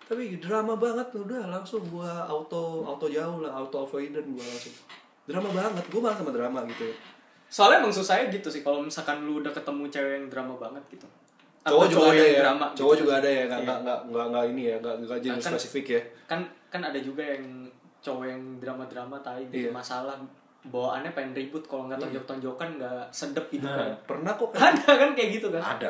tapi 0.02 0.36
drama 0.38 0.74
banget 0.74 1.06
udah 1.14 1.46
langsung 1.48 1.84
gue 1.84 2.08
auto 2.26 2.82
auto 2.82 3.06
jauh 3.06 3.40
lah 3.40 3.54
auto 3.54 3.84
avoidant 3.84 4.26
gue 4.26 4.42
langsung 4.42 4.74
drama 5.24 5.50
banget 5.52 5.86
gue 5.86 6.00
malah 6.00 6.16
sama 6.16 6.32
drama 6.32 6.64
gitu 6.66 6.84
ya 6.84 6.96
Soalnya 7.48 7.82
emang 7.82 7.90
susahnya 7.92 8.30
gitu 8.30 8.46
sih 8.48 8.62
kalau 8.62 8.80
misalkan 8.80 9.22
lu 9.22 9.40
udah 9.40 9.50
ketemu 9.50 9.86
cewek 9.86 10.14
yang 10.16 10.28
drama 10.28 10.54
banget 10.56 10.84
gitu. 10.88 11.08
Cowok 11.70 11.86
juga 11.88 12.08
ada 12.10 12.26
ya 12.26 12.40
drama 12.42 12.66
cowok 12.70 12.92
gitu. 12.92 13.02
juga 13.02 13.14
ada 13.16 13.30
ya 13.30 13.44
nggak 13.44 13.60
Iya. 13.60 13.66
nggak 13.66 13.80
nggak 13.80 14.00
nggak 14.06 14.26
nggak 14.28 14.46
ini 14.48 14.62
ya 14.64 14.76
nggak 14.78 14.96
nggak 15.00 15.20
jenis 15.20 15.40
Kan- 15.40 15.54
spesifik 15.54 15.86
ya 15.88 16.02
Kan 16.26 16.40
kan 16.68 16.82
ada 16.84 17.00
juga 17.00 17.24
yang 17.24 17.44
cowok 18.00 18.26
yang 18.26 18.42
drama-drama 18.58 19.18
tai 19.20 19.44
bikin 19.46 19.66
Iya. 19.66 19.72
masalah 19.72 20.16
bawaannya 20.62 21.12
pengen 21.12 21.32
ribut 21.34 21.64
kalau 21.64 21.88
nggak 21.88 22.00
tonjok-tonjokan 22.00 22.70
nggak 22.76 23.04
sedep 23.10 23.46
gitu 23.50 23.64
Nah. 23.64 23.78
kan. 23.78 23.92
pernah 24.06 24.32
kok 24.34 24.50
kayak- 24.50 24.76
Ada 24.76 24.92
kan 24.98 25.10
kayak 25.14 25.30
gitu 25.34 25.48
kan. 25.50 25.62
ada 25.62 25.90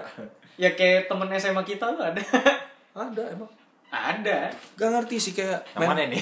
Ya 0.56 0.70
kayak 0.72 1.06
temen 1.06 1.30
SMA 1.32 1.64
kita 1.64 1.88
tuh 1.90 2.04
ada. 2.04 2.20
ada 2.94 3.24
emang 3.30 3.48
ada. 3.90 4.46
gak 4.76 4.90
ngerti 4.92 5.18
sih 5.18 5.34
kayak 5.34 5.66
yang 5.74 5.88
mana 5.88 6.06
nih 6.06 6.22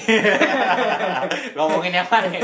ngomongin 1.52 1.92
yang 1.94 2.06
mana 2.06 2.26
nih 2.26 2.40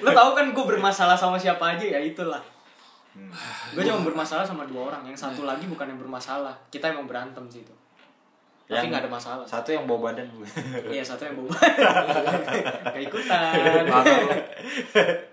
Lo 0.00 0.10
tau 0.10 0.32
kan 0.32 0.48
gue 0.48 0.64
bermasalah 0.66 1.12
sama 1.12 1.36
siapa 1.36 1.60
aja 1.70 1.84
ya 1.84 2.00
itulah. 2.00 2.40
Hmm. 3.16 3.32
Gue 3.74 3.82
cuma 3.86 4.02
bermasalah 4.06 4.46
sama 4.46 4.66
dua 4.66 4.94
orang. 4.94 5.02
Yang 5.06 5.26
satu 5.26 5.42
lagi 5.46 5.66
bukan 5.66 5.90
yang 5.90 6.00
bermasalah. 6.00 6.54
Kita 6.70 6.90
emang 6.90 7.10
berantem 7.10 7.44
sih 7.50 7.62
itu. 7.62 7.74
Tapi 8.70 8.86
nggak 8.86 9.02
ada 9.02 9.10
masalah. 9.10 9.42
satu 9.42 9.74
yang 9.74 9.82
bawa 9.82 10.14
badan 10.14 10.30
gue 10.30 10.46
Iya 10.94 11.02
satu 11.02 11.26
yang 11.26 11.34
boba. 11.42 11.58
Gak 12.86 13.02
ikutan. 13.02 13.50
parah 13.90 14.14
lo 14.22 14.30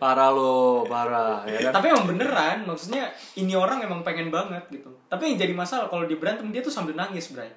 parah 0.01 0.29
lo 0.33 0.55
parah 0.89 1.37
ya 1.45 1.69
kan 1.69 1.77
Tapi 1.77 1.85
emang 1.93 2.09
beneran, 2.09 2.65
maksudnya 2.65 3.13
ini 3.37 3.53
orang 3.53 3.85
emang 3.85 4.01
pengen 4.01 4.33
banget 4.33 4.65
gitu. 4.73 4.89
Tapi 5.05 5.29
yang 5.29 5.37
jadi 5.37 5.53
masalah 5.53 5.85
kalau 5.85 6.09
dia 6.09 6.17
berantem 6.17 6.49
dia 6.49 6.65
tuh 6.65 6.73
sambil 6.73 6.97
nangis, 6.97 7.29
Bray. 7.29 7.53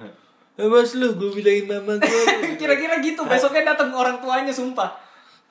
Mas 0.72 0.96
lu 0.96 1.12
gue 1.12 1.30
bilangin 1.36 1.76
mama 1.76 2.00
gue. 2.00 2.24
kira-kira 2.60 2.96
gitu 3.04 3.20
besoknya 3.28 3.76
datang 3.76 3.92
orang 3.92 4.24
tuanya 4.24 4.50
sumpah 4.50 4.96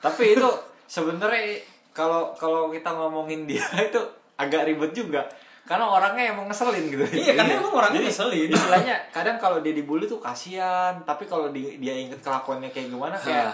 Tapi 0.02 0.34
itu 0.34 0.50
sebenarnya 0.90 1.62
kalau 1.98 2.30
kalau 2.32 2.70
kita 2.70 2.86
ngomongin 2.88 3.50
dia 3.50 3.66
itu 3.90 3.98
agak 4.38 4.70
ribet 4.70 4.94
juga. 4.94 5.26
Karena 5.66 5.84
orangnya 5.84 6.32
emang 6.32 6.48
ngeselin 6.48 6.88
gitu. 6.88 7.04
Iya, 7.04 7.36
karena 7.36 7.60
emang 7.60 7.74
orangnya 7.74 8.00
Jadi, 8.00 8.08
ngeselin. 8.08 8.48
Istilahnya 8.48 8.96
kadang 9.12 9.36
kalau 9.36 9.60
dia 9.60 9.74
dibully 9.74 10.06
tuh 10.06 10.16
kasihan, 10.16 10.96
tapi 11.04 11.26
kalau 11.26 11.52
di- 11.52 11.76
dia 11.76 11.92
inget 11.92 12.22
kelakuannya 12.22 12.70
kayak 12.70 12.88
gimana 12.88 13.18
kayak 13.18 13.52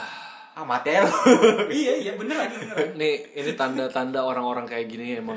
ah 0.53 0.61
mati 0.61 0.93
lu. 0.93 1.09
iya 1.73 1.97
iya 1.97 2.13
beneran 2.13 2.45
beneran 2.45 2.93
Nih, 2.93 3.25
ini 3.33 3.57
tanda-tanda 3.57 4.21
orang-orang 4.21 4.69
kayak 4.69 4.85
gini 4.85 5.17
emang 5.17 5.33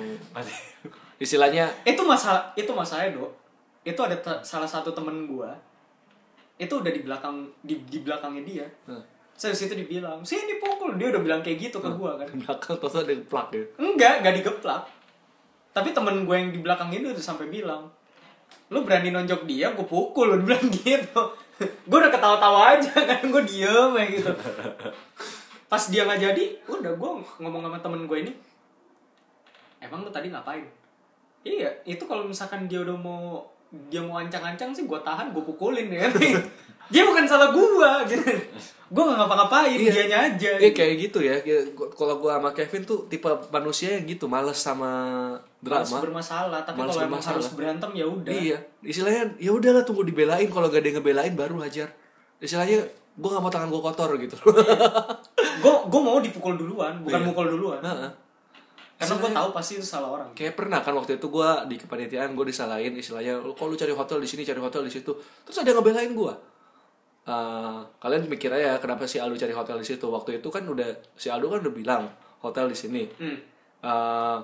istilahnya 1.16 1.72
itu 1.82 2.04
masalah 2.04 2.52
itu 2.52 2.68
masalahnya 2.68 3.16
dok 3.16 3.32
itu 3.80 3.96
ada 3.96 4.12
salah 4.42 4.68
satu 4.68 4.92
temen 4.92 5.24
gua 5.24 5.56
itu 6.56 6.68
udah 6.68 6.92
di 6.92 7.00
belakang 7.00 7.48
di, 7.62 7.80
di 7.88 8.04
belakangnya 8.04 8.42
dia 8.44 8.66
Hmm. 8.84 9.00
Saya 9.36 9.52
situ 9.52 9.76
dibilang. 9.76 10.24
Sini 10.24 10.56
pukul. 10.56 10.96
Dia 10.96 11.12
udah 11.12 11.22
bilang 11.22 11.40
kayak 11.44 11.68
gitu 11.68 11.78
ke 11.78 11.90
gua 11.92 12.16
kan. 12.16 12.28
Belakang 12.32 12.80
tuh 12.80 12.88
ada 12.88 13.12
yang 13.12 13.24
plak 13.28 13.48
ya. 13.52 13.64
enggak 13.76 14.14
enggak 14.24 14.34
digeplak. 14.40 14.82
Tapi 15.76 15.92
temen 15.92 16.24
gue 16.24 16.36
yang 16.36 16.50
di 16.56 16.60
belakang 16.64 16.88
ini 16.88 17.12
udah 17.12 17.20
sampai 17.20 17.52
bilang 17.52 17.92
lu 18.72 18.82
berani 18.82 19.12
nonjok 19.12 19.44
dia 19.44 19.70
gue 19.76 19.84
pukul 19.84 20.34
lu 20.34 20.36
bilang 20.42 20.66
gitu. 20.72 21.22
Gue 21.88 21.98
udah 22.00 22.12
ketawa-tawa 22.12 22.76
aja 22.76 22.92
kan. 23.08 23.22
Gue 23.28 23.42
diem 23.44 23.92
kayak 23.96 24.10
gitu. 24.20 24.32
Pas 25.68 25.82
dia 25.88 26.04
nggak 26.04 26.20
jadi 26.20 26.44
udah 26.68 26.92
gue 26.96 27.10
ngomong 27.40 27.62
sama 27.64 27.78
temen 27.80 28.04
gue 28.04 28.18
ini 28.24 28.32
emang 29.80 30.02
lu 30.02 30.10
tadi 30.10 30.32
ngapain? 30.32 30.64
Iya 31.46 31.70
itu 31.86 32.02
kalau 32.08 32.26
misalkan 32.26 32.66
dia 32.66 32.82
udah 32.82 32.96
mau 32.96 33.44
dia 33.90 34.02
mau 34.02 34.18
ancang-ancang 34.18 34.74
sih 34.74 34.86
gue 34.86 35.00
tahan 35.02 35.30
gue 35.34 35.42
pukulin 35.42 35.90
ya 35.90 36.06
dia 36.88 37.02
bukan 37.02 37.24
salah 37.24 37.50
gue 37.50 37.90
gitu 38.08 38.30
gue 38.86 39.02
nggak 39.02 39.18
ngapa-ngapain 39.18 39.74
Iya. 39.74 39.90
dianya 39.90 40.18
aja 40.24 40.50
Iya 40.56 40.70
kayak 40.70 40.94
gitu 41.00 41.18
ya. 41.18 41.34
Gua- 41.74 41.90
Kalau 41.90 42.16
gua 42.16 42.38
sama 42.38 42.50
Kevin 42.52 42.82
tuh 42.82 43.02
tipe 43.06 43.26
manusia 43.50 43.92
yang 43.92 44.06
gitu, 44.06 44.26
males 44.26 44.54
sama 44.56 44.86
Males 45.58 45.90
drama. 45.90 45.98
bermasalah 46.00 46.62
tapi 46.62 46.78
Males 46.78 46.94
kalau 46.94 47.02
emang 47.04 47.18
harus 47.20 47.50
berantem 47.50 47.90
ya 47.92 48.06
udah 48.06 48.30
Iya, 48.30 48.58
istilahnya 48.80 49.34
ya 49.36 49.50
udahlah 49.50 49.82
tunggu 49.82 50.02
dibelain 50.02 50.46
kalau 50.46 50.66
gak 50.66 50.78
ada 50.78 50.86
yang 50.86 50.96
ngebelain 50.96 51.34
baru 51.34 51.58
hajar. 51.60 51.90
Istilahnya 52.38 52.86
gue 53.12 53.26
gak 53.28 53.40
mau 53.40 53.50
tangan 53.50 53.66
gue 53.66 53.82
kotor 53.82 54.10
gitu. 54.16 54.38
gue 55.56 55.74
gue 55.84 56.00
mau 56.00 56.18
dipukul 56.20 56.54
duluan 56.54 57.00
bukan 57.00 57.18
Iya. 57.18 57.26
mukul 57.26 57.46
duluan 57.48 57.80
Heeh. 57.80 58.10
karena 58.96 59.14
gue 59.18 59.30
tahu 59.30 59.48
pasti 59.50 59.72
itu 59.74 59.84
salah 59.84 60.08
orang 60.10 60.28
Kayak 60.32 60.54
pernah 60.54 60.80
kan 60.80 60.94
waktu 60.94 61.16
itu 61.16 61.26
gue 61.26 61.48
di 61.66 61.76
kepanitiaan 61.76 62.32
gue 62.32 62.46
disalahin 62.46 62.94
istilahnya 62.94 63.36
kok 63.42 63.60
lu 63.60 63.74
cari 63.74 63.90
hotel 63.90 64.18
di 64.18 64.26
sini 64.26 64.42
cari 64.42 64.56
hotel 64.56 64.80
di 64.80 64.92
situ 64.92 65.10
terus 65.42 65.56
ada 65.56 65.66
yang 65.66 65.80
ngebelain 65.80 66.12
gue 66.12 66.32
Eh, 67.26 67.78
kalian 67.98 68.30
mikir 68.30 68.46
aja 68.48 68.78
kenapa 68.78 69.02
si 69.02 69.18
Aldo 69.18 69.34
cari 69.34 69.50
hotel 69.50 69.82
di 69.82 69.86
situ? 69.88 70.06
Waktu 70.06 70.38
itu 70.38 70.46
kan 70.46 70.62
udah 70.62 70.86
si 71.12 71.26
Aldo 71.26 71.50
kan 71.50 71.58
udah 71.58 71.74
bilang 71.74 72.02
hotel 72.38 72.70
di 72.70 72.78
sini. 72.78 73.02
Hmm. 73.18 73.38
Eh, 73.82 74.38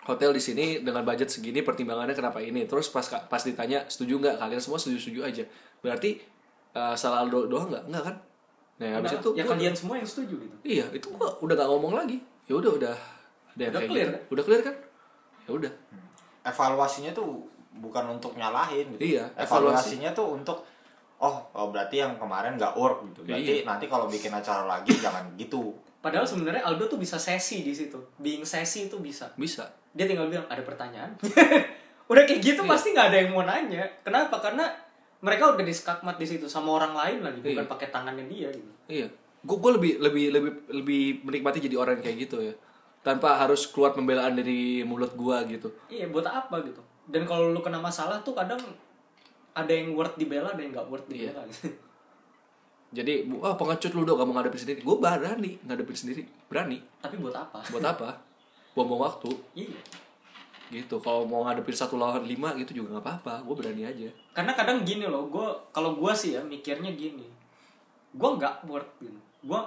hotel 0.00 0.30
di 0.30 0.38
sini 0.38 0.80
dengan 0.80 1.02
budget 1.02 1.28
segini 1.28 1.60
pertimbangannya 1.60 2.14
kenapa 2.14 2.38
ini? 2.38 2.62
Terus 2.64 2.88
pas 2.88 3.02
pas 3.02 3.42
ditanya 3.42 3.82
setuju 3.84 4.16
nggak? 4.16 4.38
Kalian 4.38 4.62
semua 4.62 4.78
setuju 4.78 4.98
setuju 5.02 5.20
aja. 5.26 5.44
Berarti 5.82 6.22
eh, 6.70 6.94
salah 6.94 7.26
Aldo 7.26 7.50
doang 7.50 7.66
nggak? 7.68 7.84
Nggak 7.90 8.04
kan? 8.06 8.16
Nah 8.80 8.88
habis 8.96 9.12
itu 9.12 9.28
ya 9.34 9.42
gua- 9.42 9.52
kalian 9.52 9.74
semua 9.74 9.94
yang 9.98 10.06
setuju 10.06 10.34
gitu. 10.38 10.56
Iya 10.62 10.86
itu 10.94 11.10
gua 11.10 11.34
udah 11.42 11.52
gak 11.52 11.68
ngomong 11.68 11.98
lagi. 11.98 12.22
Ya 12.46 12.54
udah 12.54 12.70
udah 12.78 12.94
ada 13.50 13.60
yang 13.60 13.74
Udah 13.74 13.80
kayak 13.82 13.90
clear, 13.90 14.06
gitu. 14.06 14.14
kan? 14.14 14.22
udah 14.30 14.44
clear 14.46 14.62
kan? 14.62 14.76
Ya 15.42 15.50
udah. 15.52 15.72
Evaluasinya 16.40 17.10
tuh 17.12 17.44
bukan 17.76 18.04
untuk 18.08 18.32
nyalahin 18.34 18.94
gitu. 18.96 19.18
Iya, 19.18 19.26
Evaluasinya 19.36 20.10
tuh 20.10 20.38
untuk 20.38 20.64
oh, 21.20 21.36
oh 21.52 21.66
berarti 21.68 21.96
yang 21.98 22.16
kemarin 22.16 22.56
nggak 22.56 22.74
work 22.74 23.04
gitu. 23.06 23.20
Berarti 23.22 23.60
Iya. 23.60 23.64
nanti 23.64 23.84
kalau 23.84 24.06
bikin 24.06 24.30
acara 24.30 24.64
lagi 24.66 24.92
jangan 24.94 25.36
gitu. 25.36 25.72
padahal 26.00 26.24
sebenarnya 26.24 26.64
Aldo 26.64 26.88
tuh 26.88 26.96
bisa 26.96 27.16
sesi 27.16 27.60
di 27.60 27.70
situ. 27.70 28.00
Being 28.16 28.40
sesi 28.42 28.88
itu 28.88 28.96
bisa. 28.98 29.28
Bisa. 29.36 29.68
Dia 29.92 30.04
tinggal 30.04 30.26
bilang 30.26 30.48
ada 30.48 30.60
pertanyaan? 30.60 31.12
Udah 32.10 32.24
kayak 32.24 32.40
gitu 32.40 32.64
Iya. 32.64 32.70
pasti 32.72 32.90
nggak 32.90 33.06
ada 33.06 33.16
yang 33.20 33.30
mau 33.30 33.44
nanya. 33.44 33.84
Kenapa? 34.00 34.40
Karena 34.40 34.64
mereka 35.20 35.52
udah 35.52 35.60
diskakmat 35.60 36.16
di 36.16 36.24
situ 36.24 36.48
sama 36.48 36.72
orang 36.74 36.96
lain 36.96 37.18
lagi 37.20 37.38
bukan 37.38 37.62
Iya. 37.62 37.68
pakai 37.68 37.88
tangannya 37.90 38.24
dia 38.26 38.48
gitu. 38.48 38.72
Iya. 38.88 39.06
Gue 39.40 39.56
gue 39.58 39.72
lebih 39.76 39.92
lebih 40.00 40.24
lebih 40.30 40.52
lebih 40.72 41.02
menikmati 41.22 41.60
jadi 41.60 41.76
orang 41.76 42.00
kayak 42.00 42.16
gitu 42.18 42.40
ya. 42.40 42.54
Tanpa 43.00 43.36
harus 43.36 43.64
keluar 43.66 43.92
pembelaan 43.92 44.32
dari 44.34 44.80
mulut 44.82 45.12
gua 45.14 45.44
gitu. 45.44 45.68
Iya 45.86 46.08
buat 46.08 46.24
apa 46.24 46.60
gitu. 46.62 46.80
Dan 47.06 47.24
kalau 47.24 47.48
lu 47.48 47.60
kena 47.60 47.76
masalah 47.76 48.20
tuh 48.20 48.32
kadang 48.32 48.60
ada 49.52 49.72
yang 49.72 49.92
worth 49.92 50.14
dibela 50.14 50.52
ada 50.52 50.60
yang 50.60 50.72
nggak 50.72 50.88
worth 50.88 51.06
Iya. 51.08 51.30
dibela 51.30 51.42
gitu. 51.46 51.68
jadi 52.90 53.12
wah 53.32 53.54
pengecut 53.54 53.92
lu 53.94 54.02
dong 54.02 54.18
gak 54.18 54.26
mau 54.26 54.34
ngadepin 54.34 54.60
sendiri. 54.60 54.80
Gue 54.80 54.96
berani 54.96 55.58
ngadepin 55.62 55.94
sendiri 55.94 56.22
berani. 56.46 56.82
Tapi 56.98 57.14
buat 57.16 57.34
apa? 57.34 57.62
Buat 57.70 57.86
apa? 57.86 58.18
Buang-buang 58.74 59.06
waktu. 59.06 59.30
Iya. 59.54 59.78
Gitu. 60.70 60.98
Kalau 60.98 61.22
mau 61.22 61.46
ngadepin 61.46 61.70
satu 61.70 61.94
lawan 61.94 62.22
lima 62.22 62.50
gitu 62.54 62.82
juga 62.82 62.98
nggak 62.98 63.04
apa-apa. 63.06 63.34
Gue 63.42 63.54
berani 63.54 63.86
aja. 63.86 64.10
Karena 64.34 64.54
kadang 64.54 64.82
gini 64.82 65.06
loh 65.06 65.26
gue 65.26 65.48
kalau 65.70 65.94
gue 65.94 66.12
sih 66.12 66.34
ya 66.34 66.42
mikirnya 66.42 66.90
gini. 66.90 67.26
Gue 68.10 68.30
nggak 68.34 68.66
worth 68.66 68.90
gitu. 68.98 69.18
Gue 69.42 69.60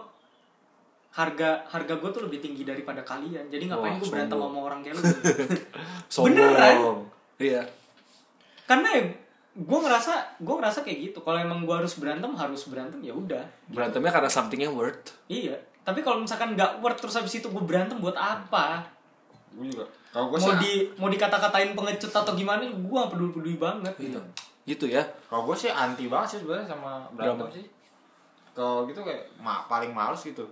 harga 1.14 1.62
harga 1.70 1.94
gue 1.96 2.10
tuh 2.12 2.24
lebih 2.26 2.44
tinggi 2.44 2.68
daripada 2.68 3.06
kalian. 3.08 3.48
Jadi 3.48 3.72
ngapain 3.72 4.00
gue 4.00 4.10
berantem 4.12 4.36
sama 4.36 4.60
orang 4.60 4.80
kayak 4.84 4.96
lu. 5.00 5.04
Beneran? 6.28 6.76
iya. 7.40 7.64
Karena 8.64 8.90
ya 9.00 9.04
gue 9.54 9.80
ngerasa 9.80 10.14
gue 10.40 10.56
ngerasa 10.56 10.82
kayak 10.82 11.00
gitu 11.04 11.20
kalau 11.22 11.38
emang 11.38 11.62
gue 11.62 11.76
harus 11.76 11.94
berantem 11.96 12.34
harus 12.34 12.66
berantem 12.66 12.98
ya 13.00 13.14
udah 13.14 13.46
berantemnya 13.68 14.10
karena 14.10 14.26
something 14.28 14.58
yang 14.58 14.74
worth 14.74 15.14
iya 15.28 15.54
tapi 15.82 16.00
kalau 16.00 16.18
misalkan 16.18 16.54
nggak 16.54 16.80
worth 16.80 16.98
terus 16.98 17.14
habis 17.14 17.34
itu 17.34 17.46
gue 17.46 17.62
berantem 17.62 17.98
buat 17.98 18.16
apa 18.16 18.82
Gue 19.54 19.70
juga. 19.70 19.86
Kalau 20.10 20.28
gue 20.28 20.38
mau 20.40 20.48
sih 20.48 20.56
di 20.58 20.74
mau 20.98 21.06
dikata-katain 21.08 21.72
pengecut 21.72 22.10
atau 22.10 22.34
gimana 22.34 22.66
gue 22.66 22.74
gak 22.96 23.12
peduli 23.12 23.32
peduli 23.32 23.56
banget 23.56 23.94
gitu 23.96 24.18
gitu 24.64 24.86
ya 24.88 25.04
kalau 25.28 25.46
gue 25.46 25.54
sih 25.54 25.70
anti 25.70 26.08
banget 26.08 26.28
sih 26.28 26.40
sebenarnya 26.40 26.66
sama 26.68 27.06
berantem 27.12 27.46
Drama. 27.46 27.54
sih. 27.54 27.66
Kalau 28.52 28.86
gitu 28.86 29.02
kayak 29.02 29.30
ma 29.38 29.62
paling 29.64 29.90
males 29.90 30.22
gitu. 30.22 30.46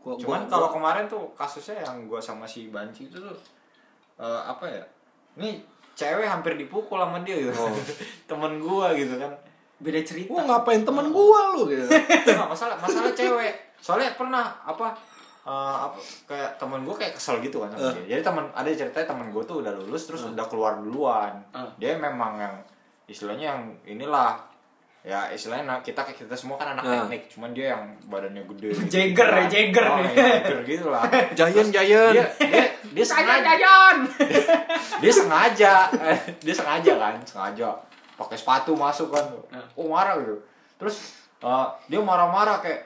Gua- 0.00 0.14
Cuman 0.16 0.40
gua- 0.40 0.50
kalau 0.50 0.68
kemarin 0.72 1.06
tuh 1.06 1.30
kasusnya 1.32 1.82
yang 1.82 2.06
gue 2.06 2.18
sama 2.18 2.42
si 2.42 2.66
Banci 2.66 3.06
itu 3.06 3.18
tuh 3.18 3.34
eh, 4.16 4.40
apa 4.42 4.64
ya? 4.64 4.82
Ini 5.36 5.62
cewek 5.98 6.26
hampir 6.30 6.54
dipukul 6.54 7.02
sama 7.02 7.18
dia 7.26 7.34
gitu. 7.34 7.58
Temen 8.30 8.62
gue 8.62 8.86
gitu 9.02 9.16
kan. 9.18 9.34
beda 9.78 10.02
cerita 10.02 10.34
wah 10.34 10.42
ngapain 10.42 10.82
temen 10.82 11.14
gua 11.14 11.54
lu 11.54 11.70
gitu 11.70 11.86
Nggak, 12.34 12.50
masalah 12.50 12.74
masalah 12.82 13.14
cewek. 13.14 13.78
Soalnya 13.78 14.18
pernah 14.18 14.50
apa 14.66 14.90
eh, 15.46 15.76
apa 15.86 15.94
kayak 16.26 16.58
temen 16.58 16.82
gue 16.82 16.94
kayak 16.98 17.14
kesel 17.14 17.38
gitu 17.38 17.62
kan 17.62 17.70
sama 17.70 17.94
dia. 17.94 18.18
Jadi 18.18 18.22
temen 18.26 18.50
ada 18.50 18.66
ceritanya 18.66 19.06
temen 19.06 19.30
gue 19.30 19.42
tuh 19.46 19.62
udah 19.62 19.70
lulus 19.78 20.10
terus 20.10 20.26
udah 20.26 20.46
keluar 20.50 20.82
duluan. 20.82 21.30
Ah. 21.54 21.70
Dia 21.78 21.94
memang 21.94 22.42
yang 22.42 22.54
istilahnya 23.06 23.54
yang 23.54 23.62
inilah 23.86 24.47
ya 25.08 25.24
istilahnya 25.26 25.80
kita 25.80 26.04
kita 26.04 26.36
semua 26.36 26.54
kan 26.54 26.76
anak 26.76 26.84
Ah. 26.84 26.92
teknik, 27.02 27.32
cuman 27.32 27.50
dia 27.50 27.72
yang 27.72 27.80
badannya 28.04 28.44
gede. 28.46 28.68
gitu 28.76 28.92
Jagger 28.92 29.28
ya. 29.32 29.44
Jagger 29.48 29.84
Oh, 29.86 29.96
nih. 29.98 30.12
ya, 30.12 30.24
Jagger 30.36 30.58
gitu 30.62 30.86
lah. 30.88 31.02
Giant 31.38 31.70
Giant 31.70 32.12
Dia 32.12 32.24
dia 32.38 32.64
dia 32.88 33.04
sengaja 33.04 33.40
jajan 33.46 33.96
dia 35.02 35.12
sengaja 35.12 35.72
eh, 35.94 36.18
dia 36.38 36.52
sengaja 36.52 36.92
kan 36.94 37.14
sengaja 37.22 37.68
pakai 38.14 38.34
sepatu 38.34 38.72
masuk 38.74 39.08
kan 39.08 39.24
oh 39.74 39.86
marah 39.86 40.16
gitu 40.16 40.36
terus 40.76 41.14
eh, 41.38 41.66
dia 41.86 42.00
marah-marah 42.00 42.58
kayak 42.58 42.80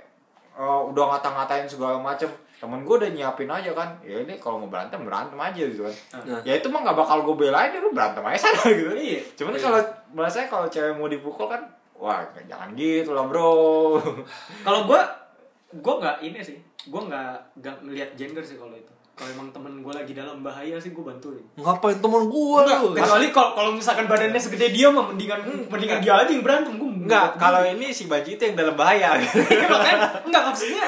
eh, 0.53 0.81
udah 0.85 1.05
ngata-ngatain 1.09 1.66
segala 1.66 1.97
macem 1.99 2.28
temen 2.57 2.78
gue 2.81 2.94
udah 2.97 3.11
nyiapin 3.11 3.49
aja 3.49 3.70
kan 3.73 3.90
ya 4.01 4.20
ini 4.20 4.36
kalau 4.36 4.59
mau 4.59 4.69
berantem 4.69 5.01
berantem 5.01 5.35
aja 5.36 5.62
gitu 5.65 5.82
kan 5.82 5.94
Nah. 6.23 6.40
ya 6.43 6.55
itu 6.55 6.66
mah 6.69 6.81
nggak 6.81 6.94
bakal 6.97 7.19
gue 7.24 7.36
belain 7.40 7.70
ya 7.70 7.78
lu 7.78 7.90
berantem 7.90 8.23
aja 8.23 8.39
sana 8.40 8.62
gitu 8.69 8.90
Iya. 8.93 9.20
cuman 9.35 9.53
kalau 9.57 9.81
bahasanya 10.12 10.47
kalau 10.49 10.66
cewek 10.69 10.93
mau 10.93 11.07
dipukul 11.07 11.47
kan 11.47 11.62
wah 11.94 12.20
jangan 12.44 12.73
gitu 12.73 13.12
lah 13.12 13.24
bro. 13.24 13.98
Kalau 14.66 14.85
gue 14.85 15.01
gue 15.74 15.94
nggak 15.97 16.16
ini 16.23 16.39
sih. 16.39 16.56
Gue 16.85 17.01
nggak 17.01 17.59
nggak 17.59 17.74
ngelihat 17.82 18.10
gender 18.12 18.43
sih 18.43 18.55
kalau 18.55 18.73
itu. 18.73 18.90
Kalau 19.12 19.28
emang 19.31 19.52
temen 19.52 19.85
gue 19.85 19.93
lagi 19.93 20.12
dalam 20.12 20.40
bahaya 20.40 20.77
sih 20.77 20.90
gue 20.90 21.01
bantuin. 21.01 21.44
Ngapain 21.55 22.01
temen 22.01 22.27
gua 22.27 22.64
lu? 22.64 22.90
kecuali 22.93 23.28
kalau 23.28 23.52
kalau 23.52 23.70
misalkan 23.70 24.09
badannya 24.09 24.40
segede 24.40 24.73
dia 24.73 24.89
mah 24.89 25.05
mendingan 25.06 25.69
mendingan 25.69 26.01
dia 26.01 26.16
aja 26.16 26.32
yang 26.32 26.40
berantem 26.40 26.74
gue 26.74 26.90
Enggak, 27.02 27.35
kalau 27.35 27.60
ini 27.60 27.90
si 27.90 28.06
Baji 28.06 28.39
itu 28.39 28.43
yang 28.43 28.55
dalam 28.55 28.73
bahaya. 28.73 29.19
Makanya. 29.74 30.23
Enggak 30.23 30.43
maksudnya 30.48 30.85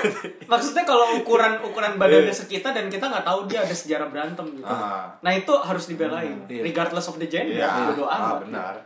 maksudnya 0.46 0.84
kalau 0.84 1.18
ukuran 1.18 1.58
ukuran 1.60 1.98
badannya 1.98 2.30
sekitar 2.30 2.70
dan 2.70 2.86
kita 2.86 3.06
nggak 3.06 3.26
tahu 3.26 3.44
dia 3.44 3.60
ada 3.60 3.74
sejarah 3.74 4.08
berantem 4.08 4.46
gitu. 4.54 4.64
Ah. 4.64 5.10
nah 5.20 5.30
itu 5.30 5.50
harus 5.50 5.84
dibelain 5.84 6.38
Iya. 6.46 6.62
regardless 6.62 7.08
of 7.08 7.18
the 7.18 7.26
gender 7.26 7.58
Iya, 7.58 7.92
bodo 7.92 8.06
ah, 8.06 8.38
benar 8.38 8.78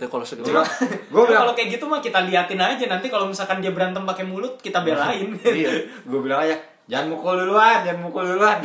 Tapi 0.00 0.08
kalau 0.08 0.24
gue 1.12 1.22
bilang 1.22 1.42
kalau 1.42 1.52
kayak 1.52 1.76
gitu 1.76 1.84
mah 1.84 2.00
kita 2.00 2.24
liatin 2.24 2.56
aja 2.56 2.84
nanti 2.88 3.06
kalau 3.06 3.28
misalkan 3.28 3.60
dia 3.60 3.68
berantem 3.70 4.00
pakai 4.02 4.24
mulut 4.24 4.56
kita 4.56 4.80
belain. 4.80 5.28
iya 5.44 5.84
gue 5.84 6.20
bilang 6.20 6.40
aja 6.40 6.56
jangan 6.88 7.12
mukul 7.12 7.36
duluan 7.36 7.84
jangan 7.84 8.00
mukul 8.00 8.24
duluan 8.24 8.58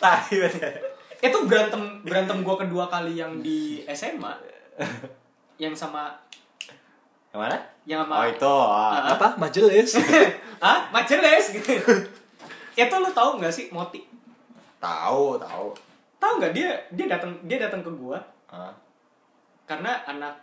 banget. 0.00 0.62
itu 1.20 1.38
berantem 1.44 1.82
berantem 2.00 2.40
gua 2.40 2.56
kedua 2.56 2.88
kali 2.88 3.12
yang 3.14 3.40
di 3.40 3.84
SMA 3.86 4.32
yang 5.56 5.76
sama 5.76 6.08
Yang 7.30 7.40
mana? 7.40 7.56
yang 7.84 8.00
Oh 8.02 8.08
sama 8.08 8.26
itu. 8.26 8.48
ah. 8.48 9.12
Apa? 9.14 9.28
Majelis? 9.36 9.90
ah 10.58 10.88
majelis 10.88 11.52
gitu 11.52 11.72
itu 12.72 12.94
lu 12.96 13.10
tahu 13.10 13.36
nggak 13.36 13.52
sih 13.52 13.68
Moti 13.70 14.08
Tahu, 14.80 15.36
tahu. 15.36 15.76
Tahu 16.20 16.32
nggak 16.36 16.52
dia 16.52 16.68
dia 16.90 17.06
datang 17.08 17.32
dia 17.42 17.58
datang 17.58 17.80
ke 17.80 17.90
gua 17.90 18.20
Ah. 18.46 18.70
karena 19.64 19.94
anak 20.04 20.34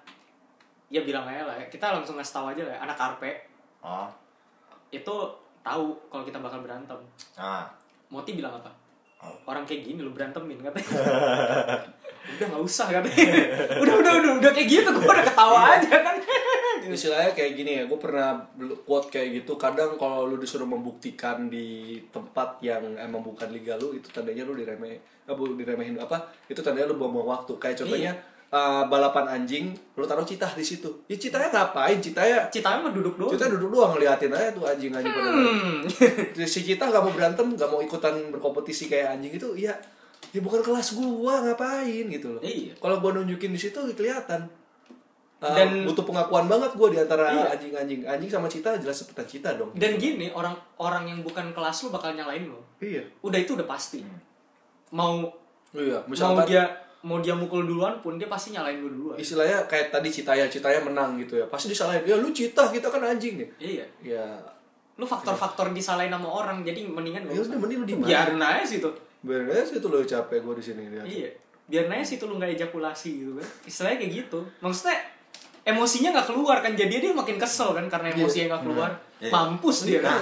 ya 0.87 1.03
bilang 1.03 1.23
aja 1.23 1.43
lah 1.43 1.53
ya 1.53 1.67
kita 1.67 1.91
langsung 1.91 2.15
ngasih 2.15 2.33
tahu 2.33 2.45
aja 2.49 2.61
lah 2.63 2.73
ya, 2.73 2.79
anak 2.81 2.95
karpe 2.95 3.31
Oh. 3.79 4.07
itu 4.89 5.15
tahu 5.61 5.85
kalau 6.07 6.23
kita 6.23 6.39
bakal 6.39 6.59
berantem 6.59 6.97
Ah. 7.33 7.67
Moti 8.07 8.33
bilang 8.33 8.55
apa 8.55 8.71
Oh. 9.17 9.33
orang 9.45 9.63
kayak 9.63 9.83
gini 9.83 9.99
lu 9.99 10.11
berantemin 10.11 10.57
katanya 10.57 10.87
udah 12.29 12.45
nggak 12.47 12.63
usah 12.63 12.87
katanya 12.87 13.23
udah 13.81 13.93
udah 13.97 14.13
udah 14.15 14.31
udah 14.39 14.51
kayak 14.51 14.67
gitu 14.67 14.89
gua 14.89 15.11
udah 15.11 15.25
ketawa 15.25 15.59
aja 15.73 15.93
kan 16.01 16.15
Istilahnya 16.93 17.31
kayak 17.35 17.51
gini 17.57 17.71
ya, 17.79 17.83
gue 17.85 17.99
pernah 17.99 18.39
quote 18.87 19.11
kayak 19.11 19.43
gitu. 19.43 19.59
Kadang 19.59 19.99
kalau 19.99 20.27
lu 20.29 20.39
disuruh 20.39 20.67
membuktikan 20.67 21.51
di 21.51 21.99
tempat 22.11 22.61
yang 22.63 22.95
emang 22.95 23.25
bukan 23.25 23.49
liga 23.51 23.75
lu, 23.75 23.95
itu 23.95 24.07
tandanya 24.13 24.47
lu 24.47 24.55
diremeh, 24.55 24.95
eh, 25.27 25.33
bu, 25.35 25.57
diremehin 25.57 25.99
apa? 25.99 26.29
Itu 26.47 26.63
tandanya 26.63 26.91
lu 26.91 26.95
buang-buang 26.95 27.27
waktu. 27.27 27.53
Kayak 27.59 27.83
contohnya 27.83 28.13
eh, 28.47 28.83
balapan 28.87 29.27
anjing, 29.27 29.75
lu 29.99 30.07
taruh 30.07 30.23
citah 30.23 30.55
di 30.55 30.63
situ. 30.63 31.03
Ya 31.11 31.19
citanya 31.19 31.51
ngapain? 31.51 31.99
Citanya 31.99 32.47
Citanya 32.47 32.87
mah 32.87 32.95
duduk 32.95 33.19
doang 33.19 33.35
Cita 33.35 33.51
duduk 33.51 33.75
doang 33.75 33.91
ngeliatin 33.99 34.31
aja 34.31 34.55
tuh 34.55 34.63
anjing-anjing 34.63 35.11
pada 35.11 35.29
Hmm. 35.35 35.83
si 36.47 36.59
Cita 36.63 36.87
gak 36.87 37.03
mau 37.03 37.11
berantem, 37.11 37.43
gak 37.59 37.67
mau 37.67 37.83
ikutan 37.83 38.15
berkompetisi 38.31 38.87
kayak 38.87 39.19
anjing 39.19 39.35
itu, 39.35 39.51
ya 39.59 39.75
ya 40.31 40.39
bukan 40.43 40.63
kelas 40.63 40.95
gua 40.95 41.43
ngapain 41.43 42.07
gitu 42.07 42.39
loh. 42.39 42.41
Iya. 42.43 42.75
Kalau 42.79 43.03
gua 43.03 43.19
nunjukin 43.19 43.51
di 43.51 43.59
situ 43.59 43.79
kelihatan. 43.95 44.47
Uh, 45.37 45.53
Dan- 45.53 45.85
butuh 45.85 46.01
pengakuan 46.03 46.45
banget 46.45 46.73
gua 46.73 46.89
di 46.89 46.97
antara 46.97 47.29
Iya. 47.29 47.53
anjing-anjing. 47.53 48.01
Anjing 48.03 48.25
sama 48.27 48.47
Cita 48.47 48.73
jelas 48.73 48.97
seperti 48.97 49.37
Cita 49.37 49.53
dong. 49.53 49.69
dan 49.71 49.93
gini 49.95 50.29
orang 50.29 50.51
orang 50.75 51.05
yang 51.05 51.21
bukan 51.21 51.51
kelas 51.51 51.77
lu 51.79 51.89
bakal 51.89 52.09
nyalain 52.11 52.41
lu 52.43 52.57
Iya. 52.79 53.05
udah 53.21 53.37
itu 53.37 53.53
udah 53.53 53.65
pasti 53.65 54.01
mau 54.89 55.29
Iya, 55.71 55.99
mau 55.99 56.09
misalkan 56.09 56.47
dia 56.47 56.63
mau 56.99 57.19
dia 57.19 57.31
mukul 57.31 57.63
duluan 57.63 58.01
pun 58.01 58.15
dia 58.15 58.25
pasti 58.25 58.49
nyalain 58.49 58.79
lu 58.79 58.89
duluan 58.89 59.13
istilahnya 59.15 59.61
kayak 59.65 59.91
tadi 59.91 60.09
Citaya, 60.09 60.47
Citaya 60.47 60.81
menang 60.81 61.13
gitu 61.17 61.37
ya. 61.37 61.45
Pasti 61.45 61.69
disalahin. 61.69 62.01
Ya 62.03 62.15
lu 62.15 62.31
Cita, 62.31 62.67
kita 62.67 62.87
kan 62.87 63.05
anjing 63.05 63.37
ya. 63.37 63.47
iya 63.59 63.85
Ya, 64.01 64.25
lu 64.95 65.05
faktor-faktor 65.05 65.69
disalahin 65.69 66.09
sama 66.09 66.25
orang 66.25 66.63
jadi 66.63 66.81
mendingan 66.81 67.21
ya 67.23 67.37
udah 67.37 67.59
mending 67.59 67.79
lu 67.79 67.85
di 67.85 67.93
mana? 67.95 68.07
biarin 68.07 68.41
aja 68.41 68.65
situ 68.65 68.89
Biarin 69.19 69.45
aja 69.47 69.61
sih 69.63 69.77
tuh 69.77 69.89
lo 69.91 70.01
capek 70.01 70.41
gua 70.41 70.53
di 70.53 70.63
sini 70.63 70.89
lihat. 70.89 71.05
iya 71.05 71.29
biarin 71.63 71.93
aja 71.93 72.05
situ 72.07 72.25
lu 72.25 72.35
nggak 72.35 72.55
ejakulasi 72.55 73.09
gitu 73.19 73.31
kan 73.35 73.45
istilahnya 73.63 73.97
kayak 73.99 74.13
gitu 74.17 74.39
maksudnya 74.57 74.97
emosinya 75.67 76.15
nggak 76.15 76.27
keluar 76.31 76.63
kan 76.63 76.71
jadi 76.71 76.95
dia 77.03 77.11
makin 77.11 77.35
kesel 77.35 77.75
kan 77.75 77.85
karena 77.91 78.15
emosinya 78.15 78.55
nggak 78.55 78.63
keluar. 78.63 78.91
Iya. 79.17 79.31
mampus 79.33 79.77
dia. 79.83 79.99
Nah, 79.99 80.13
kan 80.13 80.21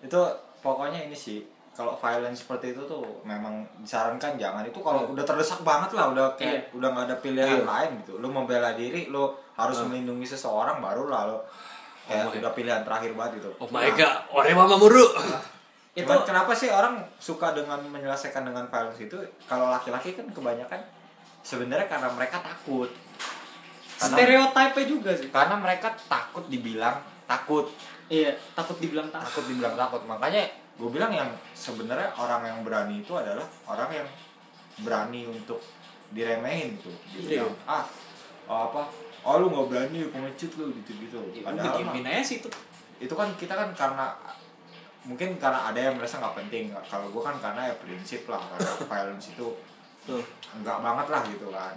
itu 0.00 0.20
pokoknya 0.64 1.06
ini 1.06 1.14
sih 1.14 1.44
kalau 1.70 1.94
violence 1.96 2.42
seperti 2.44 2.74
itu 2.74 2.82
tuh 2.84 3.04
memang 3.22 3.62
disarankan 3.78 4.34
jangan. 4.34 4.66
Itu 4.66 4.82
kalau 4.82 5.06
udah 5.12 5.22
terdesak 5.22 5.60
banget 5.62 5.94
lah 5.94 6.10
udah 6.10 6.26
kayak 6.34 6.72
Iya. 6.72 6.76
udah 6.76 6.88
nggak 6.90 7.06
ada 7.06 7.16
pilihan 7.22 7.60
Iya. 7.62 7.68
lain 7.68 7.90
gitu. 8.02 8.18
Lu 8.18 8.28
membela 8.28 8.74
diri 8.74 9.06
lu 9.06 9.30
harus 9.54 9.78
melindungi 9.86 10.26
seseorang 10.26 10.80
baru 10.80 11.06
lah 11.06 11.30
lu 11.30 11.38
kayak 12.08 12.26
Oh 12.26 12.32
udah 12.34 12.52
pilihan 12.56 12.82
terakhir 12.82 13.12
banget 13.14 13.44
gitu. 13.44 13.50
Oh 13.62 13.68
my 13.70 13.86
god, 13.94 14.26
orang 14.34 14.56
mama 14.58 14.74
muru. 14.74 15.06
itu 15.90 16.06
Cuman 16.06 16.22
kenapa 16.22 16.54
sih 16.54 16.70
orang 16.70 17.02
suka 17.18 17.50
dengan 17.50 17.78
menyelesaikan 17.86 18.46
dengan 18.46 18.66
violence 18.66 18.98
itu? 18.98 19.18
Kalau 19.46 19.68
laki-laki 19.68 20.14
kan 20.14 20.26
kebanyakan 20.30 20.80
sebenarnya 21.42 21.86
karena 21.86 22.08
mereka 22.10 22.40
takut 22.40 22.88
karena, 24.00 24.16
stereotype 24.16 24.80
juga 24.88 25.10
sih. 25.12 25.28
Karena 25.28 25.60
mereka 25.60 25.92
takut 26.08 26.48
dibilang 26.48 26.96
takut. 27.28 27.68
Iya 28.08 28.32
takut 28.56 28.80
dibilang 28.80 29.12
takut. 29.12 29.28
Takut 29.28 29.44
dibilang 29.52 29.76
takut. 29.76 30.02
Makanya 30.08 30.48
gue 30.80 30.88
bilang 30.88 31.12
yang 31.12 31.28
sebenarnya 31.52 32.08
orang 32.16 32.40
yang 32.48 32.58
berani 32.64 33.04
itu 33.04 33.12
adalah 33.12 33.44
orang 33.68 33.92
yang 33.92 34.08
berani 34.80 35.28
untuk 35.28 35.60
diremehin 36.16 36.80
gitu 36.80 36.90
dibilang 37.12 37.52
ah 37.68 37.84
oh 38.48 38.72
apa? 38.72 38.82
Oh 39.20 39.36
lu 39.44 39.52
nggak 39.52 39.68
berani 39.68 40.08
pengecut 40.08 40.50
lu 40.56 40.72
gitu 40.80 40.96
gitu 40.96 41.20
ya 41.36 41.44
padahal 41.44 41.84
aja 41.84 42.24
situ 42.24 42.48
itu 42.96 43.12
kan 43.12 43.28
kita 43.36 43.52
kan 43.52 43.68
karena 43.76 44.16
mungkin 45.04 45.36
karena 45.36 45.68
ada 45.68 45.76
yang 45.76 45.96
merasa 46.00 46.20
nggak 46.20 46.36
penting. 46.44 46.72
Kalau 46.88 47.12
gue 47.12 47.22
kan 47.24 47.36
karena 47.40 47.72
ya 47.72 47.74
prinsip 47.76 48.24
lah 48.28 48.40
karena 48.40 48.72
violence 48.90 49.36
itu 49.36 49.48
Tuh. 50.08 50.24
enggak 50.56 50.80
banget 50.80 51.06
lah 51.12 51.22
gitu 51.28 51.52
kan 51.52 51.76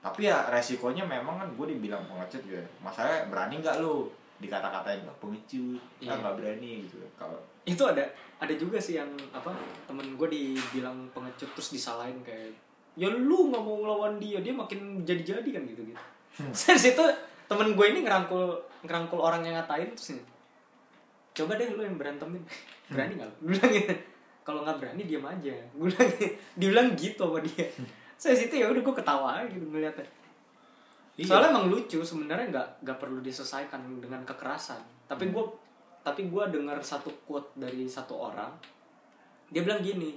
tapi 0.00 0.26
ya 0.26 0.48
resikonya 0.48 1.04
memang 1.04 1.36
kan 1.36 1.48
gue 1.52 1.66
dibilang 1.76 2.00
pengecut 2.08 2.40
ya. 2.48 2.60
masalahnya 2.80 3.28
berani 3.28 3.60
nggak 3.60 3.84
lu 3.84 4.08
dikata-katain 4.40 5.04
"Ah, 5.04 5.12
pengecut 5.20 5.76
Iya. 6.00 6.16
nggak 6.16 6.34
berani 6.40 6.88
gitu. 6.88 6.96
Kalau 7.20 7.36
itu 7.68 7.82
ada 7.84 8.00
ada 8.40 8.54
juga 8.56 8.80
sih 8.80 8.96
yang 8.96 9.12
apa 9.36 9.52
temen 9.84 10.16
gue 10.16 10.28
dibilang 10.32 11.04
pengecut 11.12 11.52
terus 11.52 11.76
disalahin 11.76 12.16
kayak 12.24 12.48
ya 12.96 13.12
lu 13.12 13.52
nggak 13.52 13.60
mau 13.60 13.76
ngelawan 13.84 14.16
dia 14.16 14.40
dia 14.40 14.56
makin 14.56 15.04
jadi 15.04 15.20
jadi 15.20 15.50
kan 15.60 15.62
gitu 15.68 15.84
gitu 15.84 16.00
dari 16.40 16.80
situ 16.80 17.04
temen 17.44 17.76
gue 17.76 17.86
ini 17.92 18.00
ngerangkul 18.00 18.56
ngerangkul 18.88 19.20
orang 19.20 19.44
yang 19.44 19.60
ngatain 19.60 19.92
terus 19.92 20.16
ini, 20.16 20.24
coba 21.36 21.60
deh 21.60 21.68
lu 21.76 21.84
yang 21.84 22.00
berantemin. 22.00 22.40
Berani 22.90 23.20
nggak 23.20 23.28
lu?" 23.28 23.36
Bilang 23.52 23.70
gitu. 23.76 23.94
Kalau 24.40 24.64
nggak 24.64 24.78
berani 24.80 25.02
diam 25.04 25.22
aja. 25.28 25.52
Gue 25.76 25.92
bilang 25.92 26.08
dibilang 26.58 26.88
gitu 26.96 27.22
sama 27.28 27.44
dia 27.44 27.68
saya 28.20 28.36
situ 28.36 28.52
ya 28.54 28.68
udah 28.68 28.82
gue 28.82 28.92
ketawa 28.94 29.40
aja 29.40 29.48
gitu 29.48 29.64
ngeliatnya. 29.64 30.04
Iya. 31.16 31.24
soalnya 31.26 31.52
emang 31.52 31.68
lucu 31.68 32.00
sebenarnya 32.00 32.48
nggak 32.48 32.68
nggak 32.80 32.98
perlu 32.98 33.20
diselesaikan 33.20 33.80
dengan 33.96 34.20
kekerasan. 34.22 34.80
Tapi 35.08 35.32
gue 35.32 35.44
tapi 36.00 36.28
gue 36.28 36.44
dengar 36.48 36.76
satu 36.80 37.08
quote 37.24 37.52
dari 37.54 37.84
satu 37.84 38.16
orang 38.28 38.52
dia 39.48 39.60
bilang 39.60 39.80
gini 39.80 40.16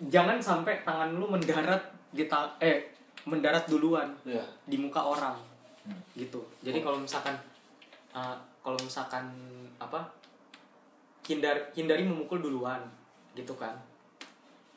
jangan 0.00 0.40
sampai 0.40 0.80
tangan 0.80 1.12
lu 1.12 1.28
mendarat 1.28 1.80
di 2.08 2.24
ta- 2.24 2.56
eh 2.58 2.88
mendarat 3.28 3.68
duluan 3.68 4.08
Iya. 4.24 4.40
di 4.64 4.76
muka 4.80 5.04
orang. 5.04 5.36
Gitu. 6.16 6.40
Jadi 6.64 6.80
kalau 6.80 6.96
misalkan 6.96 7.36
uh, 8.12 8.36
kalau 8.60 8.76
misalkan 8.80 9.28
apa 9.76 10.00
hindar 11.28 11.56
hindari 11.72 12.04
memukul 12.04 12.40
duluan 12.40 12.80
gitu 13.36 13.52
kan 13.54 13.76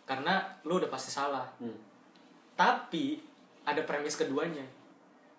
karena 0.04 0.44
lu 0.68 0.80
udah 0.80 0.90
pasti 0.92 1.10
salah. 1.12 1.48
Hmm. 1.60 1.76
tapi 2.54 3.18
ada 3.66 3.82
premis 3.82 4.14
keduanya. 4.14 4.62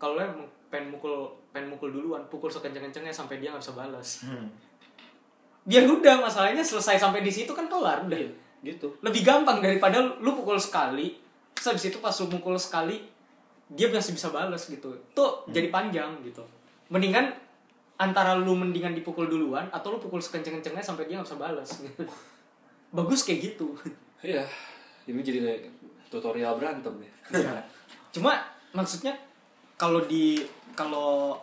Kalau 0.03 0.19
emang 0.19 0.43
pengen 0.67 0.91
mukul 0.99 1.31
pengen 1.55 1.71
mukul 1.71 1.95
duluan 1.95 2.27
pukul 2.27 2.51
sekenceng-kencengnya 2.51 3.15
sampai 3.15 3.39
dia 3.39 3.55
nggak 3.55 3.63
bisa 3.63 3.79
balas 3.79 4.27
Hmm. 4.27 4.51
biar 5.63 5.87
udah 5.87 6.19
masalahnya 6.19 6.67
selesai 6.67 6.99
sampai 6.99 7.23
di 7.23 7.31
situ 7.31 7.55
kan 7.55 7.71
kelar 7.71 8.03
udah. 8.11 8.19
Gitu. 8.65 8.89
lebih 9.05 9.23
gampang 9.23 9.63
daripada 9.63 10.01
lu 10.19 10.35
pukul 10.35 10.59
sekali 10.59 11.15
terus 11.55 11.71
habis 11.71 11.85
itu 11.93 12.03
pas 12.03 12.11
lu 12.19 12.27
mukul 12.27 12.59
sekali 12.59 13.07
dia 13.71 13.87
masih 13.89 14.19
bisa 14.19 14.29
balas 14.35 14.67
gitu. 14.67 14.91
Tuh 15.15 15.47
jadi 15.49 15.71
panjang 15.71 16.19
gitu. 16.27 16.43
Mendingan 16.91 17.31
antara 17.95 18.35
lu 18.35 18.59
mendingan 18.59 18.91
dipukul 18.91 19.31
duluan 19.31 19.71
atau 19.71 19.95
lu 19.95 19.99
pukul 20.03 20.19
sekenceng-kencengnya 20.19 20.83
sampai 20.83 21.07
dia 21.07 21.23
nggak 21.23 21.31
bisa 21.31 21.39
balas 21.39 21.69
bagus 22.97 23.23
kayak 23.23 23.55
gitu 23.55 23.79
Iya. 24.25 24.45
Ini 25.05 25.21
jadi 25.21 25.69
tutorial 26.09 26.57
berantem 26.57 26.97
ya. 27.05 27.13
cuma 28.15 28.39
maksudnya 28.71 29.11
kalau 29.75 30.01
di 30.07 30.39
kalau 30.79 31.35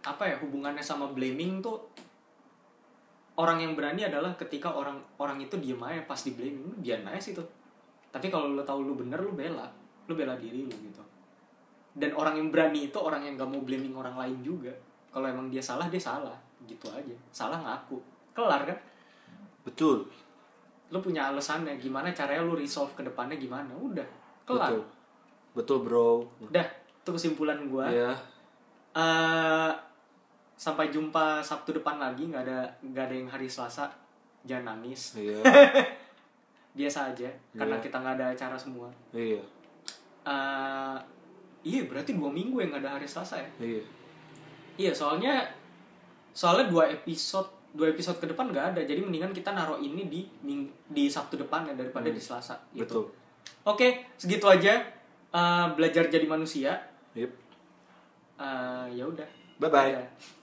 apa 0.00 0.24
ya 0.24 0.36
hubungannya 0.40 0.80
sama 0.80 1.12
blaming 1.12 1.60
tuh 1.60 1.76
orang 3.36 3.60
yang 3.60 3.76
berani 3.76 4.08
adalah 4.08 4.32
ketika 4.32 4.72
orang 4.72 4.96
orang 5.20 5.36
itu 5.44 5.60
diem 5.60 5.76
aja 5.84 6.00
pas 6.08 6.16
di 6.24 6.32
blaming 6.32 6.80
biar 6.80 7.04
aja 7.04 7.20
situ 7.20 7.44
tapi 8.10 8.26
kalau 8.26 8.58
lo 8.58 8.62
tahu 8.66 8.82
lu 8.82 8.94
bener 8.98 9.22
lu 9.22 9.32
bela. 9.34 9.70
Lu 10.10 10.18
bela 10.18 10.34
diri 10.34 10.66
lu 10.66 10.74
gitu. 10.74 11.02
Dan 11.94 12.14
orang 12.14 12.38
yang 12.38 12.50
berani 12.50 12.90
itu 12.90 12.98
orang 12.98 13.22
yang 13.22 13.38
gak 13.38 13.50
mau 13.50 13.62
blaming 13.62 13.94
orang 13.94 14.14
lain 14.18 14.38
juga. 14.42 14.74
Kalau 15.10 15.26
emang 15.26 15.46
dia 15.50 15.62
salah 15.62 15.86
dia 15.86 16.02
salah. 16.02 16.34
Gitu 16.66 16.90
aja. 16.90 17.14
Salah 17.30 17.62
ngaku. 17.62 17.98
Kelar 18.34 18.66
kan? 18.66 18.78
Betul. 19.62 20.06
Lu 20.90 20.98
punya 20.98 21.30
alasannya 21.30 21.74
gimana 21.76 22.10
caranya 22.10 22.42
lu 22.42 22.54
resolve 22.54 22.90
ke 22.92 23.02
depannya 23.02 23.34
gimana 23.34 23.70
udah 23.72 24.06
kelar 24.42 24.70
Betul. 24.70 24.82
Betul, 25.50 25.78
Bro. 25.82 26.10
udah 26.40 26.66
itu 27.00 27.10
kesimpulan 27.10 27.58
gua 27.66 27.86
Iya. 27.86 28.10
Eh, 28.90 29.70
sampai 30.54 30.90
jumpa 30.90 31.38
Sabtu 31.40 31.72
depan 31.72 31.96
lagi 31.96 32.26
nggak 32.26 32.42
ada 32.42 32.66
nggak 32.82 33.04
ada 33.06 33.14
yang 33.14 33.26
hari 33.26 33.46
Selasa 33.46 33.86
jangan 34.42 34.74
nangis 34.76 35.14
Iya. 35.16 35.38
biasa 36.78 37.10
aja 37.10 37.30
karena 37.52 37.74
Iya. 37.74 37.82
kita 37.82 37.96
nggak 37.98 38.14
ada 38.18 38.26
acara 38.30 38.56
semua 38.56 38.90
Iya. 39.10 39.40
Eh, 40.22 40.98
iya 41.62 41.82
berarti 41.84 42.12
dua 42.12 42.28
minggu 42.28 42.58
yang 42.58 42.70
nggak 42.70 42.82
ada 42.84 42.92
hari 42.94 43.06
Selasa 43.06 43.38
ya 43.38 43.50
Iya. 43.58 43.82
iya 44.76 44.92
soalnya 44.92 45.46
soalnya 46.30 46.66
dua 46.66 46.86
episode 46.88 47.46
dua 47.70 47.88
episode 47.88 48.16
ke 48.16 48.26
depan 48.26 48.48
nggak 48.48 48.66
ada 48.68 48.80
jadi 48.82 48.98
mendingan 48.98 49.30
kita 49.30 49.50
naruh 49.50 49.78
ini 49.78 50.06
di 50.06 50.20
ming- 50.40 50.70
di 50.84 51.06
Sabtu 51.06 51.36
depan 51.36 51.64
ya 51.64 51.74
daripada 51.74 52.06
Hmm. 52.06 52.14
di 52.14 52.20
Selasa 52.20 52.58
gitu 52.70 52.82
Betul. 52.82 53.04
oke 53.64 53.88
segitu 54.14 54.46
aja 54.46 54.82
eh, 55.30 55.66
belajar 55.72 56.06
jadi 56.06 56.26
manusia 56.26 56.74
Yep. 57.12 57.30
eh, 58.36 58.86
ya 58.92 59.04
udah 59.04 59.28
Bye-bye. 59.56 59.92
Dadah. 59.92 60.39